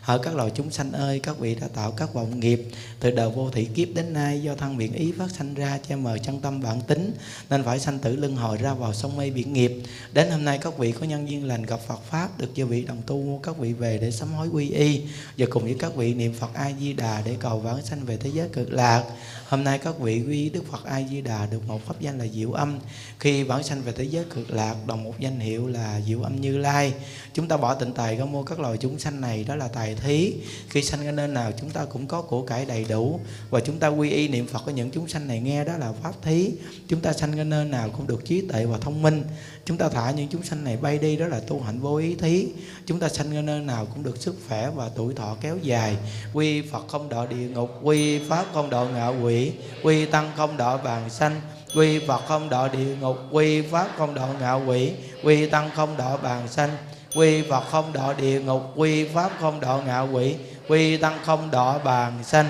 Hỡi 0.00 0.18
các 0.18 0.34
loài 0.34 0.50
chúng 0.54 0.70
sanh 0.70 0.92
ơi, 0.92 1.20
các 1.22 1.38
vị 1.38 1.54
đã 1.54 1.68
tạo 1.74 1.90
các 1.90 2.14
vọng 2.14 2.40
nghiệp. 2.40 2.68
Từ 3.00 3.10
đời 3.10 3.30
vô 3.30 3.50
thị 3.50 3.68
kiếp 3.74 3.88
đến 3.94 4.12
nay, 4.12 4.42
do 4.42 4.54
thân 4.54 4.76
miệng 4.76 4.92
ý 4.92 5.12
phát 5.18 5.30
sanh 5.30 5.54
ra, 5.54 5.78
che 5.88 5.96
mờ 5.96 6.18
chân 6.18 6.40
tâm 6.40 6.62
bản 6.62 6.80
tính, 6.80 7.12
nên 7.50 7.62
phải 7.62 7.78
sanh 7.78 7.98
tử 7.98 8.16
luân 8.16 8.36
hồi 8.36 8.56
ra 8.56 8.74
vào 8.74 8.94
sông 8.94 9.16
mây 9.16 9.30
biển 9.30 9.52
nghiệp. 9.52 9.82
Đến 10.12 10.30
hôm 10.30 10.44
nay, 10.44 10.58
các 10.58 10.78
vị 10.78 10.92
có 10.92 11.06
nhân 11.06 11.28
duyên 11.28 11.46
lành 11.46 11.62
gặp 11.62 11.80
Phật 11.86 12.00
pháp, 12.10 12.38
được 12.38 12.48
chư 12.56 12.66
vị 12.66 12.82
đồng 12.82 13.02
tu 13.06 13.40
các 13.42 13.58
vị 13.58 13.72
về 13.72 13.98
để 13.98 14.10
sám 14.10 14.32
hối 14.32 14.48
quy 14.48 14.70
y, 14.70 15.02
và 15.38 15.46
cùng 15.50 15.64
với 15.64 15.76
các 15.78 15.94
vị 15.96 16.14
niệm 16.14 16.34
Phật 16.34 16.54
A 16.54 16.72
Di 16.80 16.92
Đà 16.92 17.22
để 17.24 17.36
cầu 17.40 17.58
vãng 17.58 17.82
sanh 17.82 18.04
về 18.04 18.16
thế 18.16 18.30
giới 18.34 18.48
cực 18.48 18.72
lạc 18.72 19.04
hôm 19.54 19.64
nay 19.64 19.78
các 19.78 19.98
vị 19.98 20.22
quy 20.28 20.50
Đức 20.50 20.64
Phật 20.70 20.84
A 20.84 21.02
Di 21.10 21.20
Đà 21.20 21.46
được 21.46 21.68
một 21.68 21.86
pháp 21.86 22.00
danh 22.00 22.18
là 22.18 22.26
Diệu 22.26 22.52
Âm. 22.52 22.78
Khi 23.18 23.44
bản 23.44 23.62
sanh 23.62 23.82
về 23.82 23.92
thế 23.92 24.04
giới 24.04 24.24
cực 24.34 24.50
lạc, 24.50 24.76
đồng 24.86 25.04
một 25.04 25.14
danh 25.18 25.40
hiệu 25.40 25.66
là 25.66 26.00
Diệu 26.06 26.22
Âm 26.22 26.40
Như 26.40 26.58
Lai. 26.58 26.92
Chúng 27.34 27.48
ta 27.48 27.56
bỏ 27.56 27.74
tịnh 27.74 27.92
tài 27.92 28.16
ra 28.16 28.24
mua 28.24 28.42
các 28.42 28.60
loài 28.60 28.76
chúng 28.76 28.98
sanh 28.98 29.20
này, 29.20 29.44
đó 29.44 29.56
là 29.56 29.68
tài 29.68 29.94
thí. 29.94 30.32
Khi 30.68 30.82
sanh 30.82 31.04
ra 31.04 31.12
nơi 31.12 31.28
nào, 31.28 31.52
chúng 31.60 31.70
ta 31.70 31.84
cũng 31.84 32.06
có 32.06 32.22
của 32.22 32.42
cải 32.42 32.64
đầy 32.64 32.84
đủ. 32.88 33.20
Và 33.50 33.60
chúng 33.60 33.78
ta 33.78 33.88
quy 33.88 34.10
y 34.10 34.28
niệm 34.28 34.46
Phật 34.46 34.62
có 34.66 34.72
những 34.72 34.90
chúng 34.90 35.08
sanh 35.08 35.28
này 35.28 35.40
nghe, 35.40 35.64
đó 35.64 35.76
là 35.76 35.92
pháp 36.02 36.12
thí. 36.22 36.50
Chúng 36.88 37.00
ta 37.00 37.12
sanh 37.12 37.36
ra 37.36 37.44
nơi 37.44 37.64
nào 37.64 37.90
cũng 37.96 38.06
được 38.06 38.24
trí 38.24 38.40
tuệ 38.40 38.66
và 38.66 38.78
thông 38.78 39.02
minh 39.02 39.22
chúng 39.66 39.76
ta 39.76 39.88
thả 39.88 40.10
những 40.10 40.28
chúng 40.28 40.42
sanh 40.42 40.64
này 40.64 40.76
bay 40.76 40.98
đi 40.98 41.16
đó 41.16 41.26
là 41.26 41.40
tu 41.48 41.60
hạnh 41.60 41.80
vô 41.80 41.96
ý 41.96 42.14
thí. 42.14 42.46
Chúng 42.86 43.00
ta 43.00 43.08
sanh 43.08 43.46
nơi 43.46 43.60
nào 43.60 43.86
cũng 43.94 44.02
được 44.02 44.16
sức 44.16 44.34
khỏe 44.48 44.70
và 44.74 44.90
tuổi 44.96 45.14
thọ 45.14 45.36
kéo 45.40 45.56
dài. 45.62 45.96
Quy 46.32 46.62
Phật 46.62 46.88
không 46.88 47.08
đọa 47.08 47.26
địa 47.26 47.48
ngục 47.48 47.70
quy 47.82 48.28
Pháp 48.28 48.44
không 48.54 48.70
đọa 48.70 48.84
ngạ 48.84 49.08
quỷ 49.08 49.52
quy 49.82 50.06
Tăng 50.06 50.30
không 50.36 50.56
đọa 50.56 50.76
bàn 50.76 51.10
sanh 51.10 51.40
quy 51.76 52.06
Phật 52.06 52.22
không 52.28 52.48
đọa 52.48 52.68
địa 52.68 52.96
ngục 53.00 53.16
quy 53.30 53.62
Pháp 53.62 53.88
không 53.98 54.14
đọa 54.14 54.28
ngạ 54.40 54.52
quỷ 54.54 54.92
quy 55.24 55.46
Tăng 55.46 55.70
không 55.76 55.96
đọa 55.96 56.16
bàn 56.16 56.48
sanh 56.48 56.70
quy 57.16 57.42
Phật 57.50 57.64
không 57.70 57.92
đọa 57.92 58.12
địa 58.12 58.40
ngục 58.40 58.62
quy 58.76 59.08
Pháp 59.08 59.30
không 59.40 59.60
đọa 59.60 59.82
ngạ 59.82 60.00
quỷ 60.00 60.34
quy 60.68 60.96
Tăng 60.96 61.18
không 61.24 61.50
đọa 61.50 61.78
bàn 61.78 62.24
sanh. 62.24 62.48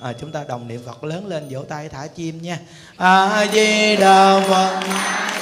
À, 0.00 0.12
chúng 0.20 0.32
ta 0.32 0.44
đồng 0.48 0.68
niệm 0.68 0.80
Phật 0.86 1.04
lớn 1.04 1.26
lên 1.26 1.48
vỗ 1.50 1.62
tay 1.62 1.88
thả 1.88 2.06
chim 2.06 2.42
nha. 2.42 2.58
A 2.96 3.46
Di 3.52 3.96
Đà 3.96 4.40
Phật. 4.48 5.41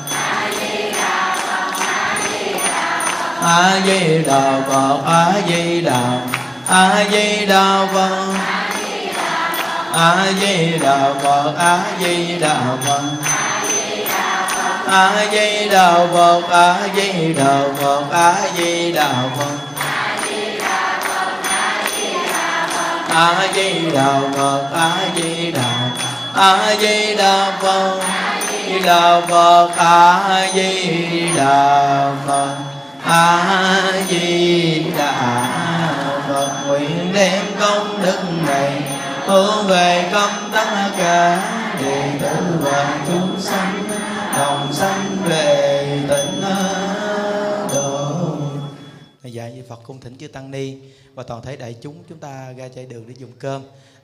A 3.43 3.81
Di 3.85 4.23
Đà 4.23 4.61
Phật 4.69 5.01
A 5.05 5.33
Di 5.47 5.81
Đà 5.81 6.01
Phật. 6.63 6.69
A 6.69 7.03
Di 7.11 7.45
Đà 7.45 7.87
A 9.93 10.25
Di 10.39 10.79
Đà 10.79 11.13
Phật 11.23 11.55
A 11.57 11.79
Di 11.99 12.37
Đà 12.39 12.55
Phật. 12.85 13.01
A 14.87 15.25
Di 15.31 15.69
Đà 15.69 16.07
Phật 16.13 16.41
A 16.49 16.77
Di 16.95 17.33
Đà 17.33 17.63
Phật 17.81 18.11
A 18.11 18.35
Di 18.57 18.91
Đà 18.91 19.09
Phật. 19.37 19.57
A 19.93 20.17
Di 20.25 20.59
Đà 20.59 20.99
Phật 21.11 21.41
A 23.13 23.35
Di 23.55 23.91
Đà 23.91 24.19
Phật. 24.35 24.69
A 24.73 24.97
Di 25.15 25.51
Đà 25.51 25.71
A 26.35 26.75
Di 26.81 27.15
Đà 27.15 27.51
Phật 27.61 27.99
A 28.01 28.39
Di 28.51 28.79
Đà 28.79 29.21
Phật 29.29 29.69
A 29.77 30.47
Di 30.53 31.29
Đà 31.35 32.11
Phật. 32.27 32.80
A 33.03 34.05
Di 34.09 34.85
Đà 34.97 35.47
Phật 36.27 36.63
nguyện 36.67 37.13
đem 37.13 37.45
công 37.59 38.01
đức 38.03 38.19
này 38.47 38.81
hướng 39.25 39.67
về 39.67 40.09
công 40.13 40.49
tất 40.53 40.89
cả 40.97 41.41
đệ 41.81 42.19
tử 42.21 42.35
và 42.59 43.05
chúng 43.07 43.41
sanh 43.41 43.83
đồng 44.37 44.73
sanh 44.73 45.17
về 45.25 45.99
tịnh 46.09 46.41
độ. 47.73 48.37
Dạ 49.23 49.49
như 49.49 49.63
phật 49.69 49.79
cung 49.83 49.99
thỉnh 49.99 50.17
chư 50.17 50.27
tăng 50.27 50.51
ni 50.51 50.75
và 51.13 51.23
toàn 51.23 51.41
thể 51.41 51.55
đại 51.55 51.75
chúng 51.81 52.03
chúng 52.09 52.17
ta 52.17 52.53
ra 52.57 52.67
chạy 52.75 52.85
đường 52.85 53.03
để 53.07 53.13
dùng 53.17 53.31
cơm 53.39 53.61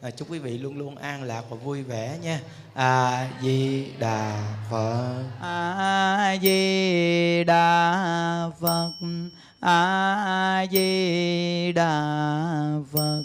à, 0.07 0.11
chúc 0.11 0.31
quý 0.31 0.39
vị 0.39 0.57
luôn 0.57 0.77
luôn 0.77 0.95
an 0.95 1.23
lạc 1.23 1.43
và 1.49 1.57
vui 1.57 1.84
vẻ 1.84 2.17
nha. 2.21 2.39
A 2.73 3.27
di 3.41 3.88
đà 3.99 4.43
phật. 4.71 5.23
A 5.41 6.35
di 6.41 7.43
đà 7.43 8.49
phật. 8.61 8.91
A 9.59 10.65
di 10.71 11.71
đà 11.71 11.91
phật. 12.93 13.23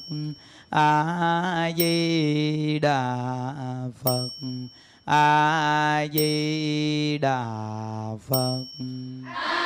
A 0.71 1.71
di 1.77 2.79
đà 2.79 3.55
phật. 4.05 4.29
A 5.05 6.07
di 6.13 7.19
đà 7.19 7.45
phật. 8.29 8.65
A 9.27 9.63